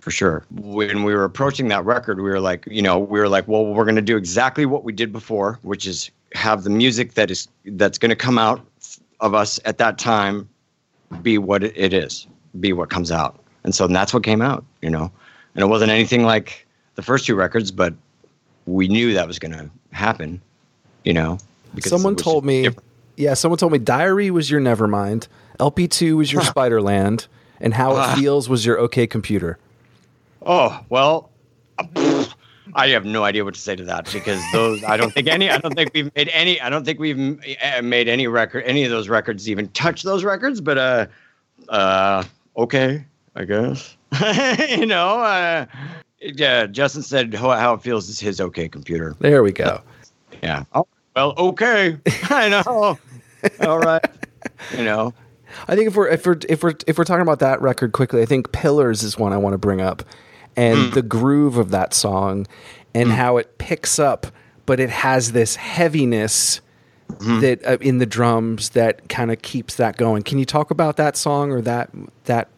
For 0.00 0.10
sure. 0.10 0.44
When 0.50 1.02
we 1.02 1.14
were 1.14 1.24
approaching 1.24 1.68
that 1.68 1.84
record, 1.84 2.18
we 2.18 2.30
were 2.30 2.40
like, 2.40 2.64
you 2.70 2.82
know, 2.82 2.98
we 2.98 3.18
were 3.18 3.28
like, 3.28 3.48
well, 3.48 3.66
we're 3.66 3.84
going 3.84 3.96
to 3.96 4.02
do 4.02 4.16
exactly 4.16 4.64
what 4.64 4.84
we 4.84 4.92
did 4.92 5.12
before, 5.12 5.58
which 5.62 5.86
is 5.86 6.10
have 6.34 6.62
the 6.62 6.70
music 6.70 7.14
that 7.14 7.30
is 7.30 7.48
that's 7.64 7.98
going 7.98 8.10
to 8.10 8.16
come 8.16 8.38
out 8.38 8.64
of 9.20 9.34
us 9.34 9.58
at 9.64 9.78
that 9.78 9.98
time 9.98 10.48
be 11.22 11.38
what 11.38 11.64
it 11.64 11.92
is, 11.92 12.26
be 12.60 12.72
what 12.72 12.90
comes 12.90 13.10
out. 13.10 13.40
And 13.64 13.74
so 13.74 13.86
that's 13.88 14.14
what 14.14 14.22
came 14.22 14.42
out, 14.42 14.64
you 14.82 14.90
know. 14.90 15.10
And 15.54 15.62
it 15.62 15.66
wasn't 15.66 15.90
anything 15.90 16.24
like 16.24 16.66
the 16.94 17.02
first 17.02 17.26
two 17.26 17.34
records, 17.34 17.70
but 17.70 17.94
we 18.66 18.88
knew 18.88 19.14
that 19.14 19.26
was 19.26 19.38
going 19.38 19.52
to 19.52 19.70
happen, 19.92 20.40
you 21.04 21.12
know. 21.12 21.38
because 21.74 21.90
Someone 21.90 22.16
told 22.16 22.44
me. 22.44 22.62
different. 22.62 22.86
Yeah, 23.16 23.32
someone 23.34 23.56
told 23.58 23.72
me 23.72 23.78
Diary 23.78 24.30
was 24.30 24.50
your 24.50 24.60
Nevermind, 24.60 25.26
LP2 25.58 26.16
was 26.16 26.30
your 26.30 26.42
Spiderland, 26.42 27.28
and 27.60 27.74
How 27.74 27.92
It 27.92 27.98
Ah. 28.00 28.14
Feels 28.16 28.48
was 28.48 28.64
your 28.66 28.78
OK 28.78 29.06
Computer. 29.06 29.58
Oh 30.42 30.80
well, 30.88 31.30
I 32.74 32.88
have 32.88 33.04
no 33.04 33.24
idea 33.24 33.44
what 33.44 33.54
to 33.54 33.60
say 33.60 33.74
to 33.76 33.84
that 33.84 34.10
because 34.12 34.40
those 34.52 34.82
I 34.84 34.96
don't 34.96 35.12
think 35.12 35.28
any 35.28 35.50
I 35.50 35.58
don't 35.58 35.74
think 35.74 35.90
we've 35.94 36.14
made 36.14 36.28
any 36.32 36.60
I 36.60 36.70
don't 36.70 36.84
think 36.84 36.98
we've 36.98 37.40
uh, 37.62 37.82
made 37.82 38.08
any 38.08 38.26
record 38.26 38.64
any 38.64 38.84
of 38.84 38.90
those 38.90 39.08
records 39.08 39.48
even 39.48 39.68
touch 39.68 40.02
those 40.02 40.24
records. 40.24 40.60
But 40.60 40.78
uh, 40.78 41.06
uh, 41.68 42.24
okay, 42.56 43.04
I 43.34 43.44
guess 43.44 43.96
you 44.68 44.86
know. 44.86 45.20
Uh, 45.20 45.66
yeah, 46.20 46.66
Justin 46.66 47.02
said 47.02 47.34
how, 47.34 47.50
how 47.50 47.74
it 47.74 47.82
feels 47.82 48.08
is 48.08 48.18
his 48.18 48.40
okay 48.40 48.68
computer. 48.68 49.14
There 49.20 49.42
we 49.42 49.52
go. 49.52 49.82
Yeah. 50.42 50.64
Oh, 50.74 50.86
well, 51.14 51.34
okay. 51.36 51.98
I 52.30 52.48
know. 52.48 52.98
All 53.60 53.78
right. 53.78 54.04
You 54.76 54.84
know. 54.84 55.14
I 55.68 55.74
think 55.76 55.88
if 55.88 55.96
we're 55.96 56.08
if 56.08 56.26
we're 56.26 56.38
if 56.48 56.62
we're 56.62 56.74
if 56.86 56.98
we're 56.98 57.04
talking 57.04 57.22
about 57.22 57.38
that 57.40 57.60
record 57.60 57.92
quickly, 57.92 58.22
I 58.22 58.26
think 58.26 58.52
Pillars 58.52 59.02
is 59.02 59.18
one 59.18 59.32
I 59.32 59.36
want 59.36 59.54
to 59.54 59.58
bring 59.58 59.80
up, 59.80 60.02
and 60.56 60.88
Hmm. 60.88 60.90
the 60.94 61.02
groove 61.02 61.56
of 61.56 61.70
that 61.70 61.94
song, 61.94 62.46
and 62.94 63.10
how 63.12 63.36
it 63.36 63.58
picks 63.58 63.98
up, 63.98 64.26
but 64.66 64.80
it 64.80 64.90
has 64.90 65.32
this 65.32 65.56
heaviness 65.56 66.60
Hmm. 67.20 67.38
that 67.40 67.64
uh, 67.64 67.76
in 67.80 67.98
the 67.98 68.06
drums 68.06 68.70
that 68.70 69.08
kind 69.08 69.30
of 69.30 69.40
keeps 69.40 69.76
that 69.76 69.96
going. 69.96 70.22
Can 70.24 70.38
you 70.38 70.44
talk 70.44 70.72
about 70.72 70.96
that 70.96 71.16
song 71.16 71.52
or 71.52 71.60
that 71.62 71.90
that 72.24 72.48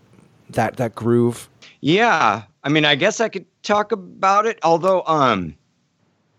that 0.51 0.77
that 0.79 0.95
groove? 0.95 1.49
Yeah, 1.81 2.43
I 2.65 2.69
mean, 2.71 2.85
I 2.87 2.95
guess 2.95 3.21
I 3.21 3.29
could 3.29 3.45
talk 3.63 3.93
about 3.93 4.47
it. 4.47 4.59
Although, 4.63 5.03
um, 5.07 5.55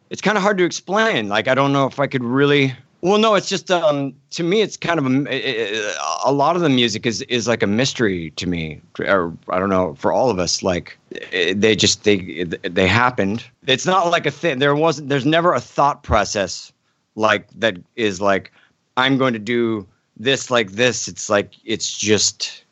it's 0.10 0.22
kind 0.22 0.38
of 0.38 0.44
hard 0.44 0.58
to 0.58 0.64
explain. 0.66 1.30
Like, 1.30 1.48
I 1.48 1.54
don't 1.56 1.72
know 1.72 1.86
if 1.86 2.00
I 2.00 2.08
could 2.08 2.24
really. 2.24 2.74
Well, 3.02 3.18
no, 3.18 3.36
it's 3.36 3.48
just 3.48 3.72
um, 3.72 4.14
to 4.32 4.44
me, 4.44 4.62
it's 4.62 4.76
kind 4.76 5.00
of 5.00 5.06
a, 5.06 5.94
a 6.26 6.34
lot 6.34 6.56
of 6.58 6.62
the 6.62 6.70
music 6.70 7.06
is 7.06 7.22
is 7.24 7.48
like 7.48 7.64
a 7.64 7.68
mystery 7.68 8.32
to 8.32 8.48
me, 8.48 8.82
or 9.00 9.34
I 9.50 9.58
don't 9.58 9.70
know, 9.70 9.96
for 9.96 10.12
all 10.12 10.30
of 10.30 10.38
us. 10.38 10.62
Like, 10.64 10.98
they 11.32 11.76
just 11.76 12.04
they 12.04 12.44
they 12.44 12.88
happened. 12.88 13.46
It's 13.68 13.86
not 13.86 14.10
like 14.10 14.26
a 14.26 14.32
thing. 14.32 14.60
There 14.60 14.76
wasn't. 14.76 15.08
There's 15.10 15.26
never 15.26 15.54
a 15.54 15.62
thought 15.62 16.04
process 16.04 16.74
like 17.16 17.48
that 17.60 17.78
is 17.96 18.20
like 18.20 18.52
I'm 18.98 19.18
going 19.18 19.34
to 19.34 19.40
do 19.40 19.88
this 20.18 20.52
like 20.52 20.72
this. 20.72 21.08
It's 21.08 21.30
like 21.30 21.54
it's 21.64 21.98
just 21.98 22.66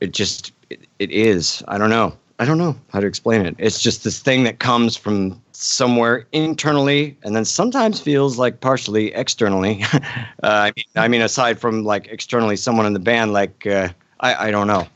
it 0.00 0.12
just 0.12 0.52
it, 0.70 0.80
it 0.98 1.10
is 1.10 1.62
i 1.68 1.78
don't 1.78 1.90
know 1.90 2.12
i 2.38 2.44
don't 2.44 2.58
know 2.58 2.76
how 2.92 3.00
to 3.00 3.06
explain 3.06 3.44
it. 3.46 3.54
It's 3.58 3.80
just 3.80 4.04
this 4.04 4.20
thing 4.20 4.44
that 4.44 4.58
comes 4.58 4.96
from 4.96 5.40
somewhere 5.52 6.26
internally 6.32 7.16
and 7.22 7.34
then 7.34 7.44
sometimes 7.44 8.00
feels 8.00 8.38
like 8.38 8.60
partially 8.60 9.12
externally. 9.14 9.82
Uh, 10.42 10.70
I, 10.70 10.72
mean, 10.76 10.84
I 10.94 11.08
mean 11.08 11.22
aside 11.22 11.58
from 11.58 11.82
like 11.82 12.06
externally 12.08 12.56
someone 12.56 12.86
in 12.86 12.92
the 12.92 13.00
band 13.00 13.32
like 13.32 13.66
uh, 13.66 13.88
I, 14.20 14.48
I 14.48 14.50
don't 14.50 14.68
know. 14.68 14.86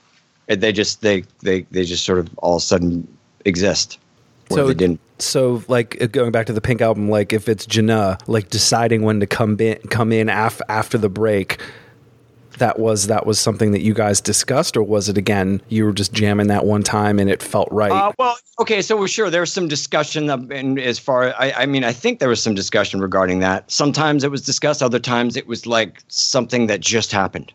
They 0.47 0.73
just 0.73 1.01
they, 1.01 1.25
they 1.43 1.63
they 1.71 1.85
just 1.85 2.05
sort 2.05 2.19
of 2.19 2.29
all 2.39 2.57
of 2.57 2.63
a 2.63 2.65
sudden 2.65 3.09
exist 3.45 3.99
where 4.49 4.67
they 4.67 4.75
didn't. 4.75 5.01
So, 5.19 5.63
like 5.69 6.01
uh, 6.01 6.07
going 6.07 6.33
back 6.33 6.47
to 6.47 6.53
the 6.53 6.61
Pink 6.61 6.81
album, 6.81 7.09
like 7.09 7.33
if 7.33 7.49
it's 7.49 7.67
J'Nuh, 7.67 8.21
like 8.27 8.51
deciding 8.51 9.03
when 9.03 9.21
to 9.21 9.27
come 9.27 9.59
in, 9.61 9.79
come 9.89 10.13
in 10.13 10.29
af- 10.29 10.63
after 10.69 10.99
the 10.99 11.09
break, 11.09 11.61
that 12.61 12.79
was 12.79 13.09
that 13.09 13.27
was 13.27 13.39
something 13.39 13.73
that 13.73 13.83
you 13.83 13.93
guys 13.93 14.21
discussed, 14.21 14.77
or 14.77 14.83
was 14.83 15.09
it 15.09 15.19
again 15.19 15.61
you 15.69 15.85
were 15.85 15.93
just 15.93 16.13
jamming 16.13 16.47
that 16.47 16.65
one 16.65 16.83
time 16.83 17.19
and 17.19 17.29
it 17.29 17.43
felt 17.43 17.69
right? 17.71 17.91
Uh, 17.91 18.13
well, 18.19 18.39
okay, 18.61 18.81
so 18.81 18.97
we're 18.97 19.09
sure, 19.09 19.29
there 19.29 19.41
was 19.41 19.53
some 19.53 19.69
discussion, 19.69 20.31
and 20.31 20.79
as 20.79 20.99
far 20.99 21.35
I, 21.35 21.53
I 21.57 21.67
mean, 21.67 21.85
I 21.85 21.93
think 21.93 22.21
there 22.21 22.29
was 22.29 22.43
some 22.43 22.55
discussion 22.55 23.01
regarding 23.01 23.41
that. 23.41 23.71
Sometimes 23.71 24.25
it 24.25 24.31
was 24.31 24.43
discussed, 24.43 24.83
other 24.83 25.01
times 25.01 25.37
it 25.37 25.47
was 25.47 25.67
like 25.67 26.03
something 26.09 26.69
that 26.69 26.81
just 26.81 27.13
happened, 27.13 27.53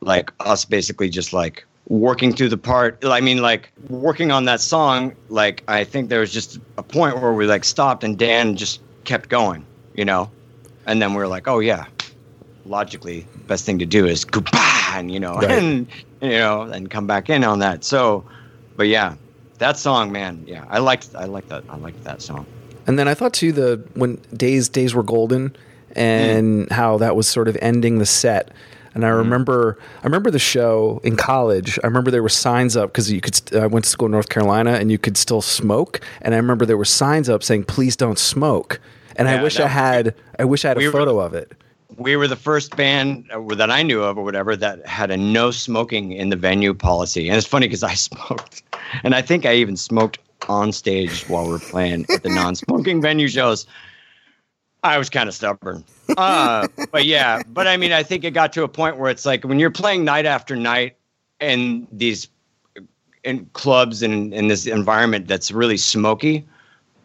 like 0.00 0.30
us 0.40 0.64
basically 0.64 1.08
just 1.08 1.32
like 1.32 1.64
working 1.88 2.32
through 2.32 2.50
the 2.50 2.58
part. 2.58 3.02
I 3.04 3.20
mean, 3.20 3.40
like 3.40 3.72
working 3.88 4.30
on 4.30 4.44
that 4.44 4.60
song. 4.60 5.14
Like 5.30 5.64
I 5.68 5.84
think 5.84 6.10
there 6.10 6.20
was 6.20 6.32
just 6.32 6.58
a 6.76 6.82
point 6.82 7.20
where 7.20 7.32
we 7.32 7.46
like 7.46 7.64
stopped, 7.64 8.04
and 8.04 8.18
Dan 8.18 8.56
just 8.56 8.80
kept 9.04 9.28
going, 9.30 9.64
you 9.94 10.04
know, 10.04 10.30
and 10.86 11.00
then 11.00 11.12
we 11.12 11.18
were 11.18 11.28
like, 11.28 11.48
oh 11.48 11.60
yeah, 11.60 11.86
logically, 12.68 13.26
best 13.46 13.64
thing 13.64 13.78
to 13.78 13.86
do 13.86 14.06
is 14.06 14.24
go 14.24 14.42
and 14.92 15.10
you 15.10 15.20
know, 15.20 15.34
Right. 15.34 15.50
and 15.50 15.86
you 16.20 16.30
know, 16.30 16.62
and 16.62 16.90
come 16.90 17.06
back 17.06 17.30
in 17.30 17.44
on 17.44 17.58
that. 17.60 17.84
So, 17.84 18.24
but 18.76 18.88
yeah, 18.88 19.14
that 19.58 19.76
song, 19.76 20.12
man, 20.12 20.44
yeah, 20.46 20.64
I 20.68 20.78
liked, 20.78 21.10
I 21.14 21.24
liked 21.24 21.48
that, 21.48 21.64
I 21.68 21.76
liked 21.76 22.02
that 22.04 22.22
song. 22.22 22.46
And 22.86 22.98
then 22.98 23.06
I 23.06 23.14
thought 23.14 23.34
too 23.34 23.52
the 23.52 23.84
when 23.94 24.16
days 24.34 24.68
days 24.68 24.94
were 24.94 25.02
golden 25.02 25.54
and 25.94 26.66
mm. 26.66 26.72
how 26.72 26.96
that 26.98 27.16
was 27.16 27.28
sort 27.28 27.48
of 27.48 27.56
ending 27.60 27.98
the 27.98 28.06
set. 28.06 28.50
And 28.94 29.04
I 29.04 29.10
mm. 29.10 29.18
remember 29.18 29.78
I 30.02 30.04
remember 30.06 30.30
the 30.30 30.38
show 30.38 31.00
in 31.04 31.16
college. 31.16 31.78
I 31.84 31.86
remember 31.86 32.10
there 32.10 32.22
were 32.22 32.30
signs 32.30 32.76
up 32.76 32.90
because 32.90 33.12
you 33.12 33.20
could. 33.20 33.34
st- 33.34 33.62
I 33.62 33.66
went 33.66 33.84
to 33.84 33.90
school 33.90 34.06
in 34.06 34.12
North 34.12 34.30
Carolina 34.30 34.72
and 34.72 34.90
you 34.90 34.96
could 34.96 35.18
still 35.18 35.42
smoke. 35.42 36.00
And 36.22 36.34
I 36.34 36.38
remember 36.38 36.64
there 36.64 36.78
were 36.78 36.86
signs 36.86 37.28
up 37.28 37.42
saying 37.42 37.64
"Please 37.64 37.94
don't 37.94 38.18
smoke." 38.18 38.80
And 39.16 39.28
I 39.28 39.42
wish 39.42 39.60
I 39.60 39.68
had. 39.68 40.14
I 40.38 40.44
wish 40.44 40.64
I 40.64 40.68
had 40.68 40.78
we 40.78 40.86
a 40.86 40.88
were- 40.88 40.92
photo 40.92 41.18
of 41.20 41.34
it. 41.34 41.52
We 41.98 42.16
were 42.16 42.28
the 42.28 42.36
first 42.36 42.76
band 42.76 43.28
uh, 43.32 43.40
that 43.56 43.70
I 43.70 43.82
knew 43.82 44.02
of, 44.02 44.16
or 44.16 44.24
whatever, 44.24 44.56
that 44.56 44.86
had 44.86 45.10
a 45.10 45.16
no 45.16 45.50
smoking 45.50 46.12
in 46.12 46.30
the 46.30 46.36
venue 46.36 46.72
policy. 46.72 47.28
And 47.28 47.36
it's 47.36 47.46
funny 47.46 47.66
because 47.66 47.82
I 47.82 47.94
smoked, 48.08 48.62
and 49.02 49.14
I 49.14 49.22
think 49.22 49.44
I 49.44 49.54
even 49.54 49.76
smoked 49.76 50.18
on 50.48 50.72
stage 50.72 51.28
while 51.28 51.46
we're 51.46 51.58
playing 51.58 52.06
at 52.08 52.22
the 52.22 52.28
non-smoking 52.28 53.02
venue 53.02 53.28
shows. 53.28 53.66
I 54.84 54.96
was 54.96 55.10
kind 55.10 55.28
of 55.28 55.34
stubborn. 55.34 55.84
Uh, 56.16 56.68
but 56.92 57.04
yeah, 57.04 57.42
but 57.48 57.66
I 57.66 57.76
mean, 57.76 57.92
I 57.92 58.02
think 58.02 58.24
it 58.24 58.30
got 58.30 58.52
to 58.54 58.62
a 58.62 58.68
point 58.68 58.96
where 58.96 59.10
it's 59.10 59.26
like 59.26 59.44
when 59.44 59.58
you're 59.58 59.70
playing 59.70 60.04
night 60.04 60.24
after 60.24 60.54
night 60.54 60.96
in 61.40 61.86
these 61.90 62.28
in 63.24 63.46
clubs 63.52 64.02
and 64.02 64.32
in 64.32 64.48
this 64.48 64.66
environment 64.66 65.26
that's 65.26 65.50
really 65.50 65.76
smoky, 65.76 66.46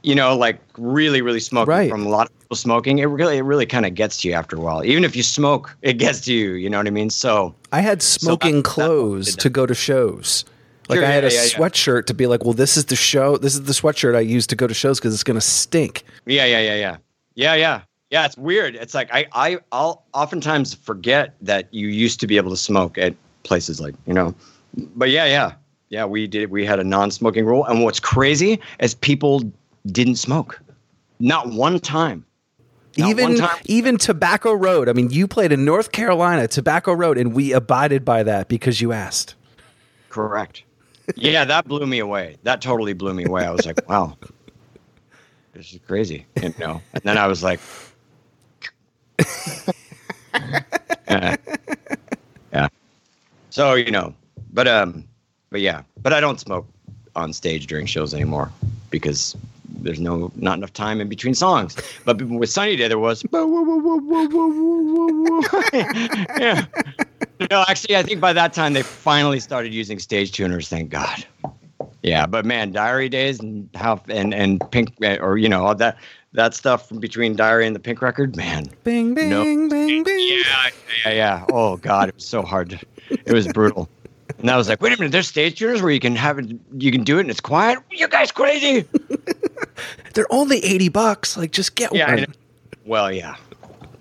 you 0.03 0.13
know, 0.15 0.35
like 0.35 0.59
really, 0.77 1.21
really 1.21 1.39
smoky 1.39 1.69
Right. 1.69 1.89
from 1.89 2.05
a 2.05 2.09
lot 2.09 2.27
of 2.29 2.39
people 2.39 2.55
smoking, 2.57 2.99
it 2.99 3.05
really, 3.05 3.37
it 3.37 3.41
really 3.43 3.65
kind 3.65 3.85
of 3.85 3.95
gets 3.95 4.17
to 4.21 4.27
you 4.27 4.33
after 4.33 4.55
a 4.55 4.59
while. 4.59 4.83
Even 4.83 5.03
if 5.03 5.15
you 5.15 5.23
smoke, 5.23 5.75
it 5.81 5.93
gets 5.93 6.21
to 6.21 6.33
you. 6.33 6.51
You 6.53 6.69
know 6.69 6.77
what 6.77 6.87
I 6.87 6.91
mean? 6.91 7.09
So 7.09 7.55
I 7.71 7.81
had 7.81 8.01
smoking 8.01 8.57
that 8.57 8.65
clothes 8.65 9.35
that. 9.35 9.41
to 9.41 9.49
go 9.49 9.65
to 9.65 9.73
shows. 9.73 10.45
Like 10.89 10.99
Sure, 10.99 11.07
I 11.07 11.11
had 11.11 11.23
yeah, 11.23 11.29
a 11.29 11.33
yeah, 11.33 11.41
yeah. 11.43 11.57
sweatshirt 11.57 12.05
to 12.07 12.13
be 12.13 12.27
like, 12.27 12.43
well, 12.43 12.51
this 12.53 12.75
is 12.75 12.85
the 12.85 12.95
show. 12.97 13.37
This 13.37 13.55
is 13.55 13.63
the 13.63 13.71
sweatshirt 13.71 14.15
I 14.15 14.19
use 14.19 14.45
to 14.47 14.55
go 14.55 14.67
to 14.67 14.73
shows 14.73 14.99
because 14.99 15.13
it's 15.13 15.23
going 15.23 15.35
to 15.35 15.41
stink. 15.41 16.03
yeah, 16.25 16.45
yeah, 16.45 16.59
yeah, 16.59 16.75
yeah, 16.75 16.97
yeah, 17.35 17.55
yeah, 17.55 17.81
yeah. 18.11 18.25
It's 18.25 18.37
weird. 18.37 18.75
It's 18.75 18.93
like 18.93 19.09
I, 19.13 19.25
I, 19.31 19.57
I'll 19.71 20.03
oftentimes 20.13 20.73
forget 20.73 21.33
that 21.41 21.73
you 21.73 21.87
used 21.87 22.19
to 22.19 22.27
be 22.27 22.35
able 22.35 22.51
to 22.51 22.57
smoke 22.57 22.97
at 22.97 23.15
places 23.43 23.79
like 23.79 23.95
you 24.05 24.13
know, 24.13 24.35
but 24.95 25.09
yeah, 25.09 25.25
yeah, 25.25 25.53
yeah. 25.87 26.03
We 26.03 26.27
did. 26.27 26.51
We 26.51 26.65
had 26.65 26.79
a 26.81 26.83
non-smoking 26.83 27.45
rule, 27.45 27.63
and 27.65 27.81
what's 27.83 28.01
crazy 28.01 28.59
is 28.79 28.93
people 28.93 29.41
didn't 29.85 30.15
smoke, 30.15 30.61
not 31.19 31.49
one 31.49 31.79
time. 31.79 32.25
Not 32.97 33.09
even 33.09 33.37
time. 33.37 33.57
even 33.65 33.97
Tobacco 33.97 34.53
Road. 34.53 34.87
I 34.87 34.93
mean, 34.93 35.09
you 35.09 35.27
played 35.27 35.51
in 35.51 35.65
North 35.65 35.91
Carolina, 35.91 36.47
Tobacco 36.47 36.93
Road, 36.93 37.17
and 37.17 37.33
we 37.33 37.51
abided 37.51 38.05
by 38.05 38.21
that 38.23 38.47
because 38.49 38.81
you 38.81 38.91
asked. 38.91 39.33
Correct. 40.09 40.63
Yeah, 41.15 41.43
that 41.45 41.67
blew 41.67 41.85
me 41.87 41.99
away. 41.99 42.37
That 42.43 42.61
totally 42.61 42.93
blew 42.93 43.13
me 43.13 43.25
away. 43.25 43.45
I 43.45 43.51
was 43.51 43.65
like, 43.65 43.89
wow, 43.89 44.15
this 45.53 45.73
is 45.73 45.79
crazy. 45.87 46.25
And, 46.35 46.53
you 46.57 46.65
know, 46.65 46.81
and 46.93 47.03
then 47.03 47.17
I 47.17 47.27
was 47.27 47.41
like, 47.41 47.59
yeah. 51.09 51.35
yeah. 52.51 52.67
So 53.49 53.73
you 53.73 53.91
know, 53.91 54.13
but 54.53 54.67
um, 54.67 55.03
but 55.49 55.61
yeah, 55.61 55.81
but 56.01 56.13
I 56.13 56.19
don't 56.19 56.39
smoke 56.39 56.67
on 57.15 57.33
stage 57.33 57.67
during 57.67 57.85
shows 57.85 58.13
anymore 58.13 58.51
because 58.89 59.35
there's 59.73 59.99
no 59.99 60.31
not 60.35 60.57
enough 60.57 60.73
time 60.73 61.01
in 61.01 61.09
between 61.09 61.33
songs. 61.33 61.75
But 62.05 62.21
with 62.21 62.49
Sunny 62.49 62.75
Day, 62.75 62.87
there 62.87 62.99
was. 62.99 63.23
yeah. 65.73 66.65
No, 67.49 67.65
actually, 67.67 67.95
I 67.97 68.03
think 68.03 68.21
by 68.21 68.33
that 68.33 68.53
time 68.53 68.73
they 68.73 68.83
finally 68.83 69.39
started 69.39 69.73
using 69.73 69.99
stage 69.99 70.31
tuners. 70.31 70.69
Thank 70.69 70.89
God. 70.89 71.25
Yeah, 72.01 72.25
but 72.25 72.45
man, 72.45 72.71
Diary 72.71 73.09
Days 73.09 73.39
and 73.39 73.69
how 73.75 74.01
and 74.09 74.33
and 74.33 74.61
Pink 74.71 74.93
eh, 75.01 75.17
or 75.19 75.37
you 75.37 75.49
know 75.49 75.65
all 75.65 75.75
that 75.75 75.97
that 76.33 76.53
stuff 76.53 76.87
from 76.87 76.99
between 76.99 77.35
Diary 77.35 77.65
and 77.67 77.75
the 77.75 77.79
Pink 77.79 78.01
record, 78.01 78.35
man. 78.35 78.65
Bing, 78.83 79.13
bing, 79.13 79.29
No. 79.29 79.43
bing, 79.43 79.69
bing. 79.69 80.03
Yeah, 80.05 80.69
yeah, 81.05 81.11
yeah. 81.11 81.45
Oh 81.51 81.77
God, 81.77 82.09
it 82.09 82.15
was 82.15 82.25
so 82.25 82.41
hard. 82.41 82.79
It 83.09 83.33
was 83.33 83.47
brutal. 83.47 83.89
And 84.39 84.49
I 84.49 84.57
was 84.57 84.67
like, 84.67 84.81
wait 84.81 84.93
a 84.93 84.97
minute, 84.97 85.11
there's 85.11 85.27
stage 85.27 85.59
tuners 85.59 85.81
where 85.81 85.91
you 85.91 85.99
can 85.99 86.15
have 86.15 86.39
it, 86.39 86.51
you 86.77 86.91
can 86.91 87.03
do 87.03 87.17
it 87.17 87.21
and 87.21 87.29
it's 87.29 87.39
quiet. 87.41 87.79
You 87.91 88.07
guys 88.07 88.31
crazy? 88.31 88.85
They're 90.13 90.31
only 90.31 90.63
eighty 90.63 90.89
bucks. 90.89 91.37
Like, 91.37 91.51
just 91.51 91.75
get 91.75 91.93
Yeah. 91.93 92.15
One. 92.15 92.25
Well, 92.85 93.11
yeah, 93.11 93.35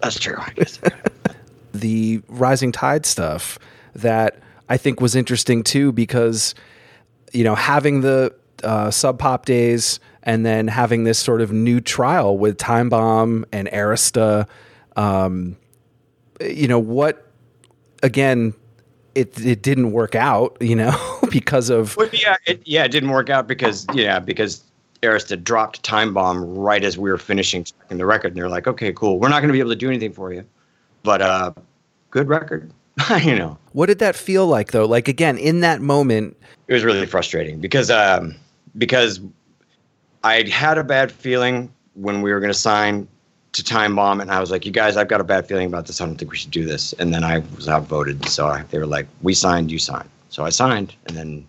that's 0.00 0.18
true. 0.18 0.36
I 0.38 0.50
guess. 0.54 0.78
the 1.72 2.22
Rising 2.28 2.72
Tide 2.72 3.06
stuff 3.06 3.58
that 3.94 4.40
I 4.68 4.76
think 4.76 5.00
was 5.00 5.14
interesting 5.14 5.62
too 5.62 5.92
because 5.92 6.54
you 7.32 7.44
know 7.44 7.54
having 7.54 8.00
the 8.00 8.34
uh, 8.62 8.90
Sub 8.90 9.18
Pop 9.18 9.44
days 9.44 10.00
and 10.22 10.46
then 10.46 10.68
having 10.68 11.04
this 11.04 11.18
sort 11.18 11.40
of 11.40 11.52
new 11.52 11.80
trial 11.80 12.38
with 12.38 12.56
Time 12.56 12.88
Bomb 12.88 13.44
and 13.52 13.68
Arista. 13.68 14.46
Um, 14.96 15.56
you 16.40 16.68
know 16.68 16.78
what? 16.78 17.26
Again, 18.02 18.54
it 19.14 19.38
it 19.44 19.62
didn't 19.62 19.92
work 19.92 20.14
out. 20.14 20.56
You 20.60 20.76
know 20.76 21.18
because 21.30 21.70
of 21.70 21.96
Well, 21.96 22.08
yeah, 22.12 22.36
it, 22.46 22.62
yeah, 22.64 22.84
it 22.84 22.90
didn't 22.90 23.10
work 23.10 23.30
out 23.30 23.46
because 23.46 23.86
yeah, 23.94 24.18
because 24.18 24.62
Arista 25.02 25.42
dropped 25.42 25.82
Time 25.82 26.14
Bomb 26.14 26.42
right 26.56 26.84
as 26.84 26.96
we 26.96 27.10
were 27.10 27.18
finishing 27.18 27.64
checking 27.64 27.98
the 27.98 28.06
record, 28.06 28.28
and 28.28 28.36
they're 28.36 28.48
like, 28.48 28.66
okay, 28.66 28.92
cool, 28.92 29.18
we're 29.18 29.28
not 29.28 29.40
going 29.40 29.48
to 29.48 29.52
be 29.52 29.58
able 29.58 29.70
to 29.70 29.76
do 29.76 29.88
anything 29.88 30.12
for 30.12 30.32
you, 30.32 30.44
but 31.02 31.20
uh, 31.20 31.52
good 32.10 32.28
record, 32.28 32.72
you 33.22 33.34
know. 33.34 33.58
what 33.72 33.86
did 33.86 33.98
that 33.98 34.14
feel 34.14 34.46
like 34.46 34.72
though? 34.72 34.86
Like 34.86 35.08
again 35.08 35.38
in 35.38 35.60
that 35.60 35.80
moment, 35.80 36.36
it 36.68 36.72
was 36.72 36.84
really 36.84 37.06
frustrating 37.06 37.60
because 37.60 37.90
um, 37.90 38.36
because 38.78 39.20
I 40.24 40.48
had 40.48 40.78
a 40.78 40.84
bad 40.84 41.10
feeling 41.10 41.72
when 41.94 42.22
we 42.22 42.32
were 42.32 42.40
going 42.40 42.52
to 42.52 42.58
sign 42.58 43.08
to 43.52 43.62
Time 43.62 43.94
Bomb, 43.94 44.20
and 44.20 44.30
I 44.30 44.40
was 44.40 44.50
like, 44.50 44.64
"You 44.64 44.72
guys, 44.72 44.96
I've 44.96 45.08
got 45.08 45.20
a 45.20 45.24
bad 45.24 45.46
feeling 45.46 45.66
about 45.66 45.86
this. 45.86 46.00
I 46.00 46.06
don't 46.06 46.16
think 46.16 46.30
we 46.30 46.36
should 46.36 46.50
do 46.50 46.64
this." 46.64 46.92
And 46.94 47.12
then 47.12 47.24
I 47.24 47.42
was 47.56 47.68
outvoted, 47.68 48.26
so 48.28 48.46
I, 48.46 48.62
they 48.70 48.78
were 48.78 48.86
like, 48.86 49.06
"We 49.20 49.34
signed, 49.34 49.70
you 49.70 49.78
signed." 49.78 50.08
So 50.30 50.44
I 50.44 50.50
signed, 50.50 50.94
and 51.06 51.16
then, 51.16 51.46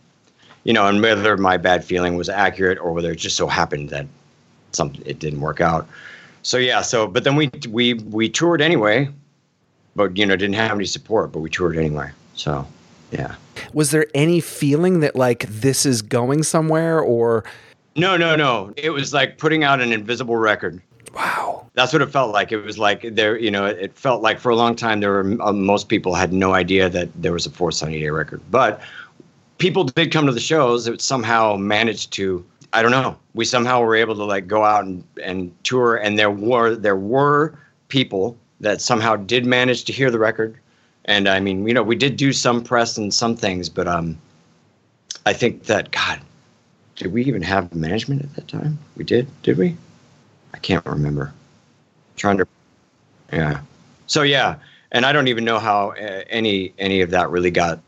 you 0.64 0.74
know, 0.74 0.88
and 0.88 1.01
whether 1.01 1.38
my 1.38 1.57
bad 1.57 1.84
feeling 1.84 2.16
was 2.16 2.30
accurate 2.30 2.80
or 2.80 2.93
whether 2.93 3.11
it 3.11 3.18
just 3.18 3.36
so 3.36 3.47
happened 3.47 3.89
that 3.89 4.05
something 4.72 5.01
it 5.05 5.20
didn't 5.20 5.41
work 5.41 5.61
out. 5.61 5.88
So 6.41 6.57
yeah, 6.57 6.82
so 6.82 7.07
but 7.07 7.24
then 7.24 7.36
we 7.36 7.49
we 7.70 7.95
we 7.95 8.30
toured 8.30 8.61
anyway, 8.61 9.09
but 9.95 10.18
you 10.18 10.26
know 10.26 10.36
didn't 10.36 10.55
have 10.55 10.72
any 10.72 10.86
support, 10.86 11.32
but 11.32 11.39
we 11.39 11.49
toured 11.49 11.78
anyway. 11.78 12.11
So 12.36 12.68
yeah. 13.11 13.36
Was 13.74 13.91
there 13.91 14.07
any 14.14 14.39
feeling 14.39 14.99
that 15.01 15.16
like 15.16 15.45
this 15.47 15.86
is 15.86 16.01
going 16.01 16.43
somewhere 16.43 16.99
or? 16.99 17.43
No, 17.95 18.18
no, 18.18 18.36
no. 18.36 18.74
It 18.76 18.89
was 18.89 19.14
like 19.14 19.38
putting 19.38 19.64
out 19.64 19.80
an 19.80 19.93
invisible 19.93 20.36
record. 20.36 20.82
Wow. 21.14 21.68
That's 21.76 21.93
what 21.93 22.01
it 22.01 22.07
felt 22.07 22.32
like. 22.32 22.51
It 22.51 22.57
was 22.57 22.80
like 22.80 23.03
there, 23.11 23.38
you 23.38 23.51
know, 23.51 23.66
it 23.66 23.95
felt 23.95 24.24
like 24.24 24.39
for 24.39 24.49
a 24.49 24.55
long 24.55 24.76
time 24.76 24.99
there 24.99 25.11
were 25.11 25.41
uh, 25.41 25.53
most 25.53 25.89
people 25.89 26.16
had 26.16 26.34
no 26.34 26.53
idea 26.53 26.89
that 26.89 27.09
there 27.22 27.32
was 27.32 27.45
a 27.45 27.51
fourth 27.51 27.76
Sunny 27.76 27.99
Day 27.99 28.09
record, 28.09 28.41
but 28.49 28.82
people 29.64 29.86
did 29.86 30.11
come 30.11 30.26
to 30.26 30.34
the 30.34 30.41
shows. 30.41 30.88
It 30.88 31.01
somehow 31.01 31.55
managed 31.55 32.11
to. 32.14 32.45
I 32.74 32.82
don't 32.82 32.91
know. 32.91 33.16
We 33.34 33.45
somehow 33.45 33.80
were 33.80 33.95
able 33.95 34.14
to 34.16 34.26
like 34.26 34.45
go 34.45 34.66
out 34.66 34.84
and, 34.84 35.01
and 35.24 35.55
tour, 35.64 35.95
and 35.95 36.20
there 36.20 36.30
were 36.30 36.76
there 36.76 36.97
were 36.97 37.57
people 37.88 38.38
that 38.59 38.82
somehow 38.82 39.16
did 39.16 39.45
manage 39.45 39.86
to 39.86 39.93
hear 39.93 40.11
the 40.11 40.20
record. 40.20 40.57
And 41.05 41.30
I 41.30 41.39
mean, 41.39 41.66
you 41.66 41.74
know, 41.74 41.82
we 41.82 41.95
did 41.95 42.18
do 42.18 42.34
some 42.34 42.61
press 42.61 42.97
and 42.97 43.14
some 43.14 43.38
things, 43.38 43.70
but 43.70 43.88
um, 43.88 44.18
I 45.26 45.32
think 45.32 45.64
that 45.64 45.91
God, 45.91 46.20
did 46.97 47.14
we 47.14 47.24
even 47.24 47.41
have 47.41 47.74
management 47.74 48.22
at 48.22 48.36
that 48.36 48.47
time? 48.49 48.78
We 48.97 49.05
did, 49.05 49.28
did 49.43 49.57
we? 49.57 49.78
I 50.53 50.57
can't 50.57 50.86
remember. 50.86 51.28
I'm 51.28 52.18
trying 52.18 52.38
to, 52.38 52.47
yeah. 53.32 53.61
So 54.07 54.24
yeah, 54.24 54.55
and 54.91 55.05
I 55.05 55.14
don't 55.14 55.30
even 55.30 55.45
know 55.45 55.59
how 55.59 55.91
uh, 55.91 56.24
any 56.30 56.74
any 56.80 56.99
of 56.99 57.11
that 57.11 57.30
really 57.30 57.51
got 57.51 57.80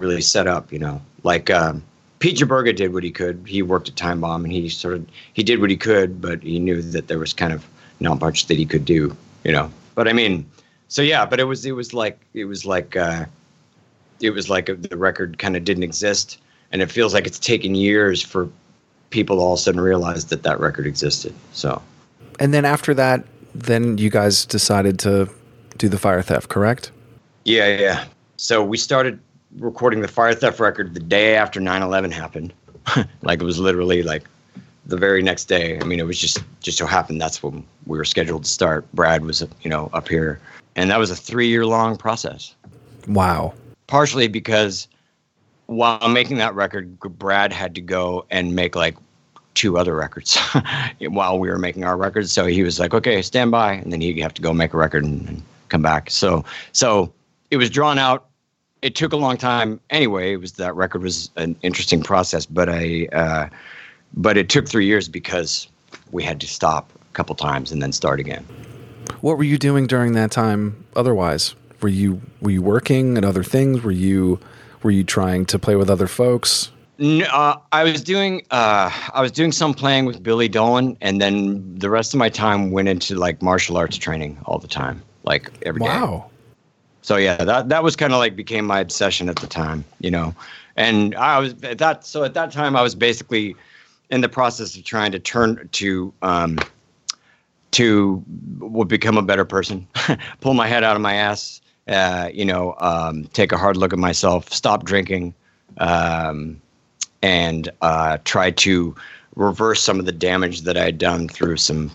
really 0.00 0.22
set 0.22 0.46
up. 0.46 0.72
You 0.72 0.78
know, 0.78 1.02
like 1.22 1.50
um, 1.50 1.82
Pete 2.18 2.36
Jaberga 2.36 2.74
did 2.74 2.92
what 2.92 3.04
he 3.04 3.10
could. 3.10 3.44
He 3.46 3.62
worked 3.62 3.88
at 3.88 3.96
Time 3.96 4.20
Bomb, 4.20 4.44
and 4.44 4.52
he 4.52 4.68
sort 4.68 4.94
of 4.94 5.06
he 5.34 5.42
did 5.42 5.60
what 5.60 5.70
he 5.70 5.76
could, 5.76 6.20
but 6.20 6.42
he 6.42 6.58
knew 6.58 6.82
that 6.82 7.08
there 7.08 7.18
was 7.18 7.32
kind 7.32 7.52
of 7.52 7.66
not 8.00 8.20
much 8.20 8.46
that 8.46 8.56
he 8.56 8.66
could 8.66 8.84
do. 8.84 9.16
You 9.44 9.52
know, 9.52 9.70
but 9.94 10.08
I 10.08 10.12
mean, 10.12 10.48
so 10.88 11.02
yeah, 11.02 11.24
but 11.24 11.40
it 11.40 11.44
was 11.44 11.64
it 11.64 11.72
was 11.72 11.94
like 11.94 12.20
it 12.34 12.46
was 12.46 12.64
like 12.64 12.96
uh, 12.96 13.26
it 14.20 14.30
was 14.30 14.50
like 14.50 14.68
a, 14.68 14.74
the 14.74 14.96
record 14.96 15.38
kind 15.38 15.56
of 15.56 15.64
didn't 15.64 15.84
exist, 15.84 16.38
and 16.72 16.82
it 16.82 16.90
feels 16.90 17.14
like 17.14 17.26
it's 17.26 17.38
taken 17.38 17.74
years 17.74 18.22
for 18.22 18.48
people 19.10 19.36
to 19.36 19.42
all 19.42 19.54
of 19.54 19.58
a 19.58 19.62
sudden 19.62 19.80
realize 19.80 20.26
that 20.26 20.42
that 20.42 20.60
record 20.60 20.86
existed. 20.86 21.34
So, 21.52 21.80
and 22.40 22.52
then 22.52 22.64
after 22.64 22.94
that, 22.94 23.24
then 23.54 23.98
you 23.98 24.10
guys 24.10 24.44
decided 24.44 24.98
to 25.00 25.28
do 25.76 25.88
the 25.88 25.98
Fire 25.98 26.22
Theft, 26.22 26.48
correct? 26.48 26.90
Yeah, 27.44 27.78
yeah. 27.78 28.04
So 28.36 28.62
we 28.62 28.76
started 28.76 29.18
recording 29.56 30.00
the 30.00 30.08
Fire 30.08 30.34
Theft 30.34 30.60
record 30.60 30.94
the 30.94 31.00
day 31.00 31.36
after 31.36 31.60
9/11 31.60 32.12
happened. 32.12 32.52
like 33.22 33.40
it 33.40 33.44
was 33.44 33.58
literally 33.58 34.02
like 34.02 34.24
the 34.86 34.96
very 34.96 35.22
next 35.22 35.46
day. 35.46 35.78
I 35.80 35.84
mean, 35.84 36.00
it 36.00 36.06
was 36.06 36.18
just 36.18 36.42
just 36.60 36.78
so 36.78 36.86
happened 36.86 37.20
that's 37.20 37.42
when 37.42 37.64
we 37.86 37.98
were 37.98 38.04
scheduled 38.04 38.44
to 38.44 38.50
start. 38.50 38.90
Brad 38.92 39.24
was 39.24 39.44
you 39.62 39.70
know 39.70 39.90
up 39.92 40.08
here, 40.08 40.40
and 40.76 40.90
that 40.90 40.98
was 40.98 41.10
a 41.10 41.16
three 41.16 41.48
year 41.48 41.66
long 41.66 41.96
process. 41.96 42.54
Wow. 43.06 43.54
Partially 43.86 44.28
because 44.28 44.88
while 45.66 46.08
making 46.08 46.38
that 46.38 46.54
record, 46.54 46.98
Brad 47.00 47.52
had 47.52 47.74
to 47.74 47.80
go 47.80 48.26
and 48.30 48.54
make 48.54 48.76
like 48.76 48.96
two 49.54 49.76
other 49.76 49.96
records 49.96 50.38
while 51.00 51.38
we 51.38 51.48
were 51.48 51.58
making 51.58 51.84
our 51.84 51.96
records. 51.96 52.32
So 52.32 52.46
he 52.46 52.62
was 52.62 52.78
like, 52.78 52.94
"Okay, 52.94 53.22
stand 53.22 53.50
by," 53.50 53.72
and 53.72 53.92
then 53.92 54.00
he'd 54.00 54.18
have 54.20 54.34
to 54.34 54.42
go 54.42 54.52
make 54.52 54.72
a 54.74 54.76
record 54.76 55.04
and, 55.04 55.28
and 55.28 55.42
come 55.68 55.82
back. 55.82 56.10
So 56.10 56.44
so 56.72 57.12
it 57.50 57.56
was 57.56 57.70
drawn 57.70 57.98
out. 57.98 58.27
It 58.82 58.94
took 58.94 59.12
a 59.12 59.16
long 59.16 59.36
time. 59.36 59.80
Anyway, 59.90 60.32
it 60.32 60.36
was 60.36 60.52
that 60.52 60.74
record 60.74 61.02
was 61.02 61.30
an 61.36 61.56
interesting 61.62 62.02
process, 62.02 62.46
but 62.46 62.68
I 62.68 63.08
uh, 63.12 63.48
but 64.14 64.36
it 64.36 64.48
took 64.48 64.68
three 64.68 64.86
years 64.86 65.08
because 65.08 65.68
we 66.12 66.22
had 66.22 66.40
to 66.40 66.46
stop 66.46 66.92
a 66.94 67.12
couple 67.12 67.34
times 67.34 67.72
and 67.72 67.82
then 67.82 67.92
start 67.92 68.20
again. 68.20 68.44
What 69.20 69.36
were 69.36 69.44
you 69.44 69.58
doing 69.58 69.86
during 69.86 70.12
that 70.12 70.30
time? 70.30 70.84
Otherwise, 70.94 71.54
were 71.80 71.88
you 71.88 72.20
were 72.40 72.50
you 72.50 72.62
working 72.62 73.16
at 73.16 73.24
other 73.24 73.42
things? 73.42 73.82
Were 73.82 73.92
you 73.92 74.38
were 74.82 74.90
you 74.90 75.04
trying 75.04 75.46
to 75.46 75.58
play 75.58 75.76
with 75.76 75.90
other 75.90 76.06
folks? 76.06 76.70
No, 76.98 77.26
uh, 77.26 77.56
I 77.70 77.84
was 77.84 78.02
doing 78.02 78.42
uh, 78.50 78.90
I 79.12 79.22
was 79.22 79.30
doing 79.30 79.52
some 79.52 79.72
playing 79.72 80.04
with 80.04 80.22
Billy 80.22 80.48
Dolan, 80.48 80.96
and 81.00 81.20
then 81.20 81.78
the 81.78 81.90
rest 81.90 82.12
of 82.12 82.18
my 82.18 82.28
time 82.28 82.70
went 82.72 82.88
into 82.88 83.14
like 83.14 83.40
martial 83.40 83.76
arts 83.76 83.96
training 83.96 84.38
all 84.46 84.58
the 84.58 84.68
time, 84.68 85.02
like 85.22 85.50
every 85.62 85.80
day. 85.80 85.86
Wow. 85.86 86.30
So 87.08 87.16
yeah, 87.16 87.42
that 87.42 87.70
that 87.70 87.82
was 87.82 87.96
kind 87.96 88.12
of 88.12 88.18
like 88.18 88.36
became 88.36 88.66
my 88.66 88.80
obsession 88.80 89.30
at 89.30 89.36
the 89.36 89.46
time, 89.46 89.82
you 89.98 90.10
know. 90.10 90.34
And 90.76 91.14
I 91.14 91.38
was 91.38 91.54
at 91.62 91.78
that 91.78 92.04
so 92.04 92.22
at 92.22 92.34
that 92.34 92.52
time 92.52 92.76
I 92.76 92.82
was 92.82 92.94
basically 92.94 93.56
in 94.10 94.20
the 94.20 94.28
process 94.28 94.76
of 94.76 94.84
trying 94.84 95.12
to 95.12 95.18
turn 95.18 95.70
to 95.72 96.12
um, 96.20 96.58
to 97.70 98.22
become 98.88 99.16
a 99.16 99.22
better 99.22 99.46
person, 99.46 99.86
pull 100.42 100.52
my 100.52 100.66
head 100.66 100.84
out 100.84 100.96
of 100.96 101.00
my 101.00 101.14
ass, 101.14 101.62
uh, 101.88 102.28
you 102.30 102.44
know, 102.44 102.76
um, 102.80 103.24
take 103.32 103.52
a 103.52 103.56
hard 103.56 103.78
look 103.78 103.94
at 103.94 103.98
myself, 103.98 104.52
stop 104.52 104.84
drinking, 104.84 105.32
um, 105.78 106.60
and 107.22 107.70
uh, 107.80 108.18
try 108.24 108.50
to 108.50 108.94
reverse 109.34 109.82
some 109.82 109.98
of 109.98 110.04
the 110.04 110.12
damage 110.12 110.60
that 110.60 110.76
I 110.76 110.84
had 110.84 110.98
done 110.98 111.26
through 111.26 111.56
some 111.56 111.90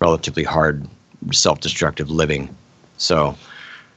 relatively 0.00 0.44
hard 0.44 0.86
self-destructive 1.32 2.12
living. 2.12 2.54
So, 2.96 3.36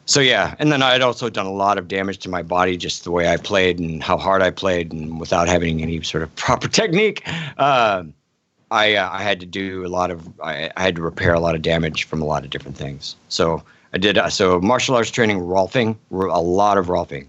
so 0.10 0.22
yeah, 0.22 0.56
and 0.58 0.72
then 0.72 0.82
I 0.82 0.92
had 0.92 1.04
also 1.04 1.30
done 1.30 1.46
a 1.46 1.52
lot 1.52 1.78
of 1.78 1.88
damage 1.88 2.18
to 2.20 2.30
my 2.30 2.42
body, 2.42 2.78
just 2.78 3.04
the 3.04 3.12
way 3.12 3.30
I 3.30 3.38
played 3.38 3.78
and 3.78 4.02
how 4.02 4.18
hard 4.18 4.42
I 4.42 4.50
played, 4.50 4.92
and 4.92 5.20
without 5.20 5.48
having 5.48 5.84
any 5.84 6.02
sort 6.02 6.24
of 6.24 6.36
proper 6.48 6.68
technique. 6.68 7.22
Uh, 7.60 8.06
I 8.72 8.96
uh, 8.96 9.08
I 9.12 9.22
had 9.22 9.40
to 9.42 9.46
do 9.46 9.86
a 9.86 9.88
lot 9.88 10.10
of 10.10 10.28
I, 10.42 10.72
I, 10.76 10.82
had 10.82 10.96
to 10.96 11.04
repair 11.04 11.36
a 11.36 11.40
lot 11.40 11.54
of 11.54 11.62
damage 11.62 12.06
from 12.06 12.24
a 12.24 12.26
lot 12.26 12.44
of 12.44 12.50
different 12.50 12.76
things. 12.76 13.18
So 13.30 13.64
I 13.94 14.00
did 14.00 14.18
uh, 14.18 14.30
so 14.30 14.60
martial 14.60 14.96
arts 14.96 15.12
training, 15.12 15.42
rolfing, 15.42 15.96
a 16.12 16.42
lot 16.42 16.80
of 16.80 16.88
rolfing, 16.88 17.28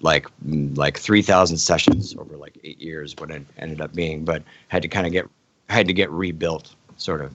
like 0.00 0.26
mm, 0.46 0.74
like 0.74 0.98
three 0.98 1.20
thousand 1.20 1.58
sessions 1.58 2.16
over 2.16 2.38
like 2.38 2.58
eight 2.64 2.80
years, 2.80 3.14
what 3.18 3.30
it 3.30 3.42
ended 3.58 3.82
up 3.82 3.94
being. 3.94 4.24
But 4.24 4.42
had 4.68 4.80
to 4.80 4.88
kind 4.88 5.06
of 5.06 5.12
get 5.12 5.28
had 5.68 5.86
to 5.86 5.92
get 5.92 6.10
rebuilt, 6.10 6.74
sort 6.96 7.20
of. 7.20 7.34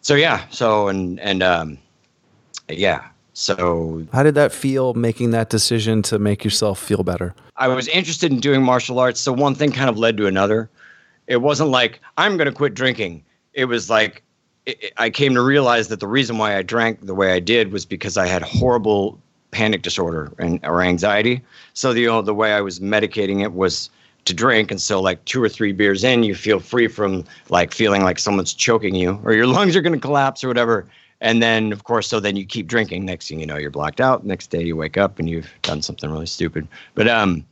So 0.00 0.14
yeah, 0.14 0.46
so 0.48 0.88
and 0.88 1.20
and 1.20 1.42
um, 1.42 1.76
yeah. 2.70 3.08
So 3.38 4.04
how 4.12 4.24
did 4.24 4.34
that 4.34 4.50
feel 4.50 4.94
making 4.94 5.30
that 5.30 5.48
decision 5.48 6.02
to 6.02 6.18
make 6.18 6.42
yourself 6.42 6.76
feel 6.82 7.04
better? 7.04 7.36
I 7.56 7.68
was 7.68 7.86
interested 7.86 8.32
in 8.32 8.40
doing 8.40 8.64
martial 8.64 8.98
arts, 8.98 9.20
so 9.20 9.32
one 9.32 9.54
thing 9.54 9.70
kind 9.70 9.88
of 9.88 9.96
led 9.96 10.16
to 10.16 10.26
another. 10.26 10.68
It 11.28 11.36
wasn't 11.36 11.70
like 11.70 12.00
I'm 12.16 12.36
going 12.36 12.48
to 12.48 12.52
quit 12.52 12.74
drinking. 12.74 13.22
It 13.52 13.66
was 13.66 13.88
like 13.88 14.24
it, 14.66 14.92
I 14.96 15.08
came 15.08 15.34
to 15.34 15.40
realize 15.40 15.86
that 15.86 16.00
the 16.00 16.08
reason 16.08 16.36
why 16.38 16.56
I 16.56 16.62
drank 16.62 17.06
the 17.06 17.14
way 17.14 17.32
I 17.32 17.38
did 17.38 17.70
was 17.70 17.86
because 17.86 18.16
I 18.16 18.26
had 18.26 18.42
horrible 18.42 19.20
panic 19.52 19.82
disorder 19.82 20.32
and 20.40 20.58
or 20.64 20.82
anxiety. 20.82 21.40
So 21.74 21.92
the 21.92 22.00
you 22.00 22.06
know, 22.08 22.22
the 22.22 22.34
way 22.34 22.54
I 22.54 22.60
was 22.60 22.80
medicating 22.80 23.40
it 23.40 23.52
was 23.52 23.88
to 24.24 24.34
drink 24.34 24.72
and 24.72 24.82
so 24.82 25.00
like 25.00 25.24
two 25.26 25.40
or 25.40 25.48
three 25.48 25.70
beers 25.70 26.02
in 26.02 26.24
you 26.24 26.34
feel 26.34 26.58
free 26.58 26.88
from 26.88 27.24
like 27.50 27.72
feeling 27.72 28.02
like 28.02 28.18
someone's 28.18 28.52
choking 28.52 28.96
you 28.96 29.20
or 29.22 29.32
your 29.32 29.46
lungs 29.56 29.76
are 29.76 29.80
going 29.80 29.94
to 29.94 30.00
collapse 30.00 30.42
or 30.42 30.48
whatever 30.48 30.88
and 31.20 31.42
then 31.42 31.72
of 31.72 31.84
course 31.84 32.08
so 32.08 32.20
then 32.20 32.36
you 32.36 32.44
keep 32.44 32.66
drinking. 32.66 33.04
Next 33.04 33.28
thing 33.28 33.40
you 33.40 33.46
know 33.46 33.56
you're 33.56 33.70
blacked 33.70 34.00
out. 34.00 34.24
Next 34.24 34.48
day 34.48 34.62
you 34.62 34.76
wake 34.76 34.96
up 34.96 35.18
and 35.18 35.28
you've 35.28 35.50
done 35.62 35.82
something 35.82 36.10
really 36.10 36.26
stupid. 36.26 36.66
But 36.94 37.08
um 37.08 37.44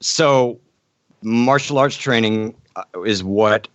so 0.00 0.58
martial 1.22 1.78
arts 1.78 1.96
training 1.96 2.54
uh, 2.76 3.02
is 3.04 3.24
what 3.24 3.68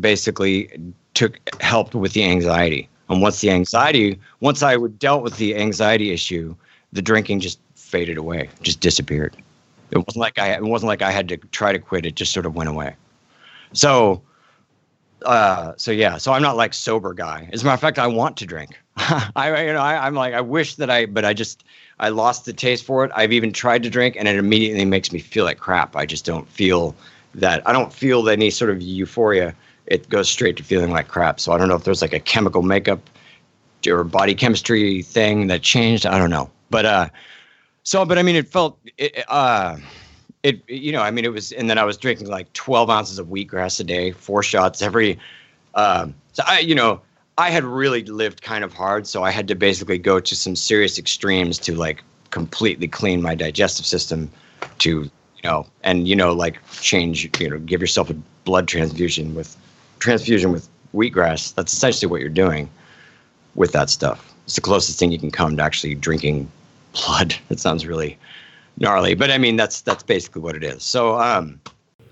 basically 0.00 0.70
took 1.14 1.38
helped 1.62 1.94
with 1.94 2.12
the 2.12 2.24
anxiety. 2.24 2.88
And 3.08 3.20
once 3.20 3.40
the 3.40 3.50
anxiety 3.50 4.18
once 4.40 4.62
i 4.62 4.76
would 4.76 4.98
dealt 4.98 5.22
with 5.22 5.36
the 5.36 5.56
anxiety 5.56 6.12
issue 6.12 6.54
the 6.92 7.02
drinking 7.02 7.40
just 7.40 7.58
faded 7.74 8.16
away 8.16 8.48
just 8.62 8.80
disappeared. 8.80 9.36
It 9.90 9.98
wasn't 9.98 10.18
like 10.18 10.38
i 10.38 10.54
it 10.54 10.62
wasn't 10.62 10.88
like 10.88 11.02
i 11.02 11.10
had 11.10 11.28
to 11.28 11.36
try 11.36 11.72
to 11.72 11.78
quit. 11.78 12.06
It 12.06 12.14
just 12.14 12.32
sort 12.32 12.46
of 12.46 12.54
went 12.54 12.68
away. 12.68 12.94
So 13.72 14.22
uh, 15.24 15.74
so 15.76 15.90
yeah, 15.90 16.18
so 16.18 16.32
I'm 16.32 16.42
not 16.42 16.56
like 16.56 16.74
sober 16.74 17.14
guy. 17.14 17.48
As 17.52 17.62
a 17.62 17.64
matter 17.64 17.74
of 17.74 17.80
fact, 17.80 17.98
I 17.98 18.06
want 18.06 18.36
to 18.38 18.46
drink. 18.46 18.78
I, 18.96 19.64
you 19.64 19.72
know, 19.72 19.80
I, 19.80 20.06
am 20.06 20.14
like, 20.14 20.34
I 20.34 20.40
wish 20.40 20.76
that 20.76 20.90
I, 20.90 21.06
but 21.06 21.24
I 21.24 21.32
just, 21.32 21.64
I 21.98 22.08
lost 22.08 22.44
the 22.44 22.52
taste 22.52 22.84
for 22.84 23.04
it. 23.04 23.10
I've 23.14 23.32
even 23.32 23.52
tried 23.52 23.82
to 23.82 23.90
drink, 23.90 24.16
and 24.18 24.28
it 24.28 24.36
immediately 24.36 24.84
makes 24.84 25.12
me 25.12 25.18
feel 25.18 25.44
like 25.44 25.58
crap. 25.58 25.96
I 25.96 26.06
just 26.06 26.24
don't 26.24 26.48
feel 26.48 26.94
that. 27.34 27.66
I 27.66 27.72
don't 27.72 27.92
feel 27.92 28.28
any 28.28 28.50
sort 28.50 28.70
of 28.70 28.80
euphoria. 28.82 29.54
It 29.86 30.08
goes 30.08 30.28
straight 30.28 30.56
to 30.58 30.62
feeling 30.62 30.90
like 30.90 31.08
crap. 31.08 31.40
So 31.40 31.52
I 31.52 31.58
don't 31.58 31.68
know 31.68 31.76
if 31.76 31.84
there's 31.84 32.02
like 32.02 32.12
a 32.12 32.20
chemical 32.20 32.62
makeup 32.62 33.00
or 33.86 34.04
body 34.04 34.34
chemistry 34.34 35.02
thing 35.02 35.46
that 35.48 35.62
changed. 35.62 36.06
I 36.06 36.18
don't 36.18 36.30
know, 36.30 36.50
but 36.70 36.86
uh, 36.86 37.08
so, 37.82 38.04
but 38.04 38.18
I 38.18 38.22
mean, 38.22 38.36
it 38.36 38.48
felt, 38.48 38.78
it, 38.98 39.24
uh 39.28 39.76
it 40.42 40.62
you 40.68 40.92
know 40.92 41.02
i 41.02 41.10
mean 41.10 41.24
it 41.24 41.32
was 41.32 41.52
and 41.52 41.68
then 41.68 41.78
i 41.78 41.84
was 41.84 41.96
drinking 41.96 42.28
like 42.28 42.50
12 42.54 42.88
ounces 42.90 43.18
of 43.18 43.26
wheatgrass 43.28 43.78
a 43.80 43.84
day 43.84 44.10
four 44.10 44.42
shots 44.42 44.80
every 44.82 45.18
um, 45.74 46.14
so 46.32 46.42
i 46.46 46.58
you 46.58 46.74
know 46.74 47.00
I 47.40 47.48
had 47.48 47.64
really 47.64 48.04
lived 48.04 48.42
kind 48.42 48.64
of 48.64 48.74
hard, 48.74 49.06
so 49.06 49.22
I 49.22 49.30
had 49.30 49.48
to 49.48 49.54
basically 49.54 49.96
go 49.96 50.20
to 50.20 50.36
some 50.36 50.54
serious 50.54 50.98
extremes 50.98 51.58
to 51.60 51.74
like 51.74 52.04
completely 52.30 52.86
clean 52.86 53.22
my 53.22 53.34
digestive 53.34 53.86
system 53.86 54.30
to 54.80 55.04
you 55.04 55.10
know 55.44 55.66
and 55.82 56.06
you 56.06 56.14
know 56.14 56.34
like 56.34 56.58
change 56.82 57.30
you 57.40 57.48
know 57.48 57.58
give 57.58 57.80
yourself 57.80 58.10
a 58.10 58.14
blood 58.44 58.68
transfusion 58.68 59.34
with 59.34 59.56
transfusion 60.00 60.52
with 60.52 60.68
wheatgrass. 60.94 61.54
That's 61.54 61.72
essentially 61.72 62.10
what 62.10 62.20
you're 62.20 62.28
doing 62.28 62.68
with 63.54 63.72
that 63.72 63.88
stuff. 63.88 64.34
It's 64.44 64.56
the 64.56 64.60
closest 64.60 64.98
thing 64.98 65.10
you 65.10 65.18
can 65.18 65.30
come 65.30 65.56
to 65.56 65.62
actually 65.62 65.94
drinking 65.94 66.50
blood. 66.92 67.34
It 67.48 67.58
sounds 67.58 67.86
really 67.86 68.18
gnarly 68.80 69.14
but 69.14 69.30
i 69.30 69.38
mean 69.38 69.56
that's 69.56 69.80
that's 69.82 70.02
basically 70.02 70.42
what 70.42 70.56
it 70.56 70.64
is 70.64 70.82
so 70.82 71.20
um 71.20 71.60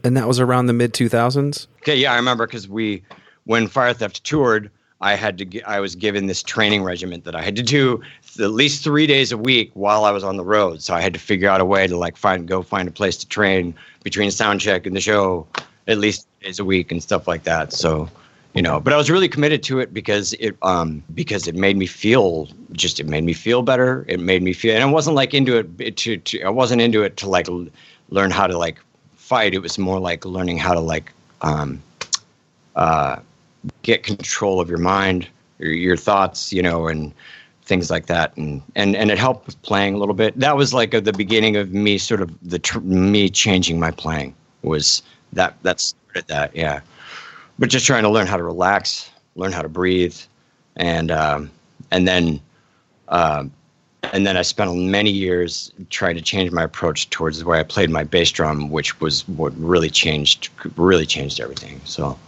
And 0.05 0.17
that 0.17 0.29
was 0.29 0.39
around 0.39 0.67
the 0.67 0.73
mid 0.73 0.93
2000s? 0.95 1.67
Okay, 1.83 1.97
yeah, 1.97 2.13
I 2.13 2.17
remember 2.17 2.47
because 2.47 2.69
we, 2.69 3.03
when 3.45 3.67
Fire 3.67 3.93
Theft 3.93 4.23
toured, 4.23 4.71
I 5.01 5.15
had 5.17 5.39
to, 5.39 5.61
I 5.63 5.81
was 5.81 5.97
given 5.97 6.27
this 6.27 6.43
training 6.43 6.85
regiment 6.85 7.25
that 7.25 7.35
I 7.35 7.43
had 7.43 7.57
to 7.57 7.63
do 7.63 8.01
at 8.39 8.51
least 8.51 8.85
three 8.85 9.07
days 9.07 9.33
a 9.33 9.37
week 9.37 9.71
while 9.75 10.05
I 10.05 10.13
was 10.13 10.23
on 10.23 10.37
the 10.37 10.45
road. 10.45 10.83
So 10.83 10.95
I 10.95 11.01
had 11.01 11.13
to 11.15 11.21
figure 11.21 11.49
out 11.49 11.61
a 11.61 11.65
way 11.65 11.87
to 11.87 11.97
like 11.97 12.17
find, 12.17 12.47
go 12.47 12.63
find 12.63 12.87
a 12.89 12.93
place 12.93 13.17
to 13.19 13.27
train 13.27 13.75
between 14.05 14.31
sound 14.31 14.61
check 14.61 14.87
and 14.87 14.95
the 14.95 15.01
show, 15.01 15.47
at 15.89 15.99
least 15.99 16.29
days 16.43 16.59
a 16.61 16.65
week 16.65 16.93
and 16.93 17.03
stuff 17.03 17.27
like 17.27 17.43
that. 17.45 17.73
So, 17.73 18.09
you 18.55 18.63
know, 18.63 18.81
but 18.81 18.93
I 18.93 18.97
was 18.97 19.11
really 19.11 19.29
committed 19.29 19.63
to 19.65 19.79
it 19.79 19.93
because 19.93 20.33
it, 20.35 20.57
um, 20.63 21.03
because 21.15 21.47
it 21.47 21.55
made 21.55 21.77
me 21.77 21.87
feel 21.87 22.49
just, 22.73 22.99
it 22.99 23.07
made 23.07 23.25
me 23.25 23.33
feel 23.33 23.63
better. 23.63 24.05
It 24.09 24.21
made 24.21 24.43
me 24.43 24.53
feel, 24.53 24.75
and 24.75 24.83
I 24.83 24.87
wasn't 24.87 25.17
like 25.17 25.35
into 25.35 25.57
it 25.79 25.97
to, 25.99 26.17
to 26.17 26.43
I 26.43 26.51
wasn't 26.51 26.81
into 26.81 27.03
it 27.03 27.17
to 27.19 27.29
like 27.29 27.49
l- 27.49 27.69
learn 28.11 28.31
how 28.31 28.47
to 28.47 28.59
like 28.59 28.79
fight. 29.15 29.55
It 29.55 29.61
was 29.61 29.79
more 29.79 30.01
like 30.01 30.25
learning 30.25 30.59
how 30.59 30.75
to 30.75 30.81
like, 30.81 31.13
um, 31.43 31.83
uh, 32.75 33.17
get 33.83 34.03
control 34.03 34.61
of 34.61 34.69
your 34.69 34.79
mind, 34.79 35.29
your, 35.59 35.73
your 35.73 35.97
thoughts, 35.97 36.53
you 36.53 36.63
know, 36.63 36.89
and 36.89 37.13
things 37.65 37.91
like 37.91 38.07
that. 38.07 38.37
And, 38.37 38.63
and, 38.77 38.97
and 38.97 39.11
it 39.11 39.19
helped 39.19 39.47
with 39.47 39.61
playing 39.63 39.95
a 39.95 39.99
little 39.99 40.15
bit. 40.15 40.39
That 40.39 40.57
was 40.57 40.73
like 40.73 40.95
uh 40.95 41.01
the 41.01 41.13
beginning 41.13 41.57
of 41.57 41.73
me 41.73 41.99
sort 41.99 42.23
of 42.23 42.31
the, 42.49 42.59
tr- 42.59 42.81
me 42.81 43.29
changing 43.29 43.79
my 43.79 43.91
playing 43.91 44.35
was 44.63 45.03
that, 45.35 45.55
that 45.63 45.81
started 45.81 46.27
that. 46.29 46.57
Yeah. 46.57 46.81
But 47.59 47.71
just 47.71 47.87
trying 47.87 48.05
to 48.05 48.09
learn 48.09 48.27
how 48.27 48.37
to 48.37 48.43
relax, 48.43 49.11
learn 49.35 49.53
how 49.53 49.63
to 49.63 49.69
breathe. 49.69 50.17
And, 50.77 51.11
um, 51.11 51.51
and 51.91 52.07
then, 52.07 52.41
um, 53.09 53.51
and 54.13 54.27
then 54.27 54.37
I 54.37 54.43
spent 54.43 54.75
many 54.77 55.11
years 55.11 55.73
trying 55.91 56.15
to 56.15 56.23
change 56.23 56.53
my 56.53 56.63
approach 56.63 57.11
towards 57.11 57.41
the 57.41 57.47
way 57.47 57.59
I 57.59 57.65
played 57.65 57.91
my 57.91 58.05
bass 58.05 58.31
drum, 58.31 58.71
which 58.71 59.01
was 59.01 59.27
what 59.29 59.53
really 59.59 59.91
changed, 59.91 60.51
really 60.77 61.05
changed 61.05 61.41
everything. 61.41 61.81
So, 61.85 62.19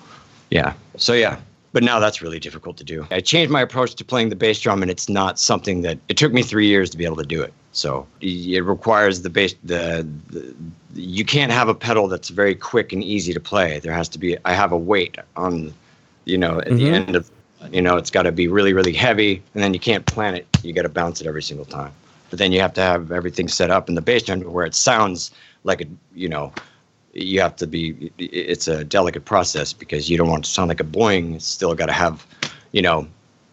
yeah. 0.50 0.74
So 0.96 1.12
yeah. 1.12 1.38
But 1.72 1.84
now 1.84 2.00
that's 2.00 2.20
really 2.20 2.40
difficult 2.40 2.76
to 2.78 2.84
do. 2.84 3.06
I 3.10 3.20
changed 3.20 3.52
my 3.52 3.60
approach 3.60 3.94
to 3.94 4.04
playing 4.04 4.30
the 4.30 4.36
bass 4.36 4.60
drum, 4.60 4.82
and 4.82 4.90
it's 4.90 5.08
not 5.08 5.38
something 5.38 5.82
that 5.82 5.98
it 6.08 6.16
took 6.16 6.32
me 6.32 6.42
three 6.42 6.66
years 6.66 6.90
to 6.90 6.96
be 6.96 7.04
able 7.04 7.16
to 7.16 7.24
do 7.24 7.40
it. 7.42 7.52
So 7.72 8.06
it 8.20 8.64
requires 8.64 9.22
the 9.22 9.30
bass. 9.30 9.54
The, 9.62 10.06
the 10.30 10.54
you 10.94 11.24
can't 11.24 11.52
have 11.52 11.68
a 11.68 11.74
pedal 11.74 12.08
that's 12.08 12.30
very 12.30 12.56
quick 12.56 12.92
and 12.92 13.04
easy 13.04 13.32
to 13.32 13.40
play. 13.40 13.78
There 13.78 13.92
has 13.92 14.08
to 14.10 14.18
be. 14.18 14.36
I 14.44 14.54
have 14.54 14.72
a 14.72 14.76
weight 14.76 15.16
on, 15.36 15.72
you 16.24 16.36
know, 16.36 16.58
at 16.58 16.64
the 16.64 16.70
mm-hmm. 16.72 16.94
end 16.94 17.16
of, 17.16 17.30
you 17.70 17.80
know, 17.80 17.96
it's 17.96 18.10
got 18.10 18.22
to 18.22 18.32
be 18.32 18.48
really 18.48 18.72
really 18.72 18.92
heavy, 18.92 19.40
and 19.54 19.62
then 19.62 19.72
you 19.72 19.80
can't 19.80 20.04
plant 20.06 20.36
it. 20.36 20.48
You 20.64 20.72
got 20.72 20.82
to 20.82 20.88
bounce 20.88 21.20
it 21.20 21.28
every 21.28 21.42
single 21.42 21.66
time. 21.66 21.92
But 22.30 22.40
then 22.40 22.50
you 22.50 22.60
have 22.60 22.74
to 22.74 22.80
have 22.80 23.12
everything 23.12 23.46
set 23.46 23.70
up 23.70 23.88
in 23.88 23.94
the 23.94 24.02
bass 24.02 24.24
drum 24.24 24.40
where 24.40 24.66
it 24.66 24.74
sounds 24.74 25.30
like 25.62 25.80
a, 25.80 25.86
you 26.14 26.28
know, 26.28 26.52
you 27.12 27.40
have 27.40 27.56
to 27.56 27.66
be 27.66 28.12
it's 28.18 28.68
a 28.68 28.84
delicate 28.84 29.24
process 29.24 29.72
because 29.72 30.08
you 30.08 30.16
don't 30.16 30.28
want 30.28 30.44
to 30.44 30.50
sound 30.50 30.68
like 30.68 30.80
a 30.80 30.84
boing 30.84 31.34
it's 31.34 31.46
still 31.46 31.74
got 31.74 31.86
to 31.86 31.92
have 31.92 32.26
you 32.72 32.82
know 32.82 33.06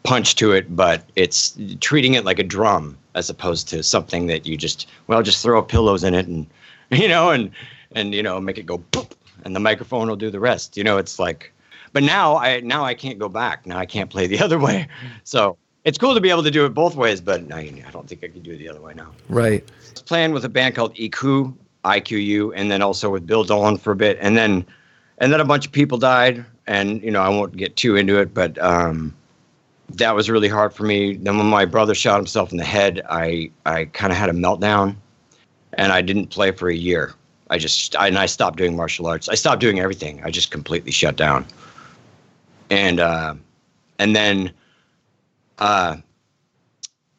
punch 0.03 0.35
to 0.35 0.51
it 0.51 0.75
but 0.75 1.03
it's 1.15 1.57
treating 1.81 2.13
it 2.13 2.23
like 2.23 2.39
a 2.39 2.43
drum 2.43 2.97
as 3.15 3.29
opposed 3.29 3.67
to 3.67 3.81
something 3.83 4.27
that 4.27 4.45
you 4.45 4.55
just 4.55 4.87
well 5.07 5.21
just 5.23 5.41
throw 5.41 5.61
pillows 5.61 6.03
in 6.03 6.13
it 6.13 6.27
and 6.27 6.47
you 6.91 7.07
know 7.07 7.31
and 7.31 7.51
and 7.91 8.13
you 8.13 8.23
know 8.23 8.39
make 8.39 8.57
it 8.57 8.65
go 8.65 8.77
boop 8.91 9.11
and 9.43 9.55
the 9.55 9.59
microphone 9.59 10.07
will 10.07 10.15
do 10.15 10.29
the 10.29 10.39
rest 10.39 10.77
you 10.77 10.83
know 10.83 10.97
it's 10.97 11.19
like 11.19 11.51
but 11.93 12.03
now 12.03 12.37
i 12.37 12.59
now 12.61 12.83
i 12.83 12.93
can't 12.93 13.19
go 13.19 13.27
back 13.27 13.65
now 13.65 13.77
i 13.77 13.85
can't 13.85 14.09
play 14.09 14.27
the 14.27 14.39
other 14.43 14.59
way 14.59 14.87
so 15.23 15.57
it's 15.83 15.97
cool 15.97 16.13
to 16.13 16.21
be 16.21 16.29
able 16.29 16.43
to 16.43 16.51
do 16.51 16.65
it 16.65 16.69
both 16.73 16.95
ways 16.95 17.19
but 17.21 17.51
I, 17.51 17.59
I 17.85 17.91
don't 17.91 18.07
think 18.07 18.23
i 18.23 18.27
can 18.27 18.41
do 18.41 18.51
it 18.51 18.57
the 18.57 18.69
other 18.69 18.81
way 18.81 18.93
now 18.93 19.11
Right. 19.29 19.63
I 19.67 19.91
was 19.91 20.01
playing 20.03 20.31
with 20.31 20.45
a 20.45 20.49
band 20.49 20.75
called 20.75 20.95
EQ, 20.95 21.53
IQU, 21.87 22.51
and 22.55 22.69
then 22.69 22.81
also 22.81 23.09
with 23.09 23.25
Bill 23.25 23.43
Dolan 23.43 23.77
for 23.77 23.91
a 23.91 23.95
bit, 23.95 24.17
and 24.21 24.37
then 24.37 24.65
and 25.19 25.31
then 25.31 25.39
a 25.39 25.45
bunch 25.45 25.65
of 25.65 25.71
people 25.71 25.97
died, 25.97 26.45
and 26.67 27.01
you 27.01 27.11
know 27.11 27.21
I 27.21 27.29
won't 27.29 27.55
get 27.55 27.75
too 27.75 27.95
into 27.95 28.19
it, 28.19 28.33
but 28.33 28.57
um, 28.61 29.15
that 29.89 30.15
was 30.15 30.29
really 30.29 30.49
hard 30.49 30.73
for 30.73 30.83
me. 30.83 31.15
Then 31.15 31.37
when 31.37 31.47
my 31.47 31.65
brother 31.65 31.95
shot 31.95 32.17
himself 32.17 32.51
in 32.51 32.57
the 32.57 32.65
head, 32.65 33.01
I 33.09 33.51
I 33.65 33.85
kind 33.85 34.11
of 34.11 34.17
had 34.17 34.29
a 34.29 34.33
meltdown, 34.33 34.95
and 35.73 35.91
I 35.91 36.01
didn't 36.01 36.27
play 36.27 36.51
for 36.51 36.69
a 36.69 36.75
year. 36.75 37.13
I 37.49 37.57
just 37.57 37.95
I, 37.95 38.07
and 38.07 38.19
I 38.19 38.25
stopped 38.25 38.57
doing 38.57 38.75
martial 38.75 39.07
arts. 39.07 39.29
I 39.29 39.35
stopped 39.35 39.61
doing 39.61 39.79
everything. 39.79 40.21
I 40.23 40.31
just 40.31 40.51
completely 40.51 40.91
shut 40.91 41.15
down, 41.15 41.45
and 42.69 42.99
uh, 42.99 43.35
and 43.99 44.15
then 44.15 44.51
uh, 45.59 45.97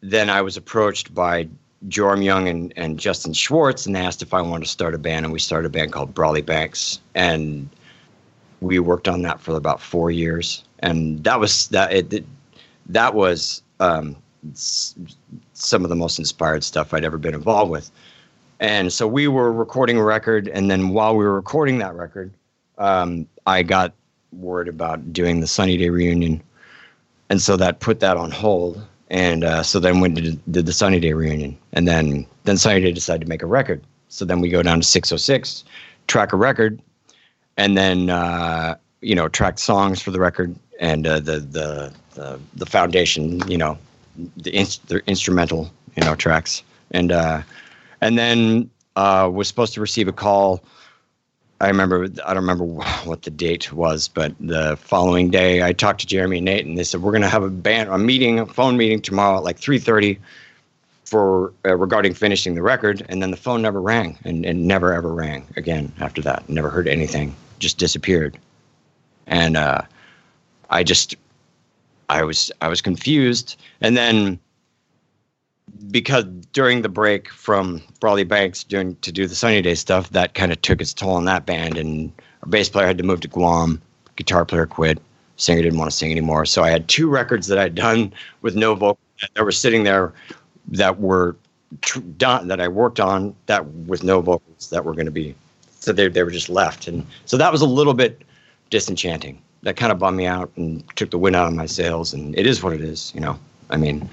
then 0.00 0.30
I 0.30 0.42
was 0.42 0.56
approached 0.56 1.14
by 1.14 1.48
Jorm 1.86 2.24
Young 2.24 2.48
and, 2.48 2.72
and 2.76 2.98
Justin 2.98 3.32
Schwartz, 3.32 3.86
and 3.86 3.96
asked 3.96 4.20
if 4.22 4.34
I 4.34 4.42
wanted 4.42 4.64
to 4.64 4.70
start 4.70 4.94
a 4.94 4.98
band, 4.98 5.24
and 5.24 5.32
we 5.32 5.38
started 5.38 5.66
a 5.66 5.70
band 5.70 5.92
called 5.92 6.12
Brawley 6.12 6.42
Banks, 6.42 6.98
and 7.14 7.68
we 8.60 8.78
worked 8.80 9.06
on 9.06 9.22
that 9.22 9.40
for 9.40 9.56
about 9.56 9.80
four 9.80 10.10
years, 10.10 10.64
and 10.80 11.22
that 11.22 11.38
was 11.38 11.68
that 11.68 11.92
it, 11.92 12.12
it 12.12 12.26
that 12.86 13.14
was 13.14 13.62
um, 13.78 14.16
some 14.54 15.84
of 15.84 15.88
the 15.88 15.96
most 15.96 16.18
inspired 16.18 16.64
stuff 16.64 16.92
I'd 16.92 17.04
ever 17.04 17.18
been 17.18 17.34
involved 17.34 17.70
with, 17.70 17.90
and 18.58 18.92
so 18.92 19.06
we 19.06 19.28
were 19.28 19.52
recording 19.52 19.98
a 19.98 20.04
record, 20.04 20.48
and 20.48 20.68
then 20.68 20.88
while 20.88 21.14
we 21.14 21.24
were 21.24 21.34
recording 21.34 21.78
that 21.78 21.94
record, 21.94 22.32
um, 22.78 23.28
I 23.46 23.62
got 23.62 23.92
word 24.32 24.66
about 24.66 25.12
doing 25.12 25.40
the 25.40 25.46
Sunny 25.46 25.76
Day 25.76 25.90
reunion, 25.90 26.42
and 27.30 27.40
so 27.40 27.56
that 27.56 27.78
put 27.78 28.00
that 28.00 28.16
on 28.16 28.32
hold 28.32 28.84
and 29.08 29.44
uh, 29.44 29.62
so 29.62 29.80
then 29.80 30.00
we 30.00 30.08
did, 30.10 30.52
did 30.52 30.66
the 30.66 30.72
sunny 30.72 31.00
day 31.00 31.12
reunion. 31.12 31.56
And 31.72 31.88
then 31.88 32.26
then 32.44 32.56
sunny 32.56 32.80
day 32.80 32.92
decided 32.92 33.22
to 33.22 33.28
make 33.28 33.42
a 33.42 33.46
record. 33.46 33.82
So 34.08 34.24
then 34.24 34.40
we 34.40 34.48
go 34.48 34.62
down 34.62 34.80
to 34.80 34.86
606 34.86 35.64
track 36.06 36.32
a 36.32 36.36
record 36.36 36.80
and 37.56 37.76
then 37.76 38.10
uh, 38.10 38.76
you 39.00 39.14
know 39.14 39.28
track 39.28 39.58
songs 39.58 40.00
for 40.00 40.10
the 40.10 40.18
record 40.18 40.56
and 40.80 41.06
uh, 41.06 41.20
the, 41.20 41.40
the 41.40 41.92
the 42.14 42.40
the 42.54 42.66
foundation 42.66 43.46
you 43.48 43.58
know 43.58 43.78
the, 44.36 44.50
inst- 44.54 44.88
the 44.88 45.02
instrumental 45.06 45.70
you 45.96 46.04
know 46.04 46.14
tracks. 46.14 46.62
And 46.90 47.12
uh, 47.12 47.42
and 48.00 48.18
then 48.18 48.70
uh, 48.96 49.30
was 49.32 49.48
supposed 49.48 49.74
to 49.74 49.80
receive 49.80 50.08
a 50.08 50.12
call 50.12 50.62
I 51.60 51.68
remember 51.68 52.04
I 52.04 52.34
don't 52.34 52.42
remember 52.42 52.64
what 52.64 53.22
the 53.22 53.30
date 53.30 53.72
was, 53.72 54.06
but 54.06 54.32
the 54.38 54.76
following 54.80 55.30
day 55.30 55.62
I 55.62 55.72
talked 55.72 56.00
to 56.00 56.06
Jeremy 56.06 56.38
and 56.38 56.44
Nate, 56.44 56.66
and 56.66 56.78
they 56.78 56.84
said 56.84 57.02
we're 57.02 57.10
going 57.12 57.22
to 57.22 57.28
have 57.28 57.42
a 57.42 57.50
band 57.50 57.90
a 57.90 57.98
meeting, 57.98 58.38
a 58.38 58.46
phone 58.46 58.76
meeting 58.76 59.00
tomorrow 59.00 59.38
at 59.38 59.44
like 59.44 59.58
three 59.58 59.78
thirty 59.78 60.20
for 61.04 61.52
uh, 61.64 61.74
regarding 61.74 62.14
finishing 62.14 62.54
the 62.54 62.62
record. 62.62 63.04
And 63.08 63.20
then 63.20 63.32
the 63.32 63.36
phone 63.36 63.62
never 63.62 63.80
rang, 63.80 64.18
and, 64.24 64.46
and 64.46 64.68
never 64.68 64.92
ever 64.92 65.12
rang 65.12 65.46
again 65.56 65.92
after 66.00 66.22
that. 66.22 66.48
Never 66.48 66.70
heard 66.70 66.86
anything, 66.86 67.34
just 67.58 67.78
disappeared. 67.78 68.38
And 69.26 69.56
uh, 69.56 69.82
I 70.70 70.84
just 70.84 71.16
I 72.08 72.22
was 72.22 72.52
I 72.60 72.68
was 72.68 72.80
confused, 72.80 73.56
and 73.80 73.96
then 73.96 74.38
because 75.90 76.24
during 76.52 76.82
the 76.82 76.88
break 76.88 77.28
from 77.30 77.82
Brawley 78.00 78.24
Banks 78.24 78.64
doing 78.64 78.96
to 78.96 79.12
do 79.12 79.26
the 79.26 79.34
Sunny 79.34 79.62
Day 79.62 79.74
stuff, 79.74 80.10
that 80.10 80.34
kind 80.34 80.52
of 80.52 80.60
took 80.62 80.80
its 80.80 80.92
toll 80.92 81.14
on 81.14 81.24
that 81.26 81.46
band, 81.46 81.78
and 81.78 82.12
our 82.42 82.48
bass 82.48 82.68
player 82.68 82.86
had 82.86 82.98
to 82.98 83.04
move 83.04 83.20
to 83.20 83.28
Guam. 83.28 83.80
Guitar 84.16 84.44
player 84.44 84.66
quit. 84.66 84.98
Singer 85.36 85.62
didn't 85.62 85.78
want 85.78 85.90
to 85.90 85.96
sing 85.96 86.10
anymore. 86.10 86.44
So 86.44 86.64
I 86.64 86.70
had 86.70 86.88
two 86.88 87.08
records 87.08 87.46
that 87.46 87.58
I'd 87.58 87.76
done 87.76 88.12
with 88.42 88.56
no 88.56 88.74
vocal 88.74 88.98
that 89.34 89.44
were 89.44 89.52
sitting 89.52 89.84
there 89.84 90.12
that 90.72 90.98
were 90.98 91.36
tr- 91.80 92.00
done 92.00 92.48
that 92.48 92.60
I 92.60 92.68
worked 92.68 92.98
on 93.00 93.34
that 93.46 93.64
with 93.66 94.02
no 94.02 94.20
vocals 94.20 94.70
that 94.70 94.84
were 94.84 94.94
going 94.94 95.06
to 95.06 95.12
be. 95.12 95.34
So 95.80 95.92
they 95.92 96.08
they 96.08 96.24
were 96.24 96.30
just 96.30 96.48
left, 96.48 96.88
and 96.88 97.06
so 97.24 97.36
that 97.36 97.52
was 97.52 97.60
a 97.60 97.66
little 97.66 97.94
bit 97.94 98.22
disenchanting. 98.70 99.40
That 99.62 99.76
kind 99.76 99.92
of 99.92 99.98
bummed 99.98 100.16
me 100.16 100.26
out 100.26 100.50
and 100.56 100.84
took 100.96 101.10
the 101.10 101.18
wind 101.18 101.36
out 101.36 101.46
of 101.46 101.54
my 101.54 101.66
sails. 101.66 102.12
And 102.12 102.36
it 102.38 102.46
is 102.46 102.62
what 102.62 102.72
it 102.72 102.80
is, 102.80 103.12
you 103.14 103.20
know. 103.20 103.38
I 103.70 103.76
mean, 103.76 104.08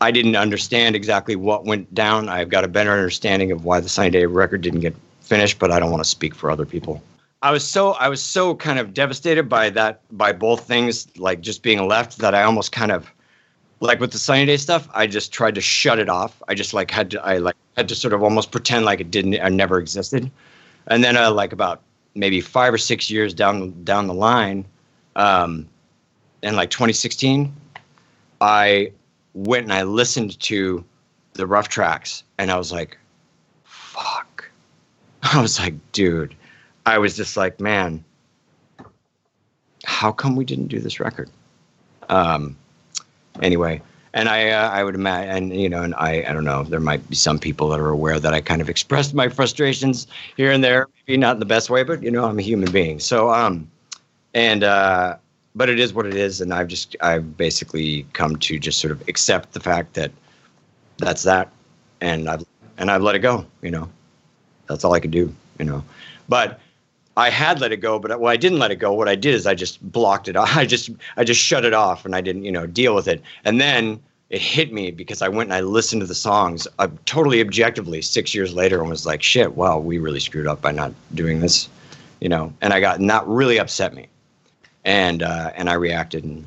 I 0.00 0.10
didn't 0.10 0.36
understand 0.36 0.96
exactly 0.96 1.36
what 1.36 1.64
went 1.64 1.92
down. 1.94 2.28
I've 2.28 2.48
got 2.48 2.64
a 2.64 2.68
better 2.68 2.92
understanding 2.92 3.52
of 3.52 3.64
why 3.64 3.80
the 3.80 3.88
Sunny 3.88 4.10
Day 4.10 4.26
record 4.26 4.60
didn't 4.60 4.80
get 4.80 4.94
finished, 5.20 5.58
but 5.58 5.70
I 5.70 5.80
don't 5.80 5.90
want 5.90 6.02
to 6.02 6.08
speak 6.08 6.34
for 6.34 6.50
other 6.50 6.66
people. 6.66 7.02
I 7.42 7.50
was 7.50 7.66
so 7.66 7.92
I 7.92 8.08
was 8.08 8.22
so 8.22 8.54
kind 8.54 8.78
of 8.78 8.94
devastated 8.94 9.48
by 9.48 9.70
that 9.70 10.00
by 10.16 10.32
both 10.32 10.64
things, 10.64 11.08
like 11.18 11.40
just 11.40 11.62
being 11.62 11.88
left, 11.88 12.18
that 12.18 12.34
I 12.34 12.44
almost 12.44 12.70
kind 12.70 12.92
of 12.92 13.10
like 13.80 13.98
with 13.98 14.12
the 14.12 14.18
Sunny 14.18 14.46
Day 14.46 14.56
stuff. 14.56 14.88
I 14.94 15.08
just 15.08 15.32
tried 15.32 15.56
to 15.56 15.60
shut 15.60 15.98
it 15.98 16.08
off. 16.08 16.40
I 16.46 16.54
just 16.54 16.72
like 16.72 16.90
had 16.90 17.10
to 17.10 17.24
I 17.24 17.38
like 17.38 17.56
had 17.76 17.88
to 17.88 17.96
sort 17.96 18.14
of 18.14 18.22
almost 18.22 18.52
pretend 18.52 18.84
like 18.84 19.00
it 19.00 19.10
didn't 19.10 19.40
I 19.40 19.48
never 19.48 19.78
existed. 19.78 20.30
And 20.86 21.02
then 21.02 21.16
uh, 21.16 21.32
like 21.32 21.52
about 21.52 21.82
maybe 22.14 22.40
five 22.40 22.72
or 22.72 22.78
six 22.78 23.10
years 23.10 23.34
down 23.34 23.82
down 23.82 24.06
the 24.06 24.14
line, 24.14 24.64
um, 25.16 25.68
in 26.42 26.54
like 26.54 26.70
2016, 26.70 27.52
I 28.40 28.92
went 29.34 29.64
and 29.64 29.72
I 29.72 29.82
listened 29.82 30.38
to 30.40 30.84
the 31.34 31.46
rough 31.46 31.68
tracks, 31.68 32.22
and 32.38 32.50
I 32.50 32.56
was 32.56 32.72
like, 32.72 32.98
"Fuck!" 33.64 34.50
I 35.22 35.40
was 35.40 35.58
like, 35.58 35.74
"Dude," 35.92 36.34
I 36.86 36.98
was 36.98 37.16
just 37.16 37.36
like, 37.36 37.60
"Man, 37.60 38.04
how 39.84 40.12
come 40.12 40.36
we 40.36 40.44
didn't 40.44 40.68
do 40.68 40.80
this 40.80 41.00
record?" 41.00 41.30
Um. 42.08 42.56
Anyway, 43.40 43.80
and 44.14 44.28
I 44.28 44.50
uh, 44.50 44.68
I 44.68 44.84
would 44.84 44.94
imagine, 44.94 45.30
and 45.30 45.60
you 45.60 45.68
know, 45.68 45.82
and 45.82 45.94
I 45.94 46.24
I 46.28 46.32
don't 46.32 46.44
know. 46.44 46.64
There 46.64 46.80
might 46.80 47.08
be 47.08 47.14
some 47.14 47.38
people 47.38 47.68
that 47.68 47.80
are 47.80 47.88
aware 47.88 48.20
that 48.20 48.34
I 48.34 48.40
kind 48.40 48.60
of 48.60 48.68
expressed 48.68 49.14
my 49.14 49.28
frustrations 49.28 50.06
here 50.36 50.50
and 50.52 50.62
there, 50.62 50.88
maybe 51.06 51.16
not 51.16 51.36
in 51.36 51.40
the 51.40 51.46
best 51.46 51.70
way, 51.70 51.82
but 51.82 52.02
you 52.02 52.10
know, 52.10 52.24
I'm 52.24 52.38
a 52.38 52.42
human 52.42 52.70
being. 52.70 53.00
So 53.00 53.30
um, 53.32 53.70
and 54.34 54.64
uh, 54.64 55.16
but 55.54 55.68
it 55.68 55.78
is 55.78 55.92
what 55.92 56.06
it 56.06 56.14
is, 56.14 56.40
and 56.40 56.52
I've 56.52 56.68
just 56.68 56.96
I've 57.00 57.36
basically 57.36 58.06
come 58.12 58.36
to 58.36 58.58
just 58.58 58.80
sort 58.80 58.92
of 58.92 59.06
accept 59.08 59.52
the 59.52 59.60
fact 59.60 59.94
that 59.94 60.10
that's 60.98 61.22
that, 61.24 61.50
and 62.00 62.28
I've 62.28 62.44
and 62.78 62.90
I've 62.90 63.02
let 63.02 63.14
it 63.14 63.20
go. 63.20 63.46
You 63.60 63.70
know, 63.70 63.88
that's 64.66 64.84
all 64.84 64.92
I 64.94 65.00
could 65.00 65.10
do. 65.10 65.34
You 65.58 65.66
know, 65.66 65.84
but 66.28 66.60
I 67.16 67.28
had 67.28 67.60
let 67.60 67.72
it 67.72 67.78
go, 67.78 67.98
but 67.98 68.18
well, 68.18 68.32
I 68.32 68.36
didn't 68.36 68.58
let 68.58 68.70
it 68.70 68.76
go. 68.76 68.92
What 68.92 69.08
I 69.08 69.14
did 69.14 69.34
is 69.34 69.46
I 69.46 69.54
just 69.54 69.82
blocked 69.92 70.28
it. 70.28 70.36
I 70.38 70.64
just 70.64 70.90
I 71.16 71.24
just 71.24 71.40
shut 71.40 71.64
it 71.64 71.74
off, 71.74 72.04
and 72.04 72.14
I 72.14 72.20
didn't 72.20 72.44
you 72.44 72.52
know 72.52 72.66
deal 72.66 72.94
with 72.94 73.08
it. 73.08 73.22
And 73.44 73.60
then 73.60 74.00
it 74.30 74.40
hit 74.40 74.72
me 74.72 74.90
because 74.90 75.20
I 75.20 75.28
went 75.28 75.50
and 75.50 75.54
I 75.54 75.60
listened 75.60 76.00
to 76.00 76.06
the 76.06 76.14
songs 76.14 76.66
uh, 76.78 76.88
totally 77.04 77.42
objectively 77.42 78.00
six 78.00 78.34
years 78.34 78.54
later 78.54 78.80
and 78.80 78.88
was 78.88 79.04
like, 79.04 79.22
shit, 79.22 79.56
wow, 79.56 79.78
we 79.78 79.98
really 79.98 80.20
screwed 80.20 80.46
up 80.46 80.62
by 80.62 80.72
not 80.72 80.94
doing 81.14 81.40
this, 81.40 81.68
you 82.20 82.30
know. 82.30 82.50
And 82.62 82.72
I 82.72 82.80
got 82.80 82.98
and 82.98 83.10
that 83.10 83.26
really 83.26 83.58
upset 83.58 83.92
me, 83.92 84.08
and 84.84 85.22
uh, 85.22 85.52
and 85.54 85.70
I 85.70 85.74
reacted, 85.74 86.24
and 86.24 86.46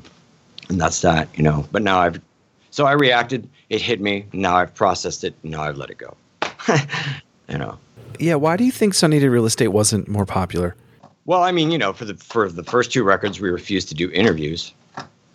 and 0.68 0.80
that's 0.80 1.00
that, 1.02 1.28
you 1.34 1.42
know. 1.42 1.66
But 1.72 1.82
now 1.82 2.00
I've 2.00 2.20
so 2.70 2.86
I 2.86 2.92
reacted. 2.92 3.48
It 3.68 3.80
hit 3.80 4.00
me. 4.00 4.26
Now 4.32 4.56
I've 4.56 4.74
processed 4.74 5.24
it. 5.24 5.34
Now 5.42 5.62
I've 5.62 5.76
let 5.76 5.90
it 5.90 5.98
go. 5.98 6.16
you 7.48 7.58
know. 7.58 7.78
Yeah, 8.18 8.36
why 8.36 8.56
do 8.56 8.64
you 8.64 8.72
think 8.72 8.94
Sunny 8.94 9.18
Day 9.18 9.28
Real 9.28 9.46
Estate 9.46 9.68
wasn't 9.68 10.08
more 10.08 10.24
popular? 10.24 10.74
Well, 11.26 11.42
I 11.42 11.52
mean, 11.52 11.70
you 11.70 11.78
know, 11.78 11.92
for 11.92 12.04
the 12.04 12.14
for 12.14 12.48
the 12.48 12.62
first 12.62 12.92
two 12.92 13.02
records, 13.02 13.40
we 13.40 13.50
refused 13.50 13.88
to 13.88 13.94
do 13.94 14.10
interviews 14.10 14.72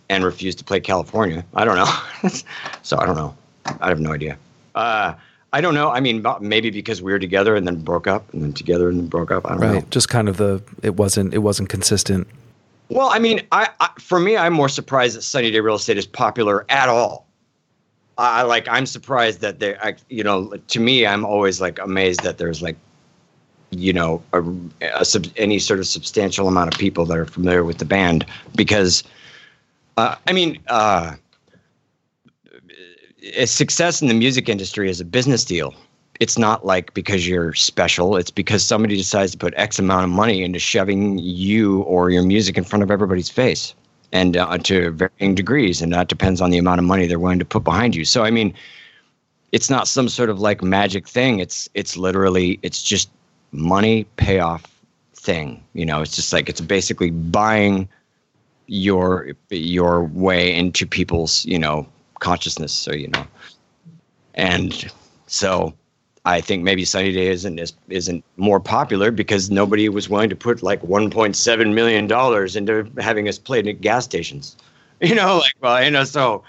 and 0.08 0.24
refused 0.24 0.58
to 0.58 0.64
play 0.64 0.80
California. 0.80 1.44
I 1.54 1.64
don't 1.64 1.76
know. 1.76 2.30
so 2.82 2.98
I 2.98 3.06
don't 3.06 3.16
know. 3.16 3.36
I 3.80 3.88
have 3.88 4.00
no 4.00 4.12
idea. 4.12 4.36
Uh, 4.74 5.14
I 5.52 5.60
don't 5.60 5.74
know. 5.74 5.90
I 5.90 6.00
mean, 6.00 6.24
maybe 6.40 6.70
because 6.70 7.02
we 7.02 7.12
were 7.12 7.18
together 7.18 7.54
and 7.54 7.66
then 7.66 7.76
broke 7.76 8.06
up, 8.06 8.32
and 8.32 8.42
then 8.42 8.52
together 8.52 8.88
and 8.88 8.98
then 8.98 9.06
broke 9.06 9.30
up. 9.30 9.44
I 9.46 9.50
don't 9.50 9.60
right. 9.60 9.74
know. 9.74 9.88
Just 9.90 10.08
kind 10.08 10.28
of 10.28 10.38
the 10.38 10.62
it 10.82 10.96
wasn't 10.96 11.34
it 11.34 11.38
wasn't 11.38 11.68
consistent. 11.68 12.26
Well, 12.92 13.08
I 13.10 13.18
mean, 13.18 13.40
I, 13.52 13.70
I 13.80 13.88
for 13.98 14.20
me, 14.20 14.36
I'm 14.36 14.52
more 14.52 14.68
surprised 14.68 15.16
that 15.16 15.22
Sunny 15.22 15.50
Day 15.50 15.60
Real 15.60 15.76
Estate 15.76 15.96
is 15.96 16.06
popular 16.06 16.66
at 16.68 16.90
all. 16.90 17.26
I 18.18 18.42
like. 18.42 18.68
I'm 18.68 18.84
surprised 18.84 19.40
that 19.40 19.60
they. 19.60 19.74
You 20.10 20.22
know, 20.22 20.54
to 20.68 20.80
me, 20.80 21.06
I'm 21.06 21.24
always 21.24 21.58
like 21.58 21.78
amazed 21.78 22.22
that 22.22 22.36
there's 22.36 22.60
like, 22.60 22.76
you 23.70 23.94
know, 23.94 24.22
a, 24.34 24.42
a, 24.82 25.06
any 25.36 25.58
sort 25.58 25.80
of 25.80 25.86
substantial 25.86 26.48
amount 26.48 26.74
of 26.74 26.78
people 26.78 27.06
that 27.06 27.16
are 27.16 27.24
familiar 27.24 27.64
with 27.64 27.78
the 27.78 27.86
band 27.86 28.26
because, 28.56 29.02
uh, 29.96 30.16
I 30.26 30.32
mean, 30.34 30.58
uh, 30.68 31.14
success 33.46 34.02
in 34.02 34.08
the 34.08 34.14
music 34.14 34.50
industry 34.50 34.90
is 34.90 35.00
a 35.00 35.06
business 35.06 35.46
deal. 35.46 35.74
It's 36.22 36.38
not 36.38 36.64
like 36.64 36.94
because 36.94 37.26
you're 37.26 37.52
special. 37.52 38.16
It's 38.16 38.30
because 38.30 38.62
somebody 38.62 38.96
decides 38.96 39.32
to 39.32 39.38
put 39.38 39.52
X 39.56 39.80
amount 39.80 40.04
of 40.04 40.10
money 40.10 40.44
into 40.44 40.60
shoving 40.60 41.18
you 41.18 41.80
or 41.82 42.10
your 42.10 42.22
music 42.22 42.56
in 42.56 42.62
front 42.62 42.84
of 42.84 42.92
everybody's 42.92 43.28
face 43.28 43.74
and 44.12 44.36
uh, 44.36 44.56
to 44.58 44.92
varying 44.92 45.34
degrees, 45.34 45.82
and 45.82 45.92
that 45.92 46.06
depends 46.06 46.40
on 46.40 46.50
the 46.50 46.58
amount 46.58 46.78
of 46.78 46.84
money 46.84 47.08
they're 47.08 47.18
willing 47.18 47.40
to 47.40 47.44
put 47.44 47.64
behind 47.64 47.96
you. 47.96 48.04
So, 48.04 48.22
I 48.22 48.30
mean, 48.30 48.54
it's 49.50 49.68
not 49.68 49.88
some 49.88 50.08
sort 50.08 50.30
of 50.30 50.38
like 50.38 50.62
magic 50.62 51.08
thing. 51.08 51.40
It's 51.40 51.68
it's 51.74 51.96
literally 51.96 52.60
it's 52.62 52.84
just 52.84 53.10
money 53.50 54.04
payoff 54.16 54.64
thing. 55.16 55.60
You 55.74 55.86
know, 55.86 56.02
it's 56.02 56.14
just 56.14 56.32
like 56.32 56.48
it's 56.48 56.60
basically 56.60 57.10
buying 57.10 57.88
your 58.68 59.32
your 59.50 60.04
way 60.04 60.54
into 60.54 60.86
people's 60.86 61.44
you 61.46 61.58
know 61.58 61.84
consciousness. 62.20 62.72
So 62.72 62.92
you 62.92 63.08
know, 63.08 63.26
and 64.34 64.88
so 65.26 65.74
I 66.24 66.40
think 66.40 66.62
maybe 66.62 66.84
Sunny 66.84 67.12
Day 67.12 67.26
isn't 67.28 67.72
isn't 67.88 68.24
more 68.36 68.60
popular 68.60 69.10
because 69.10 69.50
nobody 69.50 69.88
was 69.88 70.08
willing 70.08 70.30
to 70.30 70.36
put 70.36 70.62
like 70.62 70.80
1.7 70.82 71.74
million 71.74 72.06
dollars 72.06 72.54
into 72.54 72.88
having 72.98 73.28
us 73.28 73.38
played 73.38 73.66
at 73.66 73.80
gas 73.80 74.04
stations. 74.04 74.56
You 75.04 75.16
know, 75.16 75.38
like 75.38 75.54
well, 75.60 75.82
you 75.82 75.90
know, 75.90 76.04
so 76.04 76.44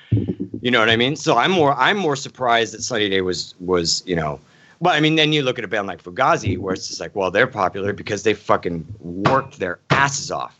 you 0.61 0.69
know 0.69 0.77
what 0.79 0.87
I 0.87 0.95
mean. 0.95 1.15
So 1.15 1.37
I'm 1.39 1.49
more 1.49 1.73
I'm 1.73 1.97
more 1.97 2.15
surprised 2.15 2.75
that 2.75 2.83
Sunny 2.83 3.09
Day 3.09 3.21
was 3.21 3.55
was 3.59 4.03
you 4.05 4.15
know. 4.15 4.39
But 4.79 4.95
I 4.95 4.99
mean, 4.99 5.15
then 5.15 5.33
you 5.33 5.41
look 5.41 5.57
at 5.57 5.65
a 5.65 5.67
band 5.67 5.87
like 5.87 6.03
Fugazi, 6.03 6.59
where 6.59 6.75
it's 6.75 6.87
just 6.87 6.99
like, 6.99 7.15
well, 7.15 7.31
they're 7.31 7.47
popular 7.47 7.93
because 7.93 8.21
they 8.21 8.35
fucking 8.35 8.85
worked 8.99 9.57
their 9.57 9.79
asses 9.89 10.29
off. 10.29 10.55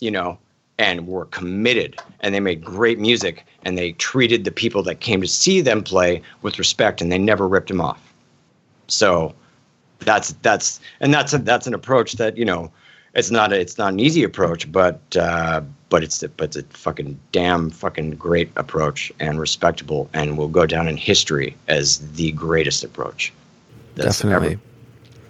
You 0.00 0.10
know, 0.10 0.38
and 0.78 1.06
were 1.06 1.26
committed 1.26 1.98
and 2.20 2.34
they 2.34 2.40
made 2.40 2.62
great 2.62 2.98
music 2.98 3.46
and 3.64 3.78
they 3.78 3.92
treated 3.92 4.44
the 4.44 4.50
people 4.50 4.82
that 4.82 5.00
came 5.00 5.20
to 5.20 5.28
see 5.28 5.60
them 5.60 5.82
play 5.82 6.22
with 6.42 6.58
respect 6.58 7.00
and 7.00 7.10
they 7.12 7.18
never 7.18 7.46
ripped 7.46 7.68
them 7.68 7.80
off. 7.80 8.00
So 8.88 9.34
that's 10.04 10.32
that's 10.42 10.80
and 11.00 11.12
that's 11.12 11.32
a, 11.32 11.38
that's 11.38 11.66
an 11.66 11.74
approach 11.74 12.12
that 12.14 12.36
you 12.36 12.44
know 12.44 12.70
it's 13.14 13.30
not 13.30 13.52
a, 13.52 13.60
it's 13.60 13.78
not 13.78 13.92
an 13.92 14.00
easy 14.00 14.22
approach 14.22 14.70
but 14.70 15.00
uh, 15.16 15.60
but 15.88 16.02
it's 16.02 16.22
a, 16.22 16.28
but 16.28 16.56
it's 16.56 16.56
a 16.56 16.62
fucking 16.76 17.18
damn 17.32 17.70
fucking 17.70 18.12
great 18.12 18.50
approach 18.56 19.12
and 19.20 19.38
respectable 19.40 20.08
and 20.12 20.36
will 20.36 20.48
go 20.48 20.66
down 20.66 20.88
in 20.88 20.96
history 20.96 21.56
as 21.68 21.98
the 22.12 22.32
greatest 22.32 22.84
approach 22.84 23.32
definitely 23.94 24.52
ever, 24.52 24.60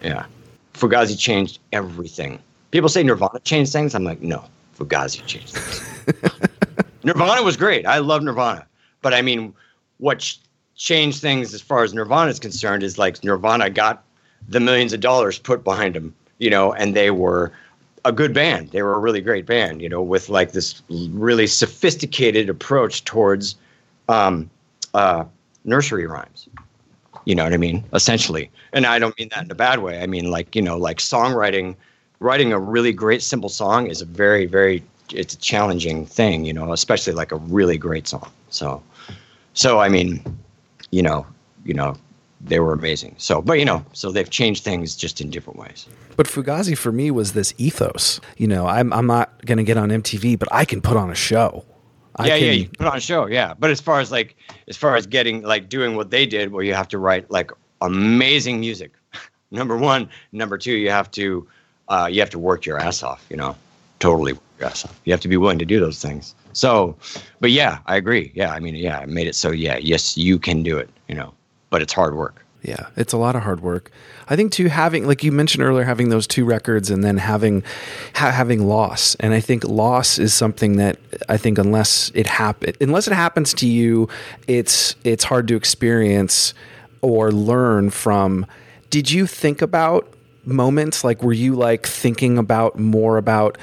yeah. 0.02 0.26
Fugazi 0.74 1.18
changed 1.18 1.60
everything. 1.72 2.40
People 2.70 2.88
say 2.88 3.02
nirvana 3.02 3.40
changed 3.40 3.72
things. 3.72 3.94
I'm 3.94 4.04
like 4.04 4.20
no 4.20 4.44
Fugazi 4.78 5.24
changed 5.26 5.54
things. 5.54 6.48
Nirvana 7.04 7.42
was 7.42 7.56
great. 7.56 7.86
I 7.86 7.98
love 7.98 8.22
Nirvana. 8.22 8.66
But 9.00 9.14
I 9.14 9.22
mean, 9.22 9.54
what 9.98 10.20
ch- 10.20 10.40
changed 10.76 11.20
things 11.20 11.54
as 11.54 11.60
far 11.60 11.84
as 11.84 11.92
Nirvana 11.92 12.30
is 12.30 12.38
concerned 12.38 12.82
is 12.82 12.98
like 12.98 13.22
Nirvana 13.24 13.70
got 13.70 14.04
the 14.48 14.60
millions 14.60 14.92
of 14.92 15.00
dollars 15.00 15.38
put 15.38 15.64
behind 15.64 15.94
them, 15.94 16.14
you 16.38 16.50
know, 16.50 16.72
and 16.72 16.94
they 16.94 17.10
were 17.10 17.52
a 18.04 18.12
good 18.12 18.34
band. 18.34 18.70
They 18.70 18.82
were 18.82 18.94
a 18.94 18.98
really 18.98 19.20
great 19.20 19.46
band, 19.46 19.80
you 19.80 19.88
know, 19.88 20.02
with 20.02 20.28
like 20.28 20.52
this 20.52 20.82
really 20.88 21.46
sophisticated 21.46 22.48
approach 22.48 23.04
towards 23.04 23.56
um, 24.08 24.50
uh, 24.94 25.24
nursery 25.64 26.06
rhymes. 26.06 26.48
You 27.24 27.36
know 27.36 27.44
what 27.44 27.52
I 27.52 27.58
mean? 27.58 27.84
Essentially. 27.92 28.50
And 28.72 28.84
I 28.86 28.98
don't 28.98 29.16
mean 29.18 29.28
that 29.28 29.44
in 29.44 29.50
a 29.50 29.54
bad 29.54 29.78
way. 29.78 30.02
I 30.02 30.06
mean, 30.06 30.30
like, 30.30 30.56
you 30.56 30.62
know, 30.62 30.76
like 30.76 30.98
songwriting 30.98 31.76
writing 32.18 32.52
a 32.52 32.58
really 32.58 32.92
great 32.92 33.20
simple 33.20 33.48
song 33.48 33.88
is 33.88 34.00
a 34.00 34.04
very 34.04 34.46
very 34.46 34.82
it's 35.14 35.34
a 35.34 35.38
challenging 35.38 36.06
thing 36.06 36.44
you 36.44 36.52
know 36.52 36.72
especially 36.72 37.12
like 37.12 37.32
a 37.32 37.36
really 37.36 37.78
great 37.78 38.06
song. 38.08 38.30
So 38.50 38.82
so 39.54 39.80
i 39.80 39.88
mean 39.88 40.22
you 40.90 41.02
know 41.02 41.26
you 41.64 41.74
know 41.74 41.96
they 42.44 42.58
were 42.58 42.72
amazing. 42.72 43.14
So 43.18 43.40
but 43.40 43.58
you 43.58 43.64
know 43.64 43.84
so 43.92 44.10
they've 44.10 44.28
changed 44.28 44.64
things 44.64 44.96
just 44.96 45.20
in 45.20 45.30
different 45.30 45.58
ways. 45.58 45.86
But 46.16 46.26
fugazi 46.26 46.76
for 46.76 46.92
me 46.92 47.10
was 47.10 47.32
this 47.32 47.54
ethos. 47.58 48.20
You 48.36 48.48
know 48.48 48.66
i'm, 48.66 48.92
I'm 48.92 49.06
not 49.06 49.44
going 49.46 49.58
to 49.58 49.64
get 49.64 49.76
on 49.76 49.90
mtv 49.90 50.38
but 50.38 50.48
i 50.52 50.64
can 50.64 50.80
put 50.80 50.96
on 50.96 51.10
a 51.10 51.14
show. 51.14 51.64
I 52.16 52.26
yeah, 52.26 52.38
can, 52.38 52.46
yeah, 52.46 52.52
you 52.52 52.68
put 52.68 52.86
on 52.86 52.96
a 52.96 53.00
show, 53.00 53.26
yeah. 53.26 53.54
But 53.58 53.70
as 53.70 53.80
far 53.80 53.98
as 53.98 54.12
like, 54.12 54.36
as 54.68 54.76
far 54.76 54.96
as 54.96 55.06
getting 55.06 55.42
like 55.42 55.70
doing 55.70 55.96
what 55.96 56.10
they 56.10 56.26
did, 56.26 56.52
where 56.52 56.62
you 56.62 56.74
have 56.74 56.88
to 56.88 56.98
write 56.98 57.30
like 57.30 57.50
amazing 57.80 58.60
music. 58.60 58.92
number 59.50 59.76
one, 59.76 60.08
number 60.32 60.58
two, 60.58 60.74
you 60.74 60.90
have 60.90 61.10
to 61.12 61.46
uh, 61.88 62.08
you 62.10 62.20
have 62.20 62.30
to 62.30 62.38
work 62.38 62.64
your 62.64 62.78
ass 62.78 63.02
off, 63.02 63.24
you 63.28 63.36
know, 63.36 63.56
totally 63.98 64.34
You 65.04 65.12
have 65.12 65.20
to 65.20 65.28
be 65.28 65.36
willing 65.36 65.58
to 65.58 65.64
do 65.64 65.80
those 65.80 66.00
things. 66.00 66.34
So, 66.52 66.96
but 67.40 67.50
yeah, 67.50 67.78
I 67.86 67.96
agree. 67.96 68.32
Yeah, 68.34 68.52
I 68.52 68.60
mean, 68.60 68.74
yeah, 68.74 68.98
I 68.98 69.06
made 69.06 69.26
it 69.26 69.34
so, 69.34 69.50
yeah, 69.50 69.78
yes, 69.78 70.16
you 70.16 70.38
can 70.38 70.62
do 70.62 70.78
it, 70.78 70.90
you 71.08 71.14
know, 71.14 71.34
but 71.70 71.82
it's 71.82 71.92
hard 71.92 72.16
work. 72.16 72.42
Yeah, 72.62 72.86
it's 72.96 73.12
a 73.12 73.16
lot 73.16 73.34
of 73.34 73.42
hard 73.42 73.60
work. 73.60 73.90
I 74.28 74.36
think 74.36 74.52
too 74.52 74.68
having 74.68 75.06
like 75.06 75.24
you 75.24 75.32
mentioned 75.32 75.64
earlier 75.64 75.84
having 75.84 76.10
those 76.10 76.28
two 76.28 76.44
records 76.44 76.90
and 76.90 77.02
then 77.02 77.16
having 77.16 77.64
ha- 78.14 78.30
having 78.30 78.68
loss. 78.68 79.16
And 79.16 79.34
I 79.34 79.40
think 79.40 79.64
loss 79.64 80.16
is 80.18 80.32
something 80.32 80.76
that 80.76 80.96
I 81.28 81.36
think 81.36 81.58
unless 81.58 82.12
it 82.14 82.28
happen 82.28 82.74
unless 82.80 83.08
it 83.08 83.14
happens 83.14 83.52
to 83.54 83.66
you, 83.66 84.08
it's 84.46 84.94
it's 85.02 85.24
hard 85.24 85.48
to 85.48 85.56
experience 85.56 86.54
or 87.00 87.32
learn 87.32 87.90
from. 87.90 88.46
Did 88.90 89.10
you 89.10 89.26
think 89.26 89.60
about 89.60 90.14
moments? 90.44 91.02
Like, 91.02 91.22
were 91.22 91.32
you 91.32 91.54
like 91.54 91.86
thinking 91.86 92.38
about 92.38 92.78
more 92.78 93.16
about 93.16 93.58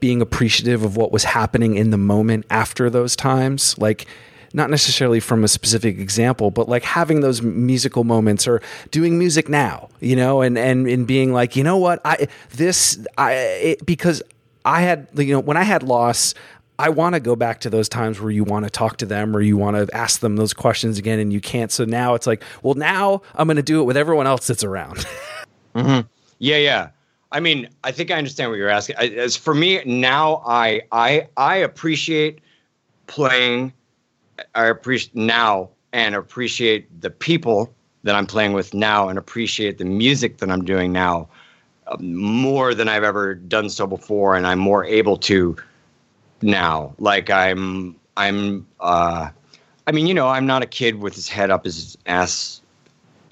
being 0.00 0.20
appreciative 0.22 0.82
of 0.82 0.96
what 0.96 1.12
was 1.12 1.24
happening 1.24 1.76
in 1.76 1.90
the 1.90 1.98
moment 1.98 2.46
after 2.50 2.90
those 2.90 3.16
times? 3.16 3.76
Like, 3.78 4.06
not 4.54 4.70
necessarily 4.70 5.18
from 5.18 5.42
a 5.42 5.48
specific 5.48 5.98
example, 5.98 6.50
but 6.50 6.68
like 6.68 6.84
having 6.84 7.20
those 7.20 7.42
musical 7.42 8.04
moments 8.04 8.46
or 8.46 8.62
doing 8.92 9.18
music 9.18 9.48
now, 9.48 9.88
you 10.00 10.14
know, 10.14 10.42
and 10.42 10.56
and 10.56 10.86
and 10.86 11.06
being 11.06 11.32
like, 11.32 11.56
you 11.56 11.64
know 11.64 11.76
what, 11.76 12.00
I 12.04 12.28
this 12.52 13.04
I 13.18 13.32
it, 13.32 13.84
because 13.84 14.22
I 14.64 14.82
had, 14.82 15.08
you 15.16 15.32
know, 15.32 15.40
when 15.40 15.56
I 15.56 15.64
had 15.64 15.82
loss, 15.82 16.34
I 16.78 16.88
want 16.88 17.14
to 17.14 17.20
go 17.20 17.36
back 17.36 17.60
to 17.60 17.70
those 17.70 17.88
times 17.88 18.20
where 18.20 18.30
you 18.30 18.44
want 18.44 18.64
to 18.64 18.70
talk 18.70 18.96
to 18.98 19.06
them 19.06 19.36
or 19.36 19.40
you 19.40 19.56
want 19.56 19.76
to 19.76 19.94
ask 19.94 20.20
them 20.20 20.36
those 20.36 20.54
questions 20.54 20.98
again 20.98 21.18
and 21.18 21.32
you 21.32 21.40
can't. 21.40 21.70
So 21.70 21.84
now 21.84 22.14
it's 22.14 22.26
like, 22.26 22.42
well, 22.62 22.74
now 22.74 23.22
I'm 23.34 23.46
going 23.46 23.56
to 23.56 23.62
do 23.62 23.80
it 23.80 23.84
with 23.84 23.96
everyone 23.96 24.26
else 24.26 24.46
that's 24.46 24.64
around. 24.64 24.96
mm-hmm. 25.74 26.06
Yeah, 26.38 26.56
yeah. 26.56 26.88
I 27.34 27.40
mean, 27.40 27.68
I 27.82 27.90
think 27.90 28.12
I 28.12 28.14
understand 28.14 28.50
what 28.50 28.58
you're 28.58 28.68
asking. 28.68 28.94
As 28.96 29.36
for 29.36 29.54
me 29.54 29.82
now, 29.84 30.40
I 30.46 30.82
I 30.92 31.26
I 31.36 31.56
appreciate 31.56 32.38
playing. 33.08 33.72
I 34.54 34.66
appreciate 34.66 35.16
now 35.16 35.68
and 35.92 36.14
appreciate 36.14 37.00
the 37.00 37.10
people 37.10 37.74
that 38.04 38.14
I'm 38.14 38.26
playing 38.26 38.52
with 38.52 38.72
now 38.72 39.08
and 39.08 39.18
appreciate 39.18 39.78
the 39.78 39.84
music 39.84 40.38
that 40.38 40.48
I'm 40.48 40.64
doing 40.64 40.92
now 40.92 41.28
uh, 41.88 41.96
more 41.98 42.72
than 42.72 42.88
I've 42.88 43.02
ever 43.02 43.34
done 43.34 43.68
so 43.68 43.84
before, 43.84 44.36
and 44.36 44.46
I'm 44.46 44.60
more 44.60 44.84
able 44.84 45.16
to 45.18 45.56
now. 46.40 46.94
Like 46.98 47.30
I'm, 47.30 47.96
I'm. 48.16 48.64
uh 48.78 49.30
I 49.86 49.92
mean, 49.92 50.06
you 50.06 50.14
know, 50.14 50.28
I'm 50.28 50.46
not 50.46 50.62
a 50.62 50.66
kid 50.66 51.00
with 51.00 51.14
his 51.14 51.28
head 51.28 51.50
up 51.50 51.64
his 51.64 51.98
ass 52.06 52.62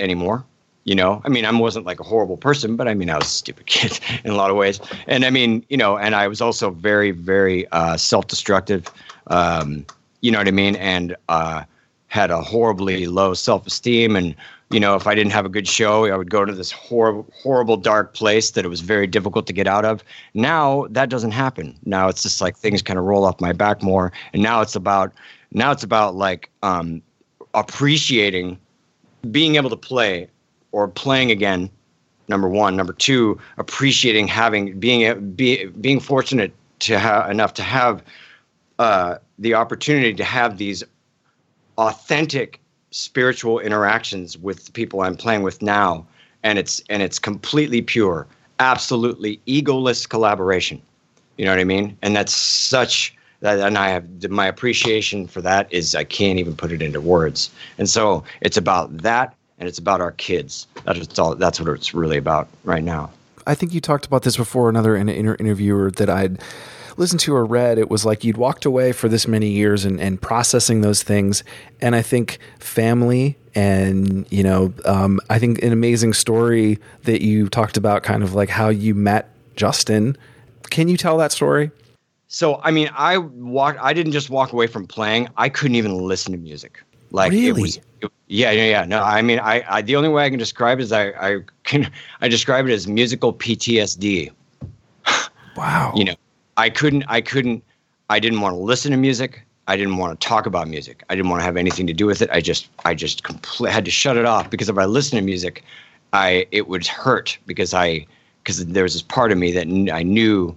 anymore. 0.00 0.44
You 0.84 0.96
know, 0.96 1.22
I 1.24 1.28
mean, 1.28 1.44
I 1.44 1.52
wasn't 1.52 1.86
like 1.86 2.00
a 2.00 2.02
horrible 2.02 2.36
person, 2.36 2.74
but 2.74 2.88
I 2.88 2.94
mean, 2.94 3.08
I 3.08 3.16
was 3.16 3.26
a 3.26 3.30
stupid 3.30 3.66
kid 3.74 4.00
in 4.24 4.32
a 4.32 4.34
lot 4.34 4.50
of 4.50 4.56
ways. 4.56 4.80
And 5.06 5.24
I 5.24 5.30
mean, 5.30 5.64
you 5.68 5.76
know, 5.76 5.96
and 5.96 6.14
I 6.14 6.26
was 6.26 6.40
also 6.40 6.70
very, 6.70 7.12
very 7.12 7.68
uh, 7.68 7.96
self-destructive. 7.96 8.88
Um, 9.28 9.86
you 10.22 10.32
know 10.32 10.38
what 10.38 10.48
I 10.48 10.52
mean? 10.52 10.76
And 10.76 11.16
uh, 11.28 11.62
had 12.08 12.30
a 12.30 12.40
horribly 12.40 13.06
low 13.06 13.34
self-esteem 13.34 14.16
and 14.16 14.34
you 14.72 14.80
know, 14.80 14.94
if 14.94 15.06
I 15.06 15.14
didn't 15.14 15.32
have 15.32 15.44
a 15.44 15.50
good 15.50 15.68
show, 15.68 16.06
I 16.06 16.16
would 16.16 16.30
go 16.30 16.46
to 16.46 16.52
this 16.52 16.72
horrible, 16.72 17.26
horrible, 17.42 17.76
dark 17.76 18.14
place 18.14 18.52
that 18.52 18.64
it 18.64 18.68
was 18.68 18.80
very 18.80 19.06
difficult 19.06 19.46
to 19.48 19.52
get 19.52 19.66
out 19.66 19.84
of. 19.84 20.02
Now 20.32 20.86
that 20.90 21.10
doesn't 21.10 21.32
happen. 21.32 21.78
Now 21.84 22.08
it's 22.08 22.22
just 22.22 22.40
like 22.40 22.56
things 22.56 22.80
kind 22.80 22.98
of 22.98 23.04
roll 23.04 23.24
off 23.24 23.40
my 23.40 23.52
back 23.52 23.82
more, 23.82 24.12
and 24.32 24.42
now 24.42 24.62
it's 24.62 24.74
about 24.74 25.12
now 25.52 25.72
it's 25.72 25.84
about 25.84 26.14
like 26.14 26.50
um, 26.62 27.02
appreciating 27.52 28.58
being 29.30 29.56
able 29.56 29.70
to 29.70 29.76
play 29.76 30.26
or 30.72 30.88
playing 30.88 31.30
again. 31.30 31.70
Number 32.28 32.48
one, 32.48 32.76
number 32.76 32.92
two, 32.92 33.38
appreciating 33.58 34.28
having 34.28 34.78
being 34.78 35.32
be, 35.32 35.66
being 35.66 36.00
fortunate 36.00 36.52
to 36.80 36.98
have 36.98 37.30
enough 37.30 37.54
to 37.54 37.62
have 37.62 38.02
uh, 38.78 39.16
the 39.38 39.54
opportunity 39.54 40.14
to 40.14 40.24
have 40.24 40.58
these 40.58 40.82
authentic 41.78 42.60
spiritual 42.90 43.58
interactions 43.58 44.38
with 44.38 44.66
the 44.66 44.72
people 44.72 45.00
I'm 45.00 45.16
playing 45.16 45.42
with 45.42 45.62
now, 45.62 46.06
and 46.42 46.58
it's 46.58 46.82
and 46.88 47.02
it's 47.02 47.18
completely 47.18 47.82
pure, 47.82 48.26
absolutely 48.58 49.40
egoless 49.46 50.08
collaboration. 50.08 50.80
You 51.36 51.44
know 51.44 51.52
what 51.52 51.60
I 51.60 51.64
mean? 51.64 51.96
And 52.02 52.14
that's 52.14 52.34
such 52.34 53.14
that, 53.40 53.58
and 53.58 53.76
I 53.76 53.88
have 53.88 54.30
my 54.30 54.46
appreciation 54.46 55.26
for 55.26 55.40
that 55.42 55.72
is 55.72 55.94
I 55.94 56.04
can't 56.04 56.38
even 56.38 56.54
put 56.54 56.72
it 56.72 56.82
into 56.82 57.00
words. 57.00 57.50
And 57.78 57.88
so 57.88 58.24
it's 58.40 58.56
about 58.56 58.98
that, 58.98 59.34
and 59.62 59.68
it's 59.68 59.78
about 59.78 60.00
our 60.00 60.10
kids. 60.10 60.66
That's 60.86 61.16
all. 61.20 61.36
That's 61.36 61.60
what 61.60 61.68
it's 61.68 61.94
really 61.94 62.16
about 62.16 62.48
right 62.64 62.82
now. 62.82 63.12
I 63.46 63.54
think 63.54 63.72
you 63.72 63.80
talked 63.80 64.04
about 64.04 64.24
this 64.24 64.36
before. 64.36 64.68
Another 64.68 64.96
inter- 64.96 65.36
interviewer 65.38 65.92
that 65.92 66.10
I'd 66.10 66.42
listened 66.96 67.20
to 67.20 67.32
or 67.32 67.44
read, 67.44 67.78
it 67.78 67.88
was 67.88 68.04
like 68.04 68.24
you'd 68.24 68.36
walked 68.36 68.64
away 68.64 68.90
for 68.90 69.08
this 69.08 69.28
many 69.28 69.50
years 69.50 69.84
and, 69.84 70.00
and 70.00 70.20
processing 70.20 70.80
those 70.80 71.04
things. 71.04 71.44
And 71.80 71.94
I 71.94 72.02
think 72.02 72.40
family 72.58 73.38
and, 73.54 74.26
you 74.32 74.42
know, 74.42 74.74
um, 74.84 75.20
I 75.30 75.38
think 75.38 75.62
an 75.62 75.72
amazing 75.72 76.14
story 76.14 76.80
that 77.04 77.22
you 77.22 77.48
talked 77.48 77.76
about 77.76 78.02
kind 78.02 78.24
of 78.24 78.34
like 78.34 78.48
how 78.48 78.68
you 78.68 78.96
met 78.96 79.28
Justin. 79.54 80.16
Can 80.70 80.88
you 80.88 80.96
tell 80.96 81.18
that 81.18 81.30
story? 81.30 81.70
So, 82.26 82.60
I 82.64 82.72
mean, 82.72 82.90
I 82.96 83.18
walked, 83.18 83.78
I 83.80 83.92
didn't 83.92 84.12
just 84.12 84.28
walk 84.28 84.52
away 84.52 84.66
from 84.66 84.88
playing. 84.88 85.28
I 85.36 85.50
couldn't 85.50 85.76
even 85.76 85.94
listen 85.98 86.32
to 86.32 86.38
music. 86.38 86.82
Like 87.12 87.30
really? 87.30 87.46
it 87.46 87.62
was, 87.62 87.76
it, 88.00 88.10
yeah, 88.28 88.50
yeah, 88.50 88.64
yeah. 88.64 88.84
No, 88.84 89.02
I 89.02 89.20
mean, 89.20 89.38
I, 89.38 89.62
I, 89.68 89.82
the 89.82 89.96
only 89.96 90.08
way 90.08 90.24
I 90.24 90.30
can 90.30 90.38
describe 90.38 90.80
it 90.80 90.84
is 90.84 90.92
I, 90.92 91.08
I 91.10 91.40
can, 91.64 91.90
I 92.22 92.28
describe 92.28 92.66
it 92.66 92.72
as 92.72 92.88
musical 92.88 93.32
PTSD. 93.32 94.32
Wow. 95.54 95.92
You 95.94 96.06
know, 96.06 96.14
I 96.56 96.70
couldn't 96.70 97.04
I 97.08 97.20
couldn't 97.20 97.62
I 98.08 98.18
didn't 98.18 98.40
want 98.40 98.54
to 98.54 98.58
listen 98.58 98.90
to 98.92 98.96
music. 98.96 99.44
I 99.68 99.76
didn't 99.76 99.98
want 99.98 100.18
to 100.18 100.26
talk 100.26 100.46
about 100.46 100.66
music. 100.66 101.04
I 101.10 101.14
didn't 101.14 101.30
want 101.30 101.40
to 101.40 101.44
have 101.44 101.58
anything 101.58 101.86
to 101.88 101.92
do 101.92 102.06
with 102.06 102.22
it. 102.22 102.30
I 102.30 102.40
just 102.40 102.70
I 102.86 102.94
just 102.94 103.22
compl- 103.22 103.68
had 103.68 103.84
to 103.84 103.90
shut 103.90 104.16
it 104.16 104.24
off 104.24 104.48
because 104.48 104.70
if 104.70 104.78
I 104.78 104.86
listened 104.86 105.20
to 105.20 105.24
music, 105.26 105.62
I 106.14 106.46
it 106.52 106.68
would 106.68 106.86
hurt 106.86 107.38
because 107.44 107.74
I 107.74 108.06
because 108.42 108.64
there 108.64 108.82
was 108.82 108.94
this 108.94 109.02
part 109.02 109.30
of 109.30 109.36
me 109.36 109.52
that 109.52 109.66
kn- 109.66 109.90
I 109.90 110.02
knew 110.02 110.56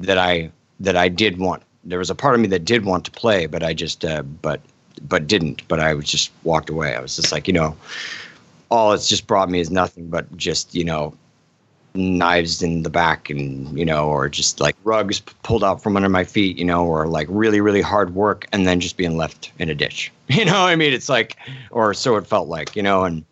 that 0.00 0.18
I 0.18 0.50
that 0.80 0.96
I 0.96 1.08
did 1.08 1.38
want. 1.38 1.62
There 1.84 2.00
was 2.00 2.10
a 2.10 2.14
part 2.16 2.34
of 2.34 2.40
me 2.40 2.48
that 2.48 2.64
did 2.64 2.84
want 2.84 3.04
to 3.04 3.12
play, 3.12 3.46
but 3.46 3.62
I 3.62 3.72
just 3.72 4.04
uh, 4.04 4.22
but 4.22 4.60
but 5.02 5.26
didn't. 5.26 5.66
But 5.68 5.80
I 5.80 5.94
was 5.94 6.06
just 6.06 6.30
walked 6.42 6.70
away. 6.70 6.94
I 6.94 7.00
was 7.00 7.16
just 7.16 7.32
like 7.32 7.46
you 7.46 7.54
know, 7.54 7.76
all 8.70 8.92
it's 8.92 9.08
just 9.08 9.26
brought 9.26 9.50
me 9.50 9.60
is 9.60 9.70
nothing 9.70 10.08
but 10.08 10.36
just 10.36 10.74
you 10.74 10.84
know 10.84 11.14
knives 11.94 12.60
in 12.60 12.82
the 12.82 12.90
back 12.90 13.30
and 13.30 13.78
you 13.78 13.84
know 13.84 14.08
or 14.08 14.28
just 14.28 14.58
like 14.58 14.74
rugs 14.82 15.20
pulled 15.44 15.62
out 15.62 15.80
from 15.80 15.96
under 15.96 16.08
my 16.08 16.24
feet 16.24 16.58
you 16.58 16.64
know 16.64 16.84
or 16.84 17.06
like 17.06 17.28
really 17.30 17.60
really 17.60 17.80
hard 17.80 18.16
work 18.16 18.46
and 18.52 18.66
then 18.66 18.80
just 18.80 18.96
being 18.96 19.16
left 19.16 19.52
in 19.60 19.70
a 19.70 19.74
ditch 19.76 20.12
you 20.28 20.44
know 20.44 20.64
i 20.66 20.74
mean 20.74 20.92
it's 20.92 21.08
like 21.08 21.36
or 21.70 21.94
so 21.94 22.16
it 22.16 22.26
felt 22.26 22.48
like 22.48 22.74
you 22.74 22.82
know 22.82 23.04
and 23.04 23.24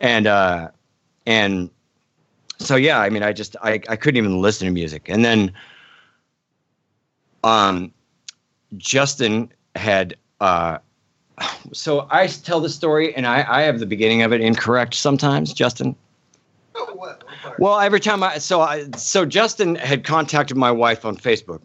and 0.00 0.26
uh 0.26 0.68
and 1.26 1.68
so 2.58 2.74
yeah 2.74 3.00
i 3.00 3.10
mean 3.10 3.22
i 3.22 3.34
just 3.34 3.54
i, 3.62 3.72
I 3.86 3.96
couldn't 3.96 4.16
even 4.16 4.40
listen 4.40 4.66
to 4.66 4.72
music 4.72 5.10
and 5.10 5.22
then 5.22 5.52
um 7.44 7.92
justin 8.78 9.52
had 9.74 10.16
uh 10.40 10.78
so 11.72 12.06
i 12.10 12.26
tell 12.26 12.60
the 12.60 12.68
story 12.68 13.14
and 13.14 13.26
i 13.26 13.44
i 13.48 13.62
have 13.62 13.78
the 13.78 13.86
beginning 13.86 14.22
of 14.22 14.32
it 14.32 14.40
incorrect 14.40 14.94
sometimes 14.94 15.52
justin 15.52 15.94
well, 17.58 17.80
every 17.80 18.00
time 18.00 18.22
I 18.22 18.38
so 18.38 18.60
I 18.60 18.88
so 18.96 19.24
Justin 19.24 19.76
had 19.76 20.04
contacted 20.04 20.56
my 20.56 20.70
wife 20.70 21.04
on 21.04 21.16
Facebook 21.16 21.60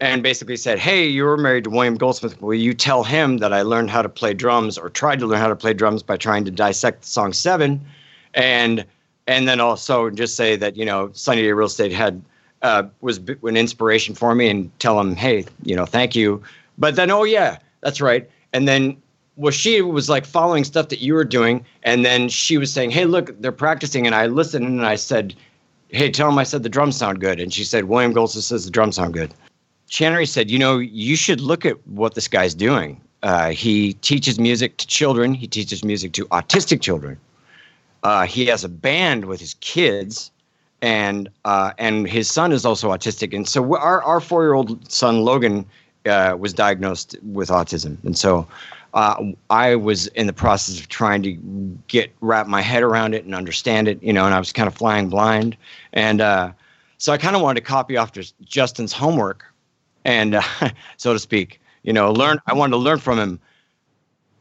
and 0.00 0.22
basically 0.22 0.56
said, 0.56 0.78
"Hey, 0.78 1.06
you 1.06 1.24
were 1.24 1.36
married 1.36 1.64
to 1.64 1.70
William 1.70 1.96
Goldsmith. 1.96 2.40
Will 2.40 2.54
you 2.54 2.74
tell 2.74 3.02
him 3.04 3.38
that 3.38 3.52
I 3.52 3.62
learned 3.62 3.90
how 3.90 4.02
to 4.02 4.08
play 4.08 4.34
drums 4.34 4.78
or 4.78 4.90
tried 4.90 5.18
to 5.20 5.26
learn 5.26 5.38
how 5.38 5.48
to 5.48 5.56
play 5.56 5.74
drums 5.74 6.02
by 6.02 6.16
trying 6.16 6.44
to 6.44 6.50
dissect 6.50 7.02
the 7.02 7.08
song 7.08 7.32
7 7.32 7.80
and 8.34 8.84
and 9.26 9.48
then 9.48 9.60
also 9.60 10.08
just 10.08 10.36
say 10.36 10.54
that, 10.56 10.76
you 10.76 10.84
know, 10.84 11.10
Sunny 11.12 11.42
Day 11.42 11.52
Real 11.52 11.66
Estate 11.66 11.92
had 11.92 12.22
uh, 12.62 12.84
was 13.00 13.18
an 13.18 13.56
inspiration 13.56 14.14
for 14.14 14.34
me 14.34 14.48
and 14.48 14.70
tell 14.78 14.98
him, 15.00 15.16
"Hey, 15.16 15.44
you 15.64 15.76
know, 15.76 15.86
thank 15.86 16.14
you." 16.14 16.42
But 16.78 16.96
then 16.96 17.10
oh 17.10 17.24
yeah, 17.24 17.58
that's 17.80 18.00
right. 18.00 18.28
And 18.52 18.66
then 18.66 18.96
well, 19.36 19.52
she 19.52 19.82
was 19.82 20.08
like 20.08 20.24
following 20.24 20.64
stuff 20.64 20.88
that 20.88 21.00
you 21.00 21.14
were 21.14 21.24
doing, 21.24 21.64
and 21.82 22.04
then 22.04 22.28
she 22.28 22.56
was 22.56 22.72
saying, 22.72 22.90
"Hey, 22.90 23.04
look, 23.04 23.38
they're 23.40 23.52
practicing," 23.52 24.06
and 24.06 24.14
I 24.14 24.26
listened 24.26 24.66
and 24.66 24.84
I 24.84 24.96
said, 24.96 25.34
"Hey, 25.88 26.10
tell 26.10 26.28
them 26.28 26.38
I 26.38 26.44
said 26.44 26.62
the 26.62 26.68
drums 26.70 26.96
sound 26.96 27.20
good," 27.20 27.38
and 27.38 27.52
she 27.52 27.64
said, 27.64 27.84
"William 27.84 28.12
Goldsmith 28.12 28.44
says 28.44 28.64
the 28.64 28.70
drums 28.70 28.96
sound 28.96 29.12
good." 29.12 29.34
Channery 29.90 30.26
said, 30.26 30.50
"You 30.50 30.58
know, 30.58 30.78
you 30.78 31.16
should 31.16 31.40
look 31.40 31.66
at 31.66 31.86
what 31.86 32.14
this 32.14 32.28
guy's 32.28 32.54
doing. 32.54 33.00
Uh, 33.22 33.50
he 33.50 33.92
teaches 33.94 34.40
music 34.40 34.78
to 34.78 34.86
children. 34.86 35.34
He 35.34 35.46
teaches 35.46 35.84
music 35.84 36.12
to 36.12 36.26
autistic 36.26 36.80
children. 36.80 37.18
Uh, 38.02 38.24
he 38.26 38.46
has 38.46 38.64
a 38.64 38.68
band 38.68 39.26
with 39.26 39.40
his 39.40 39.54
kids." 39.60 40.30
And 40.82 41.30
uh, 41.46 41.72
and 41.78 42.06
his 42.06 42.30
son 42.30 42.52
is 42.52 42.66
also 42.66 42.90
autistic, 42.90 43.34
and 43.34 43.48
so 43.48 43.76
our 43.76 44.02
our 44.02 44.20
four 44.20 44.44
year 44.44 44.52
old 44.52 44.90
son 44.92 45.22
Logan 45.22 45.64
uh, 46.04 46.36
was 46.38 46.52
diagnosed 46.52 47.16
with 47.22 47.48
autism, 47.48 47.96
and 48.04 48.16
so 48.16 48.46
uh, 48.94 49.32
I 49.50 49.74
was 49.76 50.06
in 50.08 50.26
the 50.26 50.32
process 50.32 50.80
of 50.80 50.88
trying 50.88 51.22
to 51.22 51.32
get 51.88 52.12
wrap 52.20 52.46
my 52.46 52.62
head 52.62 52.82
around 52.82 53.14
it 53.14 53.24
and 53.24 53.34
understand 53.34 53.88
it, 53.88 54.02
you 54.02 54.12
know, 54.12 54.24
and 54.24 54.34
I 54.34 54.38
was 54.38 54.52
kind 54.52 54.66
of 54.66 54.74
flying 54.74 55.08
blind, 55.08 55.56
and 55.92 56.20
uh, 56.20 56.52
so 56.98 57.12
I 57.12 57.18
kind 57.18 57.36
of 57.36 57.42
wanted 57.42 57.60
to 57.60 57.66
copy 57.66 57.96
after 57.96 58.22
Justin's 58.44 58.92
homework, 58.92 59.44
and 60.04 60.36
uh, 60.36 60.42
so 60.96 61.12
to 61.12 61.18
speak, 61.18 61.60
you 61.82 61.92
know, 61.92 62.12
learn. 62.12 62.38
I 62.46 62.54
wanted 62.54 62.72
to 62.72 62.78
learn 62.78 62.98
from 62.98 63.18
him, 63.18 63.40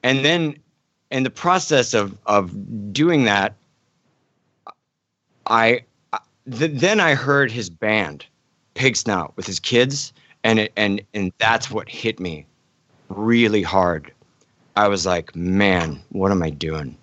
and 0.04 0.24
then 0.24 0.58
in 1.12 1.24
the 1.24 1.30
process 1.30 1.94
of 1.94 2.18
of 2.26 2.54
doing 2.94 3.26
that, 3.26 3.56
I 5.48 5.84
th- 6.50 6.80
then 6.80 7.00
I 7.00 7.16
heard 7.16 7.52
his 7.52 7.70
band, 7.70 8.26
Pig 8.74 8.96
Snout, 8.96 9.34
with 9.36 9.48
his 9.48 9.60
kids, 9.60 10.14
and 10.44 10.60
it, 10.60 10.72
and 10.78 11.02
and 11.14 11.34
that's 11.40 11.70
what 11.70 11.90
hit 11.90 12.20
me 12.20 12.46
really 13.10 13.62
hard 13.62 14.12
I 14.76 14.88
was 14.88 15.06
like, 15.06 15.36
man, 15.36 16.02
what 16.10 16.32
am 16.32 16.44
I 16.44 16.50
doing? 16.50 16.98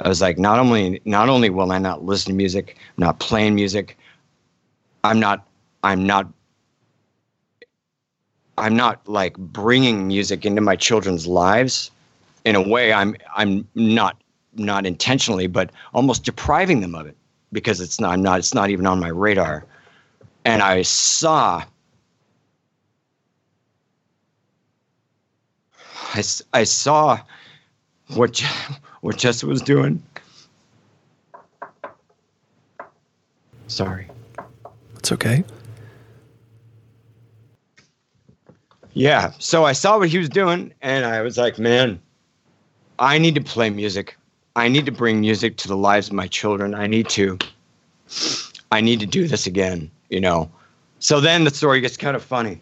I 0.00 0.08
was 0.08 0.20
like, 0.20 0.38
not 0.38 0.58
only 0.60 1.00
not 1.04 1.28
only 1.28 1.50
will 1.50 1.72
I 1.72 1.78
not 1.78 2.04
listen 2.04 2.32
to 2.32 2.36
music, 2.36 2.76
I'm 2.78 3.04
not 3.04 3.18
playing 3.18 3.54
music, 3.54 3.98
I'm 5.02 5.18
not 5.18 5.46
I'm 5.82 6.06
not 6.06 6.32
I'm 8.56 8.76
not 8.76 9.06
like 9.08 9.36
bringing 9.38 10.06
music 10.06 10.44
into 10.46 10.60
my 10.60 10.76
children's 10.76 11.26
lives 11.26 11.90
in 12.44 12.54
a 12.54 12.62
way 12.62 12.92
I'm 12.92 13.16
I'm 13.36 13.66
not 13.74 14.20
not 14.54 14.86
intentionally, 14.86 15.46
but 15.46 15.70
almost 15.94 16.24
depriving 16.24 16.80
them 16.80 16.94
of 16.94 17.06
it 17.06 17.16
because 17.52 17.80
it's 17.80 17.98
not 17.98 18.12
I'm 18.12 18.22
not 18.22 18.38
it's 18.38 18.54
not 18.54 18.70
even 18.70 18.86
on 18.86 19.00
my 19.00 19.08
radar. 19.08 19.64
and 20.44 20.62
I 20.62 20.82
saw 20.82 21.64
I, 26.18 26.22
I 26.60 26.64
saw 26.64 27.20
what 28.14 28.42
what 29.02 29.16
Jess 29.16 29.44
was 29.44 29.62
doing. 29.62 30.02
Sorry. 33.68 34.08
It's 34.96 35.12
okay. 35.12 35.44
Yeah. 38.94 39.32
So 39.38 39.64
I 39.64 39.72
saw 39.72 39.98
what 39.98 40.08
he 40.08 40.18
was 40.18 40.28
doing, 40.28 40.72
and 40.82 41.04
I 41.04 41.22
was 41.22 41.38
like, 41.38 41.58
man, 41.58 42.00
I 42.98 43.18
need 43.18 43.36
to 43.36 43.40
play 43.40 43.70
music. 43.70 44.16
I 44.56 44.66
need 44.66 44.86
to 44.86 44.92
bring 44.92 45.20
music 45.20 45.56
to 45.58 45.68
the 45.68 45.76
lives 45.76 46.08
of 46.08 46.14
my 46.14 46.26
children. 46.26 46.74
I 46.74 46.88
need 46.88 47.08
to. 47.10 47.38
I 48.72 48.80
need 48.80 48.98
to 49.00 49.06
do 49.06 49.28
this 49.28 49.46
again. 49.46 49.88
You 50.08 50.20
know. 50.20 50.50
So 50.98 51.20
then 51.20 51.44
the 51.44 51.50
story 51.50 51.80
gets 51.80 51.96
kind 51.96 52.16
of 52.16 52.24
funny. 52.24 52.60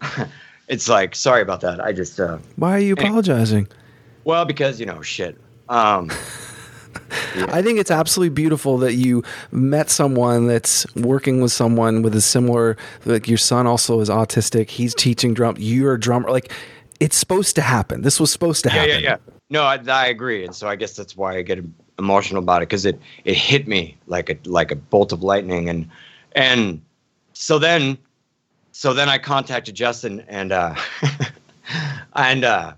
it's 0.68 0.88
like, 0.88 1.14
sorry 1.14 1.42
about 1.42 1.60
that. 1.62 1.80
I 1.80 1.92
just, 1.92 2.18
uh, 2.18 2.38
Why 2.56 2.72
are 2.72 2.80
you 2.80 2.94
apologizing? 2.94 3.68
well, 4.24 4.44
because 4.44 4.80
you 4.80 4.86
know, 4.86 5.02
shit. 5.02 5.38
Um, 5.68 6.10
I 7.48 7.62
think 7.62 7.78
it's 7.78 7.90
absolutely 7.90 8.34
beautiful 8.34 8.78
that 8.78 8.94
you 8.94 9.22
met 9.50 9.90
someone 9.90 10.46
that's 10.46 10.86
working 10.94 11.40
with 11.40 11.52
someone 11.52 12.02
with 12.02 12.14
a 12.14 12.20
similar 12.20 12.76
like 13.04 13.28
your 13.28 13.38
son 13.38 13.66
also 13.66 14.00
is 14.00 14.08
autistic. 14.08 14.70
He's 14.70 14.94
teaching 14.94 15.34
drum. 15.34 15.56
You're 15.58 15.94
a 15.94 16.00
drummer. 16.00 16.30
Like 16.30 16.52
it's 17.00 17.16
supposed 17.16 17.54
to 17.56 17.62
happen. 17.62 18.02
This 18.02 18.20
was 18.20 18.30
supposed 18.30 18.62
to 18.64 18.70
happen. 18.70 18.88
yeah, 18.88 18.96
yeah, 18.96 19.16
yeah. 19.26 19.32
No, 19.50 19.62
I, 19.64 19.78
I 19.88 20.06
agree, 20.06 20.44
and 20.44 20.54
so 20.54 20.68
I 20.68 20.76
guess 20.76 20.96
that's 20.96 21.16
why 21.16 21.36
I 21.36 21.42
get 21.42 21.62
emotional 21.98 22.42
about 22.42 22.62
it 22.62 22.68
because 22.68 22.84
it 22.86 22.98
it 23.24 23.36
hit 23.36 23.68
me 23.68 23.96
like 24.06 24.30
a 24.30 24.38
like 24.48 24.70
a 24.70 24.76
bolt 24.76 25.12
of 25.12 25.22
lightning, 25.22 25.68
and 25.68 25.88
and 26.32 26.80
so 27.32 27.58
then 27.58 27.98
so 28.74 28.92
then 28.92 29.08
I 29.08 29.18
contacted 29.18 29.76
Justin, 29.76 30.24
and 30.26 30.50
uh, 30.50 30.74
and 32.16 32.44
uh, 32.44 32.74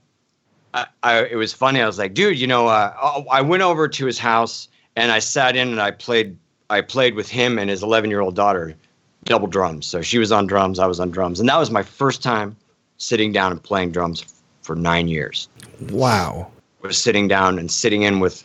I, 0.74 0.86
I 1.02 1.24
it 1.24 1.36
was 1.36 1.54
funny. 1.54 1.80
I 1.80 1.86
was 1.86 1.98
like, 1.98 2.12
dude, 2.12 2.38
you 2.38 2.46
know, 2.46 2.68
uh, 2.68 3.24
I 3.30 3.40
went 3.40 3.62
over 3.62 3.88
to 3.88 4.06
his 4.06 4.18
house 4.18 4.68
and 4.94 5.10
I 5.10 5.20
sat 5.20 5.56
in 5.56 5.68
and 5.68 5.80
I 5.80 5.90
played 5.90 6.36
I 6.68 6.82
played 6.82 7.14
with 7.14 7.30
him 7.30 7.58
and 7.58 7.70
his 7.70 7.82
11 7.82 8.10
year 8.10 8.20
old 8.20 8.36
daughter 8.36 8.74
double 9.24 9.46
drums. 9.46 9.86
So 9.86 10.02
she 10.02 10.18
was 10.18 10.30
on 10.30 10.46
drums, 10.46 10.78
I 10.78 10.86
was 10.86 11.00
on 11.00 11.10
drums, 11.10 11.40
and 11.40 11.48
that 11.48 11.58
was 11.58 11.70
my 11.70 11.82
first 11.82 12.22
time 12.22 12.54
sitting 12.98 13.32
down 13.32 13.50
and 13.52 13.62
playing 13.62 13.92
drums 13.92 14.22
for 14.62 14.76
nine 14.76 15.08
years 15.08 15.48
Wow. 15.90 16.50
was 16.82 17.00
sitting 17.00 17.26
down 17.26 17.58
and 17.58 17.70
sitting 17.70 18.02
in 18.02 18.20
with 18.20 18.44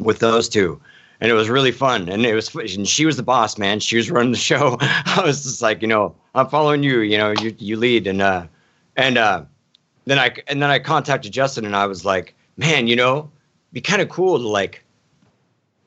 with 0.00 0.18
those 0.18 0.48
two 0.48 0.80
and 1.20 1.30
it 1.30 1.34
was 1.34 1.48
really 1.48 1.72
fun. 1.72 2.08
And 2.08 2.26
it 2.26 2.34
was 2.34 2.54
and 2.54 2.86
she 2.86 3.06
was 3.06 3.16
the 3.16 3.22
boss 3.22 3.58
man. 3.58 3.80
She 3.80 3.96
was 3.96 4.10
running 4.10 4.32
the 4.32 4.38
show. 4.38 4.76
I 4.80 5.22
was 5.24 5.42
just 5.42 5.62
like 5.62 5.82
you 5.82 5.88
know 5.88 6.14
i'm 6.34 6.48
following 6.48 6.82
you 6.82 7.00
you 7.00 7.18
know 7.18 7.32
you 7.40 7.54
you 7.58 7.76
lead. 7.76 8.06
And 8.06 8.22
uh 8.22 8.46
and 8.96 9.18
uh 9.18 9.44
then 10.04 10.18
i 10.18 10.34
and 10.46 10.62
then 10.62 10.70
i 10.70 10.78
contacted 10.78 11.32
justin 11.32 11.64
and 11.64 11.74
i 11.74 11.84
was 11.84 12.04
like 12.04 12.34
man 12.56 12.86
you 12.86 12.94
know 12.94 13.28
be 13.72 13.80
kind 13.80 14.00
of 14.00 14.08
cool 14.08 14.38
to 14.38 14.46
like 14.46 14.84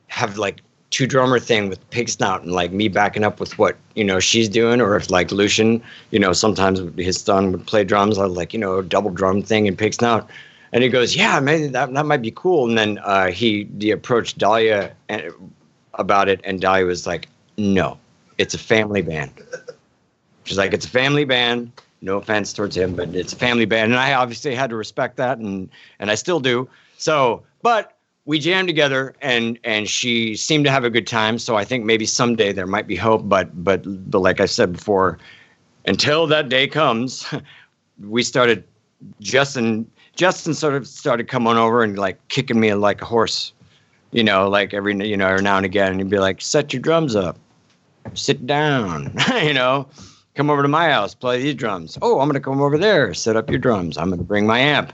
have 0.07 0.37
like 0.37 0.61
two 0.89 1.05
drummer 1.05 1.39
thing 1.39 1.69
with 1.69 1.87
pig 1.91 2.09
snout 2.09 2.41
and 2.41 2.51
like 2.51 2.71
me 2.71 2.87
backing 2.87 3.23
up 3.23 3.39
with 3.39 3.57
what 3.59 3.77
you 3.95 4.03
know 4.03 4.19
she's 4.19 4.49
doing. 4.49 4.81
Or 4.81 4.95
if 4.95 5.09
like 5.09 5.31
lucian 5.31 5.81
you 6.11 6.19
know 6.19 6.33
sometimes 6.33 6.81
his 6.97 7.21
son 7.21 7.51
would 7.51 7.65
play 7.65 7.83
drums. 7.83 8.17
I 8.17 8.25
like 8.25 8.53
you 8.53 8.59
know 8.59 8.81
double 8.81 9.11
drum 9.11 9.41
thing 9.41 9.67
and 9.67 9.77
pig 9.77 9.93
snout 9.93 10.29
and 10.71 10.83
he 10.83 10.89
goes 10.89 11.15
yeah 11.15 11.39
man 11.39 11.71
that, 11.71 11.93
that 11.93 12.05
might 12.05 12.21
be 12.21 12.31
cool. 12.31 12.67
And 12.67 12.77
then 12.77 12.99
uh, 12.99 13.31
he 13.31 13.67
he 13.79 13.91
approached 13.91 14.37
dahlia 14.37 14.95
and, 15.07 15.31
about 15.95 16.29
it 16.29 16.39
and 16.43 16.61
dahlia 16.61 16.85
was 16.85 17.05
like 17.07 17.27
no 17.57 17.97
it's 18.37 18.53
a 18.53 18.57
family 18.57 19.01
band 19.01 19.31
she's 20.43 20.57
like 20.57 20.73
it's 20.73 20.85
a 20.85 20.89
family 20.89 21.25
band 21.25 21.71
no 22.01 22.17
offense 22.17 22.53
towards 22.53 22.77
him 22.77 22.95
but 22.95 23.13
it's 23.15 23.33
a 23.33 23.35
family 23.35 23.65
band 23.65 23.91
and 23.91 23.99
i 23.99 24.13
obviously 24.13 24.55
had 24.55 24.69
to 24.69 24.75
respect 24.75 25.17
that 25.17 25.37
and 25.37 25.69
and 25.99 26.09
i 26.09 26.15
still 26.15 26.39
do. 26.39 26.67
So 26.97 27.43
but 27.61 27.97
we 28.25 28.39
jammed 28.39 28.67
together 28.67 29.15
and 29.21 29.57
and 29.63 29.89
she 29.89 30.35
seemed 30.35 30.63
to 30.65 30.71
have 30.71 30.83
a 30.83 30.89
good 30.89 31.07
time. 31.07 31.39
So 31.39 31.55
i 31.55 31.65
think 31.65 31.83
maybe 31.83 32.05
someday 32.05 32.53
there 32.53 32.67
might 32.67 32.87
be 32.87 32.95
hope 32.95 33.27
but 33.27 33.63
but 33.63 33.81
but 34.09 34.19
like 34.19 34.39
i 34.39 34.45
said 34.45 34.73
before 34.73 35.17
until 35.85 36.27
that 36.27 36.49
day 36.49 36.67
comes 36.67 37.25
we 37.99 38.23
started 38.23 38.63
justin 39.19 39.89
justin 40.19 40.53
sort 40.53 40.73
of 40.73 40.85
started 40.85 41.29
coming 41.29 41.55
over 41.55 41.81
and 41.81 41.97
like 41.97 42.19
kicking 42.27 42.59
me 42.59 42.73
like 42.73 43.01
a 43.01 43.05
horse 43.05 43.53
you 44.11 44.21
know 44.21 44.49
like 44.49 44.73
every 44.73 44.93
you 45.07 45.15
know 45.15 45.27
every 45.27 45.41
now 45.41 45.55
and 45.55 45.65
again 45.65 45.93
and 45.93 46.01
he'd 46.01 46.09
be 46.09 46.19
like 46.19 46.41
set 46.41 46.73
your 46.73 46.81
drums 46.81 47.15
up 47.15 47.39
sit 48.15 48.45
down 48.45 49.13
you 49.41 49.53
know 49.53 49.87
come 50.35 50.49
over 50.49 50.61
to 50.61 50.67
my 50.67 50.89
house 50.89 51.15
play 51.15 51.41
these 51.41 51.55
drums 51.55 51.97
oh 52.01 52.19
i'm 52.19 52.27
gonna 52.27 52.41
come 52.41 52.61
over 52.61 52.77
there 52.77 53.13
set 53.13 53.37
up 53.37 53.49
your 53.49 53.59
drums 53.59 53.97
i'm 53.97 54.09
gonna 54.09 54.21
bring 54.21 54.45
my 54.45 54.59
amp 54.59 54.93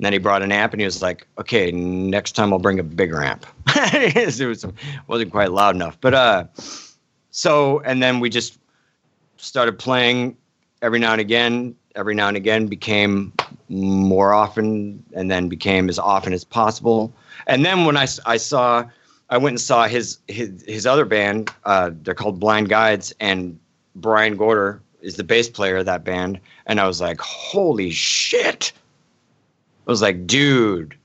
and 0.00 0.06
then 0.06 0.14
he 0.14 0.18
brought 0.18 0.40
an 0.42 0.50
amp 0.50 0.72
and 0.72 0.80
he 0.80 0.86
was 0.86 1.02
like, 1.02 1.26
okay, 1.36 1.70
next 1.70 2.32
time 2.32 2.54
I'll 2.54 2.58
bring 2.58 2.78
a 2.78 2.82
bigger 2.82 3.22
amp. 3.22 3.44
it 3.66 4.48
was, 4.48 4.64
wasn't 5.08 5.30
quite 5.30 5.52
loud 5.52 5.74
enough. 5.74 6.00
But 6.00 6.14
uh, 6.14 6.44
so, 7.32 7.80
and 7.80 8.02
then 8.02 8.18
we 8.18 8.30
just 8.30 8.58
started 9.36 9.78
playing 9.78 10.38
every 10.80 10.98
now 10.98 11.12
and 11.12 11.20
again. 11.20 11.76
Every 11.96 12.14
now 12.14 12.28
and 12.28 12.36
again 12.38 12.66
became 12.66 13.34
more 13.70 14.34
often 14.34 15.02
and 15.14 15.30
then 15.30 15.48
became 15.48 15.88
as 15.88 15.98
often 15.98 16.32
as 16.32 16.44
possible. 16.44 17.12
And 17.46 17.64
then 17.64 17.84
when 17.84 17.96
I, 17.96 18.06
I 18.26 18.36
saw, 18.36 18.84
I 19.30 19.38
went 19.38 19.54
and 19.54 19.60
saw 19.60 19.86
his, 19.86 20.18
his, 20.28 20.64
his 20.66 20.86
other 20.86 21.04
band, 21.04 21.50
uh, 21.64 21.90
they're 22.02 22.14
called 22.14 22.40
Blind 22.40 22.68
Guides, 22.68 23.14
and 23.20 23.58
Brian 23.94 24.36
Gorder 24.36 24.82
is 25.00 25.16
the 25.16 25.24
bass 25.24 25.48
player 25.48 25.78
of 25.78 25.86
that 25.86 26.04
band. 26.04 26.40
And 26.66 26.80
I 26.80 26.86
was 26.86 27.00
like, 27.00 27.20
holy 27.20 27.90
shit. 27.90 28.72
I 29.86 29.90
was 29.90 30.02
like, 30.02 30.26
dude, 30.26 30.96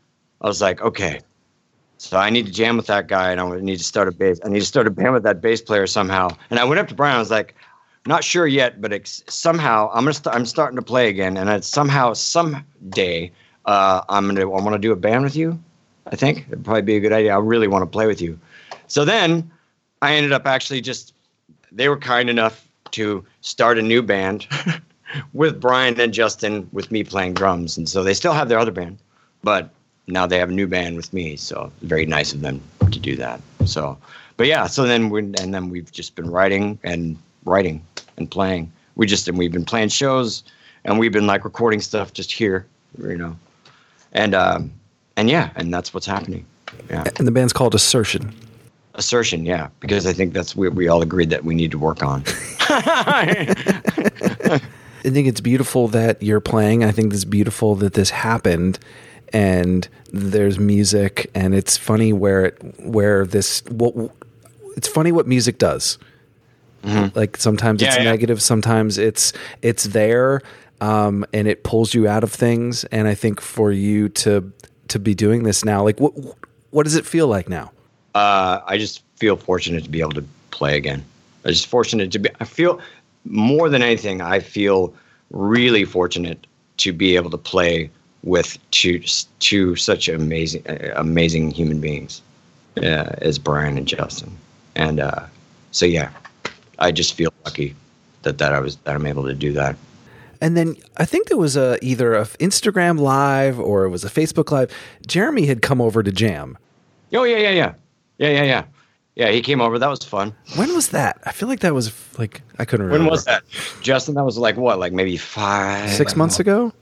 I 0.41 0.47
was 0.47 0.61
like, 0.61 0.81
okay, 0.81 1.21
so 1.97 2.17
I 2.17 2.29
need 2.29 2.45
to 2.45 2.51
jam 2.51 2.77
with 2.77 2.87
that 2.87 3.07
guy, 3.07 3.31
and 3.31 3.39
I 3.39 3.59
need 3.59 3.77
to 3.77 3.83
start 3.83 4.07
a 4.07 4.11
bass. 4.11 4.39
I 4.43 4.49
need 4.49 4.59
to 4.59 4.65
start 4.65 4.85
a 4.85 4.91
band 4.91 5.13
with 5.13 5.23
that 5.23 5.41
bass 5.41 5.61
player 5.61 5.87
somehow. 5.87 6.29
And 6.49 6.59
I 6.59 6.63
went 6.63 6.79
up 6.79 6.87
to 6.89 6.95
Brian. 6.95 7.15
I 7.15 7.19
was 7.19 7.31
like, 7.31 7.55
not 8.07 8.23
sure 8.23 8.47
yet, 8.47 8.81
but 8.81 8.93
it's, 8.93 9.23
somehow 9.27 9.89
I'm 9.93 10.03
gonna. 10.03 10.13
St- 10.13 10.35
I'm 10.35 10.45
starting 10.45 10.75
to 10.75 10.81
play 10.81 11.09
again, 11.09 11.37
and 11.37 11.49
it's 11.49 11.67
somehow 11.67 12.13
someday 12.13 13.31
uh, 13.65 14.01
I'm 14.09 14.27
gonna. 14.27 14.41
I 14.41 14.61
want 14.61 14.73
to 14.73 14.79
do 14.79 14.91
a 14.91 14.95
band 14.95 15.23
with 15.23 15.35
you. 15.35 15.59
I 16.07 16.15
think 16.15 16.45
it'd 16.47 16.63
probably 16.63 16.83
be 16.83 16.97
a 16.97 16.99
good 16.99 17.13
idea. 17.13 17.33
I 17.33 17.39
really 17.39 17.67
want 17.67 17.81
to 17.81 17.87
play 17.87 18.05
with 18.05 18.21
you. 18.21 18.39
So 18.87 19.05
then 19.05 19.49
I 20.01 20.15
ended 20.15 20.33
up 20.33 20.45
actually 20.45 20.81
just. 20.81 21.13
They 21.71 21.89
were 21.89 21.97
kind 21.97 22.29
enough 22.29 22.67
to 22.91 23.25
start 23.41 23.77
a 23.77 23.81
new 23.81 24.01
band. 24.01 24.47
with 25.33 25.61
Brian 25.61 25.99
and 25.99 26.13
Justin, 26.13 26.67
with 26.73 26.91
me 26.91 27.03
playing 27.03 27.33
drums, 27.33 27.77
and 27.77 27.87
so 27.87 28.03
they 28.03 28.13
still 28.13 28.33
have 28.33 28.49
their 28.49 28.59
other 28.59 28.71
band, 28.71 28.97
but 29.43 29.69
now 30.07 30.25
they 30.25 30.37
have 30.37 30.49
a 30.49 30.53
new 30.53 30.67
band 30.67 30.95
with 30.95 31.13
me. 31.13 31.35
So 31.35 31.71
very 31.81 32.05
nice 32.05 32.33
of 32.33 32.41
them 32.41 32.61
to 32.91 32.99
do 32.99 33.15
that. 33.15 33.39
So, 33.65 33.97
but 34.37 34.47
yeah, 34.47 34.67
so 34.67 34.83
then 34.83 35.09
we 35.09 35.21
and 35.21 35.53
then 35.53 35.69
we've 35.69 35.91
just 35.91 36.15
been 36.15 36.29
writing 36.29 36.79
and 36.83 37.17
writing 37.45 37.81
and 38.17 38.29
playing. 38.29 38.71
We 38.95 39.05
just 39.07 39.27
and 39.27 39.37
we've 39.37 39.51
been 39.51 39.65
playing 39.65 39.89
shows, 39.89 40.43
and 40.85 40.97
we've 40.99 41.11
been 41.11 41.27
like 41.27 41.43
recording 41.43 41.81
stuff 41.81 42.13
just 42.13 42.31
here, 42.31 42.65
you 42.97 43.17
know, 43.17 43.35
and 44.13 44.33
um, 44.33 44.71
and 45.17 45.29
yeah, 45.29 45.51
and 45.55 45.73
that's 45.73 45.93
what's 45.93 46.05
happening. 46.05 46.45
Yeah, 46.89 47.03
And 47.17 47.27
the 47.27 47.31
band's 47.31 47.53
called 47.53 47.75
Assertion. 47.75 48.33
assertion. 48.95 49.45
Yeah, 49.45 49.69
because 49.79 50.05
I 50.05 50.13
think 50.13 50.33
that's 50.33 50.55
what 50.55 50.73
we 50.73 50.87
all 50.87 51.01
agreed 51.01 51.29
that 51.29 51.43
we 51.45 51.55
need 51.55 51.71
to 51.71 51.79
work 51.79 52.03
on. 52.03 52.23
I 52.69 54.59
think 55.03 55.27
it's 55.27 55.41
beautiful 55.41 55.87
that 55.89 56.21
you're 56.23 56.39
playing. 56.39 56.83
I 56.83 56.91
think 56.91 57.13
it's 57.13 57.25
beautiful 57.25 57.75
that 57.75 57.93
this 57.93 58.09
happened 58.09 58.79
and 59.33 59.87
there's 60.11 60.57
music 60.59 61.29
and 61.35 61.53
it's 61.53 61.77
funny 61.77 62.13
where 62.13 62.45
it 62.45 62.57
where 62.79 63.25
this 63.25 63.63
what 63.69 63.93
it's 64.75 64.87
funny 64.87 65.11
what 65.11 65.27
music 65.27 65.57
does. 65.57 65.97
Like 67.15 67.37
sometimes 67.37 67.81
it's 67.81 67.91
Mm-hmm. 67.91 68.01
Yeah, 68.01 68.03
yeah. 68.05 68.11
negative, 68.11 68.41
sometimes 68.41 68.97
it's 68.97 69.33
it's 69.61 69.85
there 69.85 70.41
um, 70.81 71.25
and 71.33 71.47
it 71.47 71.63
pulls 71.63 71.93
you 71.93 72.07
out 72.07 72.23
of 72.23 72.31
things 72.31 72.83
and 72.85 73.07
I 73.07 73.15
think 73.15 73.41
for 73.41 73.71
you 73.71 74.09
to 74.09 74.51
to 74.89 74.99
be 74.99 75.15
doing 75.15 75.43
this 75.43 75.65
now 75.65 75.83
like 75.83 75.99
what 75.99 76.13
what 76.71 76.83
does 76.83 76.95
it 76.95 77.05
feel 77.05 77.27
like 77.27 77.49
now? 77.49 77.71
uh, 78.15 78.61
I 78.65 78.77
just 78.77 79.03
feel 79.17 79.35
fortunate 79.37 79.83
to 79.83 79.89
be 79.89 80.01
able 80.01 80.13
to 80.13 80.25
play 80.51 80.77
again. 80.77 81.03
I 81.45 81.49
just 81.49 81.67
fortunate 81.67 82.11
to 82.13 82.19
be. 82.19 82.29
I 82.39 82.45
feel 82.45 82.79
more 83.25 83.69
than 83.69 83.81
anything. 83.81 84.21
I 84.21 84.39
feel 84.39 84.93
really 85.31 85.85
fortunate 85.85 86.47
to 86.77 86.93
be 86.93 87.15
able 87.15 87.29
to 87.31 87.37
play 87.37 87.89
with 88.23 88.57
two 88.71 89.01
two 89.39 89.75
such 89.75 90.07
amazing 90.09 90.63
uh, 90.67 90.93
amazing 90.95 91.51
human 91.51 91.79
beings 91.79 92.21
uh, 92.77 93.11
as 93.21 93.37
Brian 93.37 93.77
and 93.77 93.87
Justin. 93.87 94.35
And 94.75 94.99
uh, 94.99 95.25
so 95.71 95.85
yeah, 95.85 96.09
I 96.79 96.91
just 96.91 97.13
feel 97.13 97.33
lucky 97.43 97.75
that 98.23 98.37
that 98.37 98.53
I 98.53 98.59
was 98.59 98.77
that 98.77 98.95
I'm 98.95 99.05
able 99.05 99.23
to 99.25 99.33
do 99.33 99.51
that. 99.53 99.75
And 100.41 100.57
then 100.57 100.75
I 100.97 101.05
think 101.05 101.27
there 101.27 101.37
was 101.37 101.55
a 101.55 101.77
either 101.83 102.13
a 102.15 102.25
Instagram 102.25 102.99
live 102.99 103.59
or 103.59 103.85
it 103.85 103.89
was 103.89 104.03
a 104.03 104.09
Facebook 104.09 104.51
live. 104.51 104.71
Jeremy 105.07 105.45
had 105.45 105.61
come 105.61 105.81
over 105.81 106.03
to 106.03 106.11
jam. 106.11 106.57
Oh 107.13 107.23
yeah, 107.23 107.37
yeah, 107.37 107.49
yeah, 107.51 107.73
yeah, 108.17 108.29
yeah, 108.29 108.43
yeah. 108.43 108.63
Yeah, 109.15 109.31
he 109.31 109.41
came 109.41 109.61
over. 109.61 109.79
That 109.79 109.89
was 109.89 110.03
fun. 110.03 110.35
When 110.57 110.75
was 110.75 110.89
that? 110.89 111.17
I 111.23 111.31
feel 111.31 111.47
like 111.47 111.61
that 111.61 111.73
was 111.73 111.93
like 112.19 112.41
I 112.59 112.65
couldn't 112.65 112.87
remember. 112.87 113.05
When 113.05 113.11
was 113.11 113.23
that, 113.25 113.43
Justin? 113.81 114.15
That 114.15 114.25
was 114.25 114.37
like 114.37 114.57
what, 114.57 114.77
like 114.77 114.91
maybe 114.91 115.15
five, 115.15 115.89
Six 115.89 116.17
months 116.17 116.39
ago. 116.39 116.73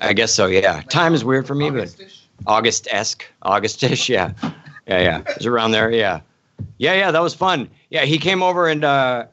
I 0.00 0.12
guess 0.12 0.34
so. 0.34 0.46
Yeah, 0.46 0.82
time 0.88 1.14
is 1.14 1.24
weird 1.24 1.46
for 1.46 1.54
me, 1.54 1.70
but 1.70 1.94
August 2.46 2.88
esque, 2.90 3.24
Augustish. 3.44 4.08
Yeah, 4.12 4.32
yeah, 4.88 5.00
yeah. 5.00 5.18
It 5.20 5.36
was 5.36 5.46
around 5.46 5.70
there. 5.70 5.90
Yeah, 5.92 6.20
yeah, 6.78 6.94
yeah. 6.94 7.10
That 7.10 7.22
was 7.22 7.34
fun. 7.34 7.68
Yeah, 7.90 8.04
he 8.04 8.18
came 8.18 8.42
over 8.42 8.68
and 8.68 8.84
uh, 8.84 9.26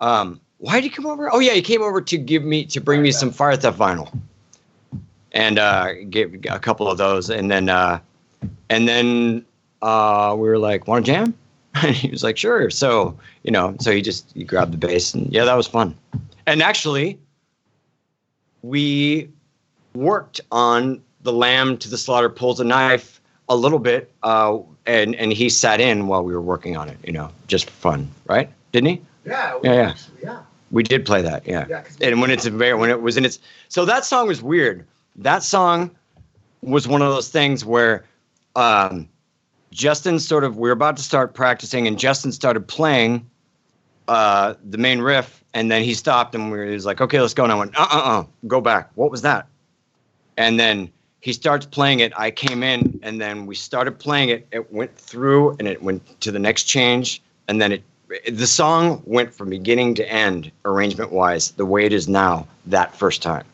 um, 0.00 0.40
why 0.58 0.74
did 0.74 0.84
he 0.84 0.90
come 0.90 1.06
over? 1.06 1.32
Oh 1.32 1.38
yeah, 1.38 1.52
he 1.52 1.62
came 1.62 1.82
over 1.82 2.00
to 2.00 2.18
give 2.18 2.44
me 2.44 2.64
to 2.66 2.80
bring 2.80 3.02
me 3.02 3.12
some 3.12 3.30
Fire 3.30 3.56
Theft 3.56 3.78
vinyl, 3.78 4.12
and 5.32 5.58
uh, 5.58 5.92
gave 6.10 6.44
a 6.50 6.58
couple 6.58 6.90
of 6.90 6.98
those, 6.98 7.30
and 7.30 7.50
then 7.50 7.68
uh, 7.68 8.00
and 8.68 8.88
then 8.88 9.44
uh, 9.82 10.34
we 10.36 10.48
were 10.48 10.58
like, 10.58 10.86
want 10.86 11.06
to 11.06 11.12
jam? 11.12 11.34
And 11.74 11.94
he 11.96 12.10
was 12.10 12.24
like, 12.24 12.36
sure. 12.36 12.70
So 12.70 13.16
you 13.44 13.50
know, 13.50 13.76
so 13.80 13.92
he 13.92 14.02
just 14.02 14.32
he 14.34 14.44
grabbed 14.44 14.72
the 14.72 14.78
bass, 14.78 15.14
and 15.14 15.32
yeah, 15.32 15.44
that 15.44 15.54
was 15.54 15.66
fun. 15.66 15.94
And 16.46 16.62
actually, 16.62 17.18
we 18.62 19.28
worked 19.94 20.40
on 20.50 21.00
the 21.22 21.32
lamb 21.32 21.76
to 21.78 21.90
the 21.90 21.98
slaughter 21.98 22.28
pulls 22.28 22.60
a 22.60 22.64
knife 22.64 23.20
a 23.48 23.56
little 23.56 23.78
bit 23.78 24.10
uh, 24.22 24.58
and 24.88 25.14
and 25.16 25.32
he 25.32 25.48
sat 25.48 25.80
in 25.80 26.08
while 26.08 26.24
we 26.24 26.32
were 26.32 26.40
working 26.40 26.76
on 26.76 26.88
it 26.88 26.98
you 27.04 27.12
know 27.12 27.30
just 27.46 27.66
for 27.66 27.92
fun 27.92 28.10
right? 28.26 28.50
Didn't 28.72 28.88
he? 28.88 29.02
Yeah, 29.24 29.58
Yeah, 29.62 29.72
yeah. 29.74 29.94
yeah. 30.22 30.40
we 30.70 30.82
did 30.82 31.06
play 31.06 31.22
that 31.22 31.46
yeah, 31.46 31.66
Yeah, 31.68 31.84
and 32.00 32.20
when 32.20 32.30
it's 32.30 32.46
a 32.46 32.50
very 32.50 32.74
when 32.74 32.90
it 32.90 33.02
was 33.02 33.16
in 33.16 33.24
its 33.24 33.38
so 33.68 33.84
that 33.84 34.04
song 34.04 34.26
was 34.26 34.42
weird. 34.42 34.84
That 35.16 35.42
song 35.42 35.90
was 36.62 36.88
one 36.88 37.02
of 37.02 37.12
those 37.12 37.28
things 37.28 37.64
where 37.64 38.04
um, 38.56 39.08
justin 39.70 40.18
sort 40.18 40.44
of 40.44 40.56
we're 40.56 40.72
about 40.72 40.96
to 40.96 41.02
start 41.02 41.34
practicing 41.34 41.86
and 41.86 41.98
justin 41.98 42.32
started 42.32 42.66
playing 42.66 43.24
uh, 44.08 44.54
the 44.64 44.78
main 44.78 45.00
riff 45.00 45.44
and 45.52 45.70
then 45.70 45.82
he 45.82 45.92
stopped 45.94 46.34
and 46.34 46.50
we 46.50 46.56
were, 46.58 46.64
he 46.64 46.72
was 46.72 46.86
like 46.86 47.00
okay 47.00 47.20
let's 47.20 47.34
go. 47.34 47.44
And 47.44 47.52
i 47.52 47.54
went 47.54 47.78
uh-uh-uh 47.78 48.24
go 48.46 48.60
back. 48.60 48.90
What 48.94 49.10
was 49.10 49.22
that? 49.22 49.46
And 50.36 50.58
then 50.58 50.90
he 51.20 51.32
starts 51.32 51.66
playing 51.66 52.00
it 52.00 52.12
i 52.16 52.30
came 52.30 52.62
in 52.62 52.98
and 53.02 53.20
then 53.20 53.46
we 53.46 53.54
started 53.54 53.98
playing 53.98 54.28
it. 54.28 54.46
It 54.52 54.72
went 54.72 54.94
through 54.96 55.56
and 55.58 55.66
it 55.66 55.82
went 55.82 56.20
to 56.20 56.30
the 56.30 56.38
next 56.38 56.64
change 56.64 57.22
and 57.48 57.60
then 57.60 57.72
it 57.72 57.82
the 58.32 58.46
song 58.46 59.02
went 59.04 59.34
from 59.34 59.50
beginning 59.50 59.94
to 59.96 60.10
end 60.10 60.50
arrangement 60.64 61.12
wise 61.12 61.50
the 61.52 61.66
way 61.66 61.84
it 61.84 61.92
is 61.92 62.08
now 62.08 62.46
that 62.66 62.94
first 62.94 63.22
time. 63.22 63.44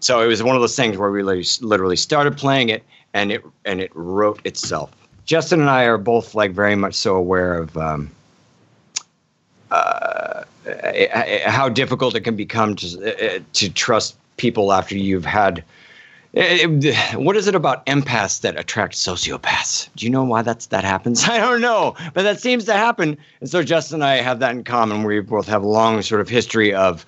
So 0.00 0.22
it 0.22 0.26
was 0.26 0.42
one 0.42 0.56
of 0.56 0.62
those 0.62 0.76
things 0.76 0.96
where 0.96 1.10
we 1.10 1.22
literally- 1.22 1.96
started 1.96 2.38
playing 2.38 2.70
it 2.70 2.82
and 3.12 3.30
it 3.32 3.42
and 3.66 3.80
it 3.80 3.90
wrote 3.94 4.40
itself. 4.46 4.90
Justin 5.26 5.60
and 5.60 5.70
i 5.70 5.84
are 5.84 5.98
both 5.98 6.34
like 6.34 6.52
very 6.52 6.74
much 6.74 6.94
so 6.94 7.16
aware 7.16 7.54
of 7.54 7.76
um, 7.76 8.10
uh, 9.70 10.44
how 11.44 11.68
difficult 11.68 12.14
it 12.14 12.20
can 12.20 12.36
become 12.36 12.74
to 12.76 13.36
uh, 13.36 13.40
to 13.52 13.68
trust 13.70 14.16
people 14.38 14.72
after 14.72 14.96
you've 14.96 15.26
had 15.26 15.62
uh, 16.36 17.18
what 17.18 17.36
is 17.36 17.48
it 17.48 17.54
about 17.54 17.84
empaths 17.86 18.40
that 18.42 18.58
attract 18.58 18.94
sociopaths? 18.94 19.88
Do 19.96 20.06
you 20.06 20.10
know 20.10 20.24
why 20.24 20.42
that's 20.42 20.66
that 20.66 20.84
happens? 20.84 21.24
I 21.28 21.38
don't 21.38 21.60
know, 21.60 21.96
but 22.14 22.22
that 22.22 22.40
seems 22.40 22.64
to 22.66 22.72
happen. 22.72 23.16
And 23.40 23.50
so 23.50 23.62
Justin 23.62 23.96
and 23.96 24.04
I 24.04 24.16
have 24.16 24.38
that 24.40 24.52
in 24.52 24.64
common. 24.64 25.02
We 25.02 25.20
both 25.20 25.48
have 25.48 25.62
a 25.62 25.68
long 25.68 26.02
sort 26.02 26.20
of 26.20 26.28
history 26.28 26.72
of 26.74 27.04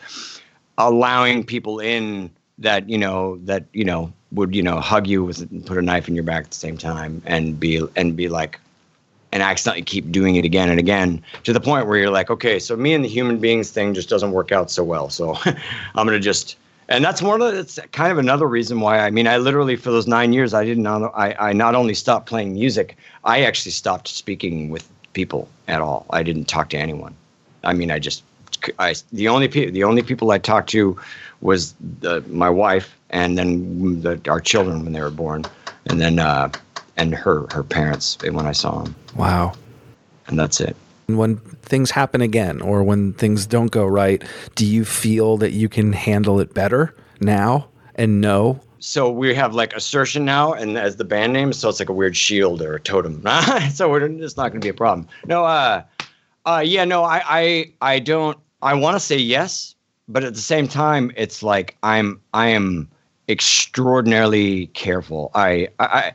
allowing 0.78 1.44
people 1.44 1.78
in 1.78 2.30
that 2.58 2.88
you 2.88 2.98
know 2.98 3.38
that 3.44 3.64
you 3.72 3.84
know 3.84 4.12
would 4.32 4.54
you 4.54 4.62
know 4.62 4.80
hug 4.80 5.06
you 5.06 5.24
with 5.24 5.66
put 5.66 5.78
a 5.78 5.82
knife 5.82 6.08
in 6.08 6.14
your 6.14 6.24
back 6.24 6.44
at 6.44 6.50
the 6.50 6.56
same 6.56 6.78
time 6.78 7.22
and 7.26 7.60
be 7.60 7.86
and 7.96 8.16
be 8.16 8.28
like 8.28 8.58
and 9.32 9.42
accidentally 9.42 9.82
keep 9.82 10.10
doing 10.12 10.36
it 10.36 10.44
again 10.44 10.68
and 10.68 10.78
again 10.78 11.22
to 11.42 11.52
the 11.52 11.60
point 11.60 11.86
where 11.86 11.96
you're 11.96 12.10
like, 12.10 12.28
okay, 12.28 12.58
so 12.58 12.76
me 12.76 12.92
and 12.92 13.02
the 13.02 13.08
human 13.08 13.38
beings 13.38 13.70
thing 13.70 13.94
just 13.94 14.08
doesn't 14.08 14.32
work 14.32 14.52
out 14.52 14.70
so 14.70 14.84
well. 14.84 15.08
So 15.08 15.36
I'm 15.94 16.06
gonna 16.06 16.20
just 16.20 16.56
and 16.88 17.04
that's 17.04 17.22
one 17.22 17.40
of 17.42 17.52
the, 17.52 17.60
it's 17.60 17.78
kind 17.92 18.12
of 18.12 18.18
another 18.18 18.46
reason 18.46 18.80
why 18.80 18.98
I 18.98 19.10
mean 19.10 19.26
I 19.26 19.36
literally 19.38 19.76
for 19.76 19.90
those 19.90 20.06
nine 20.06 20.32
years 20.32 20.54
I 20.54 20.64
didn't 20.64 20.82
know 20.82 21.10
I, 21.14 21.48
I 21.50 21.52
not 21.52 21.74
only 21.74 21.94
stopped 21.94 22.26
playing 22.26 22.54
music, 22.54 22.96
I 23.24 23.42
actually 23.42 23.72
stopped 23.72 24.08
speaking 24.08 24.70
with 24.70 24.88
people 25.12 25.48
at 25.68 25.80
all. 25.80 26.06
I 26.10 26.22
didn't 26.22 26.46
talk 26.46 26.70
to 26.70 26.78
anyone. 26.78 27.14
I 27.64 27.72
mean 27.72 27.90
I 27.90 27.98
just 27.98 28.22
I 28.78 28.94
the 29.12 29.28
only 29.28 29.48
pe- 29.48 29.70
the 29.70 29.84
only 29.84 30.02
people 30.02 30.30
I 30.30 30.38
talked 30.38 30.70
to 30.70 30.98
was 31.40 31.74
the, 32.00 32.20
my 32.28 32.50
wife 32.50 32.96
and 33.10 33.36
then 33.36 34.02
the, 34.02 34.20
our 34.28 34.40
children 34.40 34.84
when 34.84 34.92
they 34.92 35.00
were 35.00 35.10
born 35.10 35.44
and 35.86 36.00
then 36.00 36.18
uh, 36.18 36.50
and 36.96 37.14
her 37.14 37.46
her 37.52 37.62
parents 37.62 38.16
when 38.22 38.46
I 38.46 38.52
saw 38.52 38.82
them 38.82 38.94
Wow. 39.16 39.52
and 40.28 40.38
that's 40.38 40.60
it. 40.60 40.76
When 41.06 41.36
things 41.36 41.90
happen 41.90 42.20
again 42.20 42.60
or 42.60 42.82
when 42.82 43.12
things 43.14 43.46
don't 43.46 43.70
go 43.70 43.86
right, 43.86 44.22
do 44.54 44.64
you 44.64 44.84
feel 44.84 45.36
that 45.38 45.52
you 45.52 45.68
can 45.68 45.92
handle 45.92 46.40
it 46.40 46.54
better 46.54 46.94
now 47.20 47.68
and 47.96 48.20
know? 48.20 48.60
So 48.78 49.10
we 49.10 49.32
have 49.34 49.54
like 49.54 49.72
assertion 49.74 50.24
now, 50.24 50.52
and 50.52 50.76
as 50.76 50.96
the 50.96 51.04
band 51.04 51.32
name, 51.32 51.52
so 51.52 51.68
it's 51.68 51.78
like 51.78 51.88
a 51.88 51.92
weird 51.92 52.16
shield 52.16 52.60
or 52.62 52.74
a 52.74 52.80
totem. 52.80 53.22
so 53.72 53.88
we're, 53.88 54.04
it's 54.04 54.36
not 54.36 54.50
going 54.50 54.60
to 54.60 54.64
be 54.64 54.70
a 54.70 54.74
problem. 54.74 55.06
No, 55.26 55.44
uh, 55.44 55.82
uh, 56.46 56.62
yeah, 56.64 56.84
no, 56.84 57.04
I, 57.04 57.22
I, 57.24 57.72
I 57.80 57.98
don't. 58.00 58.36
I 58.60 58.74
want 58.74 58.96
to 58.96 59.00
say 59.00 59.16
yes, 59.16 59.76
but 60.08 60.24
at 60.24 60.34
the 60.34 60.40
same 60.40 60.66
time, 60.66 61.12
it's 61.16 61.42
like 61.42 61.76
I'm, 61.84 62.20
I 62.34 62.48
am 62.48 62.88
extraordinarily 63.28 64.66
careful. 64.68 65.30
I, 65.34 65.68
I 65.78 66.12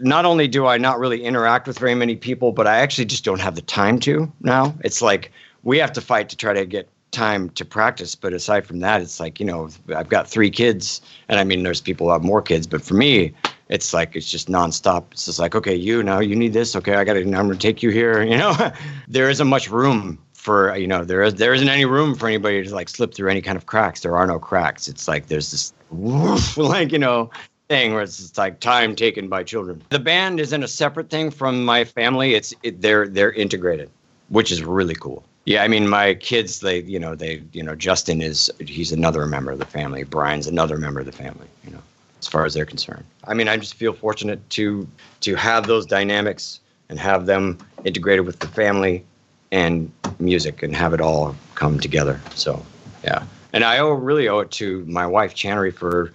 not 0.00 0.24
only 0.24 0.48
do 0.48 0.66
I 0.66 0.78
not 0.78 0.98
really 0.98 1.22
interact 1.22 1.66
with 1.66 1.78
very 1.78 1.94
many 1.94 2.16
people, 2.16 2.52
but 2.52 2.66
I 2.66 2.78
actually 2.78 3.04
just 3.04 3.24
don't 3.24 3.40
have 3.40 3.54
the 3.54 3.62
time 3.62 3.98
to 4.00 4.30
now. 4.40 4.74
It's 4.84 5.02
like 5.02 5.30
we 5.62 5.78
have 5.78 5.92
to 5.92 6.00
fight 6.00 6.28
to 6.30 6.36
try 6.36 6.52
to 6.52 6.66
get 6.66 6.88
time 7.10 7.48
to 7.50 7.64
practice. 7.64 8.14
But 8.14 8.32
aside 8.32 8.66
from 8.66 8.80
that, 8.80 9.00
it's 9.00 9.20
like, 9.20 9.40
you 9.40 9.46
know, 9.46 9.68
I've 9.94 10.08
got 10.08 10.28
three 10.28 10.50
kids, 10.50 11.00
and 11.28 11.38
I 11.38 11.44
mean, 11.44 11.62
there's 11.62 11.80
people 11.80 12.08
who 12.08 12.12
have 12.12 12.24
more 12.24 12.42
kids, 12.42 12.66
but 12.66 12.82
for 12.82 12.94
me, 12.94 13.32
it's 13.68 13.94
like 13.94 14.14
it's 14.14 14.30
just 14.30 14.48
nonstop. 14.48 15.04
It's 15.12 15.24
just 15.24 15.38
like, 15.38 15.54
okay, 15.54 15.74
you 15.74 16.02
now 16.02 16.20
you 16.20 16.36
need 16.36 16.52
this. 16.52 16.76
Okay, 16.76 16.96
I 16.96 17.04
got 17.04 17.14
to. 17.14 17.20
I'm 17.20 17.30
going 17.30 17.50
to 17.50 17.56
take 17.56 17.82
you 17.82 17.90
here. 17.90 18.22
You 18.34 18.38
know, 18.38 18.72
there 19.06 19.30
isn't 19.30 19.46
much 19.46 19.70
room 19.70 20.18
for 20.32 20.76
you 20.76 20.86
know 20.86 21.04
there 21.04 21.22
is 21.22 21.36
there 21.36 21.54
isn't 21.54 21.68
any 21.68 21.84
room 21.84 22.14
for 22.14 22.26
anybody 22.26 22.62
to 22.62 22.74
like 22.74 22.88
slip 22.88 23.14
through 23.14 23.30
any 23.30 23.40
kind 23.40 23.56
of 23.56 23.66
cracks. 23.66 24.00
There 24.00 24.16
are 24.16 24.26
no 24.26 24.38
cracks. 24.38 24.88
It's 24.88 25.08
like 25.08 25.28
there's 25.28 25.50
this 25.52 25.72
woof, 25.90 26.56
like 26.58 26.92
you 26.92 26.98
know 26.98 27.30
thing 27.68 27.94
where 27.94 28.02
it's 28.02 28.36
like 28.36 28.60
time 28.60 28.94
taken 28.94 29.28
by 29.28 29.42
children. 29.42 29.82
The 29.90 29.98
band 29.98 30.40
isn't 30.40 30.62
a 30.62 30.68
separate 30.68 31.10
thing 31.10 31.30
from 31.30 31.64
my 31.64 31.84
family. 31.84 32.34
It's 32.34 32.54
it, 32.62 32.80
they're 32.80 33.08
they're 33.08 33.32
integrated, 33.32 33.90
which 34.28 34.52
is 34.52 34.62
really 34.62 34.94
cool. 34.94 35.24
Yeah, 35.46 35.62
I 35.62 35.68
mean 35.68 35.88
my 35.88 36.14
kids 36.14 36.60
they 36.60 36.80
you 36.80 36.98
know 36.98 37.14
they 37.14 37.42
you 37.52 37.62
know 37.62 37.74
Justin 37.74 38.22
is 38.22 38.50
he's 38.60 38.92
another 38.92 39.26
member 39.26 39.52
of 39.52 39.58
the 39.58 39.66
family. 39.66 40.04
Brian's 40.04 40.46
another 40.46 40.78
member 40.78 41.00
of 41.00 41.06
the 41.06 41.12
family, 41.12 41.46
you 41.64 41.70
know, 41.70 41.82
as 42.20 42.28
far 42.28 42.44
as 42.44 42.54
they're 42.54 42.66
concerned. 42.66 43.04
I 43.24 43.34
mean, 43.34 43.48
I 43.48 43.56
just 43.56 43.74
feel 43.74 43.92
fortunate 43.92 44.48
to 44.50 44.86
to 45.20 45.34
have 45.34 45.66
those 45.66 45.86
dynamics 45.86 46.60
and 46.88 46.98
have 46.98 47.26
them 47.26 47.58
integrated 47.84 48.26
with 48.26 48.38
the 48.40 48.48
family 48.48 49.04
and 49.52 49.90
music 50.18 50.62
and 50.62 50.74
have 50.74 50.92
it 50.92 51.00
all 51.00 51.34
come 51.54 51.78
together. 51.78 52.20
So, 52.34 52.64
yeah. 53.04 53.24
And 53.52 53.64
I 53.64 53.78
owe 53.78 53.92
really 53.92 54.28
owe 54.28 54.40
it 54.40 54.50
to 54.52 54.84
my 54.86 55.06
wife 55.06 55.34
Channery 55.34 55.72
for 55.72 56.12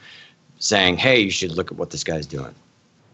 saying, 0.60 0.98
"Hey, 0.98 1.20
you 1.20 1.32
should 1.32 1.52
look 1.52 1.72
at 1.72 1.78
what 1.78 1.90
this 1.90 2.04
guy's 2.04 2.26
doing." 2.26 2.54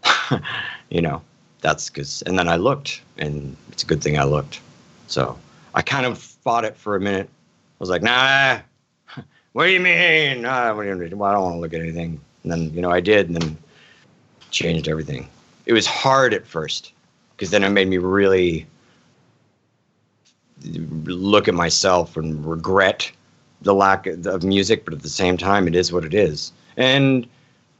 you 0.90 1.00
know, 1.00 1.22
that's 1.60 1.88
because. 1.88 2.22
And 2.22 2.38
then 2.38 2.48
I 2.48 2.56
looked, 2.56 3.00
and 3.16 3.56
it's 3.70 3.82
a 3.82 3.86
good 3.86 4.02
thing 4.02 4.18
I 4.18 4.24
looked. 4.24 4.60
So 5.06 5.38
I 5.74 5.82
kind 5.82 6.06
of 6.06 6.18
fought 6.18 6.64
it 6.64 6.76
for 6.76 6.96
a 6.96 7.00
minute. 7.00 7.28
I 7.28 7.78
was 7.78 7.90
like, 7.90 8.02
"Nah, 8.02 8.60
what 9.52 9.66
do 9.66 9.70
you 9.70 9.80
mean? 9.80 10.42
Nah, 10.42 10.74
what 10.74 10.82
do 10.82 10.88
you 10.88 10.96
mean? 10.96 11.16
Well, 11.16 11.30
I 11.30 11.32
don't 11.34 11.42
want 11.42 11.54
to 11.56 11.60
look 11.60 11.74
at 11.74 11.80
anything." 11.80 12.20
And 12.42 12.52
then 12.52 12.74
you 12.74 12.82
know 12.82 12.90
I 12.90 13.00
did, 13.00 13.28
and 13.28 13.40
then 13.40 13.56
changed 14.50 14.88
everything. 14.88 15.28
It 15.66 15.72
was 15.72 15.86
hard 15.86 16.32
at 16.32 16.46
first 16.46 16.92
because 17.36 17.50
then 17.50 17.64
it 17.64 17.70
made 17.70 17.88
me 17.88 17.98
really 17.98 18.66
look 20.64 21.48
at 21.48 21.54
myself 21.54 22.16
and 22.16 22.44
regret 22.44 23.10
the 23.62 23.74
lack 23.74 24.06
of 24.06 24.42
music, 24.42 24.84
but 24.84 24.94
at 24.94 25.02
the 25.02 25.08
same 25.08 25.36
time, 25.36 25.66
it 25.66 25.74
is 25.74 25.92
what 25.92 26.04
it 26.04 26.14
is. 26.14 26.52
And 26.76 27.26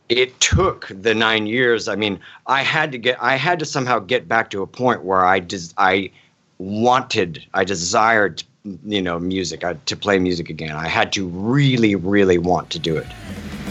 it 0.08 0.38
took 0.40 0.88
the 0.88 1.14
nine 1.14 1.46
years. 1.46 1.88
I 1.88 1.96
mean, 1.96 2.20
I 2.46 2.62
had 2.62 2.92
to 2.92 2.98
get, 2.98 3.20
I 3.20 3.36
had 3.36 3.58
to 3.58 3.64
somehow 3.64 3.98
get 3.98 4.28
back 4.28 4.50
to 4.50 4.62
a 4.62 4.66
point 4.66 5.02
where 5.02 5.24
I 5.24 5.40
just, 5.40 5.74
I 5.78 6.10
wanted, 6.58 7.44
I 7.54 7.64
desired, 7.64 8.42
you 8.84 9.02
know, 9.02 9.18
music, 9.18 9.64
I, 9.64 9.74
to 9.74 9.96
play 9.96 10.18
music 10.18 10.48
again. 10.48 10.72
I 10.72 10.88
had 10.88 11.12
to 11.14 11.26
really, 11.26 11.94
really 11.94 12.38
want 12.38 12.70
to 12.70 12.78
do 12.78 12.96
it. 12.96 13.06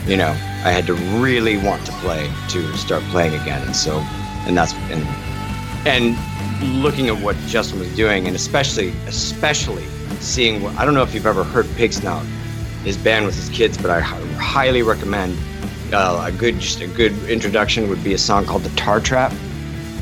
You 0.06 0.18
know, 0.18 0.30
I 0.30 0.72
had 0.72 0.86
to 0.88 0.94
really 1.20 1.58
want 1.58 1.86
to 1.86 1.92
play 1.94 2.32
to 2.50 2.78
start 2.78 3.02
playing 3.06 3.40
again. 3.42 3.62
And 3.66 3.76
so, 3.76 4.00
and 4.46 4.58
that's, 4.58 4.74
and, 4.92 5.04
and 5.88 6.82
looking 6.82 7.08
at 7.08 7.22
what 7.24 7.36
Justin 7.48 7.80
was 7.80 7.96
doing, 7.96 8.28
and 8.28 8.36
especially, 8.36 8.90
especially 9.08 9.86
seeing 10.20 10.62
what 10.62 10.76
I 10.76 10.86
don't 10.86 10.94
know 10.94 11.04
if 11.04 11.14
you've 11.14 11.26
ever 11.26 11.44
heard 11.44 11.66
Pig 11.76 11.94
Snout, 11.94 12.26
his 12.84 12.98
band 12.98 13.26
with 13.26 13.36
his 13.36 13.50
kids, 13.50 13.78
but 13.78 13.90
I 13.90 14.00
highly 14.00 14.84
recommend 14.84 15.38
uh, 15.94 16.24
a 16.26 16.32
good, 16.32 16.60
just 16.60 16.82
a 16.82 16.88
good 16.88 17.14
introduction 17.30 17.90
would 17.90 18.04
be 18.04 18.14
a 18.14 18.18
song 18.18 18.46
called 18.46 18.64
"The 18.64 18.76
Tar 18.76 19.00
Trap" 19.00 19.34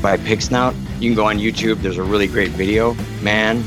by 0.02 0.16
Pig 0.16 0.42
Snout. 0.42 0.74
You 0.98 1.10
can 1.10 1.16
go 1.16 1.26
on 1.26 1.38
YouTube. 1.38 1.82
There's 1.82 1.98
a 1.98 2.02
really 2.02 2.26
great 2.26 2.50
video. 2.50 2.94
Man, 3.22 3.62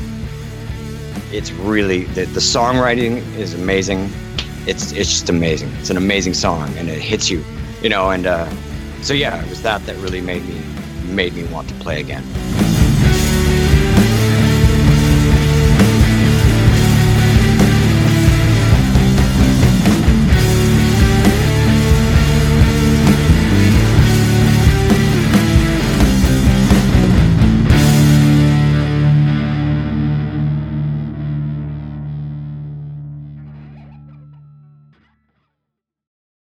it's 1.32 1.50
really 1.52 2.04
the, 2.04 2.24
the 2.26 2.40
songwriting 2.40 3.18
is 3.36 3.54
amazing. 3.54 4.10
It's 4.66 4.92
it's 4.92 5.10
just 5.10 5.28
amazing. 5.28 5.70
It's 5.80 5.90
an 5.90 5.96
amazing 5.96 6.34
song, 6.34 6.76
and 6.76 6.88
it 6.88 7.00
hits 7.00 7.30
you, 7.30 7.44
you 7.82 7.88
know. 7.88 8.10
And 8.10 8.26
uh, 8.26 8.48
so 9.02 9.14
yeah, 9.14 9.42
it 9.42 9.48
was 9.48 9.62
that 9.62 9.84
that 9.86 9.96
really 9.96 10.20
made 10.20 10.44
me 10.46 10.60
made 11.04 11.34
me 11.34 11.44
want 11.44 11.68
to 11.68 11.74
play 11.74 12.00
again. 12.00 12.24